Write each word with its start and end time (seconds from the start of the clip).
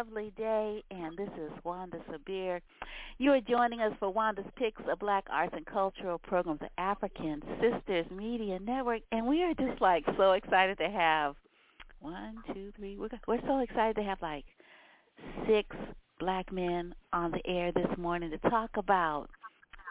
Lovely 0.00 0.32
Day, 0.34 0.82
and 0.90 1.14
this 1.14 1.28
is 1.36 1.52
Wanda 1.62 1.98
Sabir. 2.10 2.62
You 3.18 3.32
are 3.32 3.40
joining 3.42 3.82
us 3.82 3.92
for 3.98 4.10
Wanda's 4.10 4.46
Picks, 4.56 4.80
a 4.90 4.96
Black 4.96 5.26
Arts 5.28 5.52
and 5.54 5.66
Cultural 5.66 6.16
Programs, 6.16 6.60
the 6.60 6.70
African 6.80 7.42
Sisters 7.60 8.06
Media 8.10 8.58
Network, 8.60 9.02
and 9.12 9.26
we 9.26 9.42
are 9.42 9.52
just 9.52 9.78
like 9.82 10.06
so 10.16 10.32
excited 10.32 10.78
to 10.78 10.88
have 10.88 11.34
one, 12.00 12.36
two, 12.54 12.72
three. 12.78 12.96
We're 12.96 13.10
we're 13.28 13.42
so 13.46 13.58
excited 13.58 13.94
to 13.96 14.02
have 14.02 14.16
like 14.22 14.46
six 15.46 15.68
black 16.18 16.50
men 16.50 16.94
on 17.12 17.32
the 17.32 17.46
air 17.46 17.70
this 17.70 17.98
morning 17.98 18.30
to 18.30 18.38
talk 18.48 18.70
about 18.78 19.26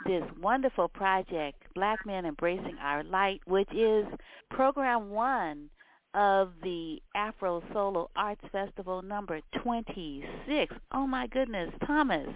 this 0.08 0.24
wonderful 0.42 0.88
project, 0.88 1.62
Black 1.76 2.00
Men 2.08 2.26
Embracing 2.26 2.78
Our 2.82 3.04
Light, 3.04 3.42
which 3.46 3.72
is 3.72 4.08
program 4.50 5.12
one 5.12 5.70
of 6.14 6.52
the 6.64 7.00
Afro 7.16 7.62
Solo 7.74 8.10
Arts 8.16 8.42
Festival 8.52 9.02
number 9.02 9.42
26. 9.64 10.74
Oh 10.92 11.06
my 11.08 11.28
goodness, 11.28 11.70
Thomas, 11.86 12.28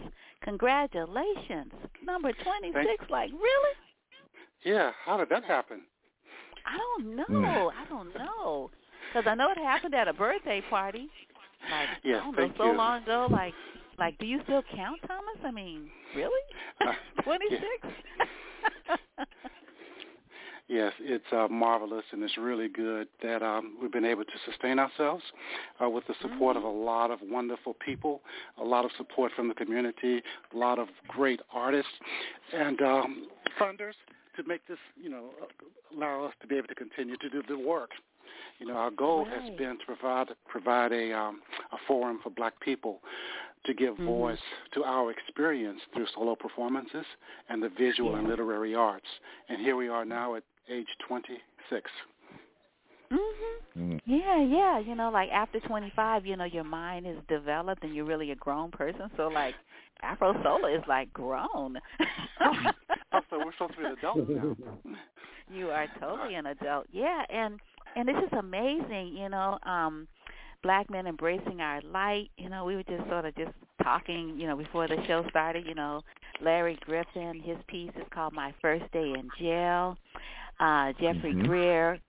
congratulations. 0.44 1.72
Number 2.06 2.32
26, 2.34 2.74
Thank- 2.86 3.10
like 3.10 3.32
really? 3.32 3.76
Yeah, 4.64 4.92
how 5.06 5.18
did 5.18 5.30
that 5.30 5.44
happen? 5.44 5.82
I 6.66 6.78
don't 6.78 7.16
know. 7.16 7.72
I 7.76 7.86
don't 7.90 8.14
know. 8.16 8.70
Cuz 9.14 9.24
I 9.28 9.36
know 9.36 9.52
it 9.52 9.58
happened 9.58 9.94
at 9.96 10.08
a 10.08 10.14
birthday 10.14 10.62
party. 10.70 11.10
Like 11.70 11.90
Yes, 12.04 12.22
I 12.22 12.26
don't 12.26 12.36
thank 12.36 12.58
know, 12.60 12.66
so 12.66 12.72
you. 12.72 12.78
long 12.78 13.04
ago 13.04 13.28
like 13.30 13.54
like 13.98 14.18
do 14.20 14.26
you 14.26 14.42
still 14.44 14.64
count, 14.76 15.02
Thomas? 15.08 15.38
I 15.44 15.52
mean, 15.52 15.90
really? 16.16 16.42
Uh, 16.82 16.94
26? 17.24 17.88
Yes, 20.70 20.94
it's 21.02 21.26
uh, 21.34 21.48
marvelous 21.50 22.06
and 22.12 22.24
it's 22.24 22.38
really 22.38 22.70
good 22.70 23.08
that 23.22 23.44
um, 23.44 23.76
we've 23.82 23.92
been 23.92 24.06
able 24.06 24.24
to 24.24 24.32
sustain 24.50 24.80
ourselves 24.80 25.24
uh, 25.84 25.90
with 25.90 26.06
the 26.08 26.16
support 26.22 26.56
of 26.56 26.64
a 26.64 26.70
lot 26.70 27.12
of 27.12 27.20
wonderful 27.22 27.76
people, 27.86 28.22
a 28.60 28.64
lot 28.64 28.86
of 28.86 28.92
support 28.98 29.34
from 29.36 29.50
the 29.50 29.54
community, 29.54 30.22
a 30.54 30.58
lot 30.58 30.80
of 30.80 30.88
great 31.08 31.42
artists, 31.54 31.92
and 32.54 32.82
um, 32.82 33.28
funders 33.60 33.94
to 34.38 34.44
make 34.48 34.66
this, 34.68 34.78
you 34.96 35.10
know, 35.10 35.32
allow 35.96 36.26
us 36.26 36.34
to 36.42 36.48
be 36.48 36.56
able 36.56 36.68
to 36.68 36.76
continue 36.76 37.18
to 37.18 37.30
do 37.30 37.44
the 37.48 37.58
work. 37.58 37.92
You 38.60 38.68
know, 38.68 38.76
our 38.76 38.92
goal 38.92 39.26
has 39.26 39.50
been 39.58 39.78
to 39.80 39.86
provide 39.86 40.28
provide 40.48 40.92
a 40.94 41.12
um, 41.12 41.42
a 41.72 41.78
forum 41.88 42.20
for 42.24 42.30
Black 42.30 42.60
people 42.62 43.02
to 43.66 43.74
give 43.74 43.96
Mhm. 43.96 44.06
voice 44.06 44.42
to 44.72 44.84
our 44.84 45.12
experience 45.12 45.82
through 45.94 46.08
solo 46.08 46.36
performances 46.36 47.06
and 47.50 47.62
the 47.62 47.70
visual 47.70 48.16
and 48.16 48.28
literary 48.28 48.76
arts. 48.76 49.08
And 49.50 49.62
here 49.62 49.76
we 49.76 49.88
are 49.88 50.06
now 50.06 50.36
at 50.36 50.44
age 50.70 50.88
26. 51.08 51.90
Mhm. 53.12 53.20
Mm. 53.78 54.02
Yeah, 54.06 54.42
yeah. 54.42 54.80
You 54.80 54.96
know, 54.96 55.10
like 55.10 55.30
after 55.32 55.60
25, 55.60 56.26
you 56.26 56.36
know, 56.36 56.46
your 56.46 56.64
mind 56.64 57.06
is 57.08 57.18
developed 57.28 57.84
and 57.84 57.94
you're 57.96 58.06
really 58.06 58.32
a 58.32 58.36
grown 58.36 58.72
person. 58.72 59.10
So, 59.18 59.28
like, 59.28 59.56
Afro 60.02 60.34
Solo 60.44 60.68
is 60.68 60.84
like 60.88 61.12
grown. 61.14 61.78
Oh, 63.16 63.22
so 63.30 63.38
we're 63.38 63.52
supposed 63.54 63.76
to 63.76 63.80
be 63.80 63.86
adults 63.86 64.28
now. 64.28 64.56
you 65.54 65.70
are 65.70 65.86
totally 66.00 66.34
an 66.34 66.48
adult. 66.48 66.88
Yeah, 66.92 67.24
and 67.30 67.60
and 67.96 68.08
this 68.08 68.16
is 68.18 68.34
amazing. 68.38 69.16
You 69.16 69.30
know, 69.30 69.60
um, 69.64 70.08
black 70.64 70.90
men 70.90 71.06
embracing 71.06 71.62
our 71.62 71.80
light. 71.82 72.32
You 72.38 72.50
know, 72.50 72.66
we 72.66 72.76
were 72.76 72.84
just 72.84 73.08
sort 73.10 73.26
of 73.26 73.36
just 73.36 73.52
talking. 73.84 74.34
You 74.36 74.48
know, 74.48 74.58
before 74.58 74.88
the 74.88 74.98
show 75.06 75.24
started. 75.30 75.68
You 75.68 75.76
know, 75.76 76.02
Larry 76.42 76.78
Griffin, 76.82 77.40
his 77.40 77.58
piece 77.68 77.92
is 77.96 78.06
called 78.12 78.34
"My 78.34 78.52
First 78.62 78.92
Day 78.92 79.14
in 79.16 79.30
Jail." 79.40 79.96
Uh, 80.60 80.94
Jeffrey 80.94 81.34
Mhm. 81.34 81.46
Greer, 81.48 82.00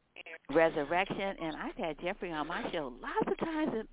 Resurrection, 0.50 1.36
and 1.40 1.56
I've 1.56 1.76
had 1.76 1.98
Jeffrey 2.00 2.30
on 2.32 2.46
my 2.46 2.62
show 2.70 2.92
lots 3.00 3.26
of 3.26 3.36
times, 3.38 3.72
and 3.74 3.88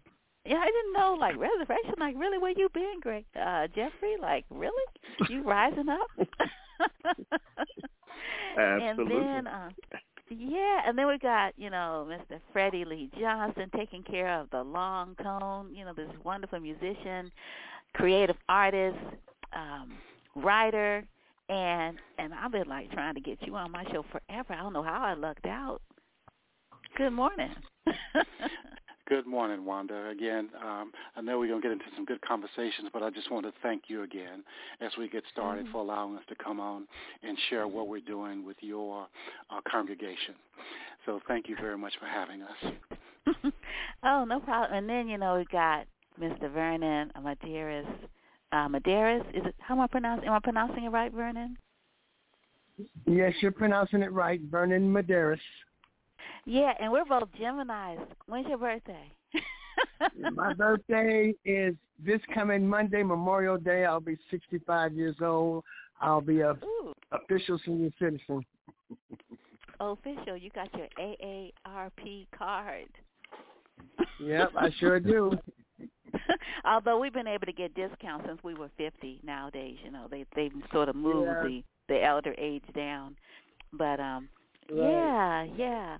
yeah, 0.46 0.58
I 0.60 0.66
didn't 0.66 0.94
know 0.94 1.14
like 1.20 1.38
Resurrection. 1.38 1.96
Like, 2.00 2.16
really, 2.18 2.38
where 2.38 2.52
you 2.52 2.68
been, 2.70 3.00
Greg? 3.02 3.26
Uh, 3.36 3.68
Jeffrey? 3.68 4.18
Like, 4.20 4.46
really? 4.50 4.84
You 5.30 5.44
rising 5.44 5.88
up? 5.90 6.08
Absolutely. 8.58 9.16
And 9.16 9.46
then, 9.46 9.48
uh, 9.48 9.70
yeah, 10.30 10.82
and 10.86 10.98
then 10.98 11.08
we 11.08 11.18
got 11.18 11.54
you 11.58 11.70
know 11.70 12.08
Mr. 12.10 12.40
Freddie 12.52 12.86
Lee 12.86 13.10
Johnson 13.20 13.70
taking 13.76 14.04
care 14.04 14.40
of 14.40 14.50
the 14.50 14.64
long 14.64 15.16
tone. 15.22 15.74
You 15.74 15.86
know, 15.86 15.94
this 15.94 16.10
wonderful 16.24 16.60
musician, 16.60 17.32
creative 17.94 18.38
artist, 18.50 18.98
um, 19.54 19.94
writer, 20.36 21.04
and 21.52 21.98
and 22.18 22.34
I've 22.34 22.52
been 22.52 22.68
like 22.68 22.92
trying 22.92 23.16
to 23.16 23.22
get 23.22 23.46
you 23.46 23.56
on 23.56 23.72
my 23.72 23.84
show 23.92 24.04
forever. 24.12 24.54
I 24.54 24.64
don't 24.64 24.74
know 24.74 24.84
how 24.84 25.02
I 25.04 25.14
lucked 25.14 25.46
out. 25.46 25.82
Good 26.98 27.12
morning. 27.12 27.54
Good 29.10 29.28
morning, 29.28 29.66
Wanda. 29.66 30.08
Again, 30.08 30.50
um, 30.64 30.94
I 31.18 31.22
know 31.22 31.38
we're 31.38 31.50
going 31.50 31.62
to 31.62 31.68
get 31.68 31.74
into 31.74 31.84
some 31.96 32.06
good 32.06 32.22
conversations, 32.22 32.88
but 32.94 33.04
I 33.04 33.10
just 33.10 33.30
want 33.30 33.46
to 33.46 33.52
thank 33.62 33.84
you 33.88 34.04
again 34.04 34.44
as 34.80 34.92
we 34.98 35.10
get 35.10 35.24
started 35.30 35.66
Mhm. 35.66 35.72
for 35.74 35.80
allowing 35.80 36.16
us 36.16 36.24
to 36.30 36.36
come 36.36 36.62
on 36.62 36.88
and 37.22 37.38
share 37.50 37.68
what 37.68 37.90
we're 37.90 38.00
doing 38.00 38.46
with 38.46 38.56
your 38.62 39.10
uh, 39.50 39.60
congregation. 39.70 40.36
So 41.06 41.20
thank 41.28 41.50
you 41.50 41.58
very 41.58 41.78
much 41.78 41.94
for 42.00 42.06
having 42.06 42.42
us. 42.42 42.74
oh, 44.04 44.24
no 44.24 44.40
problem. 44.40 44.78
And 44.78 44.90
then 44.90 45.10
you 45.10 45.18
know 45.18 45.36
we've 45.36 45.50
got 45.50 45.88
Mr. 46.18 46.50
Vernon 46.50 47.12
Medeiros. 47.18 47.88
Uh, 48.52 48.68
Medeiros, 48.68 49.28
is 49.30 49.46
it? 49.46 49.56
How 49.60 49.76
am 49.76 49.82
I 49.82 49.88
pronouncing? 49.88 50.28
Am 50.28 50.34
I 50.34 50.40
pronouncing 50.40 50.84
it 50.84 50.90
right, 50.90 51.12
Vernon? 51.12 51.58
Yes, 53.06 53.34
you're 53.42 53.52
pronouncing 53.52 54.02
it 54.02 54.12
right, 54.12 54.42
Vernon 54.50 54.92
Medeiros. 54.92 55.40
Yeah, 56.46 56.74
and 56.80 56.92
we're 56.92 57.06
both 57.06 57.30
Geminis. 57.40 58.06
When's 58.28 58.48
your 58.48 58.58
birthday? 58.58 59.12
My 60.36 60.54
birthday 60.54 61.34
is 61.46 61.76
this 62.04 62.20
coming 62.34 62.68
Monday, 62.68 63.04
Memorial 63.04 63.58
Day. 63.58 63.86
I'll 63.86 64.00
be 64.00 64.18
65 64.30 64.94
years 64.94 65.16
old. 65.22 65.64
I'll 66.02 66.20
be 66.22 66.42
a 66.42 66.52
Ooh, 66.52 66.94
official 67.12 67.60
senior 67.64 67.92
citizen. 68.00 68.44
official. 69.80 70.36
You 70.36 70.50
got 70.50 70.70
your 70.76 70.88
AARP 71.00 72.28
card. 72.38 72.88
Yep, 74.20 74.52
I 74.58 74.70
sure 74.80 75.00
do. 75.00 75.38
Although 76.66 77.00
we've 77.00 77.14
been 77.14 77.28
able 77.28 77.46
to 77.46 77.54
get 77.54 77.74
discounts 77.76 78.26
since 78.28 78.40
we 78.44 78.54
were 78.54 78.70
50 78.78 79.20
nowadays, 79.24 79.78
you 79.84 79.92
know, 79.92 80.08
they 80.10 80.26
they've 80.36 80.52
sort 80.72 80.90
of 80.90 80.96
moved 80.96 81.28
Yeah. 81.28 81.42
the 81.42 81.64
the 81.88 82.04
elder 82.04 82.34
age 82.38 82.64
down. 82.76 83.16
But 83.74 84.00
um 84.00 84.30
Right. 84.70 84.78
yeah, 84.78 85.44
yeah. 85.58 85.98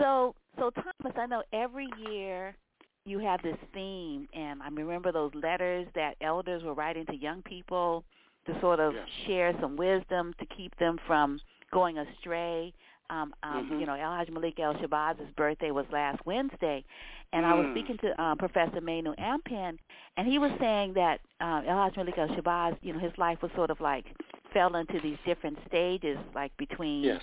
So 0.00 0.34
so 0.58 0.70
Thomas, 0.70 1.16
I 1.18 1.26
know 1.26 1.42
every 1.52 1.88
year 2.08 2.56
you 3.04 3.18
have 3.18 3.42
this 3.42 3.56
theme 3.72 4.28
and 4.34 4.62
I 4.62 4.68
remember 4.68 5.12
those 5.12 5.32
letters 5.34 5.86
that 5.94 6.14
elders 6.20 6.62
were 6.62 6.74
writing 6.74 7.06
to 7.06 7.14
young 7.14 7.42
people 7.42 8.04
to 8.46 8.58
sort 8.60 8.80
of 8.80 8.94
Yeah. 8.94 9.04
share 9.26 9.52
some 9.60 9.76
wisdom 9.76 10.34
to 10.38 10.46
keep 10.46 10.74
them 10.78 10.98
from 11.06 11.40
going 11.72 11.98
astray. 11.98 12.72
Um, 13.14 13.32
um, 13.42 13.70
Mhm. 13.70 13.80
You 13.80 13.86
know, 13.86 13.94
El 13.94 14.12
Haj 14.16 14.28
Malik 14.30 14.58
El 14.58 14.74
Shabazz's 14.74 15.30
birthday 15.36 15.70
was 15.70 15.86
last 15.92 16.24
Wednesday, 16.26 16.84
and 17.32 17.46
I 17.46 17.54
was 17.54 17.66
Mm. 17.66 17.72
speaking 17.72 17.98
to 17.98 18.08
uh, 18.20 18.34
Professor 18.34 18.80
Manu 18.80 19.14
Ampim, 19.16 19.78
and 20.16 20.26
he 20.26 20.38
was 20.38 20.50
saying 20.58 20.94
that 20.94 21.20
uh, 21.40 21.62
El 21.64 21.76
Haj 21.76 21.96
Malik 21.96 22.18
El 22.18 22.28
Shabazz, 22.28 22.76
you 22.82 22.92
know, 22.92 22.98
his 22.98 23.16
life 23.16 23.40
was 23.42 23.52
sort 23.52 23.70
of 23.70 23.80
like 23.80 24.06
fell 24.52 24.74
into 24.76 24.98
these 25.00 25.18
different 25.24 25.58
stages, 25.66 26.18
like 26.34 26.52
between 26.56 27.04
Yes. 27.04 27.22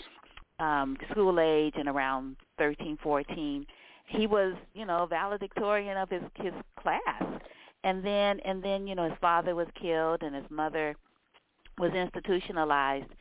um, 0.59 0.95
school 1.09 1.39
age 1.39 1.75
and 1.75 1.87
around 1.89 2.35
thirteen, 2.57 2.95
fourteen. 2.97 3.65
He 4.05 4.27
was, 4.27 4.53
you 4.73 4.85
know, 4.85 5.05
valedictorian 5.07 5.97
of 5.97 6.09
his 6.09 6.23
his 6.35 6.53
class, 6.75 7.23
and 7.83 8.03
then 8.03 8.39
and 8.41 8.61
then 8.63 8.87
you 8.87 8.95
know 8.95 9.09
his 9.09 9.17
father 9.19 9.55
was 9.55 9.67
killed 9.71 10.23
and 10.23 10.33
his 10.35 10.49
mother 10.49 10.95
was 11.77 11.93
institutionalized, 11.93 13.11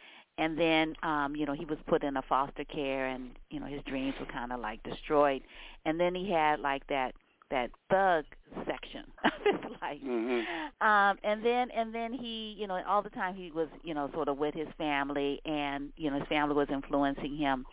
and 0.40 0.58
then 0.58 0.94
um, 1.02 1.36
you 1.36 1.46
know 1.46 1.52
he 1.52 1.66
was 1.66 1.78
put 1.86 2.02
in 2.02 2.16
a 2.16 2.22
foster 2.22 2.64
care, 2.64 3.06
and 3.06 3.30
you 3.50 3.60
know 3.60 3.66
his 3.66 3.82
dreams 3.84 4.14
were 4.18 4.26
kind 4.26 4.52
of 4.52 4.58
like 4.58 4.82
destroyed, 4.82 5.42
and 5.84 6.00
then 6.00 6.14
he 6.14 6.30
had 6.30 6.58
like 6.58 6.84
that 6.88 7.14
that 7.50 7.70
thug 7.90 8.24
section 8.66 9.04
of 9.24 9.32
his 9.44 9.70
life. 9.82 10.00
Mm-hmm. 10.04 10.86
Um, 10.86 11.18
and 11.22 11.44
then 11.44 11.70
and 11.70 11.94
then 11.94 12.12
he, 12.12 12.56
you 12.58 12.66
know, 12.66 12.80
all 12.88 13.02
the 13.02 13.10
time 13.10 13.34
he 13.34 13.50
was, 13.50 13.68
you 13.84 13.92
know, 13.92 14.10
sort 14.14 14.28
of 14.28 14.38
with 14.38 14.54
his 14.54 14.68
family, 14.78 15.40
and 15.44 15.92
you 15.96 16.10
know, 16.10 16.18
his 16.18 16.28
family 16.28 16.54
was 16.54 16.68
influencing 16.72 17.36
him, 17.36 17.66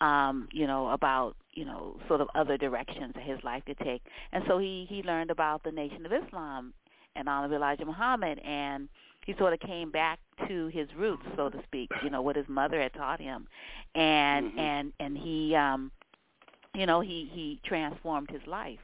um, 0.00 0.48
you 0.52 0.66
know, 0.66 0.90
about 0.90 1.34
you 1.54 1.64
know, 1.64 1.98
sort 2.08 2.20
of 2.20 2.28
other 2.34 2.56
directions 2.56 3.12
that 3.14 3.24
his 3.24 3.38
life 3.42 3.62
could 3.66 3.78
take. 3.78 4.02
And 4.32 4.44
so 4.46 4.58
he 4.58 4.86
he 4.88 5.02
learned 5.02 5.30
about 5.30 5.64
the 5.64 5.72
Nation 5.72 6.06
of 6.06 6.12
Islam 6.12 6.72
and 7.16 7.28
Honorable 7.28 7.56
Elijah 7.56 7.84
Muhammad, 7.84 8.38
and 8.38 8.88
he 9.26 9.34
sort 9.38 9.52
of 9.52 9.60
came 9.60 9.90
back 9.90 10.18
to 10.48 10.66
his 10.68 10.88
roots, 10.96 11.24
so 11.36 11.48
to 11.48 11.62
speak, 11.64 11.90
you 12.02 12.10
know, 12.10 12.22
what 12.22 12.36
his 12.36 12.48
mother 12.48 12.80
had 12.80 12.92
taught 12.94 13.20
him, 13.20 13.46
and 13.94 14.52
Mhm. 14.52 14.58
and 14.58 14.92
and 15.00 15.16
he, 15.18 15.54
um, 15.54 15.90
you 16.74 16.86
know, 16.86 17.00
he 17.00 17.28
he 17.32 17.60
transformed 17.64 18.30
his 18.30 18.44
life, 18.46 18.80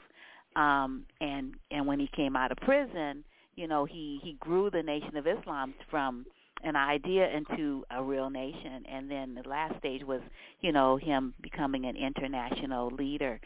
um, 0.57 1.05
and 1.21 1.55
and 1.71 1.87
when 1.87 1.99
he 1.99 2.09
came 2.09 2.37
out 2.37 2.51
of 2.53 2.59
prison, 2.59 3.25
you 3.57 3.67
know, 3.67 3.85
he 3.85 4.21
he 4.23 4.35
grew 4.35 4.71
the 4.71 4.83
Nation 4.83 5.17
of 5.17 5.27
Islam 5.27 5.75
from 5.91 6.27
an 6.63 6.77
idea 6.77 7.29
into 7.31 7.85
a 7.91 8.03
real 8.03 8.31
nation. 8.31 8.85
And 8.87 9.11
then 9.11 9.35
the 9.35 9.49
last 9.49 9.79
stage 9.79 10.03
was 10.05 10.21
you 10.61 10.73
know 10.73 10.97
him 10.97 11.35
becoming 11.41 11.87
an 11.87 11.97
international 11.97 12.91
leader. 12.91 13.41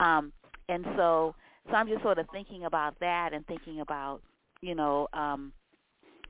Um 0.00 0.32
and 0.68 0.84
so 0.96 1.34
so 1.68 1.74
i'm 1.74 1.88
just 1.88 2.02
sort 2.02 2.18
of 2.18 2.26
thinking 2.30 2.64
about 2.64 2.98
that 3.00 3.32
and 3.32 3.46
thinking 3.46 3.80
about 3.80 4.20
you 4.60 4.74
know 4.74 5.08
um 5.12 5.52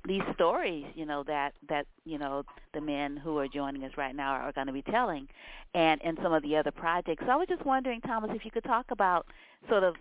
these 0.08 0.22
stories 0.34 0.84
you 0.94 1.04
know 1.04 1.22
that 1.22 1.52
that 1.68 1.86
you 2.04 2.18
know 2.18 2.42
the 2.74 2.80
men 2.80 3.16
who 3.16 3.38
are 3.38 3.48
joining 3.48 3.84
us 3.84 3.92
right 3.96 4.16
now 4.16 4.32
are, 4.32 4.52
going 4.52 4.66
to 4.66 4.72
be 4.72 4.82
telling 4.82 5.28
and 5.74 6.00
and 6.02 6.18
some 6.22 6.32
of 6.32 6.42
the 6.42 6.56
other 6.56 6.70
projects 6.70 7.22
so 7.26 7.32
i 7.32 7.36
was 7.36 7.46
just 7.48 7.64
wondering 7.64 8.00
thomas 8.00 8.30
if 8.34 8.44
you 8.44 8.50
could 8.50 8.64
talk 8.64 8.86
about 8.90 9.26
sort 9.68 9.84
of 9.84 9.94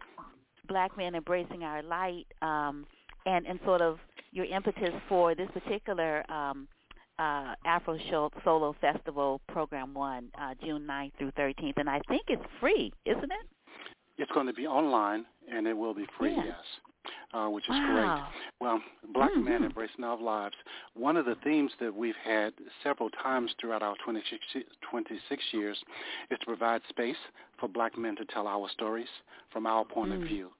black 0.67 0.95
men 0.97 1.15
embracing 1.15 1.63
our 1.63 1.83
light 1.83 2.25
um 2.41 2.85
and 3.25 3.45
and 3.45 3.59
sort 3.65 3.81
of 3.81 3.99
your 4.31 4.45
impetus 4.45 4.93
for 5.07 5.35
this 5.35 5.49
particular 5.53 6.29
um, 6.31 6.67
uh, 7.19 7.55
Afro 7.65 7.97
Show 8.09 8.29
Solo 8.43 8.75
Festival 8.79 9.41
Program 9.47 9.93
One, 9.93 10.29
uh, 10.39 10.53
June 10.63 10.85
9th 10.87 11.13
through 11.17 11.31
13th, 11.31 11.73
and 11.77 11.89
I 11.89 11.99
think 12.07 12.23
it's 12.27 12.43
free, 12.59 12.93
isn't 13.05 13.23
it? 13.23 13.47
It's 14.19 14.31
going 14.31 14.47
to 14.47 14.53
be 14.53 14.67
online, 14.67 15.25
and 15.51 15.65
it 15.65 15.73
will 15.73 15.93
be 15.93 16.05
free. 16.17 16.35
Yeah. 16.35 16.43
Yes. 16.45 16.55
Uh, 17.33 17.47
which 17.49 17.65
is 17.65 17.71
wow. 17.71 17.93
great. 17.93 18.45
Well, 18.61 18.81
Black 19.13 19.31
Mhm. 19.31 19.43
Men 19.43 19.63
Embracing 19.65 20.03
Our 20.03 20.17
Lives, 20.17 20.55
one 20.93 21.17
of 21.17 21.25
the 21.25 21.35
themes 21.35 21.71
that 21.79 21.93
we've 21.93 22.15
had 22.15 22.53
several 22.81 23.09
times 23.09 23.53
throughout 23.59 23.83
our 23.83 23.95
26, 23.97 24.43
26 24.81 25.53
years 25.53 25.83
is 26.29 26.39
to 26.39 26.45
provide 26.45 26.81
space 26.89 27.17
for 27.57 27.67
black 27.67 27.97
men 27.97 28.15
to 28.15 28.25
tell 28.25 28.47
our 28.47 28.69
stories 28.69 29.09
from 29.49 29.65
our 29.65 29.83
point 29.83 30.11
Mm. 30.11 30.15
of 30.15 30.21
view. 30.23 30.53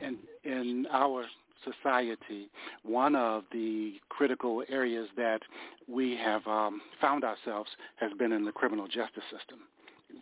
And 0.00 0.18
in 0.42 0.86
our 0.90 1.28
society, 1.62 2.50
one 2.82 3.16
of 3.16 3.44
the 3.50 4.00
critical 4.08 4.64
areas 4.68 5.08
that 5.16 5.42
we 5.86 6.16
have 6.16 6.46
um, 6.46 6.82
found 7.00 7.24
ourselves 7.24 7.70
has 7.96 8.12
been 8.14 8.32
in 8.32 8.44
the 8.44 8.52
criminal 8.52 8.86
justice 8.86 9.24
system 9.30 9.68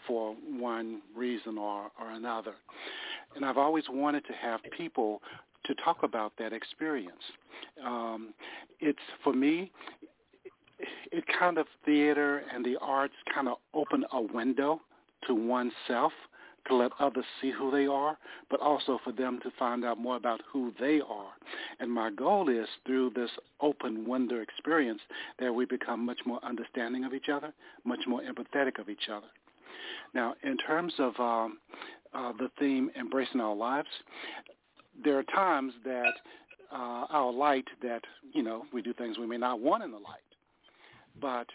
for 0.07 0.35
one 0.49 1.03
reason 1.17 1.59
or, 1.59 1.91
or 2.01 2.11
another. 2.11 2.55
And 3.37 3.45
I've 3.45 3.59
always 3.59 3.85
wanted 3.89 4.25
to 4.27 4.33
have 4.35 4.61
people 4.77 5.23
to 5.65 5.75
talk 5.77 6.03
about 6.03 6.33
that 6.39 6.53
experience. 6.53 7.23
Um, 7.85 8.35
it's, 8.81 8.99
for 9.23 9.33
me, 9.33 9.71
it 11.13 11.25
kind 11.39 11.59
of 11.59 11.67
theater 11.85 12.43
and 12.53 12.65
the 12.65 12.77
arts 12.81 13.15
kind 13.33 13.49
of 13.49 13.59
open 13.75 14.05
a 14.13 14.21
window 14.21 14.81
to 15.27 15.35
oneself 15.35 16.13
to 16.69 16.77
let 16.77 16.93
others 17.01 17.25
see 17.41 17.51
who 17.51 17.71
they 17.71 17.87
are, 17.87 18.17
but 18.51 18.61
also 18.61 18.99
for 19.03 19.13
them 19.13 19.41
to 19.43 19.51
find 19.59 19.85
out 19.85 19.99
more 19.99 20.17
about 20.17 20.41
who 20.51 20.73
they 20.79 21.01
are. 21.01 21.33
And 21.81 21.91
my 21.91 22.11
goal 22.11 22.49
is 22.49 22.69
through 22.87 23.11
this 23.11 23.31
open 23.61 24.07
window 24.07 24.41
experience 24.41 25.01
that 25.41 25.53
we 25.53 25.65
become 25.65 26.05
much 26.05 26.21
more 26.25 26.39
understanding 26.45 27.05
of 27.05 27.15
each 27.15 27.29
other, 27.29 27.53
much 27.85 28.01
more 28.07 28.23
empathetic 28.23 28.79
of 28.79 28.89
each 28.89 29.09
other. 29.13 29.27
Now, 30.15 30.35
in 30.43 30.57
terms 30.59 30.93
of 30.99 31.19
um, 31.19 31.59
uh, 32.15 32.33
the 32.39 32.51
theme 32.59 32.91
embracing 32.99 33.41
our 33.41 33.55
lives, 33.55 33.89
there 35.05 35.19
are 35.19 35.25
times 35.25 35.73
that 35.85 36.13
uh, 36.73 37.07
our 37.11 37.33
light 37.33 37.67
that 37.83 38.03
you 38.33 38.43
know 38.43 38.65
we 38.73 38.83
do 38.83 38.93
things 38.95 39.19
we 39.19 39.27
may 39.27 39.39
not 39.39 39.61
want 39.61 39.83
in 39.83 39.91
the 39.91 39.99
light, 39.99 40.21
but 41.21 41.47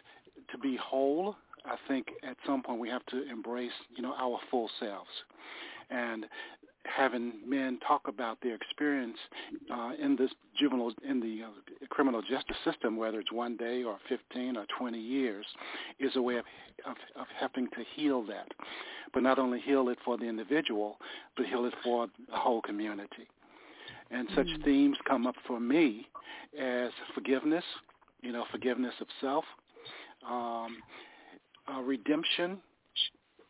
to 0.51 0.57
be 0.57 0.77
whole 0.77 1.35
I 1.67 1.75
think 1.87 2.07
at 2.23 2.37
some 2.45 2.63
point 2.63 2.79
we 2.79 2.89
have 2.89 3.05
to 3.07 3.29
embrace, 3.29 3.71
you 3.95 4.01
know, 4.01 4.13
our 4.17 4.39
full 4.49 4.69
selves, 4.79 5.09
and 5.89 6.25
having 6.95 7.33
men 7.45 7.79
talk 7.87 8.07
about 8.07 8.37
their 8.41 8.55
experience 8.55 9.17
uh, 9.71 9.91
in 9.99 10.15
this 10.15 10.31
juvenile, 10.57 10.91
in 11.07 11.19
the 11.19 11.43
uh, 11.43 11.87
criminal 11.89 12.21
justice 12.21 12.57
system, 12.63 12.97
whether 12.97 13.19
it's 13.19 13.31
one 13.31 13.57
day 13.57 13.83
or 13.83 13.97
15 14.09 14.57
or 14.57 14.65
20 14.77 14.99
years, 14.99 15.45
is 15.99 16.15
a 16.15 16.21
way 16.21 16.37
of, 16.37 16.45
of, 16.85 16.95
of 17.19 17.27
helping 17.39 17.67
to 17.67 17.83
heal 17.95 18.23
that, 18.25 18.47
but 19.13 19.23
not 19.23 19.39
only 19.39 19.59
heal 19.59 19.89
it 19.89 19.97
for 20.03 20.17
the 20.17 20.25
individual, 20.25 20.97
but 21.35 21.45
heal 21.45 21.65
it 21.65 21.73
for 21.83 22.07
the 22.29 22.37
whole 22.37 22.61
community. 22.61 23.27
And 24.11 24.27
such 24.35 24.47
Mm. 24.47 24.63
themes 24.63 24.97
come 25.05 25.27
up 25.27 25.35
for 25.45 25.59
me 25.59 26.07
as 26.57 26.91
forgiveness, 27.13 27.65
you 28.21 28.31
know, 28.31 28.45
forgiveness 28.51 28.93
of 29.01 29.07
self, 29.19 29.45
um, 30.25 30.81
uh, 31.67 31.81
redemption, 31.81 32.61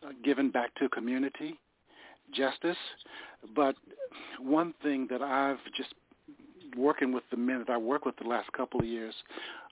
uh, 0.04 0.12
given 0.24 0.50
back 0.50 0.74
to 0.76 0.90
community, 0.90 1.60
justice. 2.34 2.78
But 3.56 3.76
one 4.40 4.74
thing 4.82 5.08
that 5.10 5.22
I've 5.22 5.58
just 5.76 5.94
working 6.76 7.14
with 7.14 7.24
the 7.32 7.38
men 7.38 7.64
that 7.66 7.72
I 7.72 7.78
work 7.78 8.06
with 8.06 8.16
the 8.18 8.28
last 8.28 8.52
couple 8.54 8.80
of 8.80 8.86
years, 8.86 9.16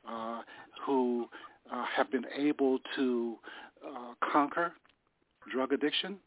uh, 0.09 0.41
who 0.85 1.27
uh, 1.71 1.85
have 1.95 2.11
been 2.11 2.25
able 2.35 2.79
to 2.95 3.35
uh, 3.85 4.13
conquer 4.31 4.73
drug 5.51 5.73
addiction, 5.73 6.17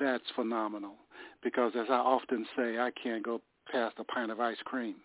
that's 0.00 0.24
phenomenal. 0.34 0.94
Because 1.42 1.72
as 1.78 1.86
I 1.90 1.94
often 1.94 2.46
say, 2.56 2.78
I 2.78 2.90
can't 3.00 3.22
go 3.22 3.40
past 3.70 3.96
a 3.98 4.04
pint 4.04 4.30
of 4.30 4.40
ice 4.40 4.56
cream 4.64 4.96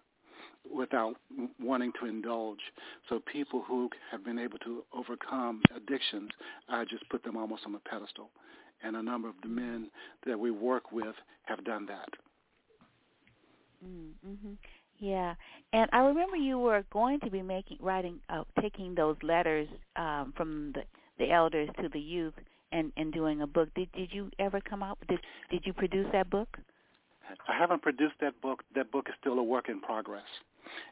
without 0.73 1.15
wanting 1.61 1.91
to 1.99 2.07
indulge. 2.07 2.59
So 3.07 3.21
people 3.31 3.63
who 3.67 3.89
have 4.11 4.23
been 4.23 4.39
able 4.39 4.59
to 4.59 4.83
overcome 4.93 5.61
addictions, 5.75 6.29
I 6.67 6.85
just 6.85 7.07
put 7.09 7.23
them 7.23 7.37
almost 7.37 7.63
on 7.65 7.75
a 7.75 7.89
pedestal. 7.89 8.29
And 8.83 8.95
a 8.95 9.03
number 9.03 9.27
of 9.27 9.35
the 9.41 9.49
men 9.49 9.89
that 10.25 10.39
we 10.39 10.51
work 10.51 10.91
with 10.91 11.15
have 11.43 11.63
done 11.65 11.85
that. 11.87 12.09
Mm-hmm. 13.85 14.53
Yeah, 14.99 15.35
and 15.71 15.89
I 15.93 15.99
remember 15.99 16.35
you 16.35 16.59
were 16.59 16.83
going 16.91 17.21
to 17.21 17.29
be 17.29 17.41
making, 17.41 17.77
writing, 17.79 18.19
uh, 18.29 18.43
taking 18.61 18.95
those 18.95 19.15
letters 19.23 19.67
um, 19.95 20.33
from 20.35 20.73
the 20.73 20.81
the 21.17 21.31
elders 21.31 21.69
to 21.81 21.87
the 21.87 21.99
youth, 21.99 22.33
and 22.73 22.91
and 22.97 23.13
doing 23.13 23.41
a 23.41 23.47
book. 23.47 23.69
Did 23.75 23.89
did 23.93 24.09
you 24.11 24.29
ever 24.39 24.59
come 24.59 24.83
out? 24.83 24.97
Did 25.07 25.19
did 25.49 25.65
you 25.65 25.71
produce 25.71 26.07
that 26.11 26.29
book? 26.29 26.57
I 27.47 27.57
haven't 27.57 27.81
produced 27.81 28.15
that 28.21 28.39
book. 28.41 28.63
That 28.75 28.91
book 28.91 29.07
is 29.09 29.15
still 29.19 29.39
a 29.39 29.43
work 29.43 29.69
in 29.69 29.79
progress, 29.81 30.27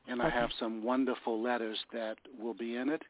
and 0.07 0.21
I 0.21 0.29
have 0.29 0.49
some 0.59 0.83
wonderful 0.83 1.41
letters 1.41 1.77
that 1.93 2.17
will 2.39 2.53
be 2.53 2.75
in 2.75 2.89
it, 2.89 3.01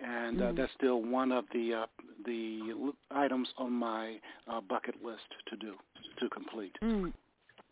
and 0.00 0.40
uh, 0.40 0.44
Mm. 0.52 0.56
that's 0.56 0.72
still 0.72 1.02
one 1.02 1.32
of 1.32 1.44
the 1.52 1.74
uh, 1.74 1.86
the 2.24 2.92
items 3.10 3.48
on 3.58 3.72
my 3.72 4.20
uh, 4.48 4.60
bucket 4.60 5.02
list 5.04 5.28
to 5.46 5.56
do 5.56 5.74
to 6.18 6.28
complete. 6.28 6.76
Mm. 6.82 7.12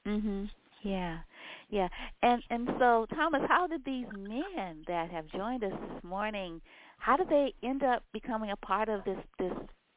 Mhm. 0.07 0.51
Yeah. 0.83 1.19
Yeah. 1.69 1.89
And 2.23 2.43
and 2.51 2.69
so 2.79 3.07
Thomas, 3.15 3.43
how 3.49 3.67
did 3.67 3.85
these 3.85 4.07
men 4.13 4.85
that 4.87 5.11
have 5.11 5.27
joined 5.29 5.65
us 5.65 5.73
this 5.73 6.05
morning, 6.05 6.61
how 6.99 7.17
did 7.17 7.29
they 7.29 7.55
end 7.63 7.83
up 7.83 8.03
becoming 8.13 8.51
a 8.51 8.57
part 8.57 8.89
of 8.89 9.05
this 9.05 9.19
this 9.39 9.53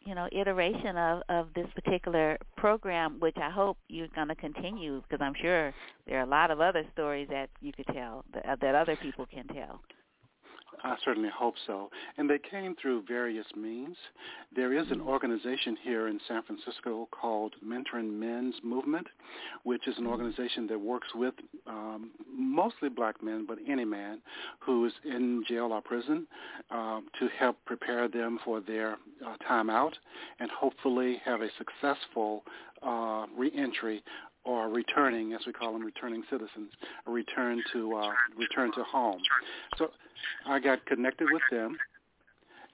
you 0.05 0.15
know 0.15 0.27
iteration 0.31 0.97
of 0.97 1.21
of 1.29 1.47
this 1.55 1.67
particular 1.75 2.37
program 2.57 3.19
which 3.19 3.37
I 3.37 3.49
hope 3.49 3.77
you're 3.87 4.07
going 4.09 4.27
to 4.27 4.35
continue 4.35 5.01
because 5.01 5.23
I'm 5.23 5.33
sure 5.41 5.73
there 6.07 6.19
are 6.19 6.23
a 6.23 6.29
lot 6.29 6.51
of 6.51 6.61
other 6.61 6.83
stories 6.93 7.27
that 7.29 7.49
you 7.61 7.71
could 7.71 7.87
tell 7.93 8.25
that, 8.33 8.59
that 8.61 8.75
other 8.75 8.97
people 9.01 9.25
can 9.25 9.47
tell. 9.47 9.81
I 10.83 10.95
certainly 11.03 11.29
hope 11.29 11.55
so. 11.65 11.89
And 12.17 12.29
they 12.29 12.39
came 12.39 12.75
through 12.75 13.03
various 13.07 13.45
means. 13.55 13.95
There 14.55 14.73
is 14.73 14.89
an 14.91 15.01
organization 15.01 15.77
here 15.81 16.07
in 16.07 16.19
San 16.27 16.43
Francisco 16.43 17.07
called 17.11 17.55
Mentoring 17.65 18.11
Men's 18.11 18.55
Movement, 18.63 19.07
which 19.63 19.87
is 19.87 19.97
an 19.97 20.07
organization 20.07 20.67
that 20.67 20.79
works 20.79 21.07
with 21.15 21.33
um, 21.67 22.11
mostly 22.31 22.89
black 22.89 23.23
men, 23.23 23.45
but 23.47 23.57
any 23.67 23.85
man 23.85 24.19
who 24.59 24.85
is 24.85 24.93
in 25.05 25.43
jail 25.47 25.71
or 25.71 25.81
prison 25.81 26.27
um, 26.71 27.07
to 27.19 27.27
help 27.39 27.57
prepare 27.65 28.07
them 28.07 28.39
for 28.43 28.61
their 28.61 28.97
uh, 29.25 29.37
time 29.47 29.69
out 29.69 29.97
and 30.39 30.49
hopefully 30.51 31.21
have 31.25 31.41
a 31.41 31.49
successful 31.57 32.43
uh, 32.81 33.25
reentry 33.37 34.03
or 34.45 34.69
returning, 34.69 35.33
as 35.33 35.41
we 35.45 35.53
call 35.53 35.73
them, 35.73 35.83
returning 35.83 36.23
citizens, 36.29 36.71
a 37.07 37.11
return 37.11 37.63
to 37.73 37.95
uh, 37.95 38.11
return 38.37 38.71
to 38.73 38.83
home. 38.83 39.21
So 39.77 39.89
I 40.45 40.59
got 40.59 40.85
connected 40.85 41.31
with 41.31 41.41
them 41.49 41.77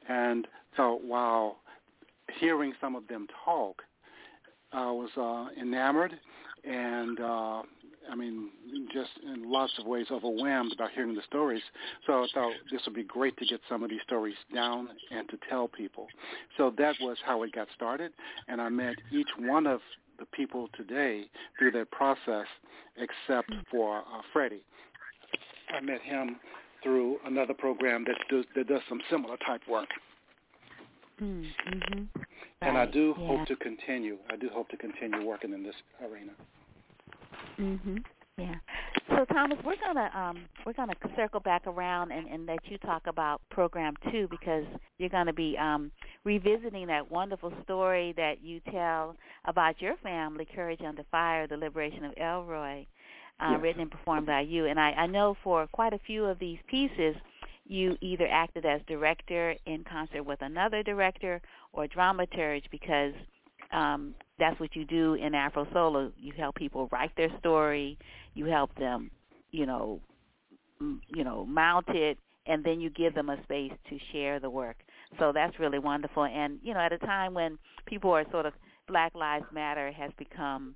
and 0.10 0.48
so 0.76 1.00
wow, 1.04 1.58
hearing 2.40 2.74
some 2.82 2.96
of 2.96 3.08
them 3.08 3.28
talk, 3.46 3.82
I 4.74 4.92
was 4.92 5.10
uh, 5.18 5.62
enamored 5.62 6.14
and 6.64 7.20
uh, 7.20 7.62
I 8.12 8.16
mean, 8.16 8.50
just 8.92 9.12
in 9.24 9.50
lots 9.50 9.74
of 9.80 9.86
ways 9.86 10.08
overwhelmed 10.12 10.74
about 10.74 10.92
hearing 10.92 11.16
the 11.16 11.22
stories. 11.28 11.62
So 12.08 12.24
I 12.24 12.28
thought 12.34 12.54
this 12.72 12.82
would 12.86 12.96
be 12.96 13.04
great 13.04 13.38
to 13.38 13.46
get 13.46 13.62
some 13.70 13.84
of 13.84 13.90
these 13.90 14.02
stories 14.06 14.36
down 14.54 14.90
and 15.12 15.30
to 15.30 15.38
tell 15.50 15.68
people. 15.68 16.08
So 16.58 16.74
that 16.78 16.96
was 17.02 17.18
how 17.24 17.44
it 17.44 17.52
got 17.54 17.68
started, 17.76 18.12
and 18.48 18.60
I 18.60 18.70
met 18.70 18.96
each 19.12 19.30
one 19.38 19.68
of 19.68 19.80
the 20.20 20.26
people 20.28 20.70
today 20.76 21.26
through 21.58 21.72
that 21.72 21.92
process, 21.92 22.46
except 22.98 23.52
for 23.72 24.00
uh, 24.00 24.22
Freddie. 24.34 24.64
I 25.76 25.82
met 25.82 26.02
him 26.02 26.38
through 26.84 27.18
another 27.26 27.54
program 27.54 28.06
that 28.08 28.16
does, 28.30 28.46
that 28.56 28.68
does 28.68 28.82
some 28.90 29.02
similar 29.10 29.38
type 29.38 29.62
work. 29.70 29.90
Mm-hmm. 31.22 32.04
And 32.62 32.78
I 32.78 32.86
do 32.86 33.14
yeah. 33.18 33.28
hope 33.28 33.48
to 33.48 33.56
continue. 33.56 34.18
I 34.32 34.36
do 34.36 34.50
hope 34.54 34.70
to 34.70 34.78
continue 34.78 35.26
working 35.26 35.54
in 35.54 35.64
this 35.64 35.76
arena. 36.02 36.32
Mhm. 37.60 38.04
Yeah. 38.38 38.56
So 39.10 39.26
Thomas, 39.26 39.58
we're 39.66 39.76
gonna 39.84 40.10
um, 40.14 40.46
we're 40.66 40.74
gonna 40.74 40.94
circle 41.16 41.40
back 41.40 41.66
around 41.68 42.12
and, 42.12 42.28
and 42.28 42.46
let 42.46 42.60
you 42.70 42.78
talk 42.80 43.08
about 43.08 43.42
program 43.50 43.96
two 44.12 44.28
because 44.30 44.64
you're 44.98 45.10
gonna 45.10 45.34
be 45.34 45.58
um, 45.58 45.92
revisiting 46.24 46.88
that 46.88 47.10
wonderful 47.10 47.52
story 47.64 48.14
that 48.18 48.44
you 48.44 48.60
tell 48.72 49.16
about 49.46 49.82
your 49.82 49.96
family, 49.98 50.46
Courage 50.54 50.82
Under 50.86 51.04
Fire, 51.12 51.48
the 51.48 51.58
liberation 51.58 52.06
of 52.06 52.14
Elroy, 52.18 52.86
uh, 53.42 53.58
Yes. 53.58 53.62
written 53.62 53.82
and 53.82 53.92
performed 53.92 54.28
by 54.28 54.42
you. 54.42 54.66
And 54.68 54.80
I, 54.80 54.92
I 54.92 55.08
know 55.08 55.36
for 55.44 55.68
quite 55.68 55.94
a 55.94 56.00
few 56.06 56.26
of 56.26 56.40
these 56.40 56.60
pieces, 56.68 57.16
you 57.66 57.98
either 58.02 58.28
acted 58.28 58.66
as 58.66 58.82
director 58.88 59.56
in 59.66 59.84
concert 59.84 60.24
with 60.24 60.42
another 60.42 60.84
director 60.84 61.42
or 61.74 61.88
dramaturge 61.88 62.64
because 62.72 63.14
um, 63.72 64.16
that's 64.40 64.60
what 64.60 64.76
you 64.76 64.86
do 64.86 65.14
in 65.16 65.36
Afro 65.36 65.68
Solo. 65.74 66.12
You 66.18 66.34
help 66.38 66.56
people 66.56 66.90
write 66.92 67.12
their 67.16 67.30
story, 67.40 67.98
you 68.34 68.46
help 68.46 68.74
them, 68.76 69.12
you 69.52 69.66
know, 69.66 70.00
m- 70.82 71.02
you 71.08 71.24
know, 71.24 71.46
mount 71.46 71.88
it, 71.90 72.18
and 72.46 72.64
then 72.64 72.80
you 72.80 72.90
give 72.90 73.14
them 73.14 73.30
a 73.30 73.42
space 73.44 73.74
to 73.90 73.98
share 74.12 74.40
the 74.40 74.50
work. 74.50 74.78
So 75.20 75.32
that's 75.34 75.60
really 75.60 75.80
wonderful. 75.80 76.26
And 76.26 76.60
you 76.64 76.74
know, 76.74 76.80
at 76.80 76.94
a 76.94 76.98
time 77.00 77.34
when 77.34 77.58
people 77.86 78.12
are 78.12 78.26
sort 78.32 78.46
of 78.46 78.54
Black 78.88 79.14
Lives 79.16 79.46
Matter 79.54 79.92
has 79.92 80.12
become, 80.18 80.76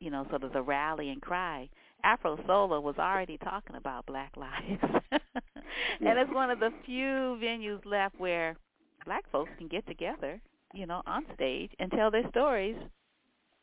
you 0.00 0.10
know, 0.10 0.26
sort 0.30 0.44
of 0.44 0.52
the 0.52 0.62
rallying 0.62 1.20
cry. 1.20 1.68
Afro 2.02 2.38
Solo 2.46 2.80
was 2.80 2.94
already 2.98 3.36
talking 3.38 3.76
about 3.76 4.06
Black 4.06 4.34
lives, 4.36 4.80
and 5.12 6.18
it's 6.18 6.32
one 6.32 6.50
of 6.50 6.58
the 6.58 6.70
few 6.86 7.38
venues 7.42 7.84
left 7.84 8.18
where 8.18 8.56
Black 9.04 9.24
folks 9.30 9.50
can 9.58 9.68
get 9.68 9.86
together, 9.86 10.40
you 10.72 10.86
know, 10.86 11.02
on 11.06 11.26
stage 11.34 11.70
and 11.78 11.90
tell 11.90 12.10
their 12.10 12.26
stories 12.30 12.76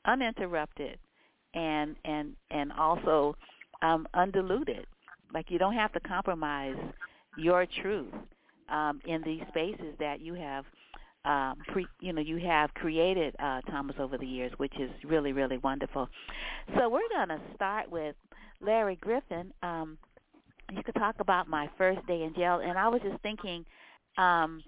uninterrupted 0.05 0.99
and 1.57 1.97
and 2.05 2.35
and 2.51 2.73
also 2.73 3.35
um 3.83 4.07
undiluted 4.15 4.87
like 5.33 5.51
you 5.51 5.59
don't 5.59 5.75
have 5.75 5.93
to 5.93 6.01
compromise 6.01 6.77
your 7.35 7.67
truth 7.81 8.13
um 8.69 9.01
in 9.05 9.23
these 9.23 9.41
spaces 9.49 9.95
that 9.99 10.21
you 10.21 10.35
have 10.35 10.65
um 11.25 11.63
pre 11.67 11.89
you 12.01 12.13
know 12.13 12.21
you 12.21 12.37
have 12.37 12.73
created 12.75 13.35
uh 13.39 13.61
Thomas 13.71 13.97
over 13.99 14.17
the 14.17 14.27
years 14.27 14.53
which 14.57 14.73
is 14.79 14.91
really 15.05 15.33
really 15.33 15.59
wonderful 15.59 16.09
so 16.77 16.89
we're 16.89 17.09
going 17.09 17.29
to 17.29 17.41
start 17.55 17.91
with 17.91 18.15
Larry 18.61 18.97
Griffin 19.01 19.53
um 19.63 19.97
you 20.71 20.83
could 20.83 20.95
talk 20.95 21.17
about 21.19 21.47
my 21.49 21.69
first 21.77 22.05
day 22.07 22.23
in 22.23 22.33
jail 22.35 22.61
and 22.63 22.77
I 22.77 22.89
was 22.89 23.01
just 23.03 23.21
thinking 23.23 23.65
um 24.17 24.63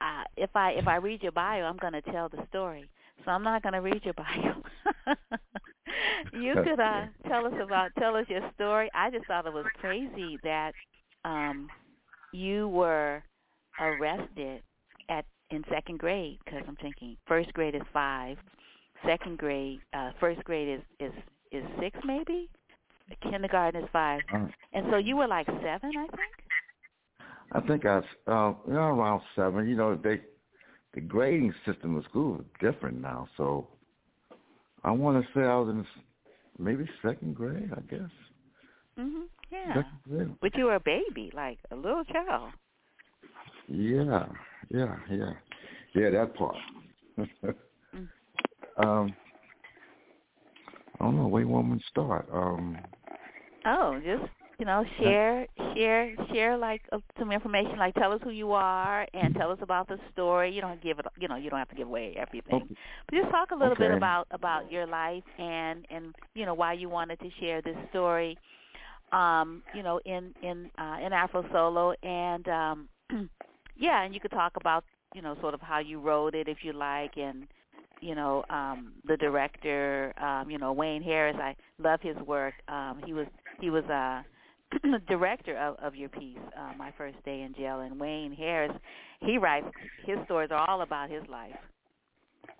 uh, 0.00 0.24
if 0.36 0.50
I 0.54 0.72
if 0.72 0.88
I 0.88 0.96
read 0.96 1.22
your 1.22 1.32
bio, 1.32 1.64
I'm 1.64 1.76
going 1.78 1.94
to 1.94 2.02
tell 2.02 2.28
the 2.28 2.44
story. 2.48 2.90
So 3.24 3.30
I'm 3.32 3.44
not 3.44 3.62
going 3.62 3.74
to 3.74 3.80
read 3.80 4.04
your 4.04 4.14
bio. 4.14 4.62
you 6.32 6.54
could 6.62 6.80
uh, 6.80 7.06
tell 7.28 7.46
us 7.46 7.54
about 7.62 7.90
tell 7.98 8.16
us 8.16 8.26
your 8.28 8.42
story. 8.54 8.90
I 8.94 9.10
just 9.10 9.26
thought 9.26 9.46
it 9.46 9.52
was 9.52 9.66
crazy 9.80 10.38
that 10.42 10.72
um, 11.24 11.68
you 12.32 12.68
were 12.68 13.22
arrested 13.78 14.62
at 15.08 15.24
in 15.50 15.64
second 15.70 15.98
grade 15.98 16.38
because 16.44 16.62
I'm 16.66 16.76
thinking 16.76 17.16
first 17.26 17.52
grade 17.54 17.74
is 17.74 17.82
five, 17.92 18.38
second 19.06 19.38
grade 19.38 19.80
uh, 19.92 20.12
first 20.20 20.42
grade 20.44 20.68
is 20.68 20.82
is 21.00 21.12
is 21.52 21.64
six 21.80 21.98
maybe, 22.04 22.48
kindergarten 23.22 23.82
is 23.82 23.88
five, 23.92 24.22
Uh, 24.32 24.46
and 24.72 24.86
so 24.90 24.96
you 24.96 25.16
were 25.16 25.28
like 25.28 25.46
seven, 25.46 25.90
I 25.96 26.06
think. 26.16 26.34
I 27.52 27.60
think 27.60 27.84
I 27.84 27.96
was 27.96 28.04
uh, 28.26 28.54
you 28.66 28.74
know, 28.74 28.80
around 28.80 29.22
seven. 29.36 29.68
You 29.68 29.76
know, 29.76 29.96
they 29.96 30.20
the 30.94 31.00
grading 31.00 31.54
system 31.66 31.96
of 31.96 32.04
school 32.04 32.40
is 32.40 32.46
different 32.60 33.00
now. 33.00 33.28
So 33.36 33.68
I 34.84 34.90
want 34.90 35.22
to 35.22 35.28
say 35.32 35.40
I 35.40 35.56
was 35.56 35.68
in 35.68 35.86
maybe 36.58 36.88
second 37.02 37.34
grade, 37.34 37.70
I 37.76 37.80
guess. 37.82 38.10
Mhm. 38.98 39.26
Yeah. 39.50 39.74
Second 39.74 39.98
grade. 40.08 40.36
But 40.40 40.56
you 40.56 40.64
were 40.66 40.74
a 40.74 40.80
baby, 40.80 41.30
like 41.34 41.58
a 41.70 41.76
little 41.76 42.04
child. 42.04 42.52
Yeah, 43.68 44.26
yeah, 44.70 44.96
yeah, 45.10 45.32
yeah. 45.94 46.10
That 46.10 46.34
part. 46.34 46.56
Mm. 47.94 48.08
um, 48.78 49.14
I 50.98 51.04
don't 51.04 51.16
know 51.16 51.26
where 51.26 51.42
you 51.42 51.48
want 51.48 51.68
me 51.68 51.78
to 51.78 51.84
start. 51.90 52.26
Um, 52.32 52.78
Oh, 53.66 54.00
just 54.02 54.32
you 54.62 54.66
know, 54.66 54.84
share, 55.00 55.48
share, 55.74 56.14
share 56.32 56.56
like 56.56 56.82
uh, 56.92 56.98
some 57.18 57.32
information. 57.32 57.78
Like, 57.78 57.94
tell 57.94 58.12
us 58.12 58.20
who 58.22 58.30
you 58.30 58.52
are 58.52 59.08
and 59.12 59.34
tell 59.34 59.50
us 59.50 59.58
about 59.60 59.88
the 59.88 59.98
story. 60.12 60.52
You 60.52 60.60
don't 60.60 60.80
give 60.80 61.00
it. 61.00 61.06
You 61.18 61.26
know, 61.26 61.34
you 61.34 61.50
don't 61.50 61.58
have 61.58 61.70
to 61.70 61.74
give 61.74 61.88
away 61.88 62.14
everything. 62.16 62.62
Okay. 62.62 62.74
But 63.08 63.16
just 63.16 63.30
talk 63.32 63.50
a 63.50 63.56
little 63.56 63.74
bit 63.74 63.90
about 63.90 64.28
about 64.30 64.70
your 64.70 64.86
life 64.86 65.24
and 65.36 65.84
and 65.90 66.14
you 66.36 66.46
know 66.46 66.54
why 66.54 66.74
you 66.74 66.88
wanted 66.88 67.18
to 67.18 67.28
share 67.40 67.60
this 67.60 67.74
story. 67.90 68.38
Um, 69.10 69.64
you 69.74 69.82
know, 69.82 69.98
in 70.04 70.32
in 70.44 70.70
uh, 70.78 70.98
in 71.04 71.12
Afro 71.12 71.44
Solo 71.50 71.94
and 72.04 72.46
um, 72.46 72.88
yeah, 73.76 74.04
and 74.04 74.14
you 74.14 74.20
could 74.20 74.30
talk 74.30 74.52
about 74.54 74.84
you 75.12 75.22
know 75.22 75.34
sort 75.40 75.54
of 75.54 75.60
how 75.60 75.80
you 75.80 75.98
wrote 75.98 76.36
it 76.36 76.46
if 76.46 76.58
you 76.62 76.72
like 76.72 77.16
and 77.16 77.48
you 78.00 78.14
know 78.14 78.44
um 78.48 78.92
the 79.08 79.16
director 79.16 80.12
um 80.22 80.48
you 80.48 80.58
know 80.58 80.72
Wayne 80.72 81.02
Harris 81.02 81.36
I 81.40 81.56
love 81.82 81.98
his 82.00 82.16
work 82.28 82.54
um 82.68 83.02
he 83.04 83.12
was 83.12 83.26
he 83.60 83.70
was 83.70 83.84
uh 83.86 84.22
director 85.08 85.56
of 85.58 85.76
of 85.76 85.94
your 85.94 86.08
piece 86.08 86.38
uh, 86.58 86.72
my 86.76 86.92
first 86.96 87.16
day 87.24 87.42
in 87.42 87.54
jail 87.54 87.80
and 87.80 87.98
Wayne 88.00 88.32
Harris 88.32 88.72
he 89.20 89.38
writes 89.38 89.66
his 90.06 90.18
stories 90.24 90.50
are 90.50 90.68
all 90.68 90.82
about 90.82 91.10
his 91.10 91.22
life 91.28 91.54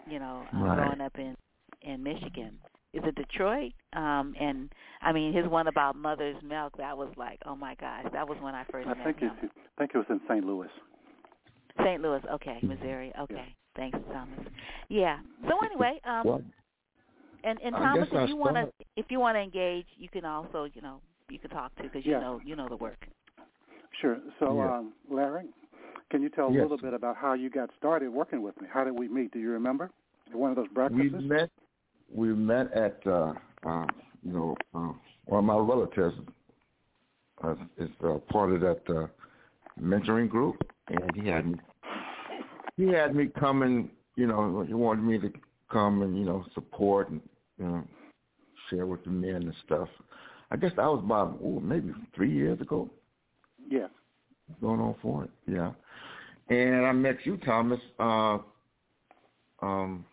you 0.09 0.19
know 0.19 0.45
uh, 0.55 0.59
Right. 0.59 0.77
growing 0.77 1.01
up 1.01 1.19
in 1.19 1.35
in 1.83 2.03
Michigan 2.03 2.59
is 2.93 3.03
it 3.05 3.15
Detroit 3.15 3.73
um 3.95 4.35
and 4.41 4.71
I 5.01 5.13
mean 5.13 5.33
his 5.33 5.47
one 5.47 5.67
about 5.69 5.97
mother's 5.97 6.37
milk 6.43 6.77
that 6.79 6.97
was 6.97 7.13
like 7.17 7.39
oh 7.47 7.57
my 7.57 7.75
gosh 7.77 8.05
that 8.13 8.29
was 8.29 8.39
when 8.41 8.55
I 8.55 8.65
first 8.71 8.89
I 8.89 8.95
met 8.95 9.05
think 9.05 9.19
him 9.21 9.31
it, 9.43 9.51
I 9.55 9.79
think 9.79 9.93
it 9.95 9.99
was 9.99 10.07
in 10.11 10.21
St. 10.29 10.45
Louis. 10.45 10.69
St. 11.79 12.03
Louis 12.03 12.21
okay 12.33 12.59
Missouri 12.63 13.13
okay 13.19 13.55
thanks 13.77 13.99
Thomas 14.13 14.41
yeah 14.89 15.19
so 15.49 15.55
anyway 15.65 16.01
um 16.05 16.23
well, 16.27 16.43
and 17.45 17.59
and 17.65 17.75
Thomas, 17.75 18.09
if 18.13 18.29
you 18.29 18.37
want 18.37 18.55
to 18.57 18.71
if 18.97 19.07
you 19.09 19.19
want 19.19 19.35
to 19.37 19.41
engage, 19.41 19.87
you 19.99 20.09
can 20.09 20.25
also 20.25 20.65
you 20.75 20.81
know 20.81 21.01
you 21.33 21.39
can 21.39 21.51
talk 21.51 21.75
to 21.77 21.83
because 21.85 22.05
you 22.05 22.13
Yeah. 22.13 22.21
know 22.21 22.41
you 22.45 22.57
know 22.57 22.69
the 22.69 22.77
work. 22.77 23.07
Sure. 24.01 24.19
So, 24.39 24.59
Yeah. 24.59 24.77
um, 24.77 24.93
Larry, 25.11 25.49
can 26.11 26.23
you 26.23 26.29
tell 26.29 26.49
a 26.49 26.51
little 26.51 26.79
bit 26.79 26.95
about 26.95 27.17
how 27.17 27.35
you 27.35 27.51
got 27.51 27.71
started 27.79 28.09
working 28.11 28.43
with 28.43 28.61
me? 28.61 28.69
How 28.71 28.85
did 28.85 28.99
we 28.99 29.09
meet? 29.09 29.33
Do 29.33 29.39
you 29.39 29.51
remember? 29.51 29.91
At 30.31 30.37
one 30.37 30.51
of 30.51 30.57
those 30.57 30.69
breakfasts. 30.69 31.03
we 31.03 31.09
breakfasts? 31.11 31.29
met. 31.29 31.51
We 32.15 32.35
met 32.35 32.73
at 32.73 33.01
uh, 33.07 33.33
uh, 33.67 33.87
you 34.23 34.33
know 34.33 34.57
uh, 34.75 34.93
one 35.25 35.39
of 35.39 35.45
my 35.45 35.57
relatives 35.57 36.15
uh, 37.43 37.55
is 37.79 37.91
uh, 38.05 38.19
part 38.31 38.53
of 38.53 38.61
that 38.61 38.83
uh, 38.89 39.07
mentoring 39.81 40.29
group, 40.29 40.63
and 40.89 41.15
he 41.15 41.27
had 41.27 41.47
me. 41.47 41.59
He 42.77 42.89
had 42.89 43.15
me 43.15 43.29
come 43.39 43.63
and 43.63 43.89
you 44.17 44.27
know 44.27 44.65
he 44.67 44.75
wanted 44.75 45.03
me 45.03 45.19
to 45.19 45.33
come 45.71 46.03
and 46.03 46.17
you 46.17 46.25
know 46.25 46.45
support 46.55 47.11
and 47.11 47.21
you 47.59 47.65
know 47.65 47.85
share 48.69 48.87
with 48.87 49.03
the 49.05 49.11
men 49.11 49.35
and 49.37 49.55
stuff. 49.65 49.89
I 50.53 50.57
guess 50.57 50.73
that 50.77 50.85
was 50.85 51.01
about 51.03 51.39
ooh, 51.43 51.61
maybe 51.65 51.93
three 52.15 52.31
years 52.31 52.61
ago. 52.61 52.91
Yes. 53.71 53.89
going 54.61 54.81
on 54.81 54.95
for 55.01 55.25
it. 55.25 55.31
Yeah. 55.47 55.73
And 56.55 56.85
I 56.85 56.93
met 56.93 57.25
you, 57.25 57.39
Thomas. 57.39 57.81
Uh, 57.99 58.39
um, 59.63 60.05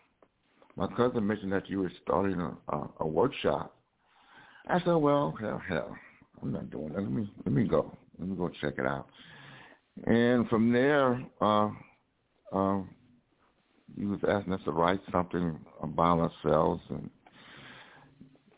my 0.76 0.86
cousin 0.96 1.26
mentioned 1.26 1.52
that 1.52 1.68
you 1.68 1.80
were 1.80 1.92
starting 2.02 2.40
a, 2.40 2.56
a, 2.74 2.88
a 3.00 3.06
workshop. 3.06 3.76
I 4.66 4.78
said, 4.78 4.94
well, 4.94 5.36
hell, 5.38 5.60
hell, 5.68 5.94
I'm 6.40 6.52
not 6.52 6.70
doing 6.70 6.94
that. 6.94 7.02
Let 7.02 7.10
me 7.10 7.28
let 7.44 7.54
me 7.54 7.64
go. 7.64 7.92
Let 8.18 8.28
me 8.28 8.36
go 8.36 8.48
check 8.60 8.74
it 8.78 8.86
out. 8.86 9.08
And 10.06 10.48
from 10.48 10.72
there, 10.72 11.22
uh, 11.42 11.68
um, 12.52 12.88
you 13.94 14.08
was 14.08 14.20
asking 14.26 14.54
us 14.54 14.60
to 14.64 14.70
write 14.70 15.00
something 15.12 15.58
about 15.82 16.30
ourselves, 16.44 16.82
and 16.88 17.10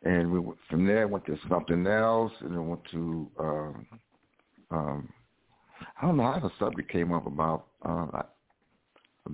and 0.05 0.31
we 0.33 0.39
went- 0.41 0.59
from 0.69 0.87
there 0.87 1.09
went 1.09 1.25
to 1.27 1.37
something 1.49 1.87
else, 1.87 2.33
and 2.41 2.53
then 2.53 2.69
went 2.69 2.85
to. 2.87 3.31
Um, 3.39 3.87
um, 4.71 5.13
I 6.01 6.07
don't 6.07 6.17
know 6.17 6.33
how 6.33 6.41
the 6.41 6.51
subject 6.59 6.91
came 6.91 7.13
up 7.13 7.27
about 7.27 7.67
uh, 7.85 8.23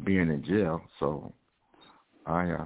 being 0.04 0.30
in 0.30 0.42
jail. 0.44 0.82
So 0.98 1.32
I 2.26 2.50
uh, 2.50 2.64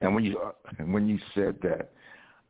And 0.00 0.14
when 0.14 0.24
you 0.24 0.38
uh, 0.38 0.52
when 0.84 1.08
you 1.08 1.18
said 1.34 1.56
that, 1.62 1.92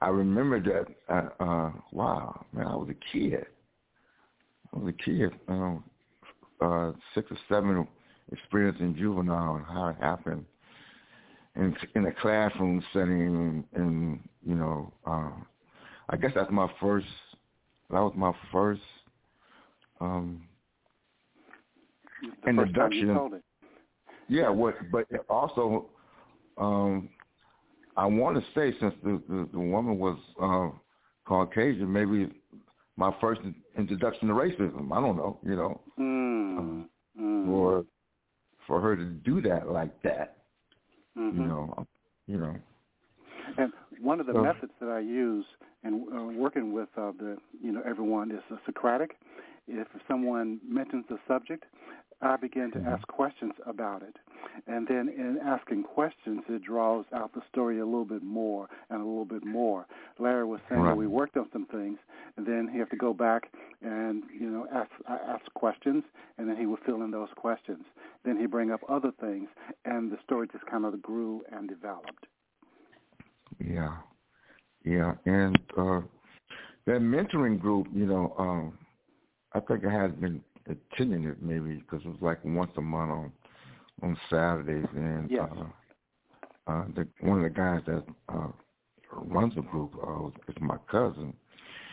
I 0.00 0.08
remember 0.08 0.60
that. 0.60 0.87
Uh, 1.08 1.42
uh, 1.42 1.72
wow, 1.92 2.44
man, 2.52 2.66
I 2.66 2.76
was 2.76 2.88
a 2.90 3.12
kid. 3.12 3.46
I 4.75 4.78
was 4.78 4.94
a 4.94 5.02
kid, 5.04 5.30
um, 5.49 5.84
uh, 6.60 6.92
six 7.14 7.30
or 7.30 7.38
seven, 7.49 7.87
experiencing 8.30 8.94
juvenile 8.96 9.56
and 9.56 9.66
how 9.66 9.88
it 9.88 9.96
happened 10.00 10.44
in 11.57 11.76
in 11.95 12.07
a 12.07 12.12
classroom 12.12 12.83
setting, 12.92 13.23
and, 13.23 13.64
and 13.75 14.28
you 14.47 14.54
know, 14.54 14.92
uh, 15.07 15.30
I 16.09 16.16
guess 16.16 16.33
that's 16.35 16.50
my 16.50 16.71
first. 16.80 17.07
That 17.90 18.00
was 18.00 18.12
my 18.16 18.33
first 18.52 18.83
um, 20.00 20.42
the 22.45 22.50
introduction. 22.50 23.42
Yeah, 24.28 24.49
what? 24.49 24.75
But 24.92 25.07
also, 25.28 25.87
um, 26.57 27.09
I 27.97 28.07
want 28.07 28.37
to 28.37 28.45
say 28.54 28.76
since 28.80 28.95
the 29.02 29.21
the, 29.28 29.49
the 29.52 29.59
woman 29.59 29.99
was 29.99 30.19
uh, 30.40 30.76
Caucasian, 31.26 31.92
maybe 31.92 32.30
my 32.97 33.14
first 33.21 33.40
introduction 33.76 34.28
to 34.28 34.35
racism. 34.35 34.92
I 34.92 35.00
don't 35.00 35.16
know, 35.16 35.38
you 35.42 35.57
know, 35.57 35.80
mm. 35.99 36.59
Um, 36.59 36.90
mm. 37.19 37.47
for 37.47 37.85
for 38.66 38.80
her 38.80 38.97
to 38.97 39.04
do 39.04 39.40
that 39.42 39.71
like 39.71 40.02
that, 40.02 40.38
mm-hmm. 41.19 41.40
you 41.40 41.47
know, 41.47 41.87
you 42.26 42.38
know. 42.38 42.57
And 43.59 43.73
one 44.00 44.21
of 44.21 44.26
the 44.26 44.33
so, 44.33 44.43
methods 44.43 44.73
that 44.81 44.88
I 44.88 45.00
use 45.00 45.45
in 45.85 46.07
uh, 46.14 46.25
working 46.38 46.73
with 46.73 46.88
uh, 46.97 47.12
the 47.19 47.37
you 47.62 47.73
know 47.73 47.83
everyone 47.87 48.31
is 48.31 48.43
the 48.50 48.59
Socratic. 48.67 49.17
If 49.69 49.87
someone 50.09 50.61
mentions 50.67 51.05
the 51.09 51.19
subject, 51.29 51.64
I 52.22 52.36
begin 52.36 52.70
to 52.72 52.78
mm-hmm. 52.78 52.88
ask 52.88 53.06
questions 53.08 53.52
about 53.66 54.02
it. 54.02 54.16
And 54.66 54.86
then 54.86 55.08
in 55.08 55.38
asking 55.44 55.84
questions, 55.84 56.42
it 56.48 56.62
draws 56.62 57.06
out 57.14 57.32
the 57.32 57.40
story 57.50 57.80
a 57.80 57.84
little 57.84 58.04
bit 58.04 58.22
more 58.22 58.68
and 58.90 59.00
a 59.00 59.04
little 59.04 59.24
bit 59.24 59.44
more. 59.44 59.86
Larry 60.18 60.44
was 60.44 60.60
saying 60.68 60.82
right. 60.82 60.90
that 60.90 60.96
we 60.96 61.06
worked 61.06 61.36
on 61.36 61.48
some 61.52 61.66
things, 61.66 61.98
and 62.36 62.46
then 62.46 62.68
he 62.70 62.78
have 62.78 62.90
to 62.90 62.96
go 62.96 63.14
back 63.14 63.50
and 63.82 64.24
you 64.38 64.48
know 64.50 64.66
ask 64.72 64.90
ask 65.08 65.44
questions, 65.54 66.04
and 66.36 66.48
then 66.48 66.56
he 66.56 66.66
would 66.66 66.80
fill 66.84 67.02
in 67.02 67.10
those 67.10 67.28
questions. 67.36 67.84
Then 68.24 68.38
he'd 68.38 68.50
bring 68.50 68.70
up 68.70 68.80
other 68.88 69.12
things, 69.20 69.48
and 69.84 70.10
the 70.10 70.18
story 70.24 70.48
just 70.52 70.66
kind 70.66 70.84
of 70.84 71.00
grew 71.00 71.42
and 71.50 71.68
developed. 71.68 72.26
Yeah, 73.58 73.96
yeah, 74.84 75.14
and 75.24 75.58
uh, 75.76 76.00
that 76.86 77.00
mentoring 77.00 77.58
group, 77.58 77.86
you 77.94 78.06
know, 78.06 78.34
um, 78.38 78.78
I 79.52 79.60
think 79.60 79.84
I 79.84 79.92
had 79.92 80.20
been 80.20 80.42
attending 80.70 81.24
it 81.24 81.42
maybe 81.42 81.76
because 81.76 82.00
it 82.04 82.08
was 82.08 82.18
like 82.20 82.44
once 82.44 82.70
a 82.76 82.80
month 82.80 83.10
on 83.10 83.32
on 84.02 84.16
Saturdays, 84.30 84.88
and 84.94 85.30
yes. 85.30 85.48
uh, 86.66 86.70
uh, 86.70 86.84
the, 86.94 87.06
one 87.20 87.38
of 87.38 87.44
the 87.44 87.50
guys 87.50 87.80
that 87.86 88.04
uh, 88.28 88.48
runs 89.12 89.54
the 89.54 89.62
group 89.62 89.94
uh, 90.06 90.28
is 90.48 90.56
my 90.60 90.76
cousin, 90.90 91.34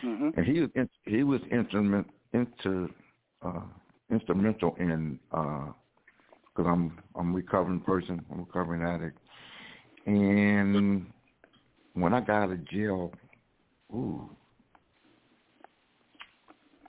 mm-hmm. 0.04 0.30
and 0.36 0.46
he 0.46 0.60
was 0.60 0.70
in, 0.74 0.88
he 1.04 1.22
was 1.22 1.40
instrument 1.50 2.06
into 2.32 2.88
uh, 3.42 3.60
instrumental 4.10 4.74
in 4.78 5.18
because 5.30 5.74
uh, 6.58 6.64
I'm 6.64 6.98
I'm 7.14 7.32
a 7.32 7.34
recovering 7.34 7.80
person, 7.80 8.24
I'm 8.30 8.40
a 8.40 8.42
recovering 8.42 8.82
addict, 8.82 9.18
and 10.06 11.06
when 11.94 12.14
I 12.14 12.20
got 12.20 12.44
out 12.44 12.52
of 12.52 12.68
jail, 12.70 13.12
ooh, 13.92 14.30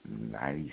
nice 0.08 0.70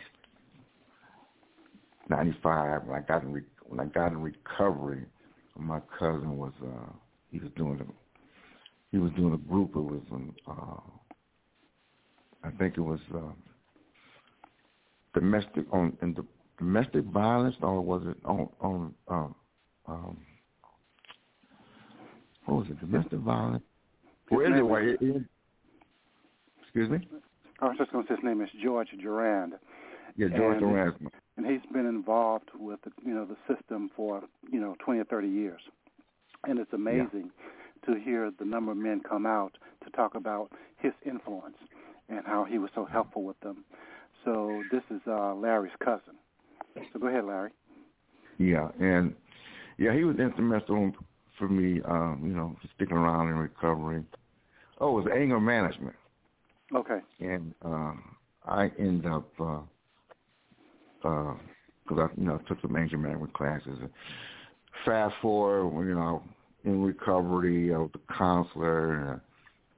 95 2.10 2.86
when 2.86 2.98
I 2.98 3.02
got 3.02 3.24
in 3.24 3.34
re- 3.34 3.42
when 3.66 3.80
I 3.80 3.86
got 3.86 4.12
in 4.12 4.22
recovery, 4.22 5.06
my 5.58 5.80
cousin 5.98 6.38
was 6.38 6.54
uh 6.64 6.92
he 7.32 7.40
was 7.40 7.52
doing 7.56 7.80
a 7.82 7.86
he 8.92 8.98
was 8.98 9.12
doing 9.14 9.34
a 9.34 9.38
group. 9.38 9.72
It 9.76 9.80
was 9.80 10.02
um, 10.12 10.36
uh 10.48 12.48
I 12.48 12.52
think 12.52 12.78
it 12.78 12.82
was 12.82 13.00
uh, 13.14 13.34
domestic 15.14 15.66
on 15.72 15.98
in 16.02 16.14
the 16.14 16.26
domestic 16.58 17.04
violence 17.06 17.56
or 17.62 17.82
was 17.82 18.04
it 18.06 18.18
on 18.26 18.50
on 18.62 18.94
um 19.08 19.36
um 19.88 20.18
what 22.46 22.60
was 22.60 22.68
it 22.70 22.80
domestic 22.80 23.20
violence? 23.20 23.64
Well, 24.32 24.46
anyway, 24.46 24.94
it, 24.94 25.02
it, 25.02 25.24
excuse 26.62 26.90
me. 26.90 27.08
I 27.60 27.66
was 27.66 27.76
just 27.78 27.92
going 27.92 28.06
to 28.06 28.10
say 28.10 28.16
his 28.16 28.24
name 28.24 28.42
is 28.42 28.50
George 28.64 28.88
Durand. 29.02 29.54
Yeah, 30.18 30.28
George 30.36 30.58
and, 30.58 30.72
Durand 30.72 31.12
and 31.38 31.46
he's 31.46 31.62
been 31.72 31.86
involved 31.86 32.50
with 32.56 32.80
the, 32.84 32.92
you 33.06 33.14
know 33.14 33.26
the 33.26 33.38
system 33.54 33.90
for 33.96 34.24
you 34.52 34.60
know 34.60 34.76
20 34.84 35.00
or 35.00 35.06
30 35.06 35.28
years, 35.28 35.62
and 36.46 36.60
it's 36.60 36.74
amazing 36.74 37.30
yeah. 37.88 37.94
to 37.94 38.02
hear 38.02 38.32
the 38.38 38.46
number 38.46 38.72
of 38.72 38.78
men 38.78 39.02
come 39.08 39.26
out 39.26 39.58
to 39.84 39.90
talk 39.92 40.16
about 40.16 40.52
his 40.78 40.94
influence 41.06 41.58
and 42.10 42.26
how 42.26 42.44
he 42.44 42.58
was 42.58 42.72
so 42.74 42.86
helpful 42.86 43.24
with 43.24 43.40
them. 43.42 43.64
So 44.26 44.64
this 44.72 44.84
is 44.90 45.02
uh, 45.08 45.36
Larry's 45.36 45.74
cousin. 45.84 46.16
So 46.94 47.00
go 47.00 47.08
ahead, 47.08 47.26
Larry. 47.26 47.52
Yeah, 48.38 48.70
and 48.80 49.16
yeah, 49.78 49.94
he 49.96 50.04
was 50.04 50.18
instrumental 50.18 50.92
for 51.38 51.48
me, 51.48 51.82
um, 51.86 52.22
you 52.24 52.34
know, 52.34 52.56
sticking 52.76 52.98
around 52.98 53.30
in 53.30 53.36
recovery. 53.36 54.04
Oh, 54.80 54.98
it 54.98 55.04
was 55.04 55.14
anger 55.16 55.40
management. 55.40 55.96
Okay. 56.76 57.00
And 57.20 57.54
uh, 57.64 57.94
I 58.46 58.72
end 58.78 59.06
up 59.06 59.30
uh, 59.40 59.60
because 61.02 61.38
uh, 61.92 62.02
I, 62.02 62.08
you 62.18 62.26
know, 62.26 62.40
took 62.48 62.62
some 62.62 62.76
anger 62.76 62.98
management 62.98 63.34
classes. 63.34 63.78
And 63.80 63.90
fast 64.86 65.16
forward, 65.22 65.88
you 65.88 65.96
know, 65.96 66.24
in 66.64 66.84
recovery, 66.84 67.74
I 67.74 67.78
was 67.78 67.92
a 67.96 68.14
counselor, 68.14 69.22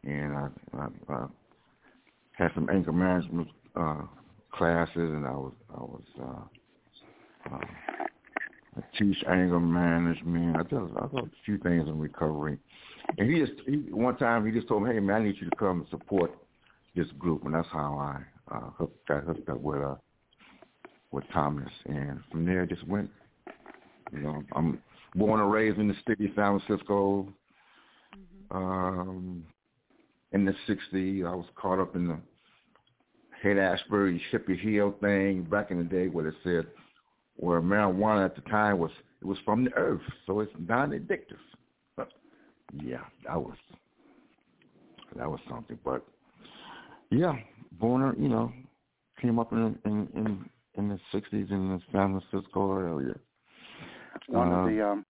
and, 0.03 0.12
and 0.12 0.38
I, 0.38 0.47
I, 0.77 1.13
I 1.13 1.25
had 2.34 2.51
some 2.55 2.69
anger 2.69 2.91
management 2.91 3.47
uh, 3.75 4.01
classes, 4.51 4.95
and 4.95 5.25
I 5.25 5.32
was 5.32 5.53
I 5.69 5.82
was 5.82 6.01
uh, 6.21 7.53
uh, 7.53 7.60
I 8.77 8.97
teach 8.97 9.17
anger 9.27 9.60
management. 9.60 10.55
I 10.55 10.63
did 10.63 10.79
I 10.79 11.08
did 11.08 11.25
a 11.25 11.32
few 11.45 11.58
things 11.60 11.88
in 11.88 11.99
recovery, 11.99 12.58
and 13.17 13.29
he 13.29 13.39
just 13.39 13.53
he, 13.67 13.75
one 13.91 14.17
time 14.17 14.45
he 14.45 14.51
just 14.51 14.67
told 14.67 14.84
me, 14.84 14.93
"Hey 14.93 14.99
man, 14.99 15.21
I 15.21 15.25
need 15.25 15.36
you 15.39 15.49
to 15.49 15.55
come 15.58 15.82
and 15.82 15.89
support 15.89 16.32
this 16.95 17.08
group," 17.19 17.45
and 17.45 17.53
that's 17.53 17.67
how 17.71 17.97
I 17.97 18.55
uh, 18.55 18.69
hooked, 18.77 19.08
got 19.08 19.25
hooked 19.25 19.49
up 19.49 19.60
with 19.60 19.82
uh, 19.82 19.95
with 21.12 21.24
Thomas, 21.34 21.72
and 21.86 22.19
from 22.32 22.45
there 22.45 22.65
just 22.65 22.88
went. 22.88 23.10
You 24.12 24.19
know, 24.19 24.43
I'm 24.56 24.82
born 25.15 25.39
and 25.39 25.52
raised 25.52 25.80
in 25.80 25.88
the 25.88 25.95
city 26.08 26.26
of 26.26 26.32
San 26.36 26.60
Francisco. 26.60 27.28
Mm-hmm. 28.15 28.58
Um, 28.58 29.45
in 30.32 30.45
the 30.45 30.54
'60s, 30.67 31.26
I 31.26 31.36
was 31.36 31.45
caught 31.56 31.80
up 31.80 31.95
in 31.95 32.08
the 32.08 32.17
Haight-Ashbury 33.41 34.22
hippie 34.32 34.60
hill 34.60 34.95
thing 35.02 35.43
back 35.43 35.72
in 35.72 35.78
the 35.78 35.84
day, 35.84 36.08
where 36.08 36.28
it 36.28 36.36
said 36.43 36.67
where 37.39 37.62
marijuana 37.62 38.26
at 38.26 38.36
the 38.36 38.41
time 38.50 38.80
was 38.80 38.91
it 39.22 39.26
was 39.26 39.38
from 39.45 39.63
the 39.63 39.74
earth, 39.76 40.02
so 40.26 40.39
it's 40.41 40.52
non-addictive. 40.67 41.39
But 41.95 42.10
yeah, 42.84 43.02
that 43.26 43.39
was 43.39 43.56
that 45.15 45.30
was 45.30 45.39
something. 45.50 45.80
But 45.84 46.06
yeah, 47.10 47.34
born, 47.80 48.15
you 48.19 48.30
know, 48.30 48.52
came 49.22 49.39
up 49.39 49.52
in 49.52 49.78
in, 49.86 50.08
in 50.15 50.50
in 50.80 50.89
the 50.89 51.00
'60s 51.13 51.52
in 51.52 51.70
the 51.70 51.80
San 51.92 52.20
Francisco 52.20 52.78
area. 52.78 53.15
One 54.28 54.52
uh, 54.52 54.56
of 54.56 54.70
the 54.70 54.86
um, 54.86 55.06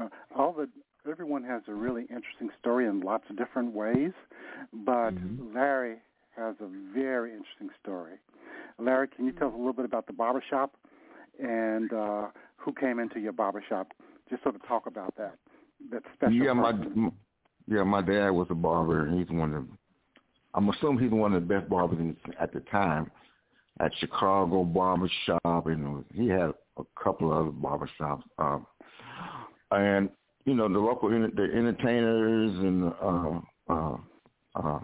uh, 0.00 0.08
all 0.36 0.52
the 0.52 0.68
everyone 1.10 1.42
has 1.44 1.62
a 1.68 1.74
really 1.74 2.02
interesting 2.02 2.50
story 2.60 2.86
in 2.86 3.00
lots 3.00 3.24
of 3.30 3.36
different 3.36 3.74
ways, 3.74 4.12
but 4.72 5.10
mm-hmm. 5.10 5.54
Larry 5.54 5.96
has 6.36 6.54
a 6.60 6.68
very 6.94 7.30
interesting 7.32 7.70
story. 7.82 8.14
Larry, 8.78 9.08
can 9.08 9.26
you 9.26 9.32
tell 9.32 9.48
us 9.48 9.54
a 9.54 9.56
little 9.56 9.72
bit 9.72 9.84
about 9.84 10.06
the 10.06 10.12
barbershop 10.12 10.74
and 11.40 11.92
uh, 11.92 12.26
who 12.56 12.72
came 12.72 12.98
into 12.98 13.20
your 13.20 13.32
barbershop? 13.32 13.92
Just 14.30 14.42
sort 14.42 14.54
of 14.54 14.66
talk 14.66 14.86
about 14.86 15.14
that. 15.16 15.36
That 15.90 16.02
special. 16.14 16.34
Yeah, 16.34 16.54
person. 16.54 16.92
my 16.96 17.10
yeah, 17.66 17.82
my 17.82 18.02
dad 18.02 18.30
was 18.30 18.46
a 18.50 18.54
barber, 18.54 19.06
and 19.06 19.18
he's 19.18 19.30
one 19.30 19.54
of. 19.54 19.66
I'm 20.54 20.68
assuming 20.68 21.02
he's 21.02 21.12
one 21.12 21.34
of 21.34 21.42
the 21.42 21.54
best 21.54 21.68
barbers 21.68 22.14
at 22.40 22.52
the 22.52 22.60
time 22.60 23.10
at 23.80 23.92
Chicago 23.98 24.64
Barber 24.64 25.10
Shop, 25.26 25.66
and 25.66 26.04
he 26.14 26.28
had 26.28 26.52
a 26.76 26.84
couple 27.02 27.32
of 27.32 27.38
other 27.38 27.50
barber 27.50 27.90
shops. 27.98 28.24
Um, 28.38 28.66
and 29.70 30.08
you 30.44 30.54
know 30.54 30.68
the 30.68 30.78
local 30.78 31.08
the 31.10 31.48
entertainers 31.54 32.50
and 32.58 32.92
uh, 33.02 33.40
uh, 33.72 33.96
uh, 34.54 34.80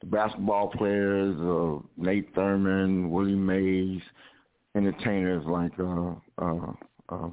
the 0.00 0.06
basketball 0.06 0.68
players, 0.68 1.36
uh, 1.40 1.82
Nate 1.96 2.34
Thurmond, 2.34 3.10
Willie 3.10 3.34
Mays, 3.34 4.00
entertainers 4.74 5.44
like 5.46 5.72
uh, 5.78 6.12
uh, 6.38 6.72
uh, 7.08 7.28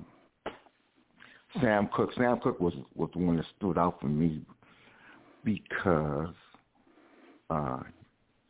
Sam 1.61 1.89
Cooke. 1.93 2.11
Sam 2.17 2.39
Cooke 2.39 2.59
was 2.59 2.73
was 2.95 3.09
the 3.13 3.19
one 3.19 3.37
that 3.37 3.45
stood 3.57 3.77
out 3.77 4.01
for 4.01 4.07
me 4.07 4.41
because 5.43 6.33
uh, 7.49 7.79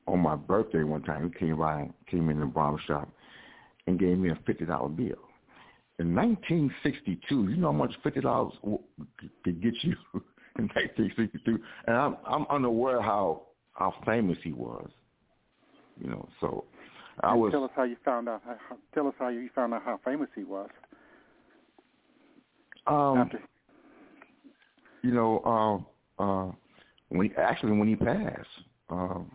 on 0.08 0.20
my 0.20 0.36
birthday 0.36 0.84
one 0.84 1.04
time, 1.04 1.32
he 1.32 1.40
came 1.40 1.58
by, 1.58 1.90
came 2.10 2.30
in 2.30 2.40
the 2.40 2.46
barber 2.46 2.82
shop, 2.86 3.10
and 3.88 4.00
gave 4.00 4.18
me 4.18 4.30
a 4.30 4.38
fifty 4.46 4.66
dollar 4.66 4.90
bill. 4.90 5.16
In 6.00 6.16
1962, 6.16 7.50
you 7.50 7.58
know 7.58 7.72
how 7.72 7.78
much 7.78 7.94
fifty 8.04 8.22
dollars 8.22 8.54
could 9.44 9.62
get 9.62 9.74
you 9.82 9.96
in 10.58 10.68
1962, 10.74 11.60
and 11.88 11.96
I'm 11.96 12.18
I'm 12.26 12.46
unaware 12.50 13.02
how 13.02 13.44
how 13.74 13.94
famous 14.06 14.38
he 14.44 14.52
was. 14.52 14.90
You 16.02 16.10
know, 16.10 16.28
so 16.42 16.66
I 17.22 17.34
was. 17.34 17.52
Tell 17.52 17.64
us 17.64 17.72
how 17.76 17.84
you 17.84 17.98
found 18.04 18.28
out. 18.28 18.42
How, 18.46 18.78
tell 18.94 19.08
us 19.08 19.14
how 19.20 19.30
you 19.30 19.50
found 19.54 19.74
out 19.74 19.84
how 19.84 20.00
famous 20.04 20.30
he 20.36 20.44
was. 20.44 20.70
Um, 22.88 23.18
After, 23.20 23.40
you 25.04 25.12
know, 25.12 25.86
uh, 26.20 26.24
uh, 26.24 26.52
when 27.10 27.30
he, 27.30 27.36
actually 27.38 27.72
when 27.74 27.88
he 27.88 27.96
passed, 27.96 28.48
um, 28.90 29.32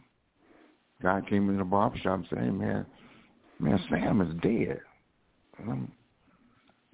guy 1.03 1.21
came 1.29 1.49
in 1.49 1.59
the 1.59 1.65
barber 1.65 1.99
shop 1.99 2.19
and 2.19 2.27
said, 2.29 2.39
"Hey 2.39 2.51
man, 2.51 2.87
man, 3.59 3.81
Sam 3.91 4.21
is 4.21 4.35
dead." 4.43 4.81
And 5.59 5.71
I'm, 5.71 5.93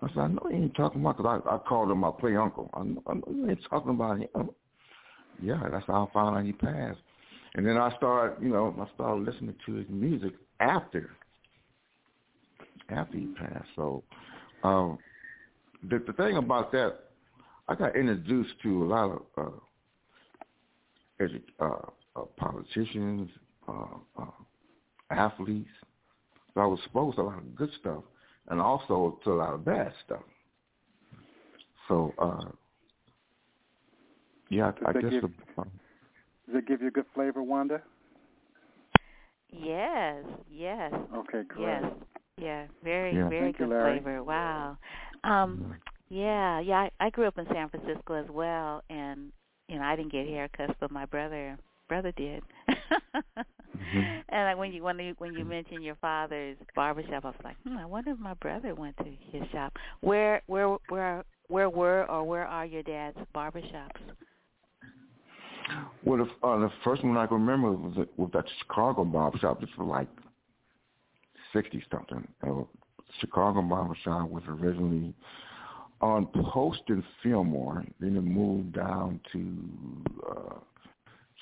I 0.03 0.09
said, 0.09 0.19
"I 0.19 0.29
know 0.29 0.47
you 0.51 0.57
ain't 0.57 0.75
talking 0.75 1.01
about 1.01 1.17
because 1.17 1.43
I, 1.47 1.55
I 1.55 1.59
called 1.59 1.91
him 1.91 1.99
my 1.99 2.11
play 2.11 2.37
uncle. 2.37 2.71
I 2.75 2.83
know, 2.83 3.03
I 3.07 3.15
know 3.15 3.25
you 3.29 3.51
ain't 3.51 3.61
talking 3.69 3.91
about 3.91 4.19
him." 4.19 4.51
Yeah, 5.43 5.61
that's 5.71 5.87
how 5.87 6.09
I 6.09 6.13
found 6.13 6.37
out 6.37 6.45
he 6.45 6.53
passed. 6.53 7.01
And 7.55 7.67
then 7.67 7.77
I 7.77 7.95
started, 7.97 8.43
you 8.43 8.51
know, 8.51 8.75
I 8.81 8.95
started 8.95 9.25
listening 9.25 9.55
to 9.67 9.75
his 9.75 9.87
music 9.89 10.33
after 10.61 11.11
after 12.91 13.17
he 13.17 13.27
passed. 13.27 13.69
So 13.77 14.03
um, 14.63 14.99
the 15.89 16.03
the 16.07 16.13
thing 16.15 16.37
about 16.37 16.73
that, 16.73 16.97
I 17.69 17.75
got 17.75 17.97
introduced 17.97 18.55
to 18.63 18.85
a 18.85 18.87
lot 18.87 19.11
of 19.11 19.23
uh, 19.39 21.25
edu- 21.25 21.43
uh, 21.61 22.21
uh, 22.21 22.25
politicians, 22.37 23.31
uh, 23.69 24.23
uh, 24.23 24.27
athletes. 25.11 25.69
So 26.55 26.61
I 26.61 26.67
was 26.67 26.79
exposed 26.81 27.17
to 27.17 27.23
a 27.23 27.25
lot 27.25 27.39
of 27.39 27.55
good 27.57 27.71
stuff, 27.81 28.05
and 28.49 28.61
also 28.61 29.19
to 29.25 29.33
a 29.33 29.35
lot 29.35 29.55
of 29.55 29.65
bad 29.65 29.93
stuff. 30.05 30.23
So 31.89 32.15
uh, 32.19 32.51
yeah, 34.51 34.73
I, 34.87 34.91
I 34.91 34.93
guess 34.93 35.11
give- 35.11 35.23
the, 35.23 35.31
uh, 35.59 35.65
does 36.47 36.57
it 36.57 36.69
give 36.69 36.83
you 36.83 36.89
a 36.89 36.93
good 36.93 37.07
flavor, 37.15 37.43
Wanda? 37.43 37.83
Yes, 39.51 40.25
yes, 40.51 40.93
Okay, 41.15 41.43
great. 41.47 41.61
yes, 41.61 41.85
yeah. 42.39 42.67
Very, 42.83 43.15
Yeah. 43.15 43.29
very 43.29 43.53
Thank 43.53 43.59
good 43.59 43.69
Larry. 43.69 44.01
flavor. 44.01 44.25
Wow. 44.25 44.77
Um, 45.23 45.75
yeah, 46.09 46.61
yeah. 46.61 46.89
I, 47.01 47.07
I 47.07 47.11
grew 47.11 47.27
up 47.27 47.39
in 47.39 47.47
San 47.53 47.69
Francisco 47.69 48.15
as 48.15 48.29
well, 48.31 48.83
and 48.91 49.33
you 49.69 49.77
know 49.77 49.83
I 49.85 49.97
didn't 49.97 50.13
get 50.13 50.27
haircuts, 50.27 50.75
but 50.81 50.91
my 50.91 51.07
brother 51.07 51.57
brother 51.89 52.13
did. 52.13 52.43
Mhm. 53.77 54.23
And 54.29 54.45
like 54.47 54.59
when 54.59 54.73
you 54.73 54.83
when 54.83 54.99
you 54.99 55.15
when 55.19 55.35
you 55.35 55.45
mentioned 55.45 55.85
your 55.85 55.95
father's 55.97 56.57
barbershop, 56.75 57.25
I 57.25 57.29
was 57.29 57.35
like, 57.45 57.57
hmm, 57.65 57.77
I 57.77 57.85
wonder 57.85 58.11
if 58.11 58.19
my 58.19 58.35
brother 58.35 58.75
went 58.75 58.97
to 58.99 59.05
his 59.31 59.49
shop. 59.53 59.73
Where 60.01 60.43
where 60.47 60.77
where 60.89 61.25
where 61.49 61.71
were 61.71 62.05
or 62.11 62.25
where 62.25 62.47
are 62.47 62.67
your 62.67 62.83
dad's 62.83 63.19
barbershops? 63.35 64.01
Well, 66.05 66.19
the, 66.19 66.47
uh, 66.47 66.59
the 66.59 66.71
first 66.83 67.05
one 67.05 67.17
I 67.17 67.27
can 67.27 67.37
remember 67.37 67.73
was 67.73 68.07
was 68.17 68.31
that 68.33 68.45
Chicago 68.61 69.05
barber 69.05 69.39
shop. 69.39 69.61
This 69.61 69.71
was 69.79 69.89
like 69.89 70.09
sixty 71.53 71.83
something. 71.91 72.27
Uh, 72.47 72.65
Chicago 73.21 73.63
barber 73.63 73.97
shop 74.03 74.29
was 74.31 74.43
originally 74.49 75.15
on 76.01 76.27
Post 76.53 76.83
and 76.89 77.03
Fillmore. 77.23 77.85
Then 78.01 78.17
it 78.17 78.23
moved 78.23 78.75
down 78.75 79.21
to 79.33 79.57
uh, 80.29 80.55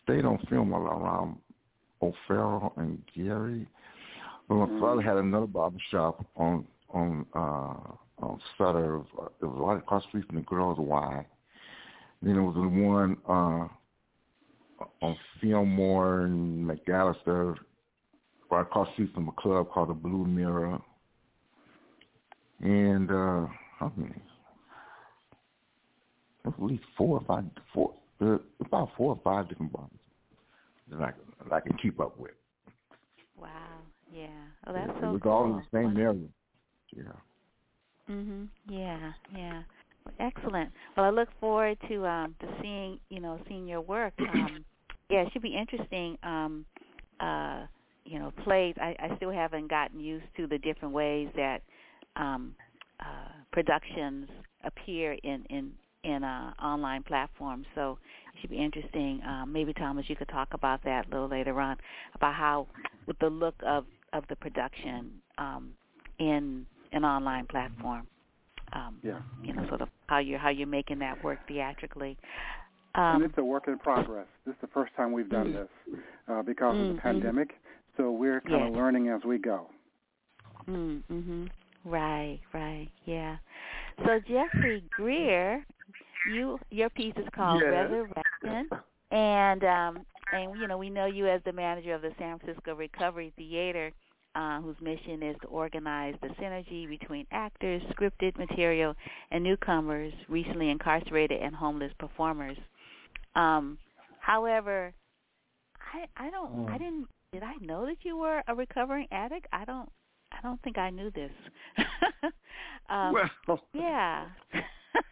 stayed 0.05 0.25
on 0.25 0.39
Fillmore 0.49 0.83
around 0.83 1.39
O'Farrell 2.01 2.73
and 2.77 3.03
Geary. 3.15 3.67
But 4.49 4.55
my 4.57 4.67
Mhm. 4.67 4.79
father 4.79 5.03
had 5.03 5.17
another 5.17 5.47
barber 5.47 5.79
shop 5.91 6.25
on 6.37 6.67
on 6.91 7.27
uh, 7.35 8.25
on 8.25 8.41
Sutter. 8.59 9.01
Uh, 9.19 9.29
it 9.41 9.47
was 9.47 9.59
right 9.59 9.79
across 9.79 10.03
the 10.05 10.09
street 10.09 10.27
from 10.27 10.37
the 10.37 10.43
Girls 10.43 10.79
Y. 10.79 11.27
Then 12.21 12.35
there 12.35 12.43
was 12.43 12.55
the 12.55 12.69
one. 12.69 13.17
Uh, 13.27 13.69
on 15.01 15.17
Fillmore 15.41 16.23
and 16.23 16.69
McAllister, 16.69 17.57
right 18.51 18.63
across 18.63 18.89
the 18.89 18.93
street 18.95 19.15
from 19.15 19.29
a 19.29 19.33
club 19.33 19.71
called 19.71 19.91
the 19.91 19.95
Blue 19.95 20.25
Mirror. 20.25 20.81
And 22.61 23.11
uh 23.11 23.47
how 23.79 23.93
many? 23.97 24.21
At 26.47 26.61
least 26.63 26.85
four 26.97 27.19
or 27.19 27.25
five 27.27 27.45
four 27.73 27.95
uh, 28.23 28.39
about 28.65 28.91
four 28.97 29.15
or 29.15 29.21
five 29.23 29.49
different 29.49 29.73
bars 29.73 29.91
that 30.91 31.01
I 31.01 31.13
that 31.45 31.53
I 31.53 31.61
can 31.61 31.77
keep 31.79 32.01
up 32.01 32.19
with. 32.19 32.33
Wow. 33.41 33.49
Yeah. 34.13 34.27
Oh, 34.67 34.73
that's 34.73 34.91
it 34.91 35.01
so 35.01 35.13
was 35.13 35.21
cool. 35.23 35.33
all 35.33 35.45
in 35.47 35.57
the 35.57 35.63
same 35.73 35.97
area. 35.99 36.29
Yeah. 36.95 38.15
Mhm. 38.15 38.49
Yeah. 38.69 39.13
Yeah. 39.35 39.63
Well, 40.05 40.15
excellent. 40.19 40.71
Well, 40.97 41.07
I 41.07 41.11
look 41.11 41.29
forward 41.41 41.79
to 41.89 42.07
um 42.07 42.35
to 42.41 42.47
seeing 42.61 43.01
you 43.09 43.21
know 43.21 43.41
seeing 43.49 43.67
your 43.67 43.81
work. 43.81 44.15
Um, 44.33 44.65
yeah, 45.11 45.23
it 45.23 45.33
should 45.33 45.43
be 45.43 45.55
interesting. 45.55 46.17
Um, 46.23 46.65
uh, 47.21 47.67
you 48.05 48.19
know, 48.19 48.33
plays. 48.45 48.75
I, 48.81 48.97
I 48.99 49.17
still 49.17 49.31
haven't 49.31 49.69
gotten 49.69 50.01
used 50.01 50.25
to 50.37 50.47
the 50.47 50.59
different 50.59 50.95
ways 50.95 51.29
that 51.37 51.63
um, 52.17 52.55
uh, 53.01 53.33
productions 53.53 54.29
appear 54.65 55.13
in 55.23 55.45
in 55.51 55.73
in 56.05 56.25
uh, 56.25 56.53
online 56.63 57.03
platforms. 57.03 57.67
So 57.75 57.99
it 58.35 58.41
should 58.41 58.51
be 58.51 58.59
interesting. 58.59 59.21
Um, 59.27 59.53
maybe 59.53 59.73
Thomas, 59.73 60.07
you 60.09 60.17
could 60.17 60.29
talk 60.29 60.49
about 60.53 60.83
that 60.85 61.07
a 61.07 61.11
little 61.11 61.29
later 61.29 61.61
on 61.61 61.77
about 62.15 62.35
how 62.35 62.67
with 63.07 63.19
the 63.19 63.29
look 63.29 63.55
of 63.67 63.85
of 64.13 64.25
the 64.29 64.37
production 64.37 65.11
um, 65.39 65.73
in 66.19 66.67
an 66.93 67.05
online 67.05 67.47
platform. 67.47 68.07
Um, 68.73 68.99
Yeah. 69.03 69.19
you 69.43 69.53
know, 69.55 69.67
sort 69.69 69.81
of 69.83 69.89
how 70.07 70.19
you're 70.19 70.39
how 70.39 70.49
you're 70.51 70.67
making 70.67 70.99
that 71.01 71.23
work 71.23 71.39
theatrically. 71.49 72.17
and 72.95 73.23
Um, 73.23 73.23
it's 73.23 73.39
a 73.39 73.45
work 73.45 73.69
in 73.69 73.79
progress. 73.79 74.27
This 74.47 74.55
is 74.55 74.61
the 74.63 74.67
first 74.69 74.95
time 74.97 75.13
we've 75.13 75.31
done 75.31 75.53
this 75.53 75.69
uh, 76.29 76.43
because 76.43 76.75
of 76.81 76.87
Mhm. 76.87 76.97
the 76.97 77.03
pandemic. 77.03 77.51
So 77.97 78.11
we're 78.11 78.41
kind 78.41 78.63
of 78.69 78.75
learning 78.75 79.09
as 79.09 79.25
we 79.25 79.39
go. 79.39 79.71
mm, 80.69 81.03
mhm. 81.11 81.51
Right, 81.85 82.41
right, 82.53 82.89
yeah. 83.05 83.37
So 84.05 84.21
Jeffrey 84.21 84.85
Greer, 84.91 85.65
you 86.25 86.59
your 86.71 86.91
piece 86.91 87.15
is 87.17 87.27
called 87.35 87.63
Yes. 87.63 87.91
Resurrection, 87.91 88.69
and 89.11 89.65
um, 89.65 90.07
and 90.33 90.59
you 90.61 90.67
know 90.69 90.79
we 90.79 90.91
know 90.91 91.07
you 91.07 91.29
as 91.29 91.41
the 91.45 91.53
manager 91.53 91.95
of 91.95 92.03
the 92.03 92.13
San 92.19 92.39
Francisco 92.39 92.75
Recovery 92.75 93.33
Theater, 93.37 93.93
uh, 94.35 94.61
whose 94.61 94.77
mission 94.81 95.23
is 95.23 95.37
to 95.43 95.49
organize 95.49 96.15
the 96.23 96.29
synergy 96.41 96.89
between 96.89 97.27
actors, 97.33 97.83
scripted 97.91 98.37
material, 98.39 98.95
and 99.31 99.43
newcomers, 99.45 100.13
recently 100.29 100.71
incarcerated 100.71 101.41
and 101.43 101.55
homeless 101.55 101.93
performers. 101.99 102.57
Um, 103.35 103.79
however, 104.21 104.93
I 105.95 106.07
I 106.27 106.31
don't 106.31 106.53
I 106.69 106.77
Oh. 106.77 106.79
didn't 106.79 107.09
did 107.33 107.43
I 107.43 107.55
know 107.61 107.87
that 107.87 107.97
you 108.03 108.17
were 108.17 108.43
a 108.47 108.55
recovering 108.55 109.07
addict? 109.11 109.47
I 109.53 109.65
don't 109.65 109.89
I 110.33 110.41
don't 110.43 110.61
think 110.63 110.79
I 110.79 110.91
knew 110.91 111.11
this. 111.11 111.31
um, 112.89 113.15
well, 113.47 113.61
yeah. 113.75 114.27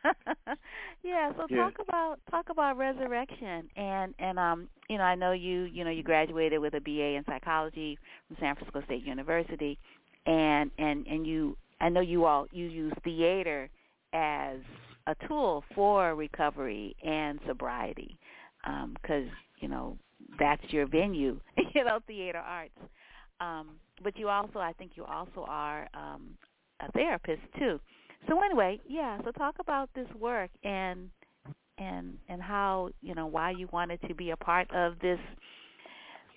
yeah, 1.02 1.32
so 1.36 1.46
Yeah. 1.48 1.56
talk 1.56 1.74
about 1.80 2.16
talk 2.30 2.46
about 2.50 2.76
resurrection 2.76 3.68
and 3.76 4.14
and 4.18 4.38
um 4.38 4.68
you 4.88 4.98
know, 4.98 5.04
I 5.04 5.14
know 5.14 5.32
you 5.32 5.62
you 5.62 5.84
know 5.84 5.90
you 5.90 6.02
graduated 6.02 6.60
with 6.60 6.74
a 6.74 6.80
BA 6.80 7.16
in 7.16 7.24
psychology 7.26 7.98
from 8.26 8.36
San 8.40 8.54
Francisco 8.54 8.82
State 8.86 9.04
University 9.04 9.78
and 10.26 10.70
and 10.78 11.06
and 11.06 11.26
you 11.26 11.56
I 11.80 11.88
know 11.88 12.00
you 12.00 12.24
all 12.24 12.46
you 12.52 12.66
use 12.66 12.92
theater 13.04 13.68
as 14.12 14.58
a 15.06 15.14
tool 15.26 15.64
for 15.74 16.14
recovery 16.14 16.94
and 17.04 17.38
sobriety 17.46 18.18
um 18.66 18.96
cuz 19.06 19.26
you 19.60 19.68
know 19.68 19.96
that's 20.38 20.62
your 20.70 20.86
venue, 20.86 21.38
you 21.74 21.84
know, 21.84 21.98
theater 22.06 22.38
arts. 22.38 22.78
Um 23.40 23.76
but 24.02 24.16
you 24.18 24.28
also 24.28 24.58
I 24.58 24.72
think 24.72 24.92
you 24.96 25.04
also 25.04 25.44
are 25.48 25.88
um 25.94 26.36
a 26.80 26.90
therapist 26.92 27.42
too. 27.58 27.80
So 28.28 28.42
anyway, 28.42 28.80
yeah. 28.88 29.18
So 29.24 29.30
talk 29.32 29.56
about 29.60 29.88
this 29.94 30.08
work 30.18 30.50
and 30.64 31.10
and 31.78 32.18
and 32.28 32.42
how 32.42 32.90
you 33.00 33.14
know 33.14 33.26
why 33.26 33.50
you 33.50 33.68
wanted 33.72 34.00
to 34.08 34.14
be 34.14 34.30
a 34.30 34.36
part 34.36 34.70
of 34.72 34.98
this 35.00 35.18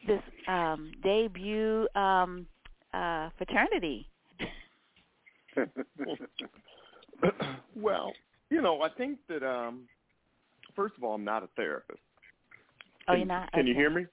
this 0.07 0.21
um, 0.47 0.91
debut 1.03 1.87
um, 1.95 2.45
uh, 2.93 3.29
fraternity. 3.37 4.07
well, 7.75 8.13
you 8.49 8.61
know, 8.61 8.81
I 8.81 8.89
think 8.89 9.19
that 9.29 9.43
um 9.43 9.87
first 10.75 10.95
of 10.97 11.03
all, 11.03 11.13
I'm 11.15 11.23
not 11.23 11.43
a 11.43 11.47
therapist. 11.55 11.99
Oh, 13.07 13.13
Can- 13.13 13.19
you're 13.19 13.27
not. 13.27 13.51
Can 13.53 13.67
you 13.67 13.73
hear 13.73 13.89
me? 13.89 14.05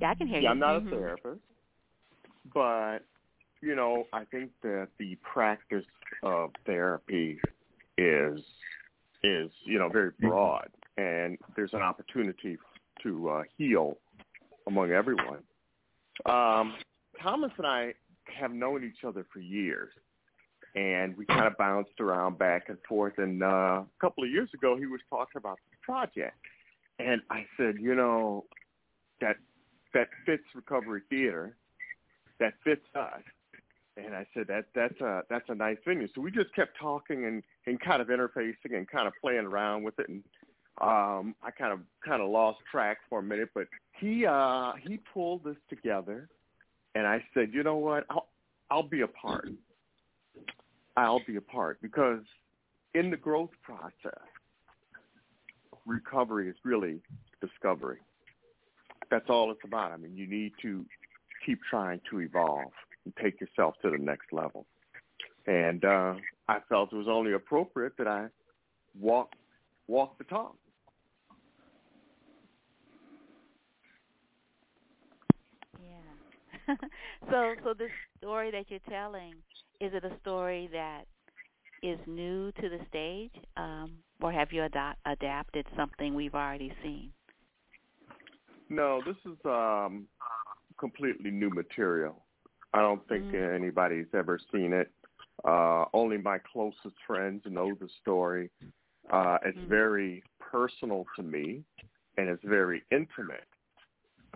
Yeah, 0.00 0.10
I 0.10 0.14
can 0.14 0.26
hear 0.26 0.40
yeah, 0.40 0.48
you. 0.48 0.52
I'm 0.52 0.58
not 0.58 0.76
Mhm. 0.76 0.86
a 0.86 0.90
therapist, 0.90 1.40
but 2.52 2.98
you 3.60 3.74
know, 3.74 4.04
I 4.12 4.24
think 4.24 4.50
that 4.62 4.88
the 4.98 5.16
practice 5.16 5.84
of 6.22 6.50
therapy 6.64 7.38
is 7.98 8.40
is 9.22 9.50
you 9.64 9.78
know 9.78 9.88
very 9.88 10.12
broad, 10.20 10.68
and 10.96 11.38
there's 11.56 11.72
an 11.72 11.82
opportunity 11.82 12.58
to 13.02 13.28
uh, 13.28 13.42
heal 13.56 13.96
among 14.66 14.90
everyone. 14.90 15.42
Um, 16.26 16.74
Thomas 17.22 17.52
and 17.58 17.66
I 17.66 17.94
have 18.38 18.52
known 18.52 18.84
each 18.84 19.04
other 19.04 19.26
for 19.32 19.40
years, 19.40 19.90
and 20.74 21.16
we 21.16 21.26
kind 21.26 21.46
of 21.46 21.56
bounced 21.56 22.00
around 22.00 22.38
back 22.38 22.68
and 22.68 22.78
forth. 22.88 23.14
And 23.18 23.42
uh, 23.42 23.46
a 23.46 23.86
couple 24.00 24.24
of 24.24 24.30
years 24.30 24.50
ago, 24.54 24.76
he 24.76 24.86
was 24.86 25.00
talking 25.08 25.36
about 25.38 25.58
the 25.70 25.76
project. 25.82 26.36
And 26.98 27.20
I 27.30 27.46
said, 27.56 27.76
you 27.80 27.94
know, 27.94 28.44
that 29.20 29.36
that 29.94 30.08
fits 30.24 30.44
Recovery 30.54 31.02
Theater, 31.08 31.56
that 32.38 32.54
fits 32.64 32.84
us. 32.94 33.22
And 33.96 34.14
I 34.14 34.26
said 34.34 34.46
that 34.48 34.66
that's 34.74 35.00
a 35.00 35.22
that's 35.30 35.48
a 35.48 35.54
nice 35.54 35.78
venue. 35.86 36.08
So 36.14 36.20
we 36.20 36.30
just 36.30 36.54
kept 36.54 36.78
talking 36.78 37.24
and 37.24 37.42
and 37.66 37.80
kind 37.80 38.02
of 38.02 38.08
interfacing 38.08 38.74
and 38.76 38.88
kind 38.88 39.06
of 39.06 39.14
playing 39.20 39.46
around 39.46 39.84
with 39.84 39.98
it. 39.98 40.08
And 40.08 40.22
um, 40.80 41.34
I 41.42 41.50
kind 41.50 41.72
of 41.72 41.80
kind 42.06 42.20
of 42.20 42.28
lost 42.28 42.58
track 42.70 42.98
for 43.08 43.20
a 43.20 43.22
minute, 43.22 43.48
but 43.54 43.66
he 43.98 44.26
uh, 44.26 44.72
he 44.86 45.00
pulled 45.14 45.44
this 45.44 45.56
together, 45.70 46.28
and 46.94 47.06
I 47.06 47.24
said, 47.32 47.50
you 47.54 47.62
know 47.62 47.76
what, 47.76 48.04
I'll 48.10 48.28
I'll 48.70 48.82
be 48.82 49.00
a 49.00 49.08
part. 49.08 49.48
I'll 50.98 51.22
be 51.26 51.36
a 51.36 51.40
part 51.40 51.80
because 51.80 52.20
in 52.94 53.10
the 53.10 53.16
growth 53.16 53.50
process, 53.62 54.24
recovery 55.86 56.48
is 56.48 56.56
really 56.64 57.00
discovery. 57.40 57.98
That's 59.10 59.30
all 59.30 59.50
it's 59.50 59.60
about. 59.64 59.92
I 59.92 59.96
mean, 59.96 60.16
you 60.16 60.26
need 60.26 60.52
to 60.62 60.84
keep 61.44 61.60
trying 61.70 62.00
to 62.10 62.20
evolve 62.20 62.72
take 63.20 63.40
yourself 63.40 63.74
to 63.82 63.90
the 63.90 63.98
next 63.98 64.32
level. 64.32 64.66
And 65.46 65.84
uh, 65.84 66.14
I 66.48 66.58
felt 66.68 66.92
it 66.92 66.96
was 66.96 67.08
only 67.08 67.32
appropriate 67.32 67.92
that 67.98 68.08
I 68.08 68.26
walk 68.98 69.32
walk 69.86 70.18
the 70.18 70.24
talk. 70.24 70.56
Yeah. 75.80 76.74
so, 77.30 77.54
so 77.62 77.74
this 77.74 77.90
story 78.18 78.50
that 78.50 78.64
you're 78.68 78.80
telling 78.88 79.34
is 79.80 79.92
it 79.94 80.04
a 80.04 80.18
story 80.20 80.68
that 80.72 81.04
is 81.82 81.98
new 82.06 82.50
to 82.52 82.68
the 82.68 82.78
stage, 82.88 83.30
um, 83.56 83.98
or 84.20 84.32
have 84.32 84.50
you 84.50 84.62
ad- 84.62 84.96
adapted 85.04 85.66
something 85.76 86.14
we've 86.14 86.34
already 86.34 86.72
seen? 86.82 87.12
No, 88.68 89.00
this 89.06 89.16
is 89.24 89.38
um, 89.44 90.06
completely 90.78 91.30
new 91.30 91.50
material. 91.50 92.25
I 92.76 92.82
don't 92.82 93.06
think 93.08 93.24
mm. 93.24 93.54
anybody's 93.54 94.06
ever 94.14 94.38
seen 94.52 94.74
it. 94.74 94.90
Uh, 95.44 95.86
only 95.94 96.18
my 96.18 96.38
closest 96.52 96.96
friends 97.06 97.42
know 97.46 97.72
the 97.80 97.88
story. 98.02 98.50
Uh, 99.10 99.38
it's 99.46 99.58
mm. 99.58 99.68
very 99.68 100.22
personal 100.38 101.06
to 101.16 101.22
me, 101.22 101.62
and 102.18 102.28
it's 102.28 102.44
very 102.44 102.82
intimate. 102.90 103.48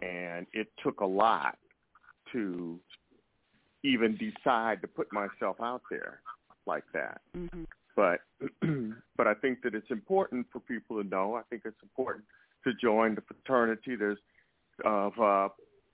And 0.00 0.46
it 0.54 0.68
took 0.82 1.00
a 1.00 1.06
lot 1.06 1.58
to 2.32 2.80
even 3.84 4.16
decide 4.16 4.80
to 4.80 4.88
put 4.88 5.12
myself 5.12 5.56
out 5.60 5.82
there 5.90 6.22
like 6.66 6.84
that. 6.94 7.20
Mm-hmm. 7.36 7.64
But 7.94 8.20
but 9.16 9.26
I 9.26 9.34
think 9.34 9.60
that 9.62 9.74
it's 9.74 9.90
important 9.90 10.46
for 10.50 10.60
people 10.60 11.02
to 11.02 11.06
know. 11.06 11.34
I 11.34 11.42
think 11.50 11.62
it's 11.66 11.82
important 11.82 12.24
to 12.64 12.72
join 12.80 13.14
the 13.14 13.22
fraternity. 13.22 13.96
There's 13.96 14.18
of 14.84 15.12
uh, 15.20 15.48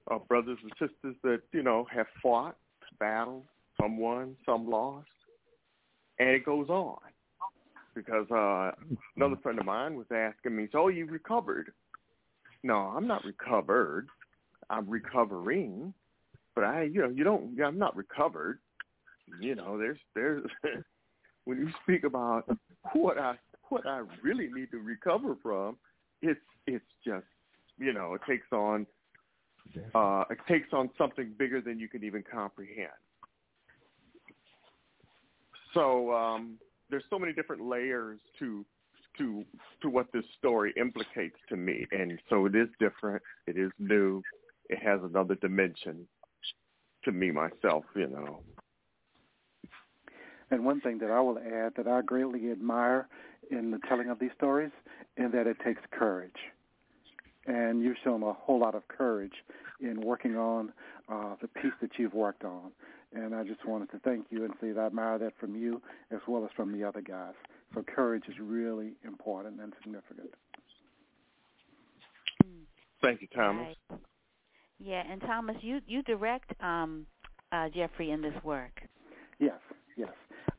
of 0.08 0.26
brothers 0.28 0.58
and 0.62 0.72
sisters 0.72 1.16
that 1.22 1.42
you 1.52 1.62
know 1.62 1.86
have 1.92 2.06
fought, 2.22 2.56
battled, 2.98 3.44
some 3.80 3.98
won, 3.98 4.36
some 4.44 4.68
lost, 4.68 5.08
and 6.18 6.30
it 6.30 6.44
goes 6.44 6.68
on. 6.68 6.98
Because 7.94 8.30
uh, 8.30 8.72
another 9.16 9.36
friend 9.42 9.58
of 9.58 9.64
mine 9.64 9.96
was 9.96 10.06
asking 10.14 10.56
me, 10.56 10.68
"So 10.72 10.88
you 10.88 11.06
recovered?" 11.06 11.72
No, 12.62 12.74
I'm 12.74 13.06
not 13.06 13.24
recovered. 13.24 14.08
I'm 14.68 14.88
recovering, 14.88 15.94
but 16.54 16.64
I, 16.64 16.82
you 16.82 17.00
know, 17.00 17.08
you 17.08 17.24
don't. 17.24 17.58
I'm 17.60 17.78
not 17.78 17.96
recovered. 17.96 18.58
You 19.40 19.54
know, 19.54 19.78
there's 19.78 19.98
there's 20.14 20.44
when 21.44 21.58
you 21.58 21.70
speak 21.82 22.04
about 22.04 22.48
what 22.92 23.18
I 23.18 23.36
what 23.68 23.86
I 23.86 24.02
really 24.22 24.48
need 24.52 24.70
to 24.72 24.78
recover 24.78 25.36
from, 25.42 25.76
it's 26.22 26.40
it's 26.66 26.84
just 27.04 27.26
you 27.78 27.92
know 27.92 28.14
it 28.14 28.20
takes 28.28 28.46
on 28.52 28.86
uh, 29.94 30.24
it 30.30 30.38
takes 30.48 30.68
on 30.72 30.90
something 30.98 31.32
bigger 31.38 31.60
than 31.60 31.78
you 31.78 31.88
can 31.88 32.04
even 32.04 32.22
comprehend. 32.22 32.90
So 35.74 36.12
um, 36.12 36.58
there's 36.90 37.04
so 37.10 37.18
many 37.18 37.32
different 37.32 37.66
layers 37.66 38.18
to 38.38 38.64
to 39.18 39.44
to 39.82 39.88
what 39.88 40.12
this 40.12 40.24
story 40.38 40.74
implicates 40.76 41.36
to 41.48 41.56
me, 41.56 41.86
and 41.92 42.18
so 42.28 42.46
it 42.46 42.54
is 42.54 42.68
different. 42.78 43.22
It 43.46 43.56
is 43.56 43.70
new. 43.78 44.22
It 44.68 44.78
has 44.82 45.00
another 45.02 45.34
dimension 45.36 46.06
to 47.04 47.12
me 47.12 47.30
myself. 47.30 47.84
You 47.94 48.08
know. 48.08 48.40
And 50.50 50.64
one 50.64 50.80
thing 50.80 50.98
that 50.98 51.10
I 51.10 51.20
will 51.20 51.38
add 51.38 51.72
that 51.76 51.88
I 51.88 52.02
greatly 52.02 52.50
admire 52.50 53.08
in 53.50 53.70
the 53.70 53.78
telling 53.88 54.10
of 54.10 54.18
these 54.18 54.30
stories 54.36 54.70
is 55.16 55.32
that 55.32 55.46
it 55.46 55.56
takes 55.64 55.80
courage. 55.90 56.36
And 57.46 57.82
you've 57.82 57.96
shown 58.02 58.22
a 58.22 58.32
whole 58.32 58.58
lot 58.58 58.74
of 58.74 58.86
courage 58.88 59.32
in 59.80 60.00
working 60.00 60.36
on 60.36 60.72
uh, 61.08 61.36
the 61.40 61.48
piece 61.48 61.72
that 61.80 61.90
you've 61.98 62.14
worked 62.14 62.44
on. 62.44 62.72
And 63.14 63.34
I 63.34 63.44
just 63.44 63.64
wanted 63.66 63.90
to 63.92 63.98
thank 64.00 64.26
you 64.30 64.44
and 64.44 64.52
say 64.60 64.72
that 64.72 64.80
I 64.80 64.86
admire 64.86 65.18
that 65.18 65.32
from 65.38 65.54
you 65.54 65.80
as 66.10 66.18
well 66.26 66.44
as 66.44 66.50
from 66.56 66.72
the 66.72 66.86
other 66.86 67.00
guys. 67.00 67.34
So 67.74 67.82
courage 67.82 68.24
is 68.28 68.34
really 68.40 68.92
important 69.04 69.60
and 69.60 69.72
significant. 69.82 70.30
Thank 73.02 73.22
you, 73.22 73.28
Thomas. 73.34 73.76
Right. 73.90 74.00
Yeah, 74.78 75.02
and 75.10 75.20
Thomas, 75.20 75.56
you 75.60 75.80
you 75.86 76.02
direct 76.02 76.52
um, 76.62 77.06
uh, 77.52 77.68
Jeffrey 77.74 78.10
in 78.10 78.20
this 78.20 78.34
work. 78.44 78.82
Yes, 79.38 79.60
yes. 79.96 80.10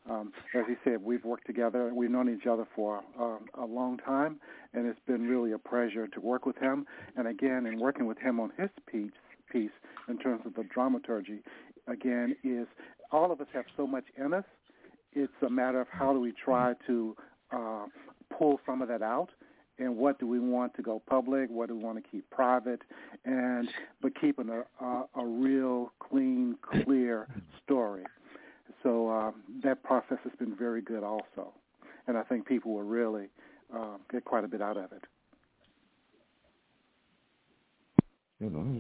Um, 0.10 0.32
as 0.56 0.64
he 0.68 0.76
said, 0.84 1.04
we've 1.04 1.26
worked 1.26 1.46
together. 1.46 1.92
We've 1.94 2.10
known 2.10 2.30
each 2.30 2.48
other 2.48 2.66
for 2.76 3.04
um, 3.20 3.48
a 3.56 3.66
long 3.66 3.98
time, 3.98 4.40
and 4.74 4.86
it's 4.86 5.00
been 5.06 5.28
really 5.28 5.52
a 5.52 5.58
pleasure 5.58 6.08
to 6.08 6.20
work 6.22 6.46
with 6.46 6.58
him. 6.58 6.86
And 7.16 7.28
again, 7.28 7.66
in 7.66 7.80
working 7.80 8.06
with 8.06 8.18
him 8.18 8.40
on 8.40 8.52
his 8.58 8.70
piece, 8.90 9.12
piece 9.52 9.72
in 10.08 10.18
terms 10.18 10.42
of 10.46 10.54
the 10.56 10.64
dramaturgy, 10.64 11.40
again, 11.88 12.36
is 12.44 12.68
all 13.12 13.32
of 13.32 13.42
us 13.42 13.48
have 13.54 13.66
so 13.76 13.86
much 13.86 14.06
in 14.18 14.34
us. 14.34 14.46
It's 15.14 15.34
a 15.46 15.50
matter 15.50 15.82
of 15.82 15.88
how 15.90 16.14
do 16.14 16.20
we 16.20 16.32
try 16.32 16.74
to 16.86 17.16
uh, 17.52 17.86
pull 18.38 18.60
some 18.66 18.82
of 18.82 18.88
that 18.88 19.02
out 19.02 19.30
and 19.80 19.96
what 19.96 20.20
do 20.20 20.28
we 20.28 20.40
want 20.40 20.74
to 20.76 20.82
go 20.82 21.02
public, 21.08 21.50
what 21.50 21.68
do 21.70 21.76
we 21.76 21.84
want 21.84 22.04
to 22.04 22.10
keep 22.10 22.28
private, 22.30 22.82
and 23.26 23.70
but 24.02 24.20
keeping 24.20 24.50
a, 24.50 24.64
a, 24.84 25.04
a 25.16 25.26
real 25.26 25.92
clean, 26.00 26.56
clear 26.84 27.28
story. 27.64 28.04
So 28.88 29.10
uh, 29.10 29.32
that 29.66 29.84
process 29.84 30.18
has 30.24 30.32
been 30.40 30.56
very 30.56 30.82
good 30.82 31.04
also, 31.04 31.54
and 32.08 32.18
I 32.18 32.24
think 32.24 32.48
people 32.48 32.74
will 32.74 32.84
really 32.84 33.28
uh, 33.76 33.98
get 34.10 34.24
quite 34.24 34.46
a 34.46 34.48
bit 34.48 34.62
out 34.62 34.78
of 34.78 34.94
it. 34.94 35.04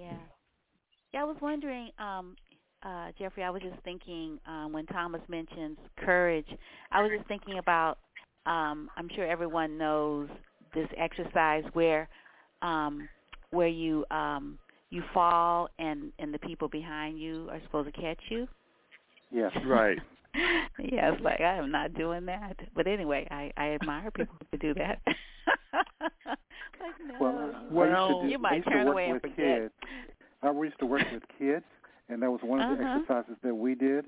Yeah. 0.01 0.13
Yeah, 1.13 1.21
I 1.21 1.25
was 1.25 1.35
wondering, 1.41 1.89
um, 1.99 2.37
uh, 2.83 3.11
Jeffrey, 3.19 3.43
I 3.43 3.49
was 3.49 3.61
just 3.61 3.83
thinking 3.83 4.39
um, 4.47 4.71
when 4.71 4.85
Thomas 4.85 5.21
mentions 5.27 5.77
courage, 5.97 6.47
I 6.93 7.01
was 7.01 7.11
just 7.17 7.27
thinking 7.27 7.57
about, 7.57 7.97
um, 8.45 8.89
I'm 8.95 9.09
sure 9.13 9.27
everyone 9.27 9.77
knows 9.77 10.29
this 10.73 10.87
exercise 10.97 11.65
where 11.73 12.07
um, 12.61 13.09
where 13.51 13.67
you 13.67 14.05
um, 14.09 14.57
you 14.89 15.03
fall 15.13 15.67
and, 15.79 16.13
and 16.19 16.33
the 16.33 16.39
people 16.39 16.69
behind 16.69 17.19
you 17.19 17.49
are 17.51 17.59
supposed 17.65 17.93
to 17.93 18.01
catch 18.01 18.21
you. 18.29 18.47
Yes. 19.31 19.51
Right. 19.65 19.97
yeah, 20.79 21.13
it's 21.13 21.21
like 21.21 21.41
I 21.41 21.57
am 21.57 21.71
not 21.71 21.93
doing 21.93 22.25
that. 22.27 22.57
But 22.75 22.87
anyway, 22.87 23.27
I 23.31 23.51
I 23.57 23.69
admire 23.69 24.11
people 24.11 24.35
who 24.51 24.57
do 24.57 24.73
that. 24.75 24.99
like 26.25 26.93
no. 27.05 27.15
Well, 27.19 27.55
well 27.71 28.21
do, 28.21 28.27
you 28.27 28.39
might 28.39 28.65
turn 28.65 28.87
away 28.87 29.09
and 29.09 29.21
forget. 29.21 29.35
Kids. 29.35 29.73
I 30.43 30.51
used 30.51 30.79
to 30.79 30.85
work 30.85 31.03
with 31.11 31.23
kids, 31.39 31.65
and 32.09 32.21
that 32.21 32.29
was 32.29 32.41
one 32.43 32.61
of 32.61 32.77
the 32.77 32.83
uh-huh. 32.83 32.99
exercises 33.01 33.35
that 33.43 33.55
we 33.55 33.75
did, 33.75 34.05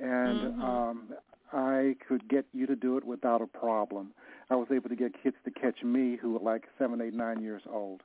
and 0.00 0.54
mm-hmm. 0.54 0.62
um 0.62 1.08
I 1.52 1.94
could 2.06 2.28
get 2.28 2.46
you 2.52 2.66
to 2.66 2.74
do 2.74 2.96
it 2.96 3.04
without 3.04 3.40
a 3.40 3.46
problem. 3.46 4.12
I 4.50 4.56
was 4.56 4.68
able 4.74 4.88
to 4.88 4.96
get 4.96 5.12
kids 5.22 5.36
to 5.44 5.50
catch 5.50 5.82
me 5.82 6.18
who 6.20 6.32
were 6.32 6.40
like 6.40 6.64
seven, 6.78 7.00
eight, 7.00 7.14
nine 7.14 7.40
years 7.42 7.62
old. 7.70 8.02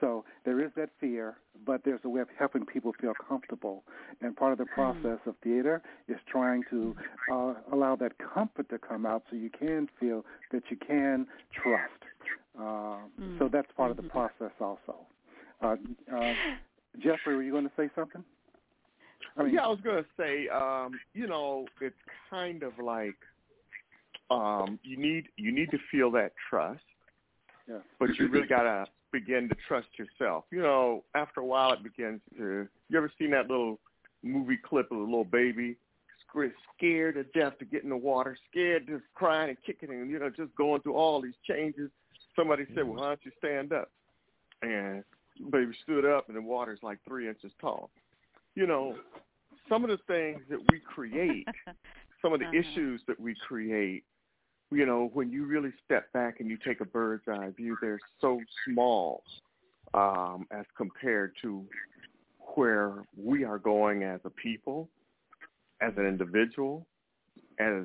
So 0.00 0.24
there 0.44 0.60
is 0.64 0.70
that 0.76 0.90
fear, 1.00 1.36
but 1.64 1.82
there's 1.84 2.00
a 2.04 2.08
way 2.08 2.20
of 2.20 2.28
helping 2.38 2.66
people 2.66 2.92
feel 3.00 3.12
comfortable. 3.28 3.84
And 4.20 4.36
part 4.36 4.52
of 4.52 4.58
the 4.58 4.66
process 4.66 5.18
of 5.26 5.34
theater 5.42 5.82
is 6.08 6.16
trying 6.30 6.64
to 6.70 6.96
uh, 7.32 7.54
allow 7.72 7.96
that 7.96 8.12
comfort 8.18 8.68
to 8.70 8.78
come 8.78 9.06
out 9.06 9.22
so 9.30 9.36
you 9.36 9.50
can 9.50 9.88
feel 10.00 10.24
that 10.52 10.64
you 10.70 10.76
can 10.76 11.26
trust. 11.52 11.90
Uh, 12.58 12.98
mm. 13.20 13.38
So 13.38 13.48
that's 13.50 13.70
part 13.76 13.90
of 13.90 13.96
the 13.96 14.02
process 14.04 14.52
also. 14.60 14.96
Uh, 15.62 15.76
uh, 16.14 16.32
Jeffrey, 16.98 17.36
were 17.36 17.42
you 17.42 17.52
going 17.52 17.64
to 17.64 17.72
say 17.76 17.88
something? 17.94 18.24
I 19.36 19.42
mean, 19.42 19.54
yeah, 19.54 19.62
I 19.62 19.68
was 19.68 19.80
going 19.80 20.02
to 20.02 20.08
say, 20.16 20.48
um, 20.48 20.92
you 21.12 21.26
know, 21.26 21.66
it's 21.80 21.96
kind 22.30 22.62
of 22.62 22.72
like 22.78 23.16
um, 24.30 24.78
you 24.82 24.96
need 24.96 25.28
you 25.36 25.52
need 25.52 25.70
to 25.70 25.78
feel 25.90 26.10
that 26.12 26.32
trust, 26.48 26.82
yeah. 27.68 27.78
but 27.98 28.16
you 28.18 28.28
really 28.28 28.46
got 28.46 28.62
to 28.62 28.86
begin 29.12 29.48
to 29.48 29.54
trust 29.68 29.88
yourself. 29.98 30.44
You 30.50 30.60
know, 30.62 31.04
after 31.14 31.40
a 31.40 31.44
while, 31.44 31.72
it 31.72 31.82
begins 31.82 32.20
to. 32.36 32.68
You 32.88 32.96
ever 32.98 33.10
seen 33.18 33.30
that 33.30 33.48
little 33.48 33.78
movie 34.22 34.56
clip 34.56 34.90
of 34.90 34.98
a 34.98 35.00
little 35.00 35.24
baby 35.24 35.76
scared 36.76 37.14
to 37.14 37.22
death 37.38 37.56
to 37.58 37.64
get 37.64 37.84
in 37.84 37.90
the 37.90 37.96
water, 37.96 38.36
scared, 38.50 38.86
just 38.88 39.04
crying 39.14 39.50
and 39.50 39.58
kicking, 39.64 39.90
and 39.90 40.10
you 40.10 40.18
know, 40.18 40.28
just 40.30 40.54
going 40.56 40.80
through 40.82 40.94
all 40.94 41.20
these 41.22 41.34
changes. 41.48 41.90
somebody 42.34 42.64
said, 42.74 42.84
"Well, 42.84 42.96
why 42.96 43.08
don't 43.08 43.24
you 43.24 43.30
stand 43.38 43.72
up?" 43.72 43.90
And 44.62 45.04
baby 45.50 45.72
stood 45.84 46.04
up, 46.04 46.26
and 46.28 46.36
the 46.36 46.42
water's 46.42 46.80
like 46.82 46.98
three 47.06 47.28
inches 47.28 47.52
tall. 47.60 47.90
You 48.56 48.66
know, 48.66 48.96
some 49.68 49.84
of 49.84 49.90
the 49.90 49.98
things 50.08 50.42
that 50.50 50.58
we 50.72 50.80
create, 50.80 51.46
some 52.22 52.32
of 52.32 52.40
the 52.40 52.46
Uh-huh. 52.46 52.58
issues 52.58 53.00
that 53.06 53.18
we 53.20 53.34
create, 53.46 54.04
you 54.74 54.86
know, 54.86 55.10
when 55.12 55.30
you 55.30 55.46
really 55.46 55.72
step 55.84 56.12
back 56.12 56.40
and 56.40 56.48
you 56.48 56.58
take 56.64 56.80
a 56.80 56.84
bird's 56.84 57.24
eye 57.28 57.50
view, 57.56 57.76
they're 57.80 58.00
so 58.20 58.40
small 58.66 59.22
um, 59.94 60.46
as 60.50 60.64
compared 60.76 61.32
to 61.42 61.64
where 62.54 63.04
we 63.16 63.44
are 63.44 63.58
going 63.58 64.02
as 64.02 64.20
a 64.24 64.30
people, 64.30 64.88
as 65.80 65.92
an 65.96 66.06
individual, 66.06 66.86
as 67.58 67.84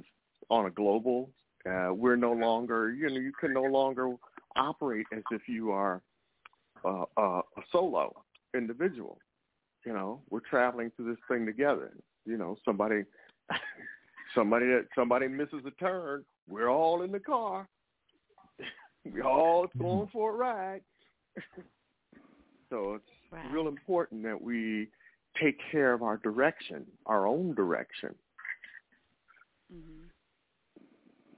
on 0.49 0.65
a 0.65 0.71
global. 0.71 1.29
Uh, 1.69 1.89
we're 1.93 2.15
no 2.15 2.31
longer, 2.31 2.91
you 2.91 3.07
know, 3.09 3.19
you 3.19 3.31
can 3.39 3.53
no 3.53 3.63
longer 3.63 4.11
operate 4.55 5.05
as 5.13 5.23
if 5.31 5.41
you 5.47 5.71
are 5.71 6.01
uh, 6.85 7.03
uh, 7.17 7.41
a 7.57 7.61
solo 7.71 8.23
individual. 8.55 9.19
You 9.85 9.93
know, 9.93 10.21
we're 10.29 10.41
traveling 10.41 10.91
through 10.95 11.11
this 11.11 11.21
thing 11.29 11.45
together. 11.45 11.91
You 12.25 12.37
know, 12.37 12.57
somebody, 12.65 13.03
somebody 14.35 14.67
that 14.67 14.87
somebody 14.95 15.27
misses 15.27 15.63
a 15.65 15.71
turn, 15.71 16.23
we're 16.49 16.69
all 16.69 17.03
in 17.03 17.11
the 17.11 17.19
car. 17.19 17.67
we're 19.05 19.23
all 19.25 19.67
going 19.79 20.09
for 20.11 20.33
a 20.33 20.37
ride. 20.37 20.81
so 22.69 22.95
it's 22.95 23.05
Right. 23.31 23.45
real 23.53 23.67
important 23.67 24.23
that 24.23 24.41
we 24.41 24.87
take 25.41 25.57
care 25.71 25.93
of 25.93 26.01
our 26.01 26.17
direction, 26.17 26.85
our 27.05 27.27
own 27.27 27.53
direction. 27.55 28.15
Mhm. 29.71 30.09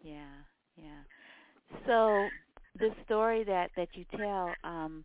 Yeah, 0.04 0.44
yeah. 0.78 1.04
So 1.86 2.30
the 2.80 2.90
story 3.06 3.44
that 3.44 3.72
that 3.76 3.90
you 3.96 4.06
tell, 4.18 4.58
um, 4.64 5.04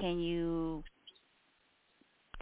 can 0.00 0.18
you 0.18 0.82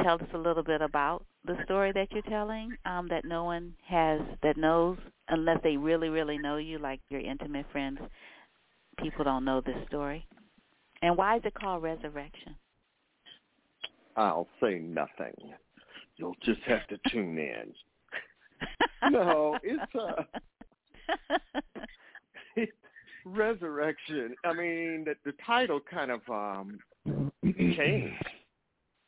tell 0.02 0.14
us 0.14 0.28
a 0.34 0.38
little 0.38 0.62
bit 0.62 0.80
about 0.82 1.24
the 1.46 1.57
story 1.64 1.92
that 1.92 2.11
you're 2.11 2.22
telling 2.22 2.76
um, 2.87 3.09
that 3.09 3.24
no 3.24 3.44
one 3.44 3.74
has 3.87 4.20
that 4.42 4.57
knows 4.57 4.98
unless 5.28 5.59
they 5.62 5.76
really 5.76 6.09
really 6.09 6.38
know 6.38 6.57
you, 6.57 6.78
like 6.78 7.00
your 7.11 7.20
intimate 7.20 7.66
friends. 7.72 7.98
People 8.98 9.24
don't 9.24 9.44
know 9.44 9.61
this 9.61 9.76
story. 9.88 10.26
And 11.02 11.16
why 11.16 11.37
is 11.37 11.42
it 11.44 11.54
called 11.54 11.83
resurrection? 11.83 12.54
I'll 14.16 14.48
say 14.62 14.78
nothing. 14.78 15.35
You'll 16.16 16.37
just 16.42 16.61
have 16.62 16.87
to 16.88 16.98
tune 17.11 17.38
in. 17.38 17.72
No, 19.11 19.59
it's 19.62 19.94
uh 19.94 20.22
resurrection. 23.26 24.35
I 24.44 24.54
mean, 24.54 25.04
the, 25.04 25.14
the 25.30 25.37
title 25.46 25.78
kind 25.78 26.11
of 26.11 26.20
um 26.30 26.78
changed. 27.52 28.24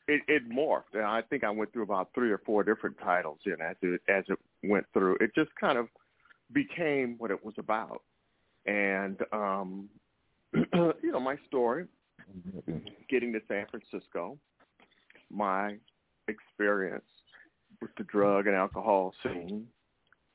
It, 0.09 0.23
it 0.29 0.49
morphed. 0.49 0.95
And 0.95 1.03
I 1.03 1.23
think 1.23 1.43
I 1.43 1.51
went 1.51 1.73
through 1.73 1.83
about 1.83 2.11
three 2.15 2.31
or 2.31 2.39
four 2.39 2.63
different 2.63 2.97
titles, 3.03 3.39
and 3.45 3.61
as 3.61 3.77
it 3.83 4.01
as 4.09 4.25
it 4.29 4.39
went 4.63 4.87
through, 4.93 5.17
it 5.21 5.35
just 5.35 5.51
kind 5.61 5.79
of 5.79 5.89
became 6.53 7.17
what 7.19 7.31
it 7.31 7.45
was 7.45 7.55
about. 7.59 8.03
And 8.67 9.19
um 9.33 9.89
you 10.55 11.13
know, 11.13 11.21
my 11.21 11.37
story, 11.47 11.87
getting 13.09 13.33
to 13.33 13.41
San 13.49 13.67
Francisco, 13.71 14.39
my 15.31 15.77
experience 16.29 17.05
with 17.81 17.91
the 17.99 18.05
drug 18.05 18.47
and 18.47 18.57
alcohol 18.57 19.13
scene 19.23 19.67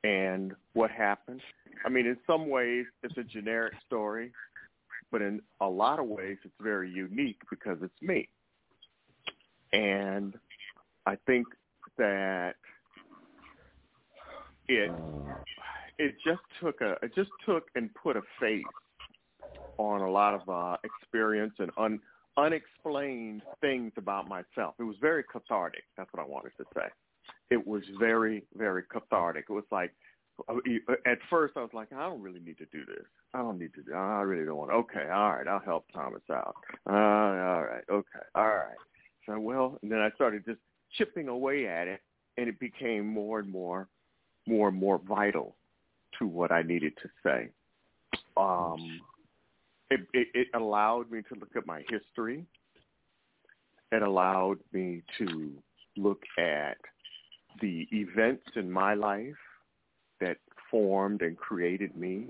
and 0.03 0.53
what 0.73 0.91
happened. 0.91 1.41
I 1.85 1.89
mean, 1.89 2.05
in 2.05 2.17
some 2.27 2.49
ways, 2.49 2.85
it's 3.03 3.17
a 3.17 3.23
generic 3.23 3.73
story, 3.85 4.31
but 5.11 5.21
in 5.21 5.41
a 5.59 5.67
lot 5.67 5.99
of 5.99 6.07
ways, 6.07 6.37
it's 6.43 6.53
very 6.61 6.89
unique 6.89 7.41
because 7.49 7.77
it's 7.81 8.01
me. 8.01 8.29
And 9.73 10.33
I 11.05 11.17
think 11.25 11.47
that 11.97 12.55
it 14.67 14.91
it 15.97 16.15
just 16.25 16.41
took 16.61 16.81
a 16.81 16.95
it 17.03 17.13
just 17.15 17.29
took 17.45 17.67
and 17.75 17.89
put 17.93 18.17
a 18.17 18.21
face 18.39 18.63
on 19.77 20.01
a 20.01 20.09
lot 20.09 20.33
of 20.33 20.47
uh, 20.49 20.77
experience 20.83 21.53
and 21.59 21.71
un, 21.77 21.99
unexplained 22.37 23.41
things 23.61 23.91
about 23.97 24.27
myself. 24.27 24.75
It 24.79 24.83
was 24.83 24.95
very 25.01 25.23
cathartic. 25.23 25.83
That's 25.97 26.11
what 26.13 26.23
I 26.23 26.27
wanted 26.27 26.51
to 26.57 26.65
say. 26.75 26.85
It 27.49 27.65
was 27.65 27.83
very, 27.99 28.43
very 28.55 28.83
cathartic. 28.91 29.45
It 29.49 29.53
was 29.53 29.65
like, 29.71 29.93
at 31.05 31.17
first 31.29 31.55
I 31.57 31.61
was 31.61 31.71
like, 31.73 31.91
I 31.93 32.03
don't 32.03 32.21
really 32.21 32.39
need 32.39 32.57
to 32.59 32.65
do 32.65 32.85
this. 32.85 33.05
I 33.33 33.39
don't 33.39 33.59
need 33.59 33.73
to 33.75 33.83
do 33.83 33.93
I 33.93 34.21
really 34.21 34.45
don't 34.45 34.57
want 34.57 34.71
to. 34.71 34.75
Okay, 34.75 35.09
all 35.11 35.31
right, 35.31 35.47
I'll 35.47 35.59
help 35.59 35.85
Thomas 35.93 36.21
out. 36.31 36.55
Uh, 36.87 36.93
all 36.93 37.63
right, 37.63 37.83
okay, 37.89 38.25
all 38.35 38.47
right. 38.47 38.77
So, 39.25 39.39
well, 39.39 39.77
and 39.81 39.91
then 39.91 39.99
I 39.99 40.09
started 40.15 40.45
just 40.45 40.59
chipping 40.97 41.27
away 41.27 41.67
at 41.67 41.87
it, 41.87 42.01
and 42.37 42.47
it 42.47 42.59
became 42.59 43.07
more 43.07 43.39
and 43.39 43.49
more, 43.49 43.87
more 44.47 44.69
and 44.69 44.77
more 44.77 44.99
vital 45.07 45.55
to 46.19 46.27
what 46.27 46.51
I 46.51 46.61
needed 46.63 46.93
to 47.01 47.09
say. 47.23 47.49
Um, 48.37 49.01
it, 49.89 50.01
it, 50.13 50.27
it 50.33 50.47
allowed 50.53 51.11
me 51.11 51.21
to 51.31 51.39
look 51.39 51.55
at 51.55 51.65
my 51.65 51.83
history. 51.89 52.45
It 53.91 54.01
allowed 54.01 54.59
me 54.71 55.03
to 55.17 55.51
look 55.97 56.21
at 56.37 56.77
the 57.61 57.87
events 57.91 58.45
in 58.55 58.71
my 58.71 58.93
life 58.93 59.35
that 60.21 60.37
formed 60.69 61.21
and 61.21 61.37
created 61.37 61.95
me. 61.97 62.27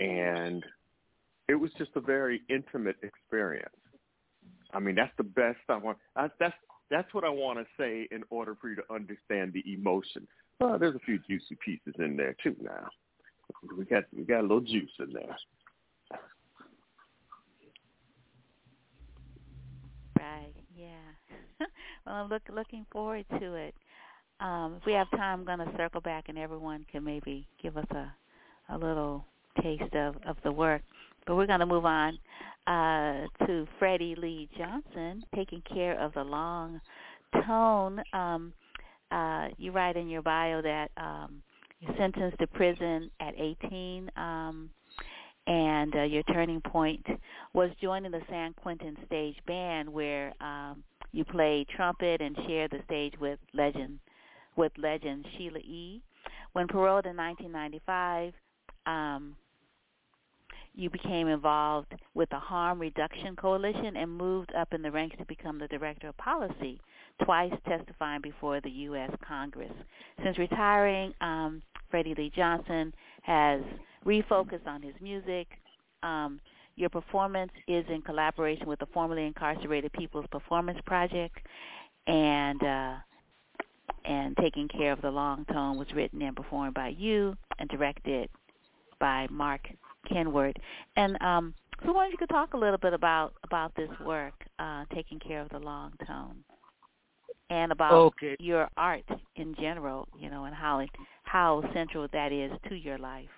And 0.00 0.64
it 1.48 1.54
was 1.54 1.70
just 1.78 1.90
a 1.94 2.00
very 2.00 2.42
intimate 2.48 2.96
experience. 3.02 3.70
I 4.72 4.80
mean, 4.80 4.94
that's 4.94 5.12
the 5.16 5.24
best 5.24 5.58
I 5.68 5.76
want. 5.76 5.98
I, 6.16 6.28
that's 6.38 6.54
that's 6.90 7.12
what 7.14 7.24
I 7.24 7.28
want 7.28 7.58
to 7.58 7.66
say 7.78 8.08
in 8.10 8.22
order 8.30 8.56
for 8.60 8.68
you 8.68 8.76
to 8.76 8.82
understand 8.92 9.52
the 9.52 9.62
emotion. 9.72 10.26
Well, 10.60 10.78
there's 10.78 10.94
a 10.94 11.00
few 11.00 11.18
juicy 11.28 11.56
pieces 11.64 11.94
in 11.98 12.16
there 12.16 12.34
too. 12.42 12.56
Now 12.60 12.88
we 13.76 13.84
got 13.84 14.04
we 14.16 14.24
got 14.24 14.40
a 14.40 14.42
little 14.42 14.60
juice 14.60 14.90
in 14.98 15.12
there. 15.12 15.36
Right. 20.18 20.54
Yeah. 20.76 20.86
well, 22.06 22.14
I'm 22.14 22.28
look 22.28 22.42
looking 22.52 22.86
forward 22.92 23.24
to 23.38 23.54
it. 23.54 23.74
Um, 24.40 24.76
if 24.80 24.86
we 24.86 24.92
have 24.92 25.10
time, 25.12 25.40
I'm 25.40 25.44
going 25.44 25.58
to 25.58 25.76
circle 25.76 26.00
back, 26.00 26.28
and 26.28 26.38
everyone 26.38 26.86
can 26.90 27.04
maybe 27.04 27.46
give 27.62 27.76
us 27.76 27.86
a 27.90 28.12
a 28.70 28.76
little 28.76 29.24
taste 29.62 29.94
of 29.94 30.16
of 30.26 30.36
the 30.44 30.52
work. 30.52 30.82
But 31.28 31.36
we're 31.36 31.46
going 31.46 31.60
to 31.60 31.66
move 31.66 31.84
on 31.84 32.18
uh, 32.66 33.26
to 33.46 33.66
Freddie 33.78 34.14
Lee 34.16 34.48
Johnson, 34.56 35.22
taking 35.36 35.62
care 35.70 36.00
of 36.00 36.14
the 36.14 36.24
long 36.24 36.80
tone. 37.46 38.02
Um, 38.14 38.54
uh, 39.10 39.48
you 39.58 39.70
write 39.70 39.98
in 39.98 40.08
your 40.08 40.22
bio 40.22 40.62
that 40.62 40.90
um, 40.96 41.42
you're 41.80 41.94
sentenced 41.98 42.38
to 42.38 42.46
prison 42.46 43.10
at 43.20 43.34
18. 43.38 44.10
Um, 44.16 44.70
and 45.46 45.94
uh, 45.96 46.02
your 46.04 46.22
turning 46.24 46.62
point 46.62 47.04
was 47.52 47.68
joining 47.82 48.10
the 48.10 48.22
San 48.30 48.54
Quentin 48.54 48.96
Stage 49.04 49.36
Band, 49.46 49.86
where 49.90 50.32
um, 50.42 50.82
you 51.12 51.26
played 51.26 51.68
trumpet 51.68 52.22
and 52.22 52.34
shared 52.46 52.70
the 52.70 52.80
stage 52.86 53.12
with 53.20 53.38
legend 53.52 53.98
with 54.56 54.72
legend 54.78 55.26
Sheila 55.36 55.58
E. 55.58 56.02
When 56.54 56.66
paroled 56.68 57.04
in 57.04 57.16
1995, 57.16 58.32
um, 58.86 59.36
you 60.78 60.88
became 60.88 61.26
involved 61.26 61.92
with 62.14 62.30
the 62.30 62.38
Harm 62.38 62.78
Reduction 62.78 63.34
Coalition 63.34 63.96
and 63.96 64.16
moved 64.16 64.52
up 64.54 64.72
in 64.72 64.80
the 64.80 64.90
ranks 64.90 65.16
to 65.18 65.24
become 65.24 65.58
the 65.58 65.66
director 65.66 66.08
of 66.08 66.16
policy, 66.18 66.80
twice 67.24 67.52
testifying 67.66 68.20
before 68.22 68.60
the 68.60 68.70
U.S. 68.70 69.10
Congress. 69.26 69.72
Since 70.22 70.38
retiring, 70.38 71.12
um, 71.20 71.62
Freddie 71.90 72.14
Lee 72.14 72.30
Johnson 72.34 72.94
has 73.22 73.60
refocused 74.06 74.68
on 74.68 74.80
his 74.80 74.94
music. 75.00 75.48
Um, 76.04 76.40
your 76.76 76.90
performance 76.90 77.50
is 77.66 77.84
in 77.88 78.00
collaboration 78.02 78.68
with 78.68 78.78
the 78.78 78.86
formerly 78.86 79.26
incarcerated 79.26 79.92
People's 79.94 80.26
Performance 80.30 80.78
Project, 80.86 81.40
and 82.06 82.62
uh, 82.62 82.94
and 84.04 84.36
Taking 84.36 84.68
Care 84.68 84.92
of 84.92 85.02
the 85.02 85.10
Long 85.10 85.44
Tone 85.46 85.76
was 85.76 85.88
written 85.92 86.22
and 86.22 86.36
performed 86.36 86.74
by 86.74 86.94
you 86.96 87.36
and 87.58 87.68
directed 87.68 88.30
by 89.00 89.26
Mark 89.28 89.68
Kenward. 90.06 90.56
And 90.96 91.20
um, 91.22 91.54
so, 91.84 91.92
why 91.92 92.04
don't 92.04 92.12
you 92.12 92.18
could 92.18 92.28
talk 92.28 92.54
a 92.54 92.56
little 92.58 92.78
bit 92.78 92.92
about 92.92 93.34
about 93.44 93.74
this 93.76 93.90
work, 94.04 94.34
uh, 94.58 94.84
Taking 94.94 95.18
Care 95.18 95.40
of 95.42 95.48
the 95.50 95.58
Long 95.58 95.92
Tone, 96.06 96.44
and 97.50 97.72
about 97.72 98.06
Okay. 98.06 98.36
your 98.38 98.68
art 98.76 99.04
in 99.36 99.54
general, 99.60 100.08
you 100.14 100.30
know, 100.30 100.44
and 100.44 100.54
how 100.54 100.80
it, 100.80 100.90
how 101.24 101.62
central 101.72 102.08
that 102.12 102.32
is 102.32 102.52
to 102.68 102.74
your 102.74 102.98
life. 102.98 103.28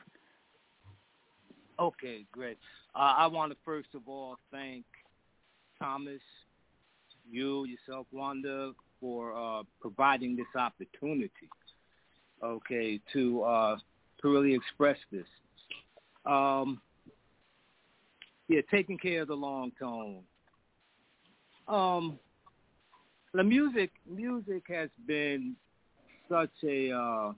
Okay, 1.79 2.25
great. 2.33 2.59
Uh, 2.95 3.15
I 3.19 3.27
want 3.27 3.53
to 3.53 3.59
first 3.65 3.89
of 3.95 4.03
all 4.07 4.39
thank 4.51 4.85
Thomas, 5.79 6.21
you, 7.31 7.65
yourself, 7.65 8.07
Wanda, 8.13 8.73
for 9.01 9.35
uh, 9.35 9.63
providing 9.81 10.37
this 10.37 10.47
opportunity. 10.57 11.49
Okay, 12.43 13.01
to 13.13 13.43
uh, 13.43 13.77
to 14.21 14.29
really 14.33 14.55
express 14.55 14.99
this. 15.11 15.27
Um, 16.27 16.81
yeah, 18.49 18.61
taking 18.71 18.99
care 18.99 19.23
of 19.23 19.29
the 19.29 19.35
long 19.35 19.73
tone. 19.79 20.23
Um, 21.69 22.19
the 23.33 23.45
music 23.45 23.91
music 24.09 24.65
has 24.69 24.91
been 25.07 25.55
such 26.29 26.51
a 26.65 26.91
uh, 26.91 27.33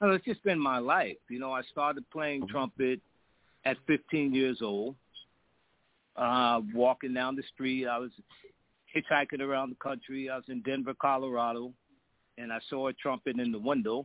well, 0.00 0.12
it's 0.12 0.24
just 0.24 0.44
been 0.44 0.58
my 0.58 0.78
life. 0.78 1.16
You 1.30 1.38
know, 1.38 1.52
I 1.52 1.62
started 1.62 2.04
playing 2.10 2.48
trumpet 2.48 3.00
at 3.64 3.76
15 3.86 4.34
years 4.34 4.58
old. 4.60 4.94
Uh, 6.16 6.60
walking 6.74 7.12
down 7.14 7.36
the 7.36 7.42
street, 7.54 7.86
I 7.86 7.98
was 7.98 8.10
hitchhiking 8.94 9.40
around 9.40 9.70
the 9.70 9.76
country. 9.76 10.30
I 10.30 10.36
was 10.36 10.44
in 10.48 10.62
Denver, 10.62 10.94
Colorado, 11.00 11.72
and 12.38 12.52
I 12.52 12.58
saw 12.68 12.88
a 12.88 12.92
trumpet 12.92 13.38
in 13.38 13.52
the 13.52 13.58
window. 13.58 14.04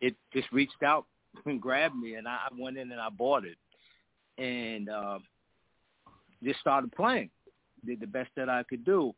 It 0.00 0.14
just 0.32 0.50
reached 0.52 0.82
out 0.84 1.06
grabbed 1.60 1.96
me, 1.96 2.14
and 2.14 2.28
I 2.28 2.38
went 2.56 2.78
in 2.78 2.90
and 2.92 3.00
I 3.00 3.08
bought 3.10 3.44
it, 3.44 3.58
and 4.42 4.88
uh, 4.88 5.18
just 6.42 6.60
started 6.60 6.92
playing. 6.92 7.30
Did 7.84 8.00
the 8.00 8.06
best 8.06 8.30
that 8.36 8.48
I 8.48 8.62
could 8.62 8.84
do, 8.84 9.12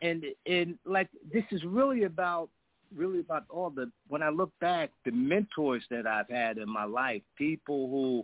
and 0.00 0.24
and 0.46 0.78
like 0.84 1.08
this 1.32 1.44
is 1.50 1.64
really 1.64 2.04
about 2.04 2.50
really 2.94 3.20
about 3.20 3.44
all 3.50 3.70
the 3.70 3.90
when 4.08 4.22
I 4.22 4.28
look 4.28 4.52
back 4.60 4.90
the 5.04 5.10
mentors 5.10 5.82
that 5.90 6.06
I've 6.06 6.28
had 6.28 6.58
in 6.58 6.68
my 6.68 6.84
life, 6.84 7.22
people 7.36 7.88
who 7.90 8.22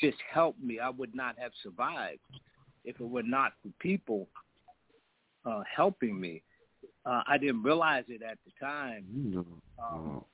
just 0.00 0.18
helped 0.32 0.62
me. 0.62 0.78
I 0.78 0.90
would 0.90 1.14
not 1.14 1.38
have 1.38 1.52
survived 1.62 2.20
if 2.84 3.00
it 3.00 3.08
were 3.08 3.22
not 3.22 3.52
for 3.62 3.70
people 3.80 4.28
uh, 5.44 5.62
helping 5.74 6.20
me. 6.20 6.42
Uh, 7.04 7.22
I 7.26 7.38
didn't 7.38 7.62
realize 7.62 8.04
it 8.08 8.22
at 8.22 8.38
the 8.44 8.52
time. 8.60 9.04
Um, 9.82 10.24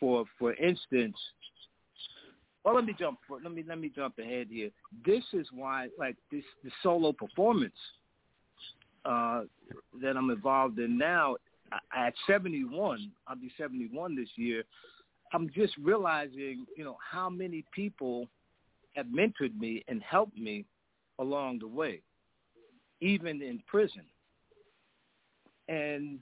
for 0.00 0.24
for 0.38 0.54
instance, 0.54 1.16
well, 2.64 2.74
let 2.74 2.84
me 2.84 2.94
jump. 2.98 3.18
Let 3.30 3.52
me 3.52 3.64
let 3.66 3.78
me 3.78 3.90
jump 3.94 4.18
ahead 4.18 4.48
here. 4.50 4.70
This 5.04 5.24
is 5.32 5.46
why, 5.52 5.88
like 5.98 6.16
this, 6.30 6.44
the 6.64 6.70
solo 6.82 7.12
performance 7.12 7.72
uh, 9.04 9.42
that 10.02 10.16
I'm 10.16 10.30
involved 10.30 10.78
in 10.78 10.98
now. 10.98 11.36
At 11.94 12.14
71, 12.26 13.10
I'll 13.26 13.36
be 13.36 13.50
71 13.58 14.16
this 14.16 14.28
year. 14.36 14.64
I'm 15.34 15.50
just 15.54 15.74
realizing, 15.76 16.64
you 16.76 16.84
know, 16.84 16.96
how 17.10 17.28
many 17.28 17.62
people 17.74 18.26
have 18.94 19.06
mentored 19.06 19.54
me 19.58 19.84
and 19.86 20.02
helped 20.02 20.38
me 20.38 20.64
along 21.18 21.58
the 21.58 21.68
way, 21.68 22.00
even 23.00 23.42
in 23.42 23.62
prison. 23.66 24.04
And 25.68 26.20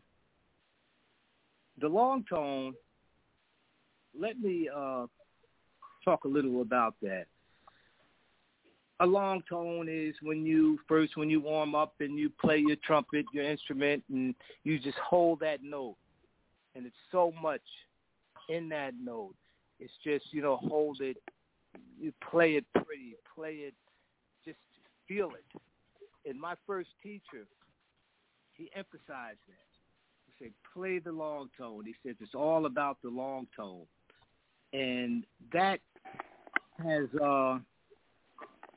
the 1.80 1.88
long 1.88 2.24
tone, 2.28 2.74
let 4.18 4.40
me 4.40 4.68
uh, 4.74 5.06
talk 6.04 6.24
a 6.24 6.28
little 6.28 6.62
about 6.62 6.94
that. 7.02 7.26
A 9.00 9.06
long 9.06 9.42
tone 9.48 9.88
is 9.90 10.14
when 10.22 10.46
you 10.46 10.78
first 10.88 11.16
when 11.18 11.28
you 11.28 11.40
warm 11.40 11.74
up 11.74 11.94
and 12.00 12.18
you 12.18 12.30
play 12.30 12.58
your 12.58 12.76
trumpet, 12.76 13.26
your 13.32 13.44
instrument, 13.44 14.02
and 14.10 14.34
you 14.64 14.78
just 14.78 14.96
hold 14.98 15.40
that 15.40 15.62
note, 15.62 15.96
and 16.74 16.86
it's 16.86 16.96
so 17.12 17.32
much 17.42 17.60
in 18.48 18.70
that 18.70 18.94
note. 19.02 19.34
It's 19.80 19.92
just 20.02 20.32
you 20.32 20.40
know 20.40 20.56
hold 20.56 21.02
it, 21.02 21.18
you 22.00 22.12
play 22.30 22.52
it 22.52 22.64
pretty, 22.72 23.16
play 23.34 23.52
it, 23.52 23.74
just 24.46 24.58
feel 25.06 25.30
it. 25.30 25.60
And 26.28 26.40
my 26.40 26.54
first 26.66 26.88
teacher, 27.02 27.46
he 28.54 28.70
emphasized 28.74 29.38
that. 29.46 29.66
He 30.26 30.44
said, 30.44 30.52
play 30.74 30.98
the 30.98 31.12
long 31.12 31.48
tone. 31.56 31.84
He 31.84 31.94
said 32.02 32.16
it's 32.20 32.34
all 32.34 32.66
about 32.66 32.98
the 33.02 33.10
long 33.10 33.46
tone, 33.54 33.84
and 34.76 35.24
that 35.52 35.80
has 36.84 37.06
uh, 37.22 37.58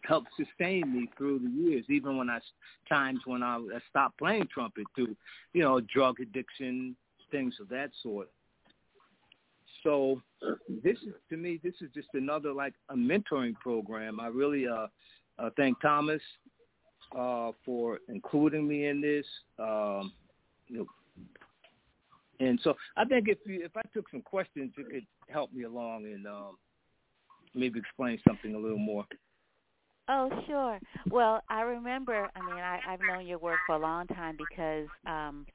helped 0.08 0.30
sustain 0.38 0.93
me 0.93 1.10
through 1.18 1.39
the 1.39 1.50
years, 1.50 1.86
even 1.89 2.18
when 2.18 2.30
I 2.30 2.39
times 2.88 3.20
when 3.26 3.43
I, 3.43 3.60
stopped 3.89 4.18
playing 4.18 4.47
trumpet 4.54 4.86
through, 4.95 5.16
you 5.54 5.62
know, 5.62 5.82
drug 5.82 6.20
addiction, 6.22 6.95
things 7.32 7.56
of 7.60 7.70
that 7.70 7.91
sort. 8.02 8.30
So 9.84 10.22
this 10.84 10.97
is 11.06 11.14
to 11.30 11.38
me, 11.38 11.60
this 11.64 11.76
is 11.82 11.89
just 11.93 12.10
another 12.14 12.54
like 12.54 12.74
a 12.89 12.95
mentoring 12.95 13.56
program. 13.56 14.20
I 14.20 14.28
really 14.28 14.68
uh, 14.68 14.88
uh 15.38 15.50
thank 15.58 15.80
Thomas 15.82 16.22
uh, 17.18 17.52
for 17.66 18.00
including 18.08 18.68
me 18.68 18.88
in 18.88 19.02
this. 19.02 19.26
Um, 19.58 20.14
you 20.68 20.80
know, 20.80 20.86
and 22.40 22.60
so 22.64 22.76
I 22.96 23.06
think 23.06 23.28
if 23.28 23.38
you, 23.46 23.64
if 23.64 23.76
I 23.76 23.82
took 23.94 24.10
some 24.10 24.22
questions, 24.22 24.72
it 24.78 24.86
could 24.92 25.06
help 25.28 25.52
me 25.54 25.64
along 25.64 26.06
and 26.06 26.26
um, 26.26 26.58
maybe 27.54 27.80
explain 27.80 28.20
something 28.28 28.56
a 28.56 28.60
little 28.60 28.78
more. 28.78 29.06
Oh, 30.08 30.30
sure. 30.48 30.80
Well, 31.12 31.42
I 31.50 31.62
remember. 31.62 32.30
I 32.36 32.42
mean, 32.42 32.58
I, 32.58 32.80
I've 32.88 33.00
known 33.02 33.28
your 33.28 33.38
work 33.38 33.60
for 33.68 33.76
a 33.76 33.80
long 33.80 34.08
time 34.08 34.38
because 34.38 34.88
um, 35.06 35.46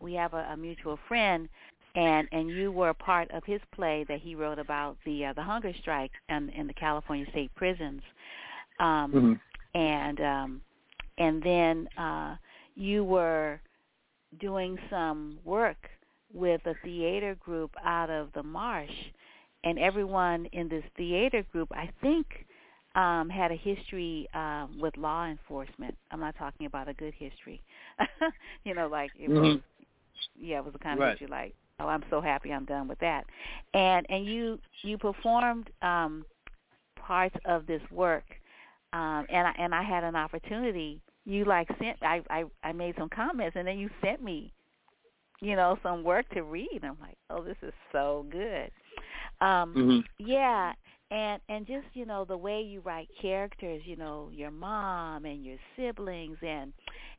we 0.00 0.14
have 0.14 0.34
a, 0.34 0.48
a 0.52 0.56
mutual 0.56 0.98
friend, 1.08 1.48
and 1.96 2.28
and 2.30 2.48
you 2.48 2.70
were 2.70 2.90
a 2.90 2.94
part 2.94 3.28
of 3.32 3.42
his 3.44 3.60
play 3.74 4.04
that 4.08 4.20
he 4.20 4.36
wrote 4.36 4.60
about 4.60 4.96
the 5.04 5.26
uh, 5.26 5.32
the 5.32 5.42
hunger 5.42 5.72
strike 5.80 6.12
in, 6.28 6.50
in 6.50 6.68
the 6.68 6.74
California 6.74 7.26
state 7.30 7.52
prisons, 7.56 8.02
um, 8.78 9.12
mm-hmm. 9.12 9.78
and 9.78 10.20
um, 10.20 10.60
and 11.18 11.42
then 11.42 11.88
uh, 11.98 12.36
you 12.76 13.02
were 13.02 13.60
doing 14.40 14.78
some 14.90 15.38
work 15.44 15.88
with 16.32 16.60
a 16.66 16.74
theater 16.84 17.36
group 17.36 17.70
out 17.84 18.10
of 18.10 18.28
the 18.34 18.42
marsh 18.42 18.90
and 19.64 19.78
everyone 19.78 20.46
in 20.52 20.68
this 20.68 20.84
theater 20.96 21.44
group, 21.50 21.68
I 21.72 21.90
think, 22.00 22.26
um, 22.94 23.28
had 23.28 23.50
a 23.50 23.56
history 23.56 24.28
um, 24.34 24.78
with 24.80 24.96
law 24.96 25.26
enforcement. 25.26 25.96
I'm 26.10 26.20
not 26.20 26.36
talking 26.38 26.66
about 26.66 26.88
a 26.88 26.94
good 26.94 27.14
history. 27.14 27.60
you 28.64 28.74
know, 28.74 28.88
like 28.88 29.10
it 29.18 29.30
mm-hmm. 29.30 29.40
was, 29.40 29.58
yeah, 30.38 30.58
it 30.58 30.64
was 30.64 30.72
the 30.72 30.78
kind 30.78 30.98
right. 30.98 31.12
of 31.12 31.18
history 31.18 31.28
like, 31.28 31.54
oh, 31.80 31.86
I'm 31.86 32.04
so 32.10 32.20
happy 32.20 32.52
I'm 32.52 32.64
done 32.64 32.88
with 32.88 32.98
that. 33.00 33.24
And 33.74 34.06
and 34.08 34.26
you 34.26 34.58
you 34.82 34.96
performed 34.96 35.70
um, 35.82 36.24
parts 36.96 37.36
of 37.44 37.66
this 37.66 37.82
work, 37.90 38.24
um, 38.92 39.26
and 39.28 39.46
I, 39.46 39.54
and 39.58 39.74
I 39.74 39.82
had 39.82 40.04
an 40.04 40.16
opportunity. 40.16 41.00
You 41.28 41.44
like 41.44 41.68
sent 41.78 41.98
I, 42.00 42.22
I 42.30 42.44
I 42.64 42.72
made 42.72 42.94
some 42.96 43.10
comments, 43.10 43.54
and 43.54 43.68
then 43.68 43.78
you 43.78 43.90
sent 44.02 44.24
me, 44.24 44.50
you 45.40 45.56
know, 45.56 45.76
some 45.82 46.02
work 46.02 46.26
to 46.30 46.42
read. 46.42 46.80
I'm 46.82 46.96
like, 47.02 47.18
oh, 47.28 47.44
this 47.44 47.58
is 47.60 47.74
so 47.92 48.24
good. 48.30 48.70
Um, 49.42 49.74
mm-hmm. 49.76 49.98
Yeah, 50.26 50.72
and 51.10 51.42
and 51.50 51.66
just 51.66 51.84
you 51.92 52.06
know 52.06 52.24
the 52.24 52.36
way 52.36 52.62
you 52.62 52.80
write 52.80 53.08
characters, 53.20 53.82
you 53.84 53.94
know 53.94 54.30
your 54.32 54.50
mom 54.50 55.26
and 55.26 55.44
your 55.44 55.58
siblings, 55.76 56.38
and 56.40 56.72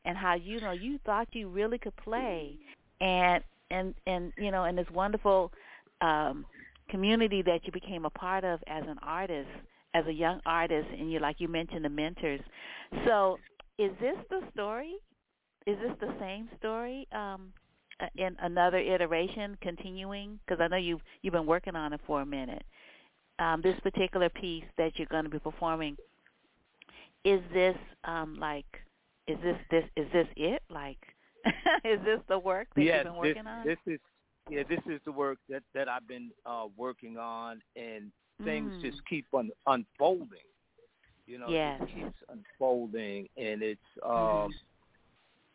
and 0.04 0.18
how 0.18 0.34
you 0.34 0.60
know 0.60 0.72
you 0.72 0.98
thought 1.06 1.28
you 1.30 1.48
really 1.48 1.78
could 1.78 1.96
play, 1.96 2.56
and 3.00 3.44
and 3.70 3.94
and 4.08 4.32
you 4.36 4.50
know 4.50 4.64
in 4.64 4.74
this 4.74 4.90
wonderful 4.92 5.52
um, 6.00 6.44
community 6.88 7.42
that 7.42 7.60
you 7.64 7.70
became 7.70 8.06
a 8.06 8.10
part 8.10 8.42
of 8.42 8.58
as 8.66 8.82
an 8.88 8.96
artist, 9.04 9.48
as 9.94 10.04
a 10.08 10.12
young 10.12 10.40
artist, 10.46 10.88
and 10.98 11.12
you 11.12 11.20
like 11.20 11.36
you 11.38 11.46
mentioned 11.46 11.84
the 11.84 11.88
mentors. 11.88 12.40
So 13.06 13.38
is 13.80 13.90
this 13.98 14.16
the 14.28 14.40
story? 14.52 14.94
Is 15.66 15.76
this 15.80 15.96
the 16.00 16.14
same 16.20 16.48
story? 16.58 17.08
Um, 17.12 17.52
in 18.16 18.36
another 18.40 18.78
iteration, 18.78 19.56
continuing? 19.60 20.38
Because 20.44 20.60
I 20.60 20.68
know 20.68 20.76
you've 20.76 21.00
you've 21.22 21.32
been 21.32 21.46
working 21.46 21.76
on 21.76 21.92
it 21.92 22.00
for 22.06 22.20
a 22.20 22.26
minute. 22.26 22.62
Um, 23.38 23.62
this 23.62 23.78
particular 23.80 24.28
piece 24.28 24.64
that 24.76 24.92
you're 24.96 25.08
going 25.10 25.24
to 25.24 25.30
be 25.30 25.38
performing, 25.38 25.96
is 27.24 27.40
this 27.54 27.76
um, 28.04 28.36
like, 28.38 28.66
is 29.26 29.38
this 29.42 29.56
this 29.70 29.84
is 29.96 30.06
this 30.12 30.26
it? 30.36 30.62
Like, 30.68 30.98
is 31.84 32.00
this 32.04 32.20
the 32.28 32.38
work 32.38 32.68
that 32.76 32.82
yes, 32.82 33.04
you've 33.04 33.14
been 33.14 33.20
working 33.20 33.44
this, 33.44 33.46
on? 33.46 33.66
This 33.66 33.78
is 33.86 34.00
yeah, 34.50 34.62
this 34.68 34.80
is 34.86 35.00
the 35.06 35.12
work 35.12 35.38
that 35.48 35.62
that 35.74 35.88
I've 35.88 36.06
been 36.06 36.30
uh, 36.44 36.66
working 36.76 37.16
on, 37.16 37.62
and 37.76 38.12
things 38.44 38.72
mm. 38.74 38.82
just 38.82 38.98
keep 39.08 39.26
on 39.32 39.50
unfolding. 39.66 40.48
You 41.30 41.38
know, 41.38 41.48
yes. 41.48 41.80
it 41.82 41.94
keeps 41.94 42.18
unfolding, 42.28 43.28
and 43.36 43.62
it's 43.62 43.80
um, 44.04 44.10
mm-hmm 44.12 44.48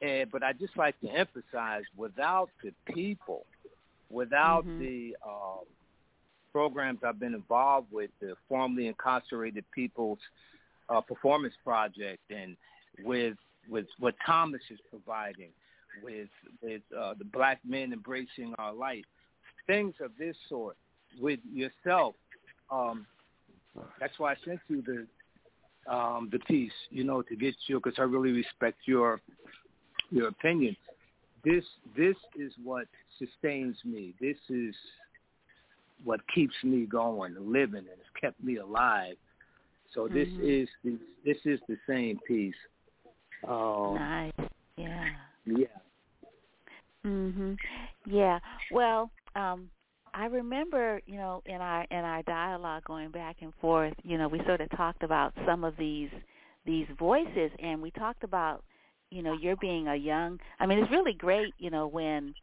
and 0.01 0.29
but 0.31 0.43
I 0.43 0.53
just 0.53 0.75
like 0.77 0.99
to 1.01 1.09
emphasize, 1.09 1.83
without 1.95 2.49
the 2.63 2.71
people, 2.93 3.45
without 4.09 4.65
mm-hmm. 4.65 4.79
the 4.79 5.15
uh, 5.25 5.63
programs 6.51 6.99
I've 7.03 7.19
been 7.19 7.33
involved 7.33 7.87
with, 7.91 8.11
the 8.19 8.35
formerly 8.49 8.87
incarcerated 8.87 9.63
people's 9.73 10.19
uh, 10.89 11.01
performance 11.01 11.53
project, 11.63 12.21
and 12.29 12.57
with 13.03 13.37
with 13.69 13.87
what 13.99 14.15
Thomas 14.25 14.61
is 14.69 14.79
providing, 14.89 15.51
with 16.03 16.29
with 16.61 16.81
uh, 16.97 17.13
the 17.17 17.25
black 17.25 17.59
men 17.65 17.93
embracing 17.93 18.53
our 18.59 18.73
light, 18.73 19.05
things 19.65 19.95
of 20.01 20.11
this 20.19 20.35
sort, 20.49 20.75
with 21.19 21.39
yourself. 21.51 22.15
Um, 22.69 23.07
that's 23.99 24.17
why 24.19 24.33
I 24.33 24.35
sent 24.45 24.59
you 24.67 24.81
the 24.81 25.05
um, 25.89 26.29
the 26.31 26.39
piece, 26.39 26.71
you 26.89 27.03
know, 27.03 27.21
to 27.21 27.35
get 27.35 27.55
you 27.67 27.79
because 27.79 27.97
I 27.99 28.03
really 28.03 28.31
respect 28.31 28.79
your 28.85 29.21
your 30.09 30.27
opinion. 30.27 30.75
This 31.43 31.63
this 31.95 32.15
is 32.37 32.51
what 32.63 32.87
sustains 33.19 33.77
me. 33.85 34.13
This 34.19 34.37
is 34.49 34.75
what 36.03 36.19
keeps 36.33 36.55
me 36.63 36.85
going, 36.85 37.35
living, 37.39 37.79
and 37.79 37.87
has 37.87 38.21
kept 38.21 38.41
me 38.43 38.57
alive 38.57 39.15
So 39.93 40.07
this 40.07 40.27
Mhm. 40.27 40.43
is 40.43 40.69
the, 40.83 40.99
this 41.23 41.37
is 41.45 41.59
the 41.67 41.77
same 41.87 42.19
piece. 42.27 42.55
Um, 43.47 43.95
Nice. 43.95 44.33
Yeah. 44.77 45.09
yeah. 45.45 45.67
Mhm. 47.05 47.57
Yeah. 48.05 48.39
Well, 48.71 49.11
um 49.35 49.69
I 50.15 50.27
remember, 50.27 51.01
you 51.05 51.17
know, 51.17 51.41
in 51.45 51.55
our 51.57 51.85
in 51.91 51.97
our 51.97 52.23
dialogue 52.23 52.85
going 52.85 53.11
back 53.11 53.37
and 53.41 53.53
forth, 53.59 53.93
you 54.03 54.17
know, 54.17 54.29
we 54.29 54.39
sort 54.45 54.61
of 54.61 54.69
talked 54.71 55.03
about 55.03 55.33
some 55.45 55.65
of 55.65 55.75
these 55.77 56.09
these 56.65 56.87
voices 56.97 57.51
and 57.59 57.81
we 57.81 57.91
talked 57.91 58.23
about, 58.23 58.63
you 59.11 59.21
know, 59.21 59.33
you're 59.33 59.57
being 59.57 59.89
a 59.89 59.95
young 59.95 60.39
I 60.59 60.67
mean, 60.67 60.79
it's 60.79 60.91
really 60.91 61.13
great, 61.13 61.53
you 61.59 61.69
know, 61.69 61.87
when 61.87 62.33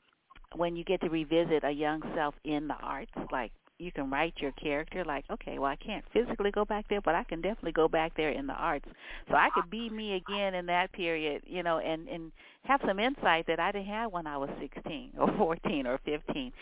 when 0.54 0.76
you 0.76 0.84
get 0.84 1.00
to 1.00 1.08
revisit 1.08 1.64
a 1.64 1.70
young 1.70 2.02
self 2.14 2.34
in 2.44 2.68
the 2.68 2.74
arts, 2.74 3.12
like 3.32 3.52
you 3.82 3.92
can 3.92 4.10
write 4.10 4.34
your 4.38 4.52
character 4.52 5.04
like, 5.04 5.24
okay, 5.30 5.58
well 5.58 5.70
I 5.70 5.76
can't 5.76 6.04
physically 6.12 6.50
go 6.50 6.64
back 6.64 6.86
there, 6.88 7.00
but 7.00 7.14
I 7.14 7.24
can 7.24 7.40
definitely 7.40 7.72
go 7.72 7.88
back 7.88 8.12
there 8.16 8.30
in 8.30 8.46
the 8.46 8.52
arts. 8.54 8.86
So 9.28 9.34
I 9.34 9.48
could 9.54 9.70
be 9.70 9.90
me 9.90 10.14
again 10.14 10.54
in 10.54 10.66
that 10.66 10.92
period, 10.92 11.42
you 11.46 11.62
know, 11.62 11.78
and 11.78 12.08
and 12.08 12.32
have 12.64 12.80
some 12.86 12.98
insight 12.98 13.46
that 13.48 13.58
I 13.58 13.72
didn't 13.72 13.88
have 13.88 14.12
when 14.12 14.26
I 14.26 14.36
was 14.36 14.50
16 14.60 15.12
or 15.18 15.32
14 15.36 15.86
or 15.86 15.98
15. 16.04 16.52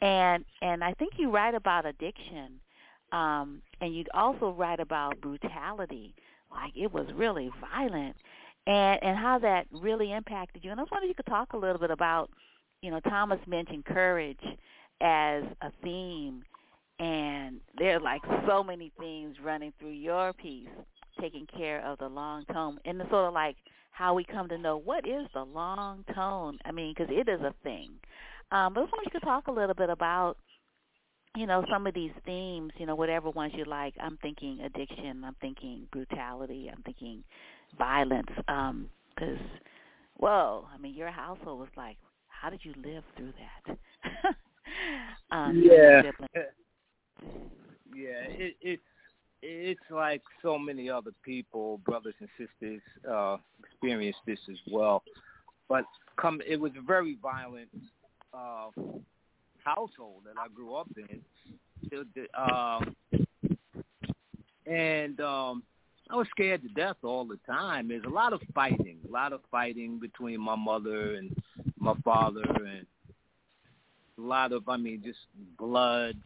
And 0.00 0.44
and 0.62 0.82
I 0.82 0.94
think 0.94 1.12
you 1.16 1.30
write 1.30 1.54
about 1.54 1.86
addiction. 1.86 2.60
Um 3.12 3.62
and 3.80 3.94
you 3.94 4.04
also 4.14 4.50
write 4.50 4.80
about 4.80 5.20
brutality. 5.20 6.14
Like 6.50 6.72
it 6.76 6.92
was 6.92 7.06
really 7.14 7.50
violent 7.60 8.16
and 8.66 9.02
and 9.02 9.18
how 9.18 9.38
that 9.40 9.66
really 9.72 10.12
impacted 10.12 10.64
you. 10.64 10.70
And 10.70 10.80
I 10.80 10.82
was 10.82 10.90
wondering 10.90 11.10
if 11.10 11.16
you 11.16 11.22
could 11.24 11.30
talk 11.30 11.52
a 11.52 11.56
little 11.58 11.78
bit 11.78 11.90
about, 11.90 12.30
you 12.82 12.90
know, 12.90 13.00
Thomas 13.00 13.40
mentioned 13.46 13.84
courage 13.84 14.40
as 15.00 15.44
a 15.62 15.72
theme 15.82 16.42
and 17.00 17.60
there 17.78 17.96
are 17.96 18.00
like 18.00 18.20
so 18.46 18.62
many 18.62 18.92
themes 19.00 19.36
running 19.42 19.72
through 19.80 19.90
your 19.90 20.34
piece, 20.34 20.68
taking 21.18 21.46
care 21.46 21.84
of 21.84 21.98
the 21.98 22.06
long 22.06 22.44
tone, 22.52 22.78
and 22.84 23.00
it's 23.00 23.10
sort 23.10 23.26
of 23.26 23.32
like 23.34 23.56
how 23.90 24.12
we 24.12 24.22
come 24.22 24.48
to 24.48 24.58
know 24.58 24.76
what 24.76 25.08
is 25.08 25.26
the 25.34 25.42
long 25.42 26.04
tone. 26.14 26.58
I 26.64 26.72
mean, 26.72 26.94
because 26.96 27.12
it 27.12 27.28
is 27.28 27.40
a 27.40 27.54
thing. 27.62 27.90
Um, 28.52 28.74
but 28.74 28.80
I 28.80 28.82
was 28.82 28.90
wondering 28.92 29.06
if 29.06 29.14
you 29.14 29.20
could 29.20 29.26
talk 29.26 29.46
a 29.48 29.52
little 29.52 29.74
bit 29.74 29.88
about, 29.88 30.36
you 31.36 31.46
know, 31.46 31.64
some 31.70 31.86
of 31.86 31.94
these 31.94 32.12
themes. 32.26 32.72
You 32.76 32.86
know, 32.86 32.94
whatever 32.94 33.30
ones 33.30 33.52
you 33.56 33.64
like. 33.64 33.94
I'm 34.00 34.18
thinking 34.20 34.60
addiction. 34.60 35.24
I'm 35.24 35.36
thinking 35.40 35.86
brutality. 35.92 36.70
I'm 36.70 36.82
thinking 36.82 37.24
violence. 37.78 38.30
Um, 38.48 38.90
because, 39.14 39.38
whoa, 40.16 40.66
I 40.72 40.78
mean, 40.78 40.94
your 40.94 41.10
household 41.10 41.60
was 41.60 41.68
like, 41.76 41.96
how 42.28 42.50
did 42.50 42.60
you 42.62 42.72
live 42.82 43.04
through 43.16 43.32
that? 43.66 43.76
um, 45.30 45.62
yeah. 45.62 46.02
Yeah, 47.94 48.22
it, 48.28 48.56
it's 48.60 48.82
it's 49.42 49.80
like 49.90 50.22
so 50.42 50.58
many 50.58 50.90
other 50.90 51.12
people, 51.22 51.78
brothers 51.78 52.14
and 52.20 52.28
sisters, 52.38 52.82
uh, 53.10 53.36
experienced 53.58 54.20
this 54.26 54.38
as 54.50 54.58
well. 54.70 55.02
But 55.68 55.84
come, 56.16 56.40
it 56.46 56.60
was 56.60 56.72
a 56.78 56.82
very 56.82 57.16
violent 57.22 57.68
uh, 58.34 58.70
household 59.64 60.22
that 60.26 60.38
I 60.38 60.48
grew 60.54 60.74
up 60.74 60.88
in, 60.96 62.06
uh, 62.36 62.80
and 64.66 65.20
um, 65.20 65.62
I 66.10 66.16
was 66.16 66.26
scared 66.30 66.62
to 66.62 66.68
death 66.68 66.96
all 67.02 67.24
the 67.24 67.38
time. 67.46 67.88
There's 67.88 68.04
a 68.04 68.10
lot 68.10 68.32
of 68.32 68.40
fighting, 68.54 68.98
a 69.08 69.12
lot 69.12 69.32
of 69.32 69.40
fighting 69.50 69.98
between 69.98 70.40
my 70.40 70.56
mother 70.56 71.14
and 71.14 71.36
my 71.78 71.94
father, 72.04 72.42
and 72.42 72.86
a 74.18 74.20
lot 74.20 74.52
of, 74.52 74.68
I 74.68 74.76
mean, 74.76 75.02
just 75.04 75.18
blood 75.56 76.16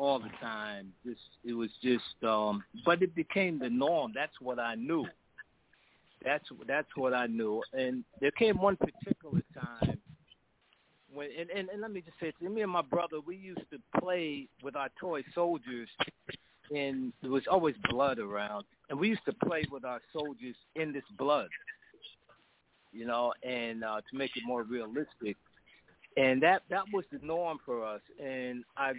all 0.00 0.18
the 0.18 0.30
time. 0.40 0.92
Just 1.04 1.20
it 1.44 1.52
was 1.52 1.68
just 1.82 2.24
um 2.24 2.64
but 2.86 3.02
it 3.02 3.14
became 3.14 3.58
the 3.58 3.68
norm. 3.68 4.12
That's 4.14 4.40
what 4.40 4.58
I 4.58 4.74
knew. 4.74 5.04
That's 6.24 6.44
that's 6.66 6.88
what 6.96 7.12
I 7.12 7.26
knew. 7.26 7.62
And 7.74 8.02
there 8.20 8.30
came 8.30 8.58
one 8.58 8.76
particular 8.76 9.42
time 9.54 9.98
when 11.12 11.28
and, 11.38 11.50
and, 11.50 11.68
and 11.68 11.82
let 11.82 11.92
me 11.92 12.00
just 12.00 12.18
say 12.18 12.32
to 12.40 12.48
me 12.48 12.62
and 12.62 12.72
my 12.72 12.82
brother 12.82 13.20
we 13.24 13.36
used 13.36 13.68
to 13.70 14.00
play 14.00 14.48
with 14.62 14.74
our 14.74 14.88
toy 14.98 15.22
soldiers 15.34 15.88
and 16.74 17.12
there 17.20 17.30
was 17.30 17.44
always 17.50 17.74
blood 17.90 18.18
around 18.18 18.64
and 18.88 18.98
we 18.98 19.08
used 19.08 19.24
to 19.26 19.34
play 19.44 19.64
with 19.70 19.84
our 19.84 20.00
soldiers 20.14 20.56
in 20.76 20.92
this 20.92 21.04
blood. 21.18 21.48
You 22.92 23.04
know, 23.04 23.34
and 23.42 23.84
uh 23.84 24.00
to 24.10 24.16
make 24.16 24.30
it 24.34 24.44
more 24.46 24.62
realistic. 24.62 25.36
And 26.16 26.42
that 26.42 26.62
that 26.70 26.84
was 26.90 27.04
the 27.12 27.18
norm 27.22 27.58
for 27.66 27.84
us 27.84 28.00
and 28.18 28.64
I 28.78 28.92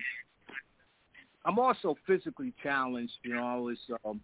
I'm 1.45 1.57
also 1.57 1.95
physically 2.05 2.53
challenged. 2.61 3.13
You 3.23 3.35
know, 3.35 3.43
I 3.43 3.55
was 3.55 3.77
um, 4.05 4.21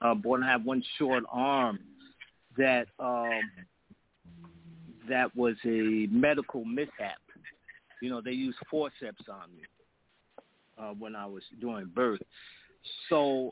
uh, 0.00 0.14
born 0.14 0.40
to 0.40 0.46
have 0.46 0.64
one 0.64 0.82
short 0.98 1.24
arm 1.30 1.78
that 2.56 2.86
um, 2.98 3.40
that 5.08 5.34
was 5.36 5.54
a 5.64 6.06
medical 6.10 6.64
mishap. 6.64 7.18
You 8.00 8.10
know, 8.10 8.20
they 8.20 8.32
used 8.32 8.58
forceps 8.70 9.24
on 9.30 9.54
me 9.54 9.62
uh, 10.78 10.94
when 10.98 11.14
I 11.14 11.26
was 11.26 11.42
doing 11.60 11.90
birth. 11.94 12.20
So 13.08 13.50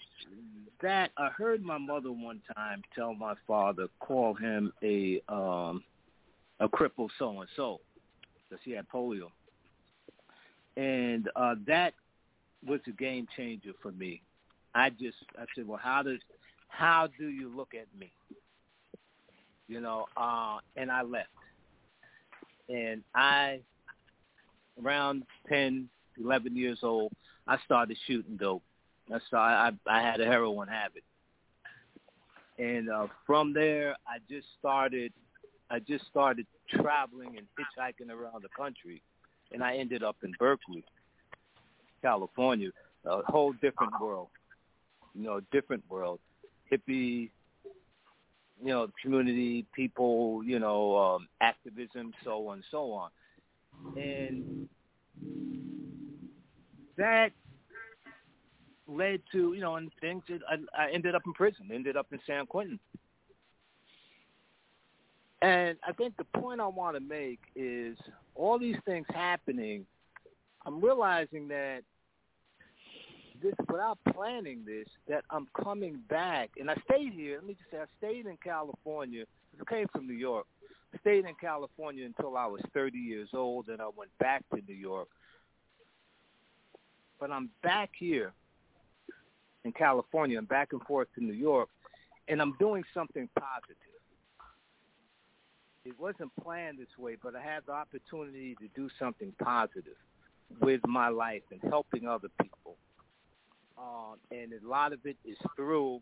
that 0.82 1.10
I 1.16 1.28
heard 1.28 1.62
my 1.62 1.78
mother 1.78 2.10
one 2.10 2.40
time 2.56 2.82
tell 2.94 3.14
my 3.14 3.34
father, 3.46 3.86
call 4.00 4.34
him 4.34 4.72
a 4.82 5.22
um, 5.28 5.84
a 6.58 6.68
cripple 6.68 7.08
so 7.18 7.40
and 7.40 7.48
so, 7.56 7.80
because 8.48 8.62
he 8.64 8.72
had 8.72 8.88
polio, 8.88 9.28
and 10.76 11.28
uh, 11.36 11.54
that 11.66 11.94
was 12.66 12.80
a 12.86 12.92
game 12.92 13.26
changer 13.36 13.72
for 13.82 13.92
me. 13.92 14.22
I 14.74 14.90
just 14.90 15.16
I 15.38 15.44
said, 15.54 15.66
well, 15.66 15.80
how 15.82 16.02
does 16.02 16.20
how 16.68 17.08
do 17.18 17.28
you 17.28 17.54
look 17.54 17.74
at 17.74 17.86
me? 17.98 18.12
You 19.68 19.80
know, 19.80 20.06
uh, 20.16 20.58
and 20.76 20.90
I 20.90 21.02
left, 21.02 21.28
and 22.68 23.02
I 23.14 23.60
around 24.82 25.24
ten, 25.48 25.88
eleven 26.18 26.56
years 26.56 26.80
old, 26.82 27.12
I 27.46 27.56
started 27.64 27.96
shooting 28.06 28.36
dope. 28.36 28.62
I 29.12 29.18
started, 29.26 29.78
I, 29.86 29.98
I 29.98 30.02
had 30.02 30.20
a 30.20 30.24
heroin 30.24 30.68
habit, 30.68 31.04
and 32.58 32.90
uh, 32.90 33.06
from 33.26 33.52
there, 33.52 33.96
I 34.06 34.18
just 34.28 34.46
started. 34.58 35.12
I 35.72 35.78
just 35.78 36.04
started 36.08 36.46
traveling 36.68 37.38
and 37.38 37.46
hitchhiking 37.56 38.10
around 38.10 38.42
the 38.42 38.48
country, 38.56 39.02
and 39.52 39.62
I 39.62 39.76
ended 39.76 40.02
up 40.02 40.16
in 40.24 40.32
Berkeley. 40.38 40.84
California, 42.02 42.70
a 43.04 43.22
whole 43.22 43.52
different 43.52 43.92
world. 44.00 44.28
You 45.14 45.24
know, 45.24 45.40
different 45.52 45.82
world. 45.88 46.20
Hippie, 46.70 47.30
you 48.62 48.66
know, 48.68 48.88
community, 49.02 49.66
people, 49.74 50.42
you 50.44 50.58
know, 50.58 50.96
um, 50.96 51.28
activism, 51.40 52.12
so 52.24 52.48
on 52.48 52.54
and 52.56 52.64
so 52.70 52.92
on. 52.92 53.10
And 53.96 54.68
that 56.96 57.32
led 58.86 59.22
to, 59.32 59.54
you 59.54 59.60
know, 59.60 59.76
and 59.76 59.90
things 60.00 60.22
that 60.28 60.40
I, 60.48 60.84
I 60.84 60.90
ended 60.92 61.14
up 61.14 61.22
in 61.26 61.32
prison, 61.32 61.70
ended 61.72 61.96
up 61.96 62.06
in 62.12 62.20
San 62.26 62.46
Quentin. 62.46 62.78
And 65.42 65.78
I 65.86 65.92
think 65.92 66.16
the 66.18 66.24
point 66.38 66.60
I 66.60 66.66
want 66.66 66.96
to 66.96 67.00
make 67.00 67.40
is 67.56 67.96
all 68.34 68.58
these 68.58 68.76
things 68.84 69.06
happening 69.08 69.86
I'm 70.66 70.80
realizing 70.80 71.48
that 71.48 71.82
this 73.42 73.54
without 73.68 73.98
planning 74.12 74.64
this, 74.64 74.86
that 75.08 75.24
I'm 75.30 75.48
coming 75.62 76.00
back 76.08 76.50
and 76.58 76.70
I 76.70 76.76
stayed 76.84 77.12
here. 77.12 77.36
Let 77.36 77.46
me 77.46 77.54
just 77.54 77.70
say 77.70 77.78
I 77.78 77.84
stayed 77.98 78.26
in 78.26 78.36
California. 78.42 79.24
I 79.60 79.64
came 79.72 79.88
from 79.88 80.06
New 80.06 80.14
York. 80.14 80.46
I 80.94 80.98
stayed 80.98 81.24
in 81.24 81.34
California 81.40 82.04
until 82.04 82.36
I 82.36 82.46
was 82.46 82.60
30 82.74 82.98
years 82.98 83.28
old, 83.32 83.68
and 83.68 83.80
I 83.80 83.88
went 83.96 84.10
back 84.18 84.44
to 84.54 84.60
New 84.66 84.74
York. 84.74 85.08
But 87.18 87.30
I'm 87.30 87.50
back 87.62 87.90
here 87.96 88.32
in 89.64 89.72
California. 89.72 90.38
I'm 90.38 90.46
back 90.46 90.72
and 90.72 90.82
forth 90.82 91.08
to 91.14 91.24
New 91.24 91.34
York, 91.34 91.68
and 92.28 92.40
I'm 92.40 92.56
doing 92.58 92.82
something 92.92 93.28
positive. 93.38 93.76
It 95.84 95.98
wasn't 95.98 96.30
planned 96.42 96.78
this 96.78 96.98
way, 96.98 97.16
but 97.22 97.34
I 97.34 97.40
had 97.40 97.62
the 97.66 97.72
opportunity 97.72 98.54
to 98.56 98.68
do 98.74 98.90
something 98.98 99.32
positive 99.42 99.96
with 100.60 100.80
my 100.86 101.08
life 101.08 101.42
and 101.50 101.60
helping 101.70 102.06
other 102.06 102.28
people. 102.40 102.76
Um, 103.80 104.16
and 104.30 104.52
a 104.52 104.68
lot 104.68 104.92
of 104.92 104.98
it 105.04 105.16
is 105.24 105.38
through 105.56 106.00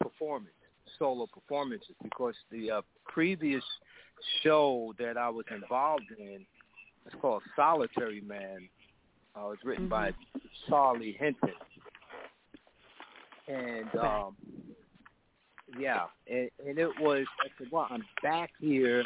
performance, 0.00 0.54
solo 0.98 1.26
performances, 1.26 1.94
because 2.02 2.34
the 2.50 2.70
uh, 2.70 2.82
previous 3.04 3.64
show 4.42 4.94
that 4.98 5.18
I 5.18 5.28
was 5.28 5.44
involved 5.50 6.10
in, 6.18 6.46
it's 7.04 7.14
called 7.20 7.42
Solitary 7.54 8.22
Man. 8.22 8.68
Uh, 9.36 9.46
it 9.46 9.48
was 9.48 9.58
written 9.64 9.84
Mm-hmm. 9.84 9.90
by 9.90 10.12
Charlie 10.68 11.16
Hinton. 11.18 11.52
And 13.48 13.94
um, 14.00 14.36
yeah, 15.78 16.04
and, 16.30 16.50
and 16.66 16.78
it 16.78 16.88
was, 17.00 17.26
I 17.44 17.48
said, 17.58 17.68
well, 17.70 17.86
I'm 17.90 18.04
back 18.22 18.50
here 18.60 19.04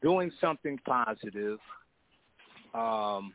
doing 0.00 0.30
something 0.40 0.78
positive. 0.86 1.58
Um, 2.72 3.34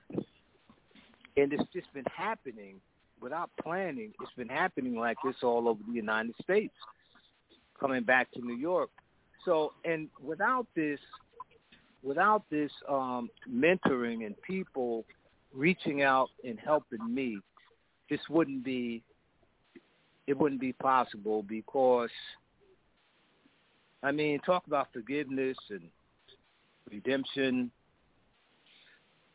and 1.38 1.54
it's 1.54 1.72
just 1.74 1.92
been 1.94 2.06
happening. 2.16 2.80
without 3.22 3.50
planning, 3.62 4.12
it's 4.22 4.32
been 4.38 4.50
happening 4.50 4.96
like 4.96 5.18
this 5.24 5.36
all 5.42 5.68
over 5.68 5.82
the 5.88 5.94
United 5.94 6.36
States. 6.42 6.74
Coming 7.80 8.04
back 8.04 8.32
to 8.32 8.40
New 8.40 8.56
York, 8.56 8.90
so 9.44 9.74
and 9.84 10.08
without 10.24 10.66
this, 10.76 11.00
without 12.04 12.44
this 12.50 12.72
um, 12.88 13.30
mentoring 13.50 14.26
and 14.26 14.40
people 14.42 15.06
reaching 15.54 16.04
out 16.04 16.30
and 16.44 16.58
helping 16.58 17.14
me, 17.14 17.40
this 18.10 18.22
wouldn't 18.30 18.64
be 18.64 19.04
it 20.28 20.38
wouldn't 20.38 20.62
be 20.62 20.74
possible 20.74 21.44
because 21.44 22.10
I 24.06 24.12
mean, 24.12 24.40
talk 24.40 24.68
about 24.68 24.90
forgiveness 24.94 25.58
and 25.72 25.90
redemption. 26.92 27.72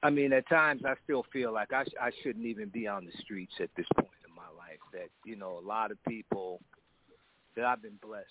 I 0.03 0.11
mean, 0.11 0.33
at 0.33 0.49
times 0.49 0.83
I 0.87 0.95
still 1.05 1.25
feel 1.33 1.53
like 1.53 1.73
I, 1.73 1.85
sh- 1.85 2.01
I 2.01 2.11
shouldn't 2.23 2.47
even 2.47 2.69
be 2.69 2.87
on 2.87 3.05
the 3.05 3.13
streets 3.21 3.53
at 3.61 3.69
this 3.77 3.87
point 3.95 4.09
in 4.27 4.35
my 4.35 4.49
life. 4.57 4.79
That 4.93 5.09
you 5.25 5.37
know, 5.37 5.59
a 5.63 5.67
lot 5.67 5.91
of 5.91 6.03
people 6.05 6.61
that 7.57 7.65
I've 7.65 7.83
been 7.83 7.99
blessed. 8.03 8.27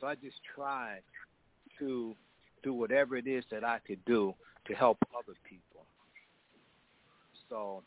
So 0.00 0.06
I 0.06 0.14
just 0.16 0.36
try 0.54 0.98
to 1.78 2.14
do 2.62 2.74
whatever 2.74 3.16
it 3.16 3.26
is 3.26 3.44
that 3.50 3.64
I 3.64 3.78
could 3.86 4.04
do 4.04 4.34
to 4.66 4.74
help 4.74 4.98
other 5.16 5.36
people. 5.48 5.86
So, 7.48 7.82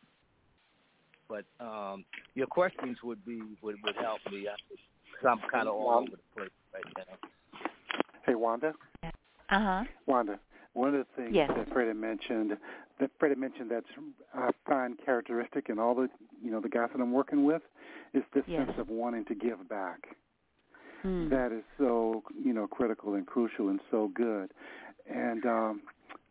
but 1.30 1.46
um, 1.60 2.06
your 2.34 2.48
questions 2.48 2.98
would 3.04 3.24
be 3.26 3.42
would 3.62 3.76
would 3.84 3.96
help 3.96 4.20
me. 4.32 4.48
I, 4.48 5.28
I'm 5.28 5.40
kind 5.52 5.68
of 5.68 5.76
all 5.76 6.00
over 6.00 6.12
the 6.12 6.36
place 6.36 6.50
right 6.74 6.84
now. 6.98 7.30
Hey, 8.26 8.36
Wanda. 8.36 8.74
Uh 9.04 9.10
huh. 9.50 9.84
Wanda, 10.08 10.40
one 10.76 10.90
of 10.90 10.94
the 10.94 11.06
things 11.16 11.34
Yes. 11.34 11.50
that 11.56 11.70
Freddie 11.74 11.94
mentioned, 11.94 12.56
that 13.00 13.10
Freddie 13.20 13.36
mentioned 13.36 13.72
that's 13.72 13.88
I 14.34 14.52
find 14.68 14.98
characteristic 15.04 15.70
in 15.70 15.80
all 15.80 15.96
the 15.96 16.10
you 16.44 16.52
know 16.52 16.60
the 16.62 16.70
guys 16.70 16.90
that 16.94 17.02
I'm 17.02 17.12
working 17.12 17.44
with, 17.46 17.64
is 18.14 18.24
this 18.34 18.44
Yes. 18.48 18.68
sense 18.68 18.78
of 18.78 18.90
wanting 18.90 19.26
to 19.26 19.36
give 19.36 19.68
back. 19.68 20.16
Mm. 21.04 21.30
That 21.30 21.52
is 21.52 21.64
so 21.78 22.24
you 22.38 22.54
know 22.54 22.68
critical 22.68 23.16
and 23.16 23.26
crucial 23.26 23.70
and 23.70 23.80
so 23.90 24.10
good, 24.14 24.52
and 25.10 25.46
um, 25.46 25.82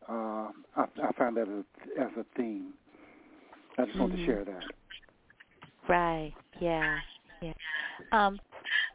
uh, 0.09 0.49
I, 0.76 0.84
I 1.03 1.12
find 1.18 1.36
that 1.36 1.49
as, 1.49 1.64
as 1.99 2.11
a 2.18 2.24
theme. 2.36 2.74
I 3.78 3.86
just 3.86 3.99
want 3.99 4.12
to 4.12 4.18
Mhm. 4.18 4.26
share 4.26 4.45
that. 4.45 4.64
Right. 5.88 6.32
Yeah. 6.61 7.01
Yeah. 7.40 7.53
Um, 8.12 8.38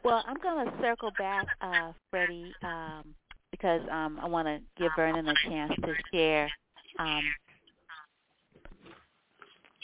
well, 0.04 0.22
I'm 0.26 0.36
going 0.42 0.66
to 0.66 0.72
circle 0.80 1.10
back, 1.18 1.46
uh, 1.60 1.92
Freddie, 2.10 2.54
um, 2.62 3.14
because 3.60 3.82
um, 3.90 4.18
I 4.22 4.26
want 4.26 4.46
to 4.46 4.60
give 4.78 4.90
Vernon 4.96 5.28
a 5.28 5.34
chance 5.48 5.72
to 5.82 5.94
share. 6.12 6.50
Um, 6.98 7.22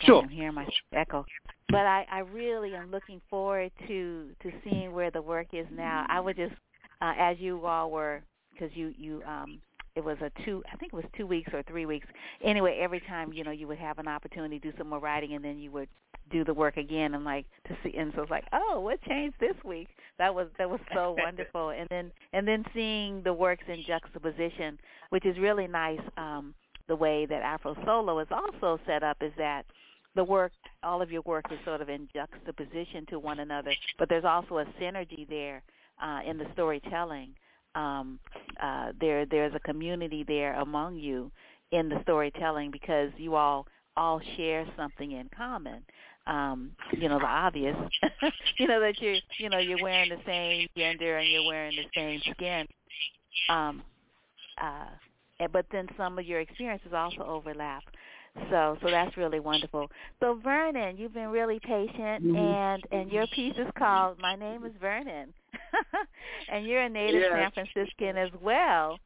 Sure. 0.00 0.22
I'm 0.22 0.28
hearing 0.28 0.54
my 0.54 0.68
echo. 0.92 1.24
But 1.70 1.86
I, 1.86 2.06
I 2.10 2.18
really 2.18 2.74
am 2.74 2.90
looking 2.90 3.20
forward 3.30 3.72
to 3.88 4.28
to 4.42 4.52
seeing 4.62 4.92
where 4.92 5.10
the 5.10 5.22
work 5.22 5.46
is 5.52 5.66
now. 5.72 6.04
I 6.08 6.20
would 6.20 6.36
just, 6.36 6.54
uh, 7.00 7.14
as 7.18 7.38
you 7.38 7.64
all 7.64 7.90
were, 7.90 8.22
because 8.52 8.76
you 8.76 8.92
you 8.98 9.22
um, 9.26 9.58
it 9.94 10.04
was 10.04 10.18
a 10.20 10.30
two, 10.44 10.62
I 10.70 10.76
think 10.76 10.92
it 10.92 10.96
was 10.96 11.06
two 11.16 11.26
weeks 11.26 11.50
or 11.54 11.62
three 11.62 11.86
weeks. 11.86 12.06
Anyway, 12.44 12.78
every 12.80 13.00
time 13.00 13.32
you 13.32 13.42
know 13.42 13.50
you 13.50 13.66
would 13.68 13.78
have 13.78 13.98
an 13.98 14.06
opportunity 14.06 14.58
to 14.60 14.70
do 14.70 14.76
some 14.76 14.90
more 14.90 14.98
writing, 14.98 15.32
and 15.32 15.42
then 15.42 15.58
you 15.58 15.70
would 15.70 15.88
do 16.30 16.44
the 16.44 16.54
work 16.54 16.76
again, 16.76 17.14
and 17.14 17.24
like 17.24 17.46
to 17.68 17.76
see, 17.82 17.96
and 17.96 18.12
so 18.14 18.22
it's 18.22 18.30
like, 18.30 18.46
oh, 18.52 18.80
what 18.80 19.00
changed 19.02 19.36
this 19.40 19.56
week? 19.64 19.88
That 20.18 20.34
was 20.34 20.48
that 20.58 20.68
was 20.68 20.80
so 20.94 21.16
wonderful, 21.24 21.70
and 21.70 21.86
then 21.90 22.10
and 22.32 22.46
then 22.46 22.64
seeing 22.74 23.22
the 23.22 23.32
works 23.32 23.64
in 23.68 23.82
juxtaposition, 23.86 24.78
which 25.10 25.26
is 25.26 25.38
really 25.38 25.66
nice. 25.66 26.00
Um, 26.16 26.54
the 26.88 26.96
way 26.96 27.26
that 27.26 27.42
AfroSolo 27.42 28.22
is 28.22 28.28
also 28.30 28.80
set 28.86 29.02
up 29.02 29.16
is 29.20 29.32
that 29.36 29.66
the 30.14 30.24
work, 30.24 30.52
all 30.82 31.02
of 31.02 31.10
your 31.10 31.22
work 31.22 31.44
is 31.52 31.58
sort 31.64 31.80
of 31.80 31.88
in 31.88 32.08
juxtaposition 32.14 33.04
to 33.10 33.18
one 33.18 33.40
another, 33.40 33.72
but 33.98 34.08
there's 34.08 34.24
also 34.24 34.58
a 34.58 34.64
synergy 34.80 35.28
there 35.28 35.62
uh, 36.02 36.20
in 36.26 36.38
the 36.38 36.46
storytelling. 36.52 37.34
Um, 37.74 38.18
uh, 38.62 38.92
there, 39.00 39.26
there's 39.26 39.54
a 39.54 39.60
community 39.60 40.24
there 40.26 40.54
among 40.54 40.96
you 40.96 41.30
in 41.72 41.88
the 41.88 42.00
storytelling 42.02 42.70
because 42.70 43.10
you 43.18 43.34
all 43.34 43.66
all 43.98 44.20
share 44.36 44.66
something 44.76 45.12
in 45.12 45.28
common. 45.34 45.82
Um, 46.26 46.72
you 46.92 47.08
know, 47.08 47.18
the 47.18 47.26
obvious, 47.26 47.76
you 48.58 48.66
know 48.66 48.80
that 48.80 49.00
you're, 49.00 49.18
you 49.38 49.48
know, 49.50 49.58
you're 49.58 49.78
wearing 49.78 50.10
the 50.10 50.20
same 50.26 50.66
gender 50.76 51.18
and 51.18 51.30
you're 51.30 51.42
wearing 51.42 51.76
the 51.76 51.84
same 51.94 52.22
skin. 52.32 52.66
Um, 53.48 53.82
uh, 54.60 54.86
but 55.52 55.66
then 55.72 55.88
some 55.96 56.18
of 56.18 56.24
your 56.26 56.40
experiences 56.40 56.92
also 56.94 57.22
overlap. 57.22 57.84
So 58.50 58.76
so 58.82 58.90
that's 58.90 59.16
really 59.16 59.40
wonderful. 59.40 59.88
So 60.20 60.38
Vernon, 60.42 60.96
you've 60.96 61.14
been 61.14 61.28
really 61.28 61.58
patient 61.60 62.22
Mhm. 62.22 62.34
and 62.34 62.84
and 62.90 63.10
your 63.10 63.26
piece 63.26 63.54
is 63.56 63.68
called 63.78 64.18
My 64.18 64.34
Name 64.36 64.64
is 64.64 64.72
Vernon. 64.80 65.32
and 66.48 66.66
you're 66.66 66.82
a 66.82 66.88
native 66.88 67.24
Yes. 67.24 67.30
San 67.32 67.50
Franciscan 67.52 68.16
as 68.16 68.30
well. 68.40 69.00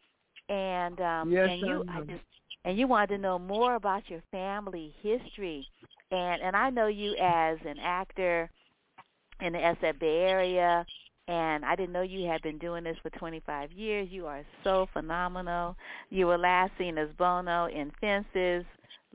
And 0.49 1.01
um 1.01 1.33
Yes, 1.33 1.47
and 1.47 1.63
you 1.65 1.83
I 1.89 2.01
just 2.03 2.23
and 2.65 2.79
you 2.79 2.87
wanted 2.87 3.09
to 3.17 3.19
know 3.19 3.39
more 3.39 3.75
about 3.75 4.09
your 4.09 4.23
family 4.31 4.95
history. 5.03 5.67
And 6.11 6.43
and 6.43 6.57
I 6.57 6.71
know 6.71 6.87
you 6.87 7.15
as 7.21 7.59
an 7.65 7.79
actor 7.83 8.51
in 9.41 9.53
the 9.53 9.59
SF 9.59 9.99
Bay 9.99 10.19
Area 10.19 10.85
and 11.31 11.65
I 11.65 11.77
didn't 11.77 11.93
know 11.93 12.03
you 12.03 12.29
had 12.29 12.43
been 12.43 12.59
doing 12.59 12.83
this 12.83 12.97
for 13.05 13.11
25 13.11 13.71
years. 13.71 14.09
You 14.11 14.27
are 14.27 14.43
so 14.65 14.89
phenomenal. 14.93 15.77
You 16.11 16.27
were 16.27 16.37
last 16.37 16.73
seen 16.77 16.99
as 16.99 17.09
Bono 17.17 17.67
in 17.67 17.93
Fences. 18.01 18.65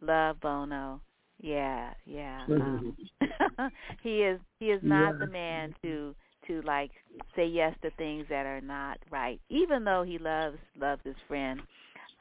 Love 0.02 0.40
Bono. 0.40 1.02
Yeah, 1.42 1.90
yeah. 2.06 2.46
Um, 2.50 2.96
he 4.02 4.22
is 4.22 4.40
he 4.60 4.68
is 4.68 4.80
not 4.82 5.20
the 5.20 5.28
man 5.28 5.76
to 5.84 6.16
to 6.48 6.62
like 6.62 6.92
say 7.36 7.46
yes 7.46 7.76
to 7.82 7.92
things 7.92 8.26
that 8.30 8.46
are 8.46 8.62
not 8.62 8.98
right, 9.12 9.42
even 9.50 9.84
though 9.84 10.04
he 10.04 10.18
loves 10.18 10.58
loves 10.80 11.02
his 11.04 11.16
friend. 11.28 11.60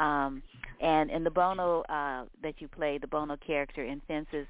Um, 0.01 0.43
and 0.81 1.09
and 1.09 1.25
the 1.25 1.31
Bono 1.31 1.83
uh, 1.83 2.25
that 2.43 2.55
you 2.59 2.67
played, 2.67 3.03
the 3.03 3.07
Bono 3.07 3.37
character 3.37 3.85
in 3.85 4.03
Fences, 4.09 4.47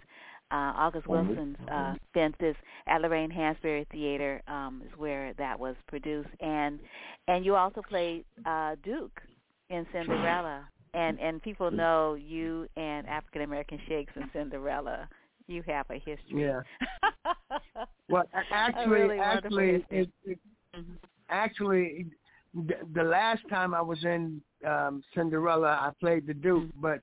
uh, 0.50 0.72
August 0.76 1.06
Wilson's 1.08 1.56
uh, 1.72 1.94
Fences 2.12 2.54
at 2.86 3.00
Lorraine 3.00 3.30
Hansberry 3.30 3.86
Theater 3.90 4.42
um, 4.48 4.82
is 4.84 4.92
where 4.98 5.32
that 5.34 5.58
was 5.58 5.74
produced, 5.88 6.28
and 6.40 6.78
and 7.28 7.44
you 7.44 7.54
also 7.56 7.82
played 7.88 8.24
uh, 8.46 8.76
Duke 8.84 9.20
in 9.70 9.86
Cinderella, 9.92 10.68
and 10.92 11.18
and 11.18 11.42
people 11.42 11.70
know 11.70 12.14
you 12.14 12.68
and 12.76 13.06
African 13.08 13.42
American 13.42 13.78
Shakes 13.88 14.12
and 14.16 14.26
Cinderella. 14.32 15.08
You 15.46 15.62
have 15.66 15.86
a 15.90 15.94
history. 15.94 16.42
Yeah. 16.42 16.60
Well, 18.08 18.24
actually, 18.52 18.86
really 18.90 19.18
actually, 19.18 19.84
it, 19.90 20.10
it, 20.24 20.38
Mhm. 20.76 20.96
actually, 21.30 22.06
the, 22.54 22.74
the 22.92 23.02
last 23.02 23.42
time 23.48 23.74
I 23.74 23.80
was 23.80 24.04
in 24.04 24.42
um, 24.66 25.02
Cinderella, 25.14 25.78
I 25.80 25.90
played 26.00 26.26
the 26.26 26.34
Duke, 26.34 26.64
Mm-hmm. 26.64 26.80
but 26.80 27.00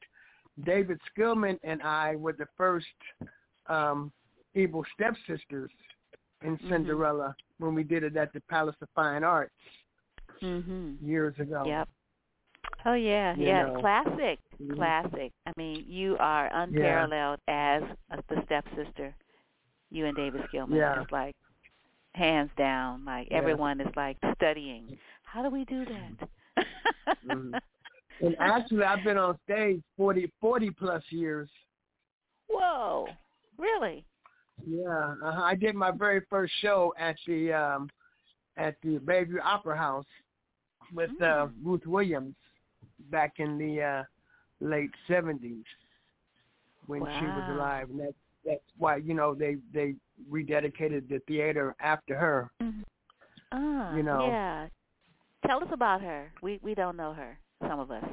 David 0.63 0.99
Skillman 1.09 1.59
and 1.63 1.81
I 1.81 2.15
were 2.15 2.33
the 2.33 2.47
first 2.57 2.85
um, 3.67 4.11
evil 4.53 4.83
stepsisters 4.93 5.71
in 6.43 6.57
Mhm. 6.57 6.69
Cinderella 6.69 7.35
when 7.59 7.73
we 7.73 7.83
did 7.83 8.03
it 8.03 8.17
at 8.17 8.33
the 8.33 8.41
Palace 8.41 8.75
of 8.81 8.89
Fine 8.95 9.23
Arts 9.23 9.53
Mhm. 10.41 10.97
years 11.01 11.37
ago. 11.39 11.63
Yep. 11.65 11.89
Oh 12.85 12.93
yeah, 12.93 13.35
You 13.35 13.45
yeah, 13.45 13.65
know. 13.67 13.79
classic, 13.79 14.39
Mhm. 14.59 14.75
classic. 14.75 15.31
I 15.45 15.53
mean, 15.55 15.83
you 15.87 16.17
are 16.19 16.49
unparalleled 16.51 17.39
as 17.47 17.83
a, 18.09 18.23
the 18.27 18.41
stepsister. 18.45 19.15
You 19.91 20.05
and 20.07 20.15
David 20.15 20.41
Skillman. 20.49 20.77
Yeah. 20.77 21.01
It's 21.01 21.11
like 21.11 21.35
hands 22.15 22.51
down. 22.57 23.05
Like 23.05 23.27
Yeah. 23.29 23.37
everyone 23.37 23.79
is 23.81 23.95
like 23.95 24.17
studying. 24.35 24.97
How 25.23 25.43
do 25.43 25.49
we 25.49 25.63
do 25.65 25.85
that? 25.85 26.29
Mhm. 27.25 27.61
And 28.21 28.35
actually, 28.39 28.83
I've 28.83 29.03
been 29.03 29.17
on 29.17 29.37
stage 29.45 29.81
40, 29.97 30.31
40 30.39 30.69
plus 30.71 31.03
years. 31.09 31.49
Whoa, 32.49 33.07
really? 33.57 34.05
Yeah, 34.67 35.15
uh 35.23 35.41
I 35.41 35.55
did 35.55 35.73
my 35.73 35.89
very 35.91 36.21
first 36.29 36.53
show 36.61 36.93
at 36.99 37.15
the 37.25 37.51
um 37.53 37.89
at 38.57 38.75
the 38.83 38.99
Bayview 38.99 39.39
Opera 39.43 39.77
House 39.77 40.05
with 40.93 41.09
uh, 41.21 41.47
Mm. 41.47 41.51
Ruth 41.63 41.85
Williams 41.87 42.35
back 43.09 43.39
in 43.39 43.57
the 43.57 43.81
uh 43.81 44.03
late 44.59 44.91
seventies 45.07 45.63
when 46.85 47.01
she 47.01 47.25
was 47.25 47.49
alive, 47.55 47.89
and 47.89 47.99
that 48.01 48.13
that's 48.45 48.61
why 48.77 48.97
you 48.97 49.13
know 49.13 49.33
they 49.33 49.55
they 49.73 49.95
rededicated 50.29 51.07
the 51.09 51.19
theater 51.27 51.75
after 51.79 52.15
her. 52.15 52.51
Mhm. 52.61 52.83
Ah, 53.51 53.95
You 53.95 54.03
know. 54.03 54.27
Yeah. 54.27 54.67
Tell 55.47 55.63
us 55.63 55.69
about 55.71 56.01
her. 56.01 56.31
We 56.43 56.59
we 56.61 56.75
don't 56.75 56.97
know 56.97 57.13
her. 57.13 57.39
Some 57.67 57.79
of 57.79 57.91
us. 57.91 58.03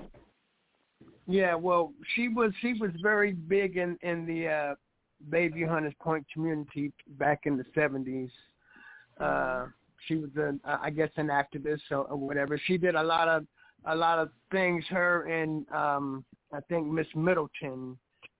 Yeah, 1.26 1.54
well, 1.54 1.92
she 2.14 2.28
was 2.28 2.52
she 2.60 2.74
was 2.74 2.90
very 3.02 3.32
big 3.32 3.76
in 3.76 3.98
in 4.02 4.26
the 4.26 4.48
uh 4.48 4.74
Bayview 5.30 5.68
Hunters 5.68 5.94
Point 6.00 6.26
community 6.32 6.92
back 7.18 7.40
in 7.44 7.56
the 7.56 7.64
seventies. 7.74 8.30
Uh, 9.20 9.66
she 10.06 10.14
was 10.14 10.30
an 10.36 10.60
I 10.64 10.90
guess 10.90 11.10
an 11.16 11.26
activist 11.26 11.80
or, 11.90 12.04
or 12.04 12.16
whatever. 12.16 12.58
She 12.66 12.78
did 12.78 12.94
a 12.94 13.02
lot 13.02 13.28
of 13.28 13.46
a 13.84 13.94
lot 13.94 14.18
of 14.18 14.30
things. 14.50 14.84
Her 14.88 15.24
and 15.26 15.68
um 15.70 16.24
I 16.52 16.60
think 16.68 16.86
Miss 16.86 17.06
Middleton 17.14 17.98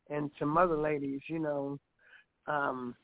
and 0.09 0.31
some 0.39 0.57
other 0.57 0.79
ladies, 0.79 1.21
you 1.27 1.41
know, 1.41 1.79
um 2.47 2.95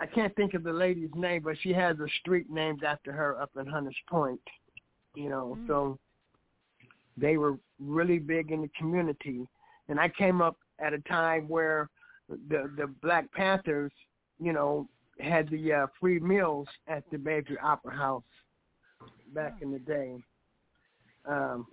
I 0.00 0.06
can't 0.06 0.34
think 0.36 0.54
of 0.54 0.62
the 0.62 0.72
lady's 0.72 1.10
name, 1.14 1.42
but 1.42 1.56
she 1.62 1.72
has 1.72 1.98
a 1.98 2.06
street 2.20 2.50
named 2.50 2.84
after 2.84 3.12
her 3.12 3.40
up 3.40 3.50
in 3.58 3.66
Hunters 3.66 3.96
Point. 4.08 4.40
You 5.14 5.30
know, 5.30 5.56
Mm. 5.60 5.66
so 5.66 5.98
they 7.20 7.36
were 7.36 7.58
really 7.80 8.18
big 8.18 8.50
in 8.50 8.62
the 8.62 8.70
community, 8.78 9.46
and 9.88 9.98
I 9.98 10.08
came 10.08 10.40
up 10.40 10.56
at 10.78 10.92
a 10.92 11.00
time 11.00 11.48
where 11.48 11.88
the 12.28 12.70
the 12.76 12.86
Black 13.02 13.30
Panthers, 13.32 13.92
you 14.38 14.52
know, 14.52 14.88
had 15.20 15.48
the 15.50 15.72
uh, 15.72 15.86
free 16.00 16.20
meals 16.20 16.68
at 16.86 17.02
the 17.10 17.16
Bayview 17.16 17.56
Opera 17.62 17.96
House 17.96 18.22
back 19.34 19.58
in 19.60 19.70
the 19.70 19.78
day, 19.78 20.16
um, 21.26 21.66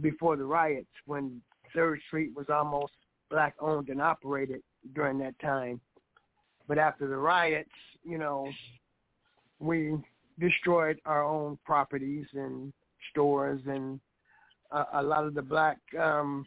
before 0.00 0.36
the 0.36 0.44
riots, 0.44 0.88
when 1.06 1.40
Third 1.74 2.00
Street 2.06 2.30
was 2.34 2.46
almost 2.48 2.92
black 3.30 3.54
owned 3.60 3.88
and 3.88 4.00
operated 4.00 4.62
during 4.94 5.18
that 5.18 5.38
time. 5.40 5.80
But 6.66 6.78
after 6.78 7.06
the 7.06 7.16
riots, 7.16 7.70
you 8.04 8.18
know, 8.18 8.48
we 9.58 9.94
destroyed 10.38 11.00
our 11.04 11.24
own 11.24 11.58
properties 11.64 12.26
and 12.32 12.72
stores, 13.10 13.60
and 13.66 14.00
a, 14.70 14.84
a 14.94 15.02
lot 15.02 15.24
of 15.24 15.34
the 15.34 15.42
black 15.42 15.78
um, 15.98 16.46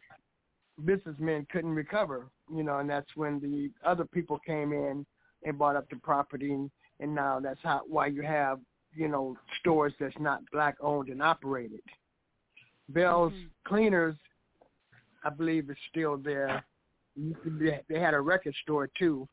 businessmen 0.86 1.46
couldn't 1.52 1.74
recover. 1.74 2.28
You 2.54 2.64
know, 2.64 2.80
and 2.80 2.90
that's 2.90 3.10
when 3.16 3.40
the 3.40 3.72
other 3.88 4.06
people 4.06 4.40
came 4.46 4.74
in 4.74 5.06
and 5.44 5.58
bought 5.58 5.76
up 5.76 5.90
the 5.90 5.96
property, 5.98 6.52
and, 6.54 6.70
and 7.00 7.16
now 7.16 7.40
that's 7.40 7.60
how 7.64 7.82
why 7.88 8.08
you 8.08 8.22
have 8.22 8.60
you 8.94 9.08
know 9.08 9.38
stores 9.60 9.94
that's 10.00 10.20
not 10.20 10.42
black 10.52 10.76
owned 10.82 11.10
and 11.10 11.22
operated. 11.22 11.82
Bell's 12.90 13.32
Mhm. 13.34 13.50
Cleaners, 13.64 14.16
I 15.24 15.30
believe, 15.30 15.70
is 15.70 15.78
still 15.90 16.18
there. 16.18 16.64
Used 17.16 17.44
to 17.44 17.50
be, 17.50 17.72
they 17.88 18.00
had 18.00 18.14
a 18.14 18.22
record 18.22 18.56
store 18.64 18.88
too, 18.98 19.28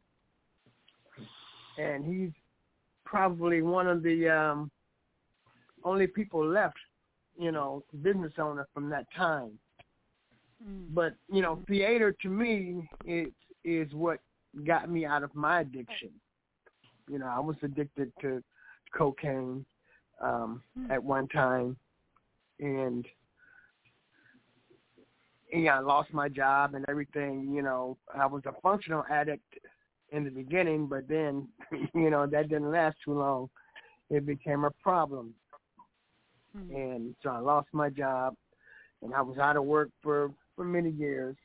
and 1.79 2.05
he's 2.05 2.31
probably 3.05 3.63
one 3.63 3.87
of 3.89 4.03
the 4.03 4.29
um, 4.29 4.71
only 5.85 6.07
people 6.07 6.45
left, 6.45 6.77
you 7.39 7.53
know, 7.53 7.85
business 8.03 8.33
owner 8.39 8.67
from 8.75 8.91
that 8.91 9.07
time. 9.17 9.53
Mm. 10.67 10.87
But 10.95 11.15
you 11.33 11.43
know, 11.43 11.63
theater 11.69 12.15
to 12.23 12.29
me 12.29 12.89
is 13.05 13.29
is 13.65 13.93
what 13.93 14.19
got 14.67 14.91
me 14.91 15.05
out 15.05 15.23
of 15.23 15.35
my 15.35 15.61
addiction. 15.61 16.11
You 17.09 17.19
know, 17.19 17.27
I 17.27 17.39
was 17.39 17.57
addicted 17.63 18.13
to 18.21 18.43
cocaine 18.97 19.65
um, 20.21 20.63
Hmm. 20.75 20.91
at 20.91 21.03
one 21.03 21.29
time, 21.29 21.77
and 22.59 23.07
yeah, 25.53 25.79
I 25.79 25.81
lost 25.81 26.13
my 26.13 26.29
job 26.29 26.75
and 26.75 26.85
everything. 26.89 27.53
You 27.55 27.63
know, 27.63 27.97
I 28.15 28.27
was 28.27 28.43
a 28.47 28.53
functional 28.61 29.05
addict 29.11 29.55
in 30.11 30.25
the 30.25 30.31
beginning, 30.31 30.87
but 30.87 31.09
then, 31.09 31.49
you 31.95 32.11
know, 32.11 32.27
that 32.27 32.49
didn't 32.49 32.71
last 32.71 32.97
too 33.05 33.15
long. 33.15 33.49
It 34.11 34.27
became 34.27 34.65
a 34.65 34.71
problem, 34.83 35.35
Mm. 36.57 36.75
and 36.75 37.15
so 37.23 37.31
I 37.31 37.39
lost 37.39 37.69
my 37.73 37.91
job, 37.91 38.35
and 39.03 39.15
I 39.15 39.23
was 39.23 39.39
out 39.39 39.57
of 39.57 39.65
work 39.65 39.91
for 40.03 40.31
for 40.57 40.65
many 40.65 40.91
years. 40.91 41.37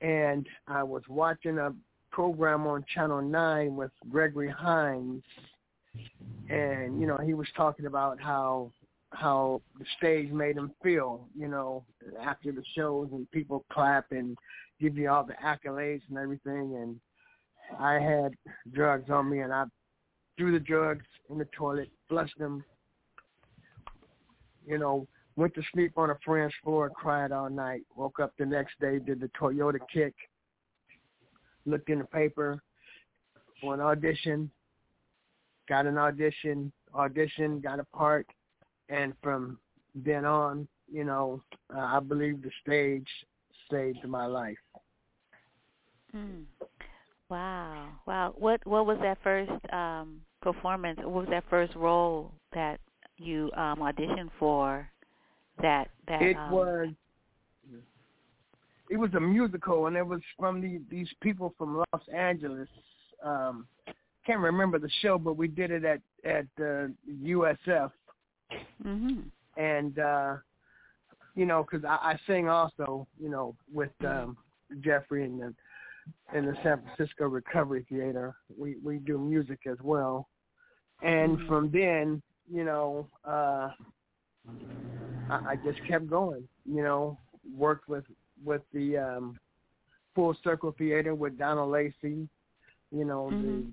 And 0.00 0.46
I 0.66 0.82
was 0.84 1.02
watching 1.08 1.58
a 1.58 1.72
program 2.12 2.66
on 2.66 2.84
Channel 2.94 3.22
Nine 3.22 3.76
with 3.76 3.90
Gregory 4.08 4.48
Hines, 4.48 5.22
and 6.48 7.00
you 7.00 7.06
know 7.06 7.18
he 7.18 7.34
was 7.34 7.48
talking 7.56 7.86
about 7.86 8.20
how 8.20 8.72
how 9.10 9.62
the 9.78 9.84
stage 9.96 10.30
made 10.30 10.56
him 10.56 10.70
feel, 10.82 11.26
you 11.36 11.48
know, 11.48 11.84
after 12.20 12.52
the 12.52 12.62
shows 12.76 13.08
and 13.12 13.30
people 13.30 13.64
clap 13.72 14.12
and 14.12 14.36
give 14.80 14.96
you 14.96 15.08
all 15.10 15.24
the 15.24 15.34
accolades 15.44 16.02
and 16.08 16.18
everything. 16.18 16.76
And 16.76 17.00
I 17.80 17.94
had 17.94 18.34
drugs 18.72 19.10
on 19.10 19.30
me, 19.30 19.40
and 19.40 19.52
I 19.52 19.64
threw 20.36 20.52
the 20.52 20.60
drugs 20.60 21.04
in 21.30 21.38
the 21.38 21.48
toilet, 21.56 21.90
flushed 22.08 22.38
them, 22.38 22.64
you 24.68 24.78
know, 24.78 25.06
went 25.36 25.54
to 25.54 25.62
sleep 25.72 25.92
on 25.96 26.10
a 26.10 26.18
friend's 26.24 26.54
floor, 26.62 26.90
cried 26.90 27.32
all 27.32 27.48
night, 27.48 27.82
woke 27.96 28.20
up 28.20 28.32
the 28.38 28.44
next 28.44 28.78
day, 28.80 28.98
did 28.98 29.20
the 29.20 29.30
Toyota 29.40 29.78
kick, 29.92 30.14
looked 31.64 31.88
in 31.88 32.00
the 32.00 32.04
paper 32.04 32.60
for 33.60 33.74
an 33.74 33.80
audition, 33.80 34.50
got 35.68 35.86
an 35.86 35.96
audition, 35.96 36.72
audition, 36.94 37.60
got 37.60 37.80
a 37.80 37.84
part, 37.84 38.26
and 38.88 39.12
from 39.22 39.58
then 39.94 40.24
on, 40.24 40.66
you 40.90 41.04
know, 41.04 41.42
uh, 41.74 41.80
I 41.80 42.00
believe 42.00 42.42
the 42.42 42.50
stage 42.62 43.08
saved 43.70 44.06
my 44.06 44.26
life. 44.26 44.56
Mm. 46.14 46.44
Wow. 47.28 47.88
Wow. 48.06 48.34
What 48.38 48.66
what 48.66 48.86
was 48.86 48.98
that 49.02 49.18
first 49.22 49.50
um 49.72 50.22
performance? 50.40 50.98
What 51.02 51.10
was 51.10 51.28
that 51.30 51.44
first 51.50 51.74
role 51.74 52.32
that 52.54 52.80
you 53.18 53.50
um 53.56 53.78
auditioned 53.78 54.30
for 54.38 54.88
that 55.60 55.88
that 56.06 56.22
It 56.22 56.36
um, 56.36 56.52
was 56.52 56.88
it 58.90 58.96
was 58.96 59.12
a 59.14 59.20
musical, 59.20 59.86
and 59.86 59.96
it 59.96 60.06
was 60.06 60.20
from 60.38 60.60
the, 60.60 60.80
these 60.90 61.08
people 61.20 61.54
from 61.58 61.76
Los 61.76 62.02
Angeles. 62.14 62.68
Um, 63.22 63.66
can't 64.26 64.40
remember 64.40 64.78
the 64.78 64.90
show, 65.02 65.18
but 65.18 65.36
we 65.36 65.48
did 65.48 65.70
it 65.70 65.84
at 65.84 66.00
at 66.24 66.46
uh, 66.60 66.88
USF, 67.22 67.90
Mhm. 68.84 69.24
and 69.56 69.98
uh, 69.98 70.36
you 71.34 71.46
know, 71.46 71.64
because 71.64 71.84
I, 71.84 72.12
I 72.12 72.18
sing 72.26 72.48
also, 72.48 73.06
you 73.20 73.28
know, 73.28 73.54
with 73.72 73.92
um, 74.04 74.36
Jeffrey 74.80 75.24
in 75.24 75.38
the 75.38 75.54
in 76.36 76.46
the 76.46 76.56
San 76.62 76.82
Francisco 76.82 77.26
Recovery 77.26 77.86
Theater. 77.88 78.36
We 78.56 78.76
we 78.82 78.98
do 78.98 79.18
music 79.18 79.60
as 79.70 79.78
well, 79.82 80.28
and 81.02 81.38
Mhm. 81.38 81.46
from 81.46 81.70
then, 81.70 82.22
you 82.50 82.64
know, 82.64 83.06
uh, 83.24 83.70
I, 85.30 85.38
I 85.50 85.56
just 85.64 85.78
kept 85.86 86.08
going. 86.08 86.46
You 86.64 86.82
know, 86.82 87.18
worked 87.56 87.88
with 87.88 88.04
with 88.44 88.62
the 88.72 88.96
um, 88.98 89.38
Full 90.14 90.34
Circle 90.42 90.74
Theater 90.78 91.14
with 91.14 91.38
Donald 91.38 91.70
Lacey. 91.70 92.28
You 92.90 93.04
know, 93.04 93.30
Mhm. 93.32 93.72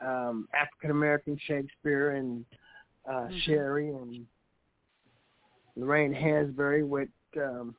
the 0.00 0.08
um, 0.08 0.48
African 0.54 0.90
American 0.90 1.36
Shakespeare 1.46 2.12
and 2.12 2.44
uh, 3.08 3.28
Mhm. 3.28 3.40
Sherry 3.42 3.88
and 3.90 4.26
Lorraine 5.76 6.14
Hansberry 6.14 6.86
with 6.86 7.08
um, 7.36 7.74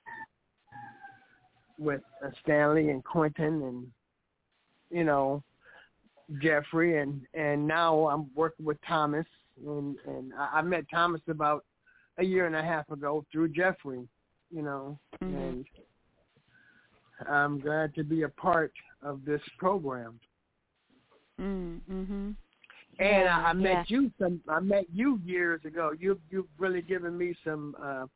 with 1.78 2.02
uh, 2.24 2.30
Stanley 2.44 2.90
and 2.90 3.04
Quentin 3.04 3.64
and 3.64 3.92
you 4.92 5.04
know 5.04 5.44
Jeffrey 6.42 7.00
and 7.00 7.22
and 7.34 7.68
now 7.68 8.08
I'm 8.08 8.30
working 8.36 8.66
with 8.66 8.78
Thomas 8.88 9.26
and 9.66 9.98
and 10.06 10.32
I, 10.38 10.60
I 10.60 10.62
met 10.62 10.86
Thomas 10.94 11.22
about 11.28 11.66
a 12.18 12.24
year 12.24 12.46
and 12.46 12.56
a 12.56 12.64
half 12.64 12.90
ago 12.92 13.26
through 13.32 13.50
Jeffrey, 13.50 14.08
you 14.52 14.62
know, 14.62 15.00
Mhm. 15.22 15.36
and 15.36 15.66
I'm 17.28 17.60
glad 17.60 17.96
to 17.96 18.04
be 18.04 18.24
a 18.24 18.30
part 18.30 18.74
of 19.02 19.26
this 19.26 19.42
program. 19.58 20.20
Mm, 21.40 21.82
mhm. 21.90 22.36
And 23.00 23.24
Yeah, 23.26 23.38
I, 23.46 23.50
I 23.50 23.54
met 23.54 23.90
yeah. 23.90 23.98
you 23.98 24.12
some. 24.20 24.42
I 24.50 24.60
met 24.60 24.86
you 24.94 25.20
years 25.24 25.64
ago. 25.66 25.94
You 25.98 26.20
you've 26.30 26.48
really 26.58 26.82
given 26.82 27.18
me 27.18 27.34
some 27.46 27.76
uh, 27.82 28.08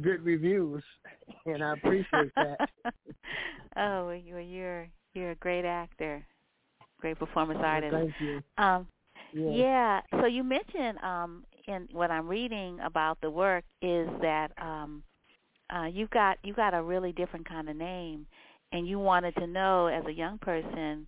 good 0.00 0.22
reviews, 0.24 0.82
and 1.44 1.62
I 1.62 1.74
appreciate 1.74 2.32
that. 2.36 2.70
oh, 3.76 4.06
well, 4.06 4.14
you 4.14 4.38
you're 4.38 4.88
you're 5.12 5.32
a 5.32 5.36
great 5.36 5.66
actor, 5.66 6.26
great 7.02 7.18
performance 7.18 7.60
Well, 7.68 7.82
artist. 7.82 7.98
Thank 7.98 8.14
you. 8.20 8.42
Um, 8.58 8.86
Yeah. 9.32 9.62
yeah. 9.62 10.00
So 10.20 10.26
you 10.26 10.44
mentioned 10.44 10.98
um, 11.02 11.44
in 11.66 11.88
what 11.92 12.10
I'm 12.10 12.28
reading 12.28 12.78
about 12.80 13.18
the 13.22 13.30
work 13.30 13.64
is 13.82 14.08
that 14.22 14.50
um, 14.60 15.02
uh, 15.74 15.86
you've 15.86 16.10
got 16.10 16.38
you 16.44 16.54
got 16.54 16.74
a 16.74 16.82
really 16.82 17.12
different 17.12 17.48
kind 17.48 17.68
of 17.68 17.76
name, 17.76 18.26
and 18.72 18.88
you 18.88 18.98
wanted 18.98 19.34
to 19.36 19.46
know 19.46 19.86
as 19.88 20.04
a 20.06 20.12
young 20.12 20.38
person 20.38 21.06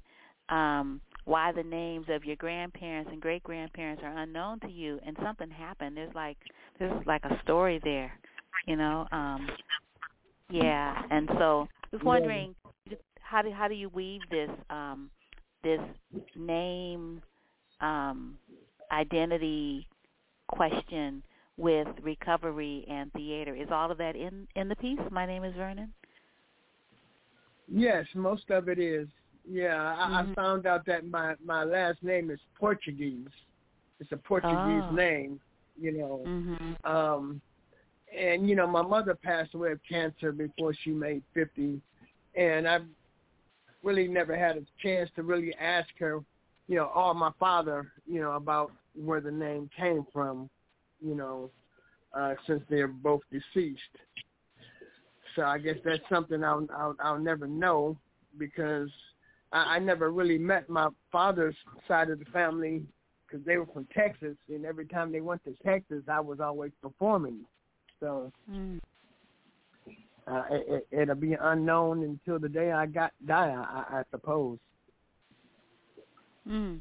um, 0.50 1.00
why 1.24 1.52
the 1.52 1.62
names 1.64 2.06
of 2.10 2.24
your 2.24 2.36
grandparents 2.36 3.10
and 3.12 3.20
great 3.20 3.42
grandparents 3.44 4.02
are 4.04 4.18
unknown 4.18 4.60
to 4.60 4.68
you, 4.68 5.00
and 5.06 5.16
something 5.22 5.50
happened. 5.50 5.96
There's 5.96 6.14
like 6.14 6.38
there's 6.78 7.06
like 7.06 7.24
a 7.24 7.40
story 7.42 7.80
there, 7.84 8.12
you 8.66 8.76
know. 8.76 9.06
Um, 9.12 9.52
yeah, 10.50 10.96
and 11.10 11.28
so 11.38 11.68
I 11.92 11.96
was 11.96 12.02
Yeah. 12.02 12.04
wondering 12.04 12.54
how 13.20 13.42
do 13.42 13.50
how 13.50 13.68
do 13.68 13.74
you 13.74 13.88
weave 13.90 14.28
this 14.30 14.50
um, 14.70 15.10
this 15.64 15.80
name 16.36 17.20
um, 17.80 18.38
identity 18.92 19.88
question 20.48 21.22
with 21.56 21.88
recovery 22.02 22.84
and 22.88 23.12
theater. 23.12 23.56
Is 23.56 23.68
all 23.72 23.90
of 23.90 23.98
that 23.98 24.14
in 24.14 24.46
in 24.54 24.68
the 24.68 24.76
piece? 24.76 25.00
My 25.10 25.26
name 25.26 25.42
is 25.42 25.54
Vernon. 25.54 25.92
Yes, 27.66 28.06
most 28.14 28.50
of 28.50 28.68
it 28.68 28.78
is. 28.78 29.08
Yeah, 29.48 29.96
I, 29.98 30.22
Mhm. 30.22 30.30
I 30.30 30.34
found 30.34 30.66
out 30.66 30.84
that 30.86 31.06
my 31.06 31.34
my 31.44 31.64
last 31.64 32.02
name 32.02 32.30
is 32.30 32.40
Portuguese. 32.54 33.28
It's 34.00 34.12
a 34.12 34.16
Portuguese 34.16 34.84
Oh. 34.90 34.94
name, 34.94 35.40
you 35.80 35.92
know. 35.92 36.22
Mhm. 36.26 36.76
Um, 36.84 37.40
and 38.14 38.48
you 38.48 38.54
know, 38.54 38.66
my 38.66 38.82
mother 38.82 39.14
passed 39.14 39.54
away 39.54 39.72
of 39.72 39.80
cancer 39.82 40.30
before 40.32 40.72
she 40.74 40.92
made 40.92 41.22
fifty, 41.32 41.80
and 42.34 42.68
I 42.68 42.80
really 43.84 44.08
never 44.08 44.36
had 44.36 44.56
a 44.56 44.62
chance 44.82 45.10
to 45.16 45.22
really 45.22 45.54
ask 45.60 45.88
her 45.98 46.24
you 46.66 46.76
know, 46.76 46.86
all 46.94 47.14
my 47.14 47.30
father, 47.38 47.92
you 48.06 48.20
know, 48.20 48.32
about 48.32 48.72
where 48.94 49.20
the 49.20 49.30
name 49.30 49.68
came 49.76 50.06
from, 50.12 50.48
you 51.00 51.14
know, 51.14 51.50
uh, 52.16 52.34
since 52.46 52.62
they're 52.70 52.88
both 52.88 53.22
deceased. 53.30 53.80
So 55.36 55.42
I 55.42 55.58
guess 55.58 55.76
that's 55.84 56.02
something 56.08 56.44
I'll 56.44 56.66
I'll, 56.76 56.96
I'll 57.02 57.18
never 57.18 57.46
know 57.46 57.98
because 58.38 58.88
I, 59.52 59.76
I 59.76 59.78
never 59.78 60.12
really 60.12 60.38
met 60.38 60.68
my 60.68 60.88
father's 61.10 61.56
side 61.88 62.08
of 62.10 62.20
the 62.20 62.24
family 62.26 62.82
because 63.26 63.44
they 63.44 63.56
were 63.56 63.66
from 63.66 63.86
Texas, 63.92 64.36
and 64.48 64.64
every 64.64 64.86
time 64.86 65.10
they 65.10 65.20
went 65.20 65.42
to 65.44 65.54
Texas, 65.64 66.04
I 66.08 66.20
was 66.20 66.40
always 66.40 66.72
performing. 66.80 67.40
So 68.00 68.32
Mm. 68.50 68.80
Uh, 70.26 70.42
it, 70.50 70.86
it, 70.90 71.00
it'll 71.02 71.14
be 71.14 71.34
unknown 71.40 72.02
until 72.02 72.38
the 72.38 72.48
day 72.48 72.72
I 72.72 72.86
got 72.86 73.12
die. 73.26 73.50
I, 73.50 73.98
I 73.98 74.02
suppose. 74.10 74.58
Mm. 76.48 76.80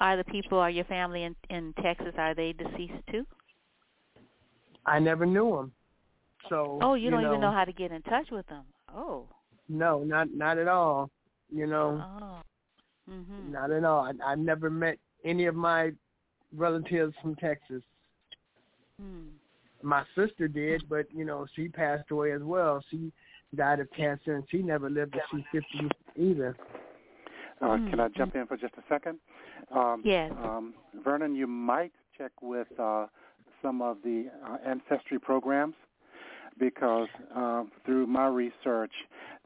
Are 0.00 0.16
the 0.16 0.24
people, 0.24 0.58
are 0.58 0.70
your 0.70 0.84
family 0.86 1.22
in 1.22 1.36
in 1.50 1.72
Texas? 1.82 2.14
Are 2.18 2.34
they 2.34 2.52
deceased 2.52 2.94
too? 3.10 3.24
I 4.86 4.98
never 4.98 5.24
knew 5.24 5.56
them. 5.56 5.72
So 6.48 6.78
Oh, 6.82 6.94
you 6.94 7.10
don't 7.10 7.22
know, 7.22 7.28
even 7.28 7.40
know 7.40 7.52
how 7.52 7.64
to 7.64 7.72
get 7.72 7.90
in 7.90 8.02
touch 8.02 8.30
with 8.30 8.46
them. 8.48 8.64
Oh. 8.94 9.26
No, 9.68 10.02
not 10.04 10.28
not 10.34 10.58
at 10.58 10.68
all. 10.68 11.10
You 11.50 11.66
know, 11.66 12.04
Oh. 12.20 13.10
Mhm. 13.10 13.50
not 13.50 13.70
at 13.70 13.84
all. 13.84 14.04
I, 14.04 14.32
I 14.32 14.34
never 14.34 14.68
met 14.68 14.98
any 15.24 15.46
of 15.46 15.54
my 15.54 15.92
relatives 16.54 17.14
from 17.22 17.34
Texas. 17.36 17.82
Mm. 19.00 19.28
My 19.84 20.04
sister 20.14 20.48
did, 20.48 20.88
but 20.88 21.06
you 21.14 21.24
know, 21.24 21.46
she 21.54 21.68
passed 21.68 22.10
away 22.10 22.32
as 22.32 22.42
well. 22.42 22.82
She 22.90 23.12
died 23.54 23.80
of 23.80 23.88
cancer, 23.96 24.34
and 24.34 24.44
she 24.50 24.58
never 24.58 24.88
lived 24.90 25.12
to 25.12 25.20
see 25.30 25.44
fifty 25.52 25.88
either. 26.16 26.56
Uh, 27.60 27.66
Mm, 27.66 27.90
Can 27.90 28.00
I 28.00 28.08
jump 28.08 28.34
in 28.34 28.46
for 28.46 28.56
just 28.56 28.74
a 28.74 28.82
second? 28.88 29.18
Um, 29.70 30.02
Yes. 30.04 30.32
Um, 30.42 30.74
Vernon, 31.04 31.34
you 31.36 31.46
might 31.46 31.92
check 32.18 32.32
with 32.42 32.68
uh, 32.80 33.06
some 33.62 33.80
of 33.80 33.98
the 34.02 34.26
uh, 34.44 34.56
ancestry 34.66 35.18
programs 35.18 35.74
because 36.58 37.08
uh, 37.34 37.64
through 37.84 38.06
my 38.06 38.26
research, 38.26 38.92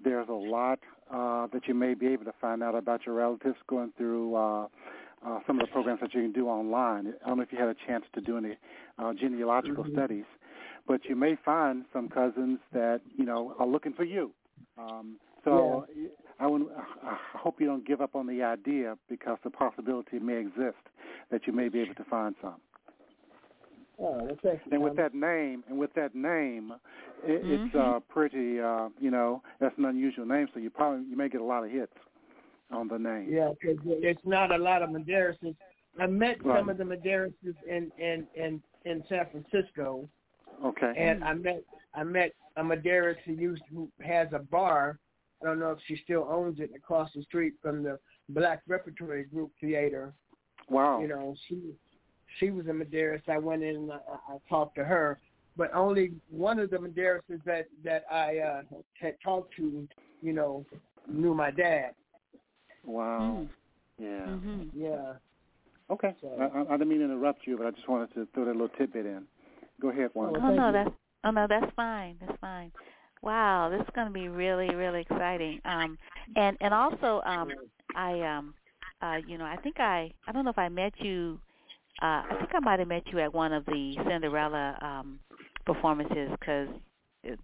there's 0.02 0.28
a 0.28 0.32
lot 0.32 0.78
uh, 1.12 1.46
that 1.52 1.66
you 1.66 1.74
may 1.74 1.94
be 1.94 2.06
able 2.06 2.24
to 2.24 2.34
find 2.40 2.62
out 2.62 2.74
about 2.74 3.06
your 3.06 3.14
relatives 3.14 3.56
going 3.66 3.92
through 3.96 4.34
uh, 4.34 4.66
uh, 5.26 5.40
some 5.46 5.56
of 5.60 5.66
the 5.66 5.72
programs 5.72 6.00
that 6.00 6.14
you 6.14 6.22
can 6.22 6.32
do 6.32 6.48
online. 6.48 7.14
I 7.24 7.28
don't 7.28 7.38
know 7.38 7.42
if 7.42 7.52
you 7.52 7.58
had 7.58 7.68
a 7.68 7.76
chance 7.86 8.04
to 8.14 8.20
do 8.20 8.36
any 8.38 8.56
uh, 8.98 9.12
genealogical 9.14 9.84
Mhm. 9.84 9.92
studies, 9.92 10.24
but 10.86 11.04
you 11.06 11.16
may 11.16 11.36
find 11.44 11.84
some 11.92 12.08
cousins 12.08 12.58
that 12.72 13.00
you 13.16 13.24
know 13.24 13.54
are 13.58 13.66
looking 13.66 13.92
for 13.94 14.04
you. 14.04 14.32
Um, 14.78 15.18
so 15.44 15.86
I, 16.40 16.46
would, 16.46 16.66
I 17.02 17.18
hope 17.38 17.60
you 17.60 17.66
don't 17.66 17.86
give 17.86 18.00
up 18.00 18.14
on 18.14 18.26
the 18.26 18.42
idea 18.42 18.96
because 19.08 19.38
the 19.44 19.50
possibility 19.50 20.18
may 20.18 20.38
exist 20.38 20.78
that 21.30 21.46
you 21.46 21.52
may 21.52 21.68
be 21.68 21.80
able 21.80 21.94
to 21.94 22.04
find 22.04 22.34
some. 22.42 22.60
Oh, 23.98 24.24
well, 24.24 24.38
thank. 24.42 24.60
And 24.70 24.82
with 24.82 24.96
that 24.96 25.14
name, 25.14 25.64
and 25.68 25.78
with 25.78 25.92
that 25.94 26.14
name, 26.14 26.72
it, 27.24 27.42
it's 27.64 27.74
Mhm. 27.74 27.74
uh, 27.74 28.00
pretty. 28.08 28.60
Uh, 28.60 28.90
you 29.00 29.10
know, 29.10 29.42
that's 29.60 29.76
an 29.78 29.84
unusual 29.86 30.26
name, 30.26 30.48
so 30.54 30.60
you 30.60 30.70
probably 30.70 31.08
you 31.08 31.16
may 31.16 31.28
get 31.28 31.40
a 31.40 31.44
lot 31.44 31.64
of 31.64 31.70
hits 31.70 31.92
on 32.70 32.88
the 32.88 32.98
name. 32.98 33.28
Yeah, 33.30 33.52
because 33.60 33.78
it's 33.84 34.20
not 34.24 34.52
a 34.52 34.58
lot 34.58 34.82
of 34.82 34.90
Madeiras. 34.90 35.36
I 35.98 36.06
met 36.06 36.44
Right. 36.44 36.58
some 36.58 36.68
of 36.68 36.78
the 36.78 36.84
Madeiras 36.84 37.34
in 37.66 37.90
in 37.98 38.26
in 38.34 38.62
in 38.84 39.04
San 39.08 39.26
Francisco, 39.30 40.08
Okay. 40.64 40.92
and 40.96 41.24
I 41.24 41.34
met 41.34 41.62
I 41.94 42.04
met 42.04 42.32
a 42.56 42.62
Madeiras 42.62 43.16
who 43.24 43.32
used 43.32 43.62
who 43.72 43.90
has 44.00 44.28
a 44.32 44.38
bar. 44.38 44.98
I 45.42 45.46
don't 45.46 45.58
know 45.58 45.70
if 45.70 45.78
she 45.86 45.96
still 45.96 46.26
owns 46.28 46.58
it 46.60 46.70
across 46.74 47.12
the 47.14 47.22
street 47.22 47.54
from 47.62 47.82
the 47.82 47.98
Black 48.28 48.62
Repertory 48.66 49.24
Group 49.24 49.52
Theater. 49.60 50.12
wow. 50.68 51.00
You 51.00 51.08
know, 51.08 51.34
she 51.48 51.74
she 52.38 52.50
was 52.50 52.66
a 52.66 52.72
Madeiras. 52.72 53.26
I 53.28 53.38
went 53.38 53.62
in 53.62 53.76
and 53.76 53.92
I, 53.92 54.00
I 54.28 54.38
talked 54.48 54.74
to 54.76 54.84
her, 54.84 55.18
but 55.56 55.72
only 55.74 56.12
one 56.30 56.58
of 56.58 56.70
the 56.70 56.76
Madeiras 56.78 57.22
that 57.46 57.66
that 57.84 58.04
I 58.10 58.38
uh, 58.38 58.62
had 59.00 59.16
talked 59.22 59.54
to, 59.56 59.88
you 60.20 60.32
know, 60.32 60.64
knew 61.08 61.34
my 61.34 61.50
dad. 61.50 61.94
Wow. 62.88 63.20
Mm. 63.20 63.48
Yeah. 63.98 64.26
Mhm. 64.26 64.70
Yeah. 64.72 65.14
Okay. 65.90 66.14
So- 66.20 66.36
I, 66.40 66.44
I 66.44 66.60
I 66.62 66.72
didn't 66.78 66.88
mean 66.88 66.98
to 67.00 67.04
interrupt 67.04 67.46
you, 67.46 67.56
but 67.58 67.66
I 67.66 67.70
just 67.70 67.88
wanted 67.88 68.12
to 68.14 68.26
throw 68.34 68.44
that 68.46 68.52
little 68.52 68.68
tidbit 68.70 69.06
in. 69.06 69.26
Go 69.80 69.90
ahead, 69.90 70.10
Oh, 70.16 70.20
Wanda. 70.20 70.40
Oh 70.42 70.50
no, 70.54 70.66
you. 70.68 70.72
that's 70.72 70.90
oh 71.24 71.30
no, 71.30 71.46
that's 71.48 71.72
fine. 71.74 72.16
That's 72.20 72.38
fine. 72.40 72.72
Wow, 73.22 73.68
this 73.68 73.80
is 73.80 73.88
going 73.94 74.06
to 74.06 74.12
be 74.12 74.28
really, 74.28 74.74
really 74.74 75.00
exciting. 75.00 75.60
Um, 75.64 75.98
and 76.36 76.56
and 76.60 76.72
also, 76.72 77.20
um, 77.26 77.50
I 77.94 78.20
um, 78.22 78.54
uh, 79.02 79.16
you 79.26 79.38
know, 79.38 79.44
I 79.44 79.56
think 79.56 79.80
I 79.80 80.12
I 80.26 80.32
don't 80.32 80.44
know 80.44 80.50
if 80.50 80.58
I 80.58 80.68
met 80.68 80.92
you. 81.00 81.38
Uh, 82.00 82.22
I 82.30 82.36
think 82.38 82.50
I 82.54 82.60
might 82.60 82.78
have 82.78 82.88
met 82.88 83.02
you 83.12 83.18
at 83.18 83.34
one 83.34 83.52
of 83.52 83.66
the 83.66 83.96
Cinderella 84.08 84.78
um 84.80 85.18
performances 85.66 86.30
because 86.38 86.68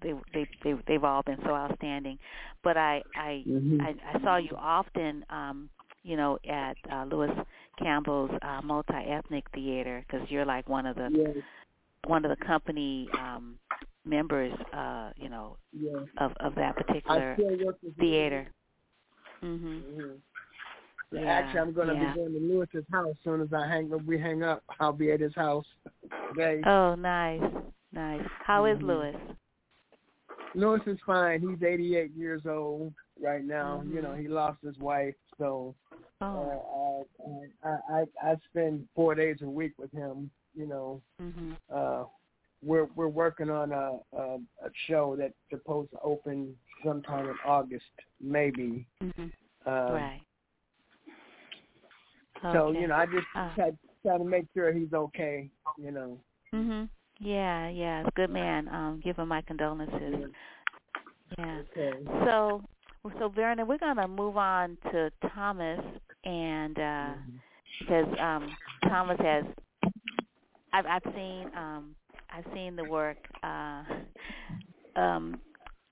they 0.03 0.13
they 0.33 0.49
they 0.63 0.75
they've 0.87 1.05
all 1.05 1.23
been 1.23 1.39
so 1.45 1.51
outstanding. 1.55 2.19
But 2.63 2.77
I 2.77 3.03
I 3.15 3.45
Mhm. 3.47 3.81
I, 3.81 4.17
I 4.17 4.21
saw 4.23 4.37
you 4.37 4.51
often, 4.57 5.25
um, 5.31 5.69
you 6.03 6.17
know, 6.17 6.39
at 6.49 6.77
uh, 6.93 7.05
Lewis 7.05 7.31
Campbell's 7.79 8.31
uh, 8.43 8.61
multi-ethnic 8.63 9.45
theater 9.55 10.05
because 10.07 10.31
you're 10.31 10.45
like 10.47 10.69
one 10.69 10.87
of 10.87 10.97
the 10.97 11.09
Yes. 11.11 11.37
one 12.07 12.25
of 12.25 12.37
the 12.37 12.45
company 12.45 13.11
um, 13.17 13.59
members, 14.05 14.53
uh, 14.73 15.11
you 15.17 15.29
know, 15.29 15.57
Yes. 15.73 16.03
of 16.19 16.33
of 16.41 16.55
that 16.57 16.77
particular 16.77 17.35
still 17.39 17.67
work 17.67 17.77
with 17.83 17.97
theater. 17.97 18.47
Mhm. 19.43 20.21
Yeah, 21.13 21.21
Actually, 21.29 21.61
I'm 21.61 21.73
going 21.73 21.89
to 21.89 21.95
yeah. 21.95 22.13
be 22.13 22.19
going 22.19 22.33
to 22.33 22.41
Lewis's 22.41 22.85
house 22.91 23.09
as 23.11 23.17
soon 23.23 23.41
as 23.41 23.53
I 23.53 23.69
hang 23.69 23.93
up. 23.93 24.03
We 24.05 24.19
hang 24.19 24.43
up. 24.43 24.65
I'll 24.81 24.93
be 24.93 25.13
at 25.13 25.21
his 25.21 25.35
house 25.35 25.67
today. 26.31 26.61
Oh, 26.67 26.95
nice, 26.97 27.43
nice. 27.93 28.27
How 28.45 28.65
is 28.65 28.79
Mhm. 28.79 28.83
Lewis? 28.83 29.17
Lewis 30.55 30.83
is 30.87 30.99
fine. 31.05 31.41
He's 31.41 31.63
88 31.63 32.13
years 32.13 32.43
old 32.47 32.93
right 33.21 33.45
now. 33.45 33.83
Mhm. 33.85 33.95
You 33.95 34.03
know, 34.03 34.15
he 34.15 34.29
lost 34.29 34.63
his 34.63 34.79
wife, 34.79 35.15
so 35.39 35.75
Oh. 36.21 37.07
uh, 37.25 37.67
I, 37.67 37.69
I 37.69 38.01
I 38.23 38.31
I 38.33 38.37
spend 38.51 38.89
four 38.95 39.15
days 39.15 39.43
a 39.43 39.49
week 39.49 39.73
with 39.79 39.91
him. 39.93 40.31
You 40.55 40.67
know, 40.67 41.03
Mhm. 41.21 41.57
uh, 41.71 42.05
we're 42.63 42.85
we're 42.95 43.09
working 43.09 43.51
on 43.51 43.73
a, 43.73 43.99
a 44.13 44.37
a 44.63 44.71
show 44.87 45.17
that's 45.17 45.35
supposed 45.51 45.91
to 45.91 45.99
open 46.01 46.57
sometime 46.85 47.29
in 47.29 47.37
August, 47.45 47.91
maybe. 48.21 48.87
Mhm. 49.03 49.33
Um, 49.67 49.93
right. 49.93 50.23
So 52.43 52.69
Okay. 52.69 52.81
you 52.81 52.87
know, 52.89 52.95
I 52.95 53.07
just 53.07 53.27
Ah. 53.35 53.53
try, 53.55 53.71
try 54.03 54.19
to 54.19 54.25
make 54.25 54.47
sure 54.55 54.73
he's 54.73 54.93
okay. 54.93 55.51
You 55.79 55.91
know. 55.91 56.21
Mhm. 56.53 56.89
Yeah, 57.25 57.69
yeah. 57.71 58.03
Good 58.17 58.31
man. 58.31 58.69
Um, 58.69 59.01
give 59.03 59.17
him 59.17 59.29
my 59.29 59.41
condolences. 59.41 60.31
Yeah. 61.39 61.61
Okay. 61.77 62.05
So, 62.27 62.63
so 63.19 63.29
Vernon, 63.31 63.67
we're 63.67 63.79
gonna 63.79 64.07
move 64.07 64.37
on 64.37 64.77
to 64.93 65.11
Thomas, 65.35 65.81
and 66.25 66.79
uh, 66.79 67.13
because 67.81 68.07
um, 68.21 68.55
Thomas 68.85 69.17
has, 69.21 69.45
I've 70.75 70.85
I've 70.87 71.15
seen 71.15 71.51
um, 71.57 71.95
I've 72.31 72.45
seen 72.55 72.77
the 72.77 72.85
work. 72.85 73.17
Uh, 73.43 73.85
um, 74.97 75.41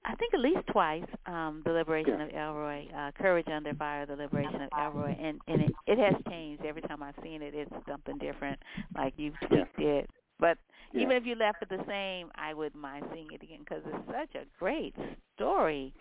I 0.05 0.15
think 0.17 0.35
at 0.35 0.41
least 0.41 0.67
twice. 0.71 1.05
Um, 1.27 1.63
the 1.65 1.71
Liberation 1.73 2.21
of 2.21 2.29
Elroy, 2.31 2.89
uh, 2.95 3.13
Courage 3.13 3.47
Under 3.49 3.73
Fire, 3.75 4.05
the 4.05 4.17
Liberation 4.17 4.61
of 4.63 4.69
Elroy, 4.79 5.17
and 5.19 5.41
and 5.49 5.63
it, 5.63 5.73
it 5.87 5.99
has 5.99 6.15
changed 6.29 6.63
every 6.65 6.83
time 6.83 7.03
I've 7.03 7.15
seen 7.23 7.41
it. 7.41 7.55
It's 7.55 7.73
something 7.89 8.19
different, 8.19 8.59
like 8.95 9.15
you've 9.17 9.35
tweaked 9.49 9.79
it. 9.79 10.11
But 10.39 10.59
Yeah. 10.93 11.01
even 11.03 11.17
if 11.17 11.25
you 11.27 11.35
left 11.35 11.63
it 11.63 11.69
the 11.69 11.85
same, 11.89 12.31
I 12.37 12.55
wouldn't 12.55 12.81
mind 12.81 13.07
seeing 13.13 13.33
it 13.33 13.43
again 13.43 13.61
because 13.61 13.83
it's 13.87 14.07
such 14.07 14.35
a 14.35 14.47
great 14.59 14.95
story. 15.35 15.95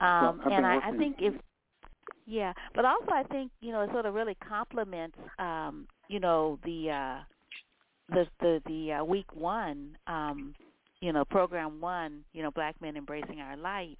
Um, 0.00 0.40
Well, 0.44 0.52
and 0.52 0.66
I, 0.66 0.78
I 0.88 0.92
think 0.92 1.16
if 1.20 1.34
yeah, 2.26 2.52
but 2.74 2.84
also 2.84 3.10
I 3.12 3.22
think 3.24 3.50
you 3.60 3.72
know 3.72 3.82
it 3.82 3.90
sort 3.92 4.06
of 4.06 4.14
really 4.14 4.36
complements 4.46 5.18
um, 5.38 5.86
you 6.08 6.20
know 6.20 6.58
the 6.64 6.90
uh, 6.90 7.24
the 8.14 8.26
the 8.40 8.62
the 8.66 8.92
uh, 9.00 9.04
week 9.04 9.34
one 9.34 9.96
um, 10.06 10.54
you 11.00 11.12
know 11.12 11.24
program 11.24 11.80
one 11.80 12.24
you 12.32 12.42
know 12.42 12.50
Black 12.50 12.80
Men 12.80 12.96
Embracing 12.96 13.40
Our 13.40 13.56
Light, 13.56 13.98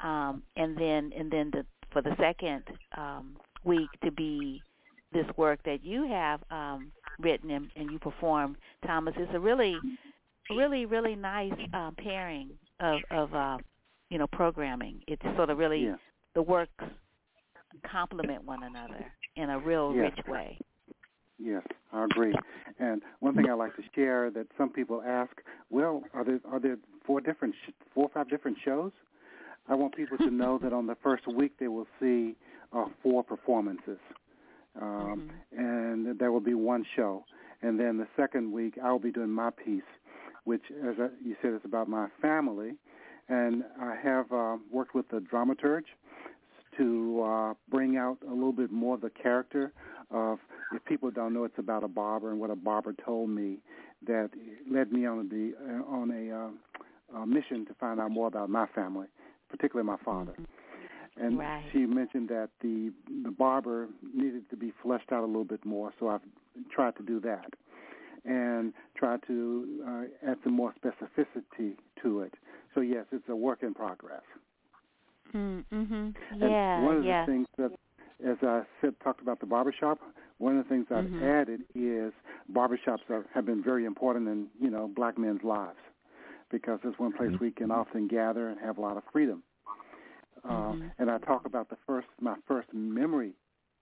um, 0.00 0.42
and 0.56 0.76
then 0.76 1.12
and 1.16 1.30
then 1.30 1.50
the 1.52 1.64
for 1.92 2.02
the 2.02 2.14
second 2.18 2.62
um, 2.96 3.36
week 3.64 3.90
to 4.04 4.10
be 4.10 4.62
this 5.12 5.26
work 5.36 5.60
that 5.64 5.84
you 5.84 6.08
have 6.08 6.40
um, 6.50 6.92
written 7.18 7.50
and, 7.50 7.70
and 7.76 7.90
you 7.90 7.98
perform, 7.98 8.56
Thomas. 8.86 9.14
It's 9.16 9.32
a 9.34 9.40
really 9.40 9.76
really 10.50 10.86
really 10.86 11.14
nice 11.14 11.52
um, 11.72 11.94
pairing 12.02 12.50
of 12.80 13.00
of 13.10 13.34
uh, 13.34 13.58
you 14.10 14.18
know 14.18 14.26
programming. 14.26 15.00
It's 15.06 15.22
sort 15.36 15.50
of 15.50 15.58
really 15.58 15.84
Yeah. 15.84 15.96
the 16.34 16.42
works 16.42 16.72
complement 17.90 18.44
one 18.44 18.62
another 18.62 19.04
in 19.36 19.50
a 19.50 19.58
real 19.58 19.92
rich 19.92 20.18
way. 20.28 20.58
Yes, 21.38 21.62
I 21.92 22.04
agree. 22.04 22.34
And 22.78 23.02
one 23.20 23.34
thing 23.34 23.48
I 23.50 23.54
like 23.54 23.74
to 23.76 23.82
share 23.94 24.30
that 24.30 24.46
some 24.56 24.70
people 24.70 25.02
ask, 25.04 25.30
well, 25.70 26.02
are 26.14 26.24
there 26.24 26.40
are 26.50 26.60
there 26.60 26.76
four 27.06 27.20
different 27.20 27.54
sh- 27.66 27.72
four 27.94 28.04
or 28.04 28.10
five 28.10 28.28
different 28.28 28.58
shows? 28.64 28.92
I 29.68 29.74
want 29.74 29.94
people 29.96 30.18
to 30.18 30.30
know 30.30 30.58
that 30.62 30.72
on 30.72 30.86
the 30.86 30.96
first 31.02 31.26
week 31.26 31.52
they 31.58 31.68
will 31.68 31.86
see 32.00 32.36
uh, 32.72 32.86
four 33.02 33.22
performances. 33.24 33.98
Um, 34.80 35.30
mm-hmm. 35.52 35.58
and 35.58 36.18
there 36.18 36.32
will 36.32 36.40
be 36.40 36.54
one 36.54 36.84
show. 36.96 37.24
And 37.62 37.78
then 37.78 37.98
the 37.98 38.08
second 38.16 38.52
week, 38.52 38.78
I'll 38.82 38.98
be 38.98 39.12
doing 39.12 39.30
my 39.30 39.50
piece, 39.50 39.82
which, 40.44 40.62
as 40.86 40.96
I, 40.98 41.08
you 41.24 41.36
said, 41.40 41.52
is 41.54 41.60
about 41.64 41.88
my 41.88 42.08
family. 42.20 42.72
And 43.28 43.64
I 43.80 43.94
have 44.02 44.32
uh, 44.32 44.56
worked 44.70 44.94
with 44.94 45.08
the 45.08 45.18
dramaturge 45.18 45.84
to 46.76 47.22
uh, 47.22 47.54
bring 47.68 47.96
out 47.96 48.18
a 48.28 48.32
little 48.32 48.52
bit 48.52 48.72
more 48.72 48.96
of 48.96 49.00
the 49.00 49.10
character 49.10 49.72
of, 50.10 50.38
if 50.74 50.84
people 50.84 51.10
don't 51.10 51.32
know, 51.32 51.44
it's 51.44 51.58
about 51.58 51.84
a 51.84 51.88
barber 51.88 52.30
and 52.30 52.40
what 52.40 52.50
a 52.50 52.56
barber 52.56 52.94
told 53.04 53.30
me 53.30 53.58
that 54.06 54.30
led 54.70 54.90
me 54.90 55.06
on 55.06 55.28
the 55.28 55.54
uh, 55.62 55.94
on 55.94 56.10
a, 56.10 57.16
uh, 57.16 57.20
a 57.20 57.26
mission 57.26 57.64
to 57.66 57.74
find 57.74 58.00
out 58.00 58.10
more 58.10 58.26
about 58.26 58.50
my 58.50 58.66
family, 58.74 59.06
particularly 59.48 59.86
my 59.86 59.98
father. 60.04 60.32
Mm-hmm 60.32 60.61
and 61.16 61.38
right. 61.38 61.64
she 61.72 61.80
mentioned 61.80 62.28
that 62.30 62.50
the 62.60 62.92
the 63.24 63.30
barber 63.30 63.88
needed 64.14 64.48
to 64.50 64.56
be 64.56 64.72
fleshed 64.82 65.12
out 65.12 65.22
a 65.22 65.26
little 65.26 65.44
bit 65.44 65.64
more. 65.64 65.92
So 65.98 66.08
I've 66.08 66.20
tried 66.70 66.96
to 66.96 67.02
do 67.02 67.20
that, 67.20 67.52
and 68.24 68.72
try 68.96 69.18
to 69.26 69.84
uh, 69.86 70.30
add 70.30 70.38
some 70.44 70.54
more 70.54 70.74
specificity 70.82 71.76
to 72.02 72.20
it. 72.20 72.34
So 72.74 72.80
yes, 72.80 73.04
it's 73.12 73.28
a 73.28 73.36
work 73.36 73.62
in 73.62 73.74
progress. 73.74 74.22
Mm-hmm. 75.34 76.10
Yeah, 76.38 76.76
and 76.76 76.86
one 76.86 76.96
of 76.98 77.04
yeah. 77.04 77.24
the 77.24 77.32
things 77.32 77.46
that, 77.56 77.72
as 78.26 78.36
I 78.42 78.62
said, 78.80 78.94
talked 79.02 79.22
about 79.22 79.40
the 79.40 79.46
barbershop. 79.46 79.98
One 80.38 80.58
of 80.58 80.64
the 80.64 80.68
things 80.68 80.86
I've 80.90 81.04
mm-hmm. 81.04 81.24
added 81.24 81.60
is 81.74 82.12
barbershops 82.52 83.08
are, 83.10 83.24
have 83.32 83.46
been 83.46 83.62
very 83.62 83.84
important 83.84 84.28
in 84.28 84.48
you 84.60 84.70
know 84.70 84.88
black 84.94 85.16
men's 85.16 85.42
lives 85.44 85.78
because 86.50 86.80
it's 86.84 86.98
one 86.98 87.12
place 87.12 87.30
mm-hmm. 87.30 87.44
we 87.44 87.50
can 87.50 87.70
often 87.70 88.08
gather 88.08 88.48
and 88.48 88.60
have 88.60 88.78
a 88.78 88.80
lot 88.80 88.96
of 88.96 89.02
freedom. 89.12 89.42
Uh, 90.44 90.50
mm-hmm. 90.50 90.88
and 90.98 91.10
I 91.10 91.18
talk 91.18 91.46
about 91.46 91.68
the 91.70 91.76
first 91.86 92.08
my 92.20 92.34
first 92.48 92.68
memory 92.72 93.32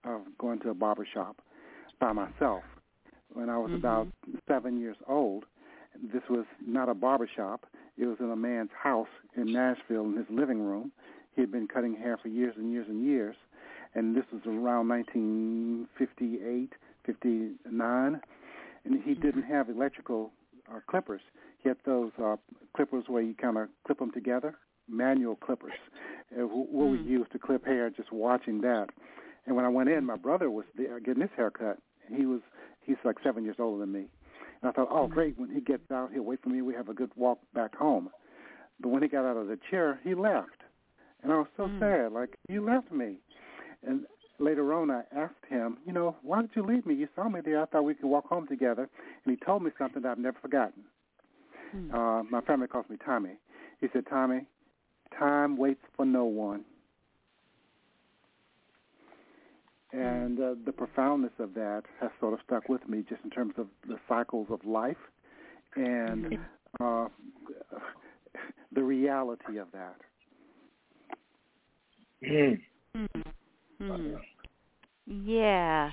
of 0.05 0.23
going 0.39 0.59
to 0.61 0.71
a 0.71 0.75
barber 0.75 1.07
shop 1.13 1.41
by 1.99 2.13
myself 2.13 2.63
when 3.33 3.49
I 3.49 3.59
was 3.59 3.69
mm-hmm. 3.69 3.77
about 3.77 4.09
seven 4.49 4.79
years 4.79 4.97
old. 5.09 5.45
This 6.13 6.23
was 6.29 6.45
not 6.65 6.89
a 6.89 6.95
barber 6.95 7.29
shop. 7.35 7.67
It 7.99 8.07
was 8.07 8.17
in 8.21 8.31
a 8.31 8.37
man's 8.37 8.71
house 8.81 9.09
in 9.37 9.53
Nashville 9.53 10.05
in 10.05 10.17
his 10.17 10.27
living 10.31 10.63
room. 10.63 10.93
He 11.35 11.41
had 11.41 11.53
been 11.53 11.69
cutting 11.69 11.95
hair 11.95 12.19
for 12.21 12.29
years 12.29 12.55
and 12.57 12.73
years 12.73 12.87
and 12.89 13.05
years. 13.05 13.37
And 13.95 14.17
this 14.17 14.25
was 14.33 14.43
around 14.47 14.89
1958, 14.89 16.73
59. 17.05 18.21
And 18.85 19.03
he 19.03 19.11
mm-hmm. 19.11 19.21
didn't 19.21 19.43
have 19.43 19.69
electrical 19.69 20.31
uh, 20.71 20.81
clippers. 20.89 21.21
He 21.59 21.69
had 21.69 21.79
those 21.85 22.13
uh, 22.23 22.37
clippers 22.75 23.05
where 23.09 23.23
you 23.23 23.35
kind 23.35 23.59
of 23.59 23.69
clip 23.87 23.99
them 23.99 24.13
together, 24.13 24.57
manual 24.91 25.37
clippers 25.37 25.73
uh, 26.39 26.43
what 26.43 26.91
we 26.91 26.99
used 26.99 27.33
to 27.33 27.39
clip 27.39 27.67
hair, 27.67 27.91
just 27.91 28.13
watching 28.13 28.61
that. 28.61 28.89
And 29.47 29.57
when 29.57 29.65
I 29.65 29.69
went 29.69 29.89
in, 29.89 30.05
my 30.05 30.17
brother 30.17 30.51
was 30.51 30.65
there 30.77 31.01
getting 31.01 31.23
his 31.23 31.31
hair 31.37 31.51
cut. 31.51 31.79
He 32.15 32.27
was 32.27 32.41
he's 32.83 32.97
like 33.05 33.17
seven 33.23 33.45
years 33.45 33.57
older 33.59 33.81
than 33.81 33.93
me. 33.93 34.07
And 34.63 34.71
I 34.71 34.73
thought, 34.73 34.89
oh 34.91 35.09
mm. 35.09 35.11
great, 35.11 35.39
when 35.39 35.51
he 35.51 35.61
gets 35.61 35.91
out, 35.91 36.11
he'll 36.13 36.23
wait 36.23 36.43
for 36.43 36.51
me. 36.51 36.63
We 36.63 36.75
have 36.75 36.89
a 36.89 36.95
good 36.95 37.11
walk 37.17 37.39
back 37.55 37.75
home. 37.75 38.11
But 38.81 38.91
when 38.91 39.03
he 39.03 39.09
got 39.09 39.25
out 39.25 39.37
of 39.37 39.49
the 39.49 39.59
chair, 39.71 40.01
he 40.05 40.15
left, 40.15 40.63
and 41.23 41.33
I 41.33 41.37
was 41.37 41.49
so 41.57 41.65
mm. 41.65 41.81
sad. 41.81 42.13
Like 42.13 42.39
you 42.49 42.65
left 42.65 42.93
me. 42.93 43.17
And 43.87 44.05
later 44.39 44.73
on, 44.75 44.91
I 44.91 45.03
asked 45.15 45.47
him, 45.49 45.79
you 45.87 45.93
know, 45.93 46.17
why 46.23 46.43
did 46.43 46.51
you 46.55 46.65
leave 46.65 46.87
me? 46.87 46.95
You 46.95 47.09
saw 47.15 47.29
me 47.29 47.41
there. 47.43 47.63
I 47.63 47.67
thought 47.67 47.83
we 47.83 47.95
could 47.95 48.07
walk 48.07 48.27
home 48.27 48.47
together. 48.47 48.89
And 49.25 49.37
he 49.37 49.45
told 49.45 49.63
me 49.63 49.71
something 49.79 50.03
that 50.03 50.13
I've 50.13 50.19
never 50.19 50.39
forgotten. 50.41 50.85
Mm. 51.75 51.95
Uh, 51.95 52.23
my 52.25 52.41
family 52.43 52.67
calls 52.67 52.87
me 52.91 52.97
Tommy. 53.05 53.37
He 53.81 53.89
said, 53.93 54.05
Tommy, 54.09 54.43
time 55.19 55.57
waits 55.57 55.83
for 55.97 56.05
no 56.05 56.25
one. 56.25 56.65
And 59.93 60.39
uh, 60.39 60.55
the 60.65 60.73
profoundness 60.73 61.33
of 61.39 61.55
that 61.55 61.83
has 62.01 62.11
sort 62.21 62.35
of 62.35 62.41
stuck 62.47 62.69
with 62.69 62.89
me 62.89 63.05
just 63.09 63.23
in 63.25 63.31
terms 63.31 63.55
of 63.59 63.67
the 63.89 63.97
cycles 64.09 64.47
of 64.51 64.65
life 64.65 64.97
and 65.75 66.27
mm-hmm. 66.27 66.85
uh, 66.85 67.09
the 68.73 68.83
reality 68.83 69.59
of 69.59 69.67
that. 69.73 69.97
Mm-hmm. 72.23 74.15
Yeah, 75.07 75.91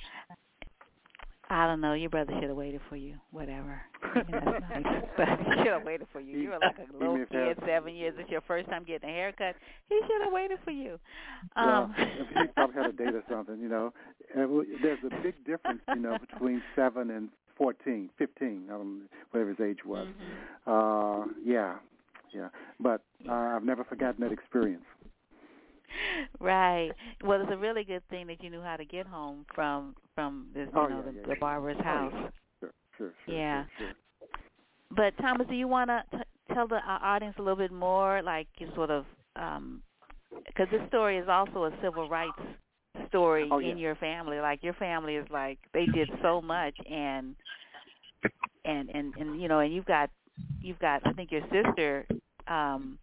I 1.49 1.65
don't 1.65 1.79
know. 1.79 1.93
Your 1.93 2.09
brother 2.09 2.33
should 2.39 2.49
have 2.49 2.57
waited 2.57 2.81
for 2.89 2.97
you. 2.97 3.15
Whatever. 3.31 3.81
that's 4.15 4.29
nice. 4.29 4.83
But 5.15 5.27
he 5.39 5.63
should 5.63 5.73
have 5.73 5.85
waited 5.85 6.07
for 6.11 6.19
you. 6.19 6.37
You 6.37 6.49
were 6.49 6.59
like 6.59 6.75
a 6.77 6.97
little 6.97 7.25
kid, 7.31 7.57
seven 7.65 7.95
years. 7.95 8.15
It's 8.17 8.29
your 8.29 8.41
first 8.41 8.69
time 8.69 8.83
getting 8.83 9.09
a 9.09 9.13
haircut. 9.13 9.55
He 9.87 9.99
should 10.01 10.23
have 10.23 10.33
waited 10.33 10.59
for 10.65 10.71
you. 10.71 10.99
Um, 11.55 11.65
well, 11.65 11.93
he 12.41 12.47
probably 12.53 12.75
had 12.75 12.85
a 12.87 12.91
date 12.91 13.15
or 13.15 13.23
something, 13.29 13.59
you 13.61 13.69
know. 13.69 13.93
And 14.35 14.65
there's 14.83 14.99
a 15.05 15.23
big 15.23 15.35
difference, 15.45 15.81
you 15.87 16.01
know, 16.01 16.17
between 16.17 16.61
seven 16.75 17.11
and 17.11 17.29
fourteen, 17.57 18.09
fifteen, 18.17 18.65
I 18.67 18.73
don't 18.73 19.03
whatever 19.31 19.51
his 19.51 19.59
age 19.61 19.85
was. 19.85 20.07
Mm-hmm. 20.67 21.31
Uh, 21.31 21.33
yeah, 21.45 21.75
yeah. 22.33 22.49
But 22.79 23.01
uh, 23.27 23.31
I've 23.31 23.63
never 23.63 23.85
forgotten 23.85 24.21
that 24.21 24.33
experience. 24.33 24.83
Right. 26.39 26.91
Well, 27.23 27.41
it's 27.41 27.51
a 27.51 27.57
really 27.57 27.83
good 27.83 28.03
thing 28.09 28.27
that 28.27 28.43
you 28.43 28.49
knew 28.49 28.61
how 28.61 28.75
to 28.75 28.85
get 28.85 29.07
home 29.07 29.45
from 29.53 29.95
from 30.15 30.47
this, 30.53 30.67
you 30.73 30.79
oh, 30.79 30.87
know, 30.87 31.03
yeah, 31.05 31.11
the, 31.11 31.17
yeah, 31.17 31.27
the 31.27 31.35
barber's 31.39 31.77
oh, 31.79 31.83
house. 31.83 32.13
Yeah. 32.13 32.29
Sure, 32.59 32.71
sure, 32.97 33.11
sure. 33.25 33.35
Yeah. 33.35 33.65
Sure, 33.77 33.87
sure. 33.87 34.29
But 34.95 35.21
Thomas, 35.21 35.47
do 35.47 35.55
you 35.55 35.67
want 35.67 35.89
to 35.89 36.03
tell 36.53 36.67
the 36.67 36.77
uh, 36.77 36.99
audience 37.01 37.35
a 37.39 37.41
little 37.41 37.57
bit 37.57 37.71
more, 37.71 38.21
like 38.21 38.47
you 38.57 38.67
sort 38.75 38.89
of, 38.89 39.05
because 40.45 40.67
this 40.71 40.81
story 40.87 41.17
is 41.17 41.27
also 41.27 41.65
a 41.65 41.71
civil 41.81 42.09
rights 42.09 42.39
story 43.07 43.47
oh, 43.51 43.59
in 43.59 43.77
your 43.77 43.95
family. 43.95 44.39
Like 44.39 44.63
your 44.63 44.73
family 44.73 45.15
is 45.15 45.27
like 45.29 45.59
they 45.73 45.85
did 45.87 46.09
so 46.21 46.41
much, 46.41 46.75
and 46.89 47.35
and 48.65 48.89
and 48.89 49.13
and 49.15 49.41
you 49.41 49.47
know, 49.47 49.59
and 49.59 49.73
you've 49.73 49.85
got 49.85 50.09
you've 50.61 50.79
got 50.79 51.05
I 51.05 51.13
think 51.13 51.31
your 51.31 51.43
sister, 51.51 52.05
um, 52.47 52.97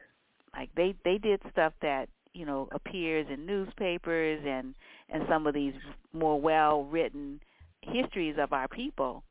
like 0.57 0.71
they 0.77 0.95
they 1.05 1.19
did 1.19 1.41
stuff 1.53 1.73
that 1.83 2.09
you 2.35 2.45
know 2.45 2.69
appears 2.73 3.27
in 3.33 3.47
newspapers 3.47 4.41
and 4.47 4.75
and 5.09 5.23
some 5.29 5.47
of 5.47 5.55
these 5.55 5.75
more 6.13 6.39
well 6.39 6.85
written 6.85 7.41
histories 7.83 8.37
of 8.39 8.53
our 8.53 8.69
people 8.69 9.23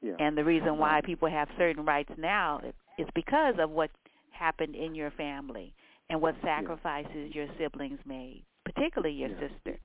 yeah. 0.00 0.12
and 0.18 0.38
the 0.38 0.44
reason 0.44 0.78
why 0.78 1.00
people 1.04 1.28
have 1.28 1.48
certain 1.58 1.84
rights 1.84 2.12
now 2.16 2.60
is 2.98 3.06
because 3.14 3.54
of 3.58 3.70
what 3.70 3.90
happened 4.30 4.74
in 4.74 4.94
your 4.94 5.10
family 5.12 5.74
and 6.08 6.20
what 6.20 6.34
sacrifices 6.42 7.10
yeah. 7.14 7.42
your 7.42 7.46
siblings 7.58 7.98
made 8.06 8.42
particularly 8.64 9.14
your 9.14 9.30
yeah. 9.30 9.48
sister 9.48 9.78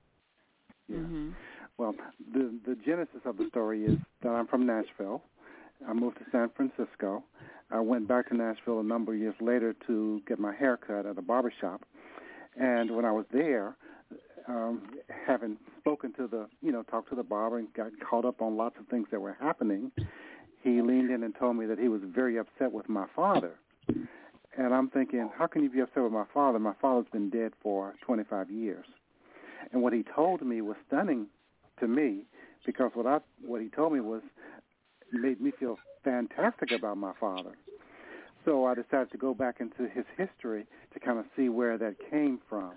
yeah. 0.88 0.98
Mm-hmm. 0.98 1.30
well 1.78 1.96
the 2.34 2.54
the 2.66 2.78
genesis 2.86 3.22
of 3.26 3.38
the 3.38 3.48
story 3.50 3.84
is 3.86 3.98
that 4.22 4.30
i'm 4.30 4.48
from 4.48 4.66
nashville 4.66 5.24
i 5.88 5.94
moved 5.94 6.18
to 6.20 6.26
san 6.32 6.50
francisco 6.56 7.24
i 7.72 7.80
went 7.80 8.08
back 8.08 8.30
to 8.30 8.36
nashville 8.36 8.80
a 8.80 8.84
number 8.84 9.14
of 9.14 9.20
years 9.20 9.36
later 9.42 9.74
to 9.88 10.22
get 10.28 10.38
my 10.38 10.54
hair 10.54 10.78
cut 10.78 11.06
at 11.06 11.18
a 11.18 11.22
barber 11.22 11.52
shop 11.60 11.82
and 12.56 12.96
when 12.96 13.06
I 13.06 13.12
was 13.12 13.26
there, 13.32 13.76
um, 14.48 14.90
having 15.26 15.58
spoken 15.80 16.14
to 16.14 16.28
the, 16.28 16.48
you 16.62 16.72
know, 16.72 16.84
talked 16.84 17.10
to 17.10 17.16
the 17.16 17.24
barber 17.24 17.58
and 17.58 17.74
got 17.74 17.92
caught 18.00 18.26
up 18.26 18.42
on 18.42 18.58
lots 18.58 18.76
of 18.80 18.88
things 18.88 19.08
that 19.12 19.20
were 19.20 19.38
happening, 19.40 19.92
he 20.64 20.82
leaned 20.82 21.12
in 21.12 21.24
and 21.24 21.36
told 21.38 21.58
me 21.58 21.66
that 21.66 21.80
he 21.80 21.88
was 21.88 22.02
very 22.04 22.38
upset 22.38 22.72
with 22.72 22.90
my 22.90 23.06
father. 23.16 23.56
And 24.58 24.74
I'm 24.74 24.90
thinking, 24.90 25.30
how 25.38 25.48
can 25.48 25.64
you 25.64 25.70
be 25.70 25.82
upset 25.82 26.04
with 26.04 26.14
my 26.14 26.26
father? 26.34 26.60
My 26.60 26.74
father's 26.82 27.08
been 27.12 27.30
dead 27.30 27.54
for 27.62 27.96
25 28.06 28.50
years. 28.50 28.86
And 29.72 29.82
what 29.82 29.94
he 29.94 30.04
told 30.04 30.42
me 30.42 30.62
was 30.62 30.78
stunning 30.88 31.28
to 31.80 31.88
me 31.88 32.22
because 32.66 32.92
what 32.94 33.06
I 33.06 33.20
what 33.46 33.62
he 33.62 33.70
told 33.70 33.94
me 33.94 34.00
was 34.00 34.22
made 35.12 35.42
me 35.42 35.52
feel 35.60 35.78
fantastic 36.04 36.72
about 36.72 36.98
my 36.98 37.14
father. 37.20 37.52
So 38.46 38.66
I 38.66 38.76
decided 38.76 39.12
to 39.12 39.18
go 39.18 39.34
back 39.34 39.60
into 39.60 39.90
his 39.90 40.06
history 40.16 40.66
to 40.94 41.00
kind 41.00 41.18
of 41.18 41.26
see 41.36 41.50
where 41.50 41.78
that 41.78 41.96
came 42.12 42.40
from. 42.48 42.74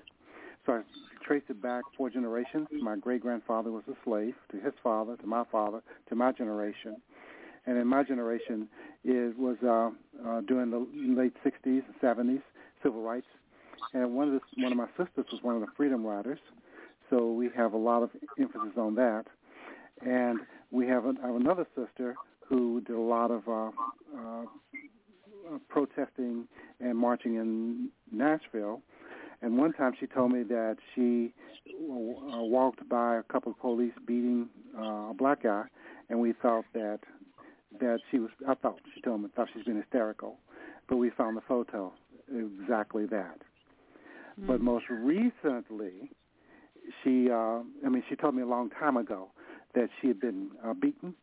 So 0.65 0.73
I 0.73 0.83
traced 1.25 1.51
it 1.51 1.63
back 1.63 1.85
four 1.97 2.11
generations. 2.11 2.69
My 2.73 2.97
great 2.97 3.21
grandfather 3.21 3.71
was 3.71 3.85
a 3.89 3.95
slave 4.05 4.35
to 4.51 4.59
his 4.59 4.73
father, 4.83 5.17
to 5.17 5.27
my 5.27 5.45
father, 5.53 5.83
to 6.09 6.15
my 6.15 6.33
generation. 6.33 6.97
And 7.67 7.77
in 7.77 7.87
my 7.87 8.03
generation, 8.03 8.67
it 9.05 9.39
was 9.39 9.57
uh, 9.63 9.91
uh, 10.27 10.41
during 10.43 10.71
the 10.71 10.87
late 10.95 11.35
60s 11.45 11.55
and 11.65 12.01
70s, 12.03 12.43
civil 12.83 13.03
rights. 13.03 13.27
And 13.93 14.15
one 14.15 14.29
of 14.29 14.35
the, 14.35 14.63
one 14.63 14.73
of 14.73 14.79
my 14.79 14.89
sisters 14.97 15.27
was 15.31 15.43
one 15.43 15.55
of 15.55 15.61
the 15.61 15.69
freedom 15.77 16.05
riders, 16.05 16.39
so 17.11 17.33
we 17.33 17.49
have 17.57 17.73
a 17.73 17.79
lot 17.79 18.03
of 18.03 18.11
emphasis 18.39 18.73
on 18.77 18.95
that. 18.97 19.25
And 20.05 20.41
we 20.71 20.87
have, 20.89 21.05
a, 21.05 21.15
have 21.23 21.35
another 21.35 21.67
sister 21.77 22.15
who 22.49 22.81
did 22.83 22.97
a 22.97 23.01
lot 23.01 23.31
of 23.31 23.49
uh, 23.49 23.71
uh, 24.17 24.45
protesting 25.69 26.47
and 26.81 26.97
marching 26.97 27.37
in 27.37 27.89
Nashville. 28.11 28.83
And 29.41 29.57
one 29.57 29.73
time 29.73 29.93
she 29.99 30.07
told 30.07 30.33
me 30.33 30.43
that 30.45 30.77
she 30.95 31.33
uh, 31.69 32.43
walked 32.43 32.89
by 32.89 33.17
a 33.17 33.23
couple 33.23 33.53
of 33.53 33.59
police 33.59 33.93
beating 34.07 34.49
uh, 34.77 35.11
a 35.11 35.15
black 35.17 35.45
guy, 35.45 35.65
and 36.09 36.21
we 36.21 36.33
thought 36.33 36.65
that 36.75 37.01
that 37.81 38.01
she 38.11 38.19
was. 38.19 38.31
I 38.49 38.55
thought 38.55 38.81
she 38.95 39.01
told 39.01 39.23
me 39.23 39.29
thought 39.37 39.49
she's 39.55 39.65
been 39.65 39.77
hysterical, 39.77 40.39
but 40.89 40.97
we 40.97 41.11
found 41.11 41.37
the 41.37 41.43
photo 41.43 41.93
exactly 42.35 43.07
that. 43.07 43.39
Mm. 44.41 44.47
But 44.47 44.61
most 44.61 44.87
recently, 44.89 46.11
she, 47.03 47.31
uh, 47.31 47.61
I 47.85 47.89
mean, 47.89 48.03
she 48.09 48.17
told 48.17 48.35
me 48.35 48.43
a 48.43 48.47
long 48.47 48.71
time 48.71 48.97
ago 48.97 49.31
that 49.75 49.89
she 50.01 50.09
had 50.09 50.21
been 50.21 50.51
uh, 50.65 50.75
beaten 50.75 51.15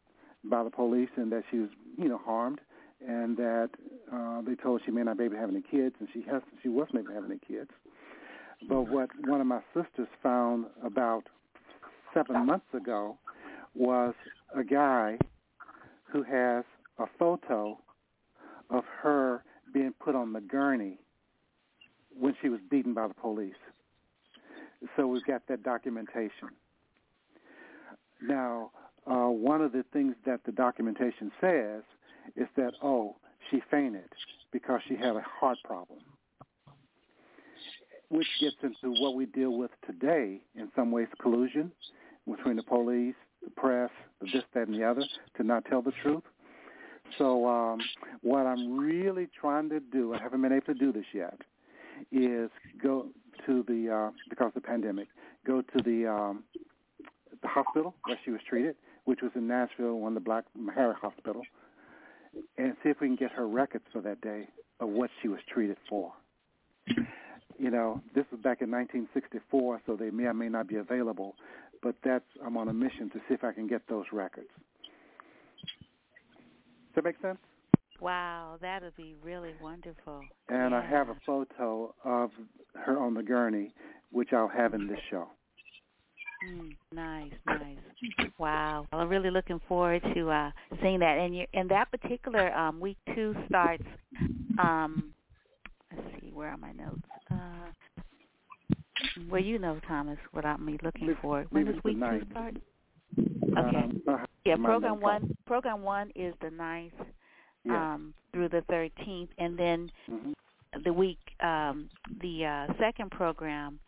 by 0.43 0.63
the 0.63 0.69
police 0.69 1.09
and 1.15 1.31
that 1.31 1.43
she 1.49 1.57
was, 1.57 1.69
you 1.97 2.07
know, 2.07 2.19
harmed, 2.23 2.61
and 3.05 3.35
that 3.37 3.69
uh, 4.11 4.41
they 4.41 4.55
told 4.55 4.81
her 4.81 4.85
she 4.85 4.91
may 4.91 5.03
not 5.03 5.17
be 5.17 5.25
able 5.25 5.35
to 5.35 5.41
have 5.41 5.49
any 5.49 5.61
kids, 5.61 5.95
and 5.99 6.07
she 6.13 6.23
has, 6.29 6.41
she 6.61 6.69
wasn't 6.69 6.99
able 6.99 7.09
to 7.09 7.13
have 7.15 7.25
any 7.25 7.39
kids. 7.47 7.71
But 8.67 8.83
what 8.83 9.09
one 9.25 9.41
of 9.41 9.47
my 9.47 9.61
sisters 9.73 10.07
found 10.23 10.65
about 10.83 11.23
seven 12.13 12.45
months 12.45 12.67
ago 12.73 13.17
was 13.73 14.13
a 14.55 14.63
guy 14.63 15.17
who 16.11 16.23
has 16.23 16.63
a 16.97 17.05
photo 17.19 17.77
of 18.69 18.83
her 19.01 19.43
being 19.73 19.93
put 19.99 20.15
on 20.15 20.33
the 20.33 20.41
gurney 20.41 20.97
when 22.17 22.35
she 22.41 22.49
was 22.49 22.59
beaten 22.69 22.93
by 22.93 23.07
the 23.07 23.13
police. 23.13 23.53
So 24.95 25.07
we've 25.07 25.25
got 25.25 25.41
that 25.49 25.63
documentation. 25.63 26.49
Now, 28.21 28.71
uh, 29.05 29.27
one 29.27 29.61
of 29.61 29.71
the 29.71 29.83
things 29.91 30.15
that 30.25 30.41
the 30.45 30.51
documentation 30.51 31.31
says 31.41 31.83
is 32.35 32.47
that, 32.55 32.73
oh, 32.81 33.15
she 33.49 33.61
fainted 33.69 34.09
because 34.51 34.81
she 34.87 34.95
had 34.95 35.15
a 35.15 35.21
heart 35.21 35.57
problem, 35.63 35.99
which 38.09 38.27
gets 38.39 38.55
into 38.63 38.99
what 39.01 39.15
we 39.15 39.25
deal 39.25 39.57
with 39.57 39.71
today 39.85 40.41
in 40.55 40.69
some 40.75 40.91
ways 40.91 41.07
collusion 41.21 41.71
between 42.29 42.55
the 42.55 42.63
police, 42.63 43.15
the 43.43 43.49
press, 43.51 43.89
this, 44.21 44.43
that, 44.53 44.67
and 44.67 44.75
the 44.75 44.83
other 44.83 45.03
to 45.37 45.43
not 45.43 45.65
tell 45.65 45.81
the 45.81 45.93
truth. 46.01 46.23
So 47.17 47.47
um, 47.47 47.79
what 48.21 48.47
I'm 48.47 48.77
really 48.77 49.27
trying 49.39 49.69
to 49.69 49.79
do, 49.79 50.13
I 50.13 50.21
haven't 50.21 50.41
been 50.41 50.51
able 50.51 50.65
to 50.65 50.73
do 50.73 50.91
this 50.91 51.05
yet, 51.13 51.39
is 52.11 52.49
go 52.81 53.07
to 53.45 53.63
the 53.67 53.93
uh, 53.93 54.11
because 54.29 54.47
of 54.47 54.53
the 54.55 54.61
pandemic, 54.61 55.07
go 55.45 55.61
to 55.61 55.83
the 55.83 56.07
um, 56.09 56.43
the 57.41 57.47
hospital 57.47 57.95
where 58.05 58.17
she 58.25 58.31
was 58.31 58.41
treated, 58.47 58.75
which 59.05 59.21
was 59.21 59.31
in 59.35 59.47
Nashville, 59.47 59.99
one 59.99 60.13
of 60.13 60.15
the 60.15 60.25
Black 60.25 60.45
Meharry 60.59 60.95
Hospital, 60.95 61.43
and 62.57 62.75
see 62.83 62.89
if 62.89 62.99
we 63.01 63.07
can 63.07 63.15
get 63.15 63.31
her 63.31 63.47
records 63.47 63.85
for 63.91 64.01
that 64.01 64.21
day 64.21 64.47
of 64.79 64.89
what 64.89 65.09
she 65.21 65.27
was 65.27 65.39
treated 65.51 65.77
for. 65.89 66.11
You 67.57 67.71
know, 67.71 68.01
this 68.13 68.25
was 68.31 68.41
back 68.41 68.61
in 68.61 68.69
1964, 68.69 69.81
so 69.85 69.95
they 69.95 70.09
may 70.11 70.25
or 70.25 70.33
may 70.33 70.49
not 70.49 70.67
be 70.67 70.75
available, 70.75 71.35
but 71.81 71.95
that's 72.03 72.25
I'm 72.45 72.57
on 72.57 72.67
a 72.67 72.73
mission 72.73 73.09
to 73.11 73.19
see 73.27 73.33
if 73.33 73.43
I 73.43 73.53
can 73.53 73.67
get 73.67 73.81
those 73.87 74.05
records. 74.11 74.49
Does 75.63 76.95
that 76.95 77.03
make 77.05 77.21
sense? 77.21 77.39
Wow, 78.01 78.57
that 78.61 78.81
would 78.81 78.95
be 78.97 79.15
really 79.23 79.53
wonderful. 79.61 80.21
And 80.49 80.71
yeah. 80.71 80.79
I 80.79 80.85
have 80.85 81.09
a 81.09 81.15
photo 81.25 81.93
of 82.03 82.31
her 82.73 82.99
on 82.99 83.13
the 83.13 83.23
gurney, 83.23 83.73
which 84.11 84.33
I'll 84.33 84.49
have 84.49 84.73
in 84.73 84.87
this 84.87 84.99
show. 85.09 85.27
Mm, 86.45 86.75
nice, 86.93 87.31
nice. 87.45 88.29
Wow. 88.37 88.87
Well, 88.91 89.01
I'm 89.01 89.09
really 89.09 89.31
looking 89.31 89.59
forward 89.67 90.01
to 90.13 90.29
uh 90.29 90.51
seeing 90.81 90.99
that. 90.99 91.17
And 91.17 91.35
you 91.35 91.45
and 91.53 91.69
that 91.69 91.91
particular 91.91 92.53
um 92.53 92.79
week 92.79 92.97
two 93.13 93.35
starts 93.47 93.83
um 94.61 95.13
let's 95.91 96.07
see, 96.19 96.31
where 96.33 96.49
are 96.49 96.57
my 96.57 96.71
notes? 96.71 97.01
Uh 97.31 97.71
well 99.29 99.41
you 99.41 99.59
know, 99.59 99.79
Thomas, 99.87 100.19
without 100.33 100.61
me 100.61 100.77
looking 100.83 101.15
for 101.21 101.41
it. 101.41 101.47
When 101.51 101.65
does 101.65 101.75
week 101.83 101.97
two 101.99 102.21
start? 102.31 102.55
Okay. 103.17 103.77
Um, 103.77 104.01
uh, 104.07 104.17
yeah, 104.45 104.55
program 104.57 104.99
one 104.99 105.35
program 105.45 105.81
one 105.81 106.11
is 106.15 106.33
the 106.41 106.51
ninth 106.51 106.93
um 107.69 108.13
through 108.31 108.49
the 108.49 108.61
thirteenth 108.69 109.29
and 109.39 109.57
then 109.57 109.89
mm-hmm. 110.09 110.31
the 110.83 110.93
week 110.93 111.19
um 111.41 111.89
the 112.21 112.45
uh 112.45 112.73
second 112.79 113.09
program 113.11 113.79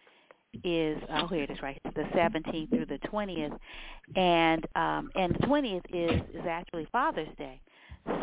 is 0.64 0.98
oh 1.10 1.28
here 1.28 1.44
it 1.44 1.52
is 1.52 1.62
right 1.62 1.80
the 1.96 2.04
17th 2.16 2.70
through 2.70 2.86
the 2.86 3.00
20th 3.08 3.58
and 4.16 4.66
um 4.76 5.10
and 5.16 5.34
the 5.36 5.40
20th 5.40 5.86
is 5.94 6.22
is 6.34 6.46
actually 6.48 6.88
Father's 6.92 7.30
Day. 7.38 7.60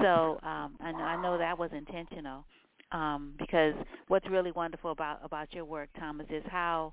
So 0.03 0.39
um 0.43 0.77
I 0.81 0.93
know, 0.93 0.99
I 1.05 1.23
know 1.23 1.39
that 1.39 1.59
was 1.59 1.71
intentional 1.73 2.45
um 2.93 3.35
because 3.39 3.75
what's 4.09 4.29
really 4.29 4.53
wonderful 4.53 4.91
about 4.93 5.21
about 5.23 5.53
your 5.53 5.65
work 5.65 5.89
Thomas 5.99 6.27
is 6.31 6.43
how 6.49 6.93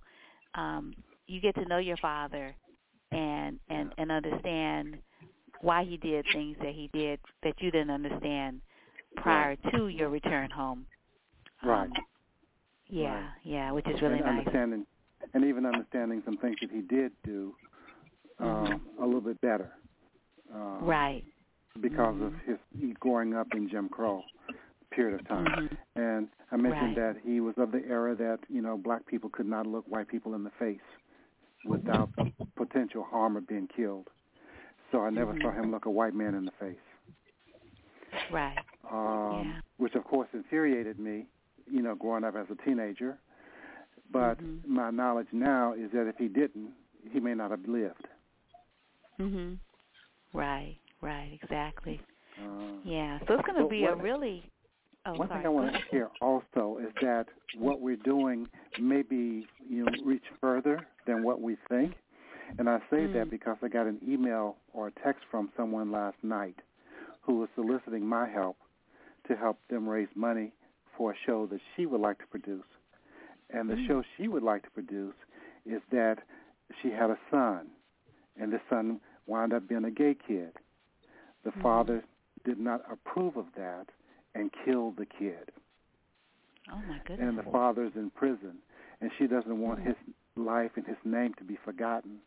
um 0.56 0.94
you 1.28 1.40
get 1.40 1.56
to 1.56 1.66
know 1.66 1.78
your 1.78 1.98
father 1.98 2.56
and 3.12 3.60
and 3.70 3.94
and 3.98 4.12
understand 4.12 4.98
why 5.62 5.84
he 5.84 5.98
did 5.98 6.26
things 6.34 6.58
that 6.62 6.74
he 6.74 6.90
did 6.94 7.20
that 7.44 7.54
you 7.60 7.72
didn't 7.72 7.92
understand 7.92 8.62
prior 9.18 9.50
right. 9.64 9.74
to 9.76 9.90
your 9.90 10.10
return 10.10 10.50
home. 10.50 10.86
Right. 11.64 11.84
Um, 11.86 11.94
yeah 12.92 13.14
right. 13.14 13.30
yeah 13.44 13.72
which 13.72 13.88
is 13.88 14.02
really 14.02 14.18
and 14.18 14.26
nice. 14.26 14.40
understanding 14.40 14.86
and 15.34 15.46
even 15.46 15.66
understanding 15.66 16.22
some 16.26 16.38
things 16.38 16.58
that 16.62 16.72
he 16.72 16.82
did 16.82 17.12
do 17.24 17.54
um, 18.40 18.48
mm-hmm. 18.48 19.04
a 19.04 19.06
little 19.06 19.22
bit 19.22 19.40
better. 19.42 19.72
Um, 20.54 20.80
right. 20.84 21.24
Because 21.80 22.16
mm-hmm. 22.16 22.24
of 22.24 22.34
his 22.46 22.58
growing 23.00 23.34
up 23.34 23.48
in 23.54 23.70
Jim 23.70 23.90
Crow 23.90 24.24
period 24.92 25.20
of 25.20 25.28
time. 25.28 25.46
Mm-hmm. 25.46 26.02
And 26.02 26.28
I 26.52 26.58
mentioned 26.58 26.98
right. 26.98 27.14
that 27.14 27.22
he 27.24 27.40
was 27.40 27.56
of 27.58 27.72
the 27.72 27.82
era 27.88 28.16
that, 28.16 28.40
you 28.50 28.62
know, 28.62 28.78
black 28.78 29.08
people 29.08 29.30
could 29.30 29.48
not 29.48 29.66
look 29.66 29.86
white 29.88 30.08
people 30.08 30.36
in 30.36 30.44
the 30.44 30.52
face 30.60 30.80
without 31.66 32.10
the 32.18 32.32
potential 32.58 33.06
harm 33.10 33.38
of 33.38 33.48
being 33.48 33.70
killed. 33.74 34.08
So 34.92 35.02
I 35.02 35.10
never 35.10 35.34
mm-hmm. 35.34 35.44
saw 35.44 35.52
him 35.52 35.72
look 35.72 35.86
a 35.86 35.90
white 35.90 36.14
man 36.14 36.36
in 36.36 36.46
the 36.46 36.52
face. 36.60 36.76
Right. 38.32 38.58
Um, 38.92 39.44
yeah. 39.46 39.62
Which, 39.78 39.96
of 39.96 40.04
course, 40.04 40.28
infuriated 40.34 41.00
me, 41.00 41.28
you 41.72 41.82
know, 41.82 41.96
growing 41.96 42.26
up 42.26 42.36
as 42.36 42.48
a 42.52 42.66
teenager. 42.66 43.18
But 44.12 44.42
mm-hmm. 44.42 44.74
my 44.74 44.90
knowledge 44.90 45.28
now 45.32 45.74
is 45.74 45.92
that 45.94 46.08
if 46.08 46.16
he 46.18 46.28
didn't, 46.28 46.72
he 47.12 47.20
may 47.20 47.34
not 47.34 47.52
have 47.52 47.66
lived. 47.68 48.08
Mhm. 49.20 49.58
Right. 50.34 50.78
Right. 51.02 51.40
Exactly. 51.42 52.02
Uh, 52.40 52.80
yeah. 52.84 53.20
So 53.28 53.34
it's 53.34 53.46
going 53.46 53.62
to 53.62 53.68
be 53.68 53.82
what, 53.84 53.94
a 53.94 53.96
really. 53.96 54.44
Oh, 55.06 55.14
one 55.14 55.30
sorry. 55.30 55.40
thing 55.40 55.46
I 55.48 55.50
want 55.50 55.74
to 55.74 55.80
share 55.90 56.10
also 56.22 56.78
is 56.80 56.94
that 57.02 57.26
what 57.58 57.82
we're 57.82 57.96
doing 57.96 58.48
may 58.80 59.02
be 59.02 59.48
you 59.68 59.86
know 59.86 59.92
reach 60.06 60.24
further 60.40 60.86
than 61.08 61.24
what 61.24 61.42
we 61.42 61.58
think, 61.70 61.96
and 62.60 62.70
I 62.70 62.78
say 62.92 62.98
mm. 62.98 63.14
that 63.14 63.32
because 63.32 63.58
I 63.64 63.68
got 63.68 63.88
an 63.88 64.00
email 64.08 64.58
or 64.74 64.88
a 64.88 64.92
text 65.04 65.24
from 65.32 65.50
someone 65.58 65.92
last 65.92 66.18
night 66.22 66.56
who 67.22 67.40
was 67.40 67.50
soliciting 67.56 68.06
my 68.06 68.30
help 68.30 68.58
to 69.28 69.36
help 69.36 69.58
them 69.70 69.90
raise 69.90 70.08
money 70.16 70.52
for 70.98 71.14
a 71.14 71.16
show 71.26 71.48
that 71.48 71.60
she 71.76 71.88
would 71.88 72.02
like 72.02 72.20
to 72.20 72.28
produce. 72.28 72.64
And 73.54 73.70
the 73.70 73.76
mm. 73.76 73.88
show 73.88 74.04
she 74.18 74.28
would 74.28 74.44
like 74.44 74.64
to 74.64 74.70
produce 74.72 75.16
is 75.66 75.82
that 75.92 76.18
she 76.82 76.90
had 76.90 77.10
a 77.10 77.18
son, 77.30 77.68
and 78.40 78.52
the 78.52 78.62
son 78.70 79.00
wound 79.28 79.54
up 79.54 79.68
being 79.68 79.86
a 79.86 79.92
gay 79.92 80.16
kid. 80.28 80.52
The 81.44 81.52
mm. 81.52 81.62
father 81.62 82.04
did 82.46 82.60
not 82.60 82.84
approve 82.92 83.38
of 83.38 83.46
that 83.58 83.88
and 84.34 84.52
killed 84.66 84.98
the 84.98 85.06
kid. 85.06 85.52
Oh 86.72 86.82
my 86.88 87.00
goodness. 87.06 87.28
And 87.28 87.38
the 87.38 87.52
father's 87.52 87.92
in 87.96 88.10
prison, 88.12 88.58
and 89.02 89.12
she 89.18 89.28
doesn't 89.28 89.60
want 89.60 89.80
mm. 89.80 89.88
his 89.88 89.96
life 90.36 90.72
and 90.76 90.86
his 90.86 90.98
name 91.04 91.34
to 91.38 91.44
be 91.44 91.58
forgotten. 91.64 92.18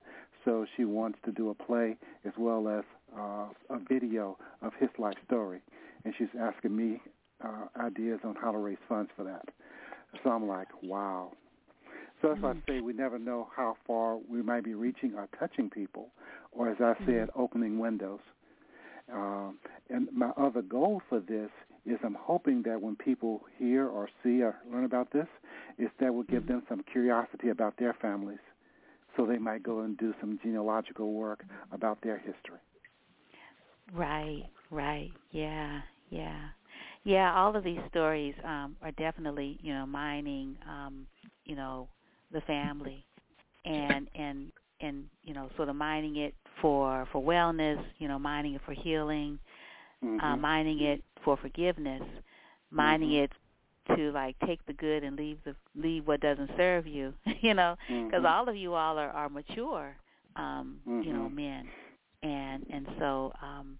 So 0.44 0.66
she 0.76 0.84
wants 0.84 1.18
to 1.24 1.32
do 1.32 1.48
a 1.48 1.54
play 1.54 1.96
as 2.26 2.32
well 2.36 2.68
as 2.68 2.84
uh, 3.18 3.46
a 3.70 3.78
video 3.88 4.36
of 4.60 4.72
his 4.78 4.90
life 4.98 5.16
story, 5.26 5.62
and 6.04 6.12
she's 6.18 6.28
asking 6.38 6.76
me 6.76 7.00
uh, 7.42 7.66
ideas 7.80 8.20
on 8.24 8.34
how 8.34 8.52
to 8.52 8.58
raise 8.58 8.78
funds 8.88 9.10
for 9.16 9.24
that. 9.24 9.48
So 10.22 10.30
I'm 10.30 10.46
like, 10.46 10.68
wow. 10.82 11.32
So 12.22 12.28
that's 12.28 12.40
mm-hmm. 12.40 12.46
why 12.46 12.74
I 12.74 12.78
say 12.78 12.80
we 12.80 12.92
never 12.92 13.18
know 13.18 13.48
how 13.54 13.76
far 13.86 14.18
we 14.28 14.42
might 14.42 14.64
be 14.64 14.74
reaching 14.74 15.14
or 15.14 15.28
touching 15.38 15.68
people, 15.68 16.08
or 16.52 16.70
as 16.70 16.76
I 16.80 16.94
said, 17.04 17.28
mm-hmm. 17.28 17.40
opening 17.40 17.78
windows. 17.78 18.20
Um, 19.12 19.58
and 19.90 20.08
my 20.12 20.30
other 20.36 20.62
goal 20.62 21.02
for 21.08 21.20
this 21.20 21.50
is 21.84 21.98
I'm 22.02 22.16
hoping 22.18 22.62
that 22.62 22.80
when 22.80 22.96
people 22.96 23.42
hear 23.58 23.86
or 23.86 24.08
see 24.22 24.42
or 24.42 24.56
learn 24.72 24.84
about 24.84 25.12
this, 25.12 25.26
is 25.78 25.88
that 26.00 26.14
will 26.14 26.22
give 26.22 26.44
mm-hmm. 26.44 26.52
them 26.52 26.62
some 26.68 26.84
curiosity 26.90 27.50
about 27.50 27.76
their 27.78 27.94
families, 28.00 28.38
so 29.16 29.26
they 29.26 29.38
might 29.38 29.62
go 29.62 29.80
and 29.80 29.98
do 29.98 30.14
some 30.20 30.38
genealogical 30.42 31.12
work 31.12 31.44
about 31.72 32.00
their 32.02 32.16
history. 32.16 32.58
Right, 33.92 34.44
right, 34.70 35.10
yeah, 35.30 35.82
yeah. 36.08 36.40
Yeah, 37.04 37.34
all 37.34 37.54
of 37.54 37.64
these 37.64 37.80
stories 37.90 38.34
um, 38.44 38.76
are 38.82 38.92
definitely, 38.92 39.58
you 39.62 39.74
know, 39.74 39.86
mining, 39.86 40.56
um, 40.68 41.06
you 41.44 41.54
know, 41.54 41.88
the 42.32 42.40
family, 42.42 43.04
and 43.64 44.08
and 44.14 44.50
and 44.80 45.04
you 45.22 45.34
know, 45.34 45.50
sort 45.56 45.68
of 45.68 45.76
mining 45.76 46.16
it 46.16 46.34
for 46.60 47.06
for 47.12 47.22
wellness, 47.22 47.82
you 47.98 48.08
know, 48.08 48.18
mining 48.18 48.54
it 48.54 48.62
for 48.64 48.72
healing, 48.72 49.38
mm-hmm. 50.02 50.18
uh, 50.20 50.36
mining 50.36 50.80
it 50.82 51.02
for 51.24 51.36
forgiveness, 51.36 52.02
mining 52.70 53.10
mm-hmm. 53.10 53.24
it 53.24 53.96
to 53.96 54.10
like 54.12 54.34
take 54.46 54.64
the 54.66 54.72
good 54.72 55.04
and 55.04 55.16
leave 55.16 55.36
the 55.44 55.54
leave 55.76 56.06
what 56.06 56.20
doesn't 56.20 56.50
serve 56.56 56.86
you, 56.86 57.12
you 57.42 57.52
know, 57.52 57.76
because 57.86 58.12
mm-hmm. 58.12 58.26
all 58.26 58.48
of 58.48 58.56
you 58.56 58.72
all 58.74 58.98
are, 58.98 59.10
are 59.10 59.28
mature, 59.28 59.94
um, 60.36 60.78
you 60.86 61.12
know, 61.12 61.24
Mm-hmm. 61.24 61.36
men, 61.36 61.68
and 62.22 62.66
and 62.70 62.86
so 62.98 63.32
um, 63.42 63.78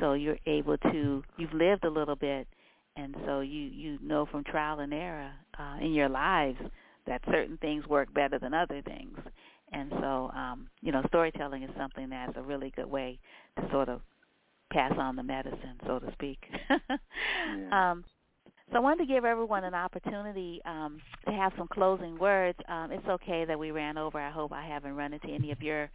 so 0.00 0.14
you're 0.14 0.38
able 0.46 0.76
to 0.78 1.22
you've 1.36 1.52
lived 1.54 1.84
a 1.84 1.90
little 1.90 2.16
bit 2.16 2.48
and 2.96 3.14
so 3.26 3.40
you 3.40 3.60
you 3.60 3.98
know 4.02 4.26
from 4.26 4.44
trial 4.44 4.80
and 4.80 4.92
error 4.94 5.32
uh, 5.58 5.76
in 5.80 5.92
your 5.92 6.08
lives 6.08 6.58
that 7.06 7.20
certain 7.30 7.56
things 7.58 7.86
work 7.86 8.12
better 8.14 8.38
than 8.38 8.54
other 8.54 8.80
things, 8.82 9.18
And 9.72 9.90
so, 10.00 10.30
um, 10.34 10.68
you 10.82 10.92
know, 10.92 11.02
storytelling 11.08 11.62
is 11.64 11.70
something 11.76 12.08
that's 12.10 12.36
a 12.36 12.42
really 12.42 12.70
good 12.76 12.86
way 12.86 13.18
to 13.58 13.68
sort 13.70 13.88
of 13.88 14.00
pass 14.72 14.92
on 14.98 15.16
the 15.16 15.22
medicine, 15.22 15.78
so 15.86 15.98
to 15.98 16.12
speak. 16.12 16.38
yeah. 16.70 17.90
um, 17.90 18.04
so 18.70 18.76
I 18.76 18.80
wanted 18.80 19.06
to 19.06 19.12
give 19.12 19.24
everyone 19.24 19.64
an 19.64 19.74
opportunity 19.74 20.60
um, 20.64 21.00
to 21.26 21.32
have 21.32 21.52
some 21.58 21.68
closing 21.68 22.18
words. 22.18 22.58
Um, 22.68 22.90
it's 22.92 23.06
okay 23.06 23.44
that 23.44 23.58
we 23.58 23.70
ran 23.70 23.98
over. 23.98 24.18
I 24.18 24.30
hope 24.30 24.52
I 24.52 24.66
haven't 24.66 24.96
run 24.96 25.12
into 25.12 25.28
any 25.28 25.50
of 25.52 25.60
your 25.62 25.90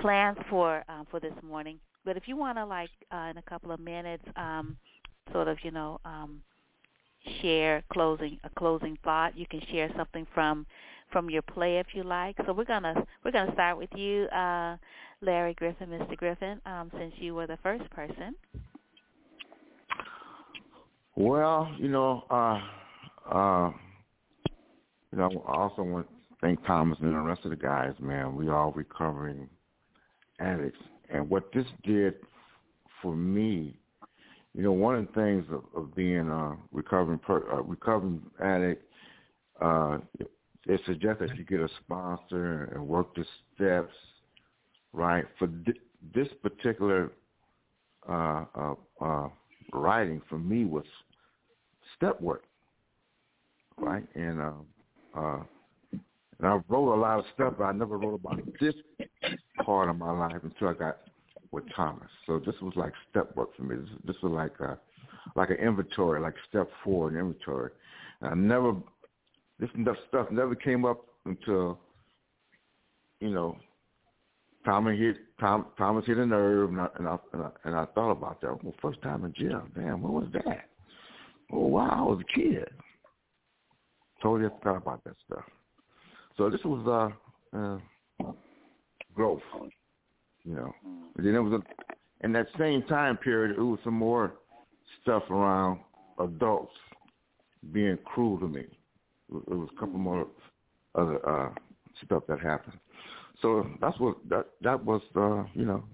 plans 0.00 0.38
for 0.50 0.84
um, 0.88 1.06
for 1.10 1.20
this 1.20 1.32
morning. 1.42 1.78
But 2.04 2.16
if 2.16 2.24
you 2.26 2.36
want 2.36 2.58
to, 2.58 2.64
like, 2.64 2.90
uh, 3.12 3.28
in 3.30 3.36
a 3.38 3.42
couple 3.42 3.70
of 3.70 3.80
minutes, 3.80 4.24
um, 4.36 4.76
sort 5.32 5.48
of, 5.48 5.58
you 5.62 5.70
know, 5.70 6.00
um, 6.04 6.42
share 7.40 7.82
closing 7.92 8.38
a 8.44 8.50
closing 8.50 8.96
thought, 9.04 9.36
you 9.36 9.46
can 9.46 9.60
share 9.70 9.90
something 9.96 10.26
from 10.34 10.66
from 11.12 11.30
your 11.30 11.42
play 11.42 11.78
if 11.78 11.88
you 11.94 12.02
like. 12.02 12.36
So 12.46 12.52
we're 12.52 12.64
gonna 12.64 12.94
we're 13.24 13.30
gonna 13.30 13.52
start 13.52 13.78
with 13.78 13.90
you, 13.94 14.24
uh, 14.26 14.76
Larry 15.20 15.54
Griffin, 15.54 15.88
Mr. 15.88 16.16
Griffin, 16.16 16.60
um, 16.66 16.90
since 16.98 17.12
you 17.16 17.34
were 17.34 17.46
the 17.46 17.58
first 17.62 17.88
person. 17.90 18.34
Well, 21.16 21.74
you 21.78 21.88
know, 21.88 22.24
uh, 22.30 22.60
uh, 23.34 23.72
you 25.10 25.18
know, 25.18 25.44
I 25.48 25.52
also 25.52 25.82
want 25.82 26.06
to 26.06 26.14
thank 26.40 26.64
Thomas 26.64 26.98
and 27.00 27.12
the 27.12 27.18
rest 27.18 27.44
of 27.44 27.50
the 27.50 27.56
guys. 27.56 27.94
Man, 27.98 28.36
we 28.36 28.48
all 28.50 28.72
recovering 28.72 29.48
addicts, 30.38 30.78
and 31.10 31.28
what 31.28 31.52
this 31.52 31.66
did 31.82 32.14
for 33.02 33.14
me, 33.16 33.76
you 34.54 34.62
know, 34.62 34.72
one 34.72 34.96
of 34.96 35.06
the 35.06 35.12
things 35.12 35.44
of, 35.50 35.64
of 35.76 35.94
being 35.94 36.28
a 36.28 36.56
recovering 36.72 37.18
per, 37.18 37.38
a 37.50 37.62
recovering 37.62 38.22
addict, 38.42 38.84
uh, 39.60 39.98
it 40.66 40.80
suggests 40.86 41.20
that 41.20 41.36
you 41.36 41.44
get 41.44 41.60
a 41.60 41.68
sponsor 41.84 42.72
and 42.74 42.86
work 42.86 43.14
the 43.14 43.24
steps, 43.54 43.94
right? 44.92 45.24
For 45.38 45.48
th- 45.48 45.78
this 46.14 46.28
particular 46.42 47.12
uh, 48.08 48.44
uh, 48.54 48.74
uh, 49.00 49.28
writing 49.72 50.22
for 50.28 50.38
me 50.38 50.64
was 50.64 50.84
step 51.96 52.20
work, 52.20 52.44
right? 53.78 54.04
And 54.14 54.40
uh, 54.40 54.52
uh, 55.16 55.42
and 56.38 56.46
I 56.46 56.60
wrote 56.68 56.94
a 56.94 57.00
lot 57.00 57.18
of 57.18 57.24
stuff, 57.34 57.54
but 57.58 57.64
I 57.64 57.72
never 57.72 57.98
wrote 57.98 58.14
about 58.14 58.40
this 58.60 58.74
part 59.64 59.88
of 59.88 59.98
my 59.98 60.10
life 60.10 60.40
until 60.42 60.68
I 60.68 60.72
got 60.74 60.98
with 61.50 61.64
Thomas. 61.74 62.08
So 62.26 62.38
this 62.38 62.54
was 62.60 62.74
like 62.76 62.92
step 63.10 63.34
work 63.36 63.56
for 63.56 63.62
me. 63.62 63.76
This, 63.76 63.88
this 64.06 64.16
was 64.22 64.32
like 64.32 64.58
a 64.60 64.78
like 65.36 65.50
an 65.50 65.56
inventory, 65.56 66.20
like 66.20 66.34
step 66.48 66.68
four 66.84 67.08
in 67.08 67.16
inventory. 67.16 67.70
And 68.20 68.30
I 68.30 68.34
never 68.34 68.74
this 69.58 69.70
stuff 70.08 70.30
never 70.30 70.54
came 70.54 70.84
up 70.84 71.04
until 71.24 71.78
you 73.20 73.30
know 73.30 73.56
Thomas 74.64 74.98
hit 74.98 75.16
Tom, 75.40 75.66
Thomas 75.76 76.04
hit 76.06 76.18
a 76.18 76.26
nerve, 76.26 76.70
and 76.70 76.80
I, 76.80 76.88
and 76.98 77.08
I 77.08 77.16
and 77.32 77.42
I 77.42 77.50
and 77.64 77.74
I 77.74 77.86
thought 77.86 78.10
about 78.10 78.40
that. 78.40 78.62
Well, 78.62 78.74
first 78.82 79.00
time 79.02 79.24
in 79.24 79.32
jail. 79.34 79.62
Damn, 79.74 80.02
what 80.02 80.12
was 80.12 80.28
that? 80.32 80.68
Oh 81.52 81.66
wow, 81.66 81.88
I 81.90 82.02
was 82.02 82.20
a 82.20 82.38
kid. 82.38 82.68
Totally 84.22 84.50
forgot 84.62 84.76
about 84.76 85.04
that 85.04 85.14
stuff. 85.26 85.44
So 86.36 86.50
this 86.50 86.60
was 86.64 87.12
uh, 87.54 87.56
uh 87.56 87.78
growth, 89.14 89.40
you 90.44 90.54
know. 90.54 90.72
And 91.16 91.26
then 91.26 91.34
it 91.34 91.40
was 91.40 91.60
a, 91.60 92.24
in 92.24 92.32
that 92.32 92.46
same 92.58 92.82
time 92.84 93.16
period, 93.16 93.56
it 93.56 93.60
was 93.60 93.78
some 93.84 93.94
more 93.94 94.34
stuff 95.02 95.22
around 95.30 95.80
adults 96.18 96.72
being 97.72 97.98
cruel 98.04 98.38
to 98.38 98.48
me. 98.48 98.60
It 98.60 99.48
was 99.48 99.68
a 99.76 99.80
couple 99.80 99.98
more 99.98 100.26
other 100.94 101.28
uh, 101.28 101.50
stuff 102.04 102.22
that 102.28 102.40
happened. 102.40 102.78
So 103.42 103.66
that's 103.80 103.98
what 104.00 104.16
that 104.28 104.46
that 104.62 104.84
was. 104.84 105.02
Uh, 105.14 105.44
you 105.54 105.64
know, 105.64 105.84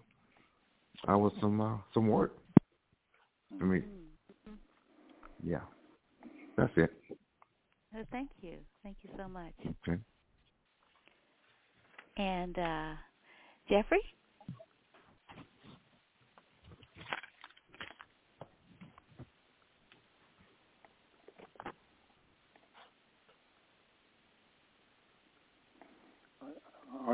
I 1.07 1.17
was 1.17 1.33
some 1.41 1.61
uh, 1.61 1.77
some 1.93 2.09
work 2.09 2.37
for 3.59 3.67
me. 3.67 3.83
Yeah, 5.43 5.59
that's 6.57 6.73
it. 6.77 6.93
Well, 7.93 8.05
thank 8.11 8.31
you, 8.41 8.57
thank 8.83 8.97
you 9.03 9.11
so 9.17 9.29
much. 9.29 9.53
Okay. 9.61 10.01
And 12.17 12.59
uh, 12.59 12.93
Jeffrey. 13.69 14.01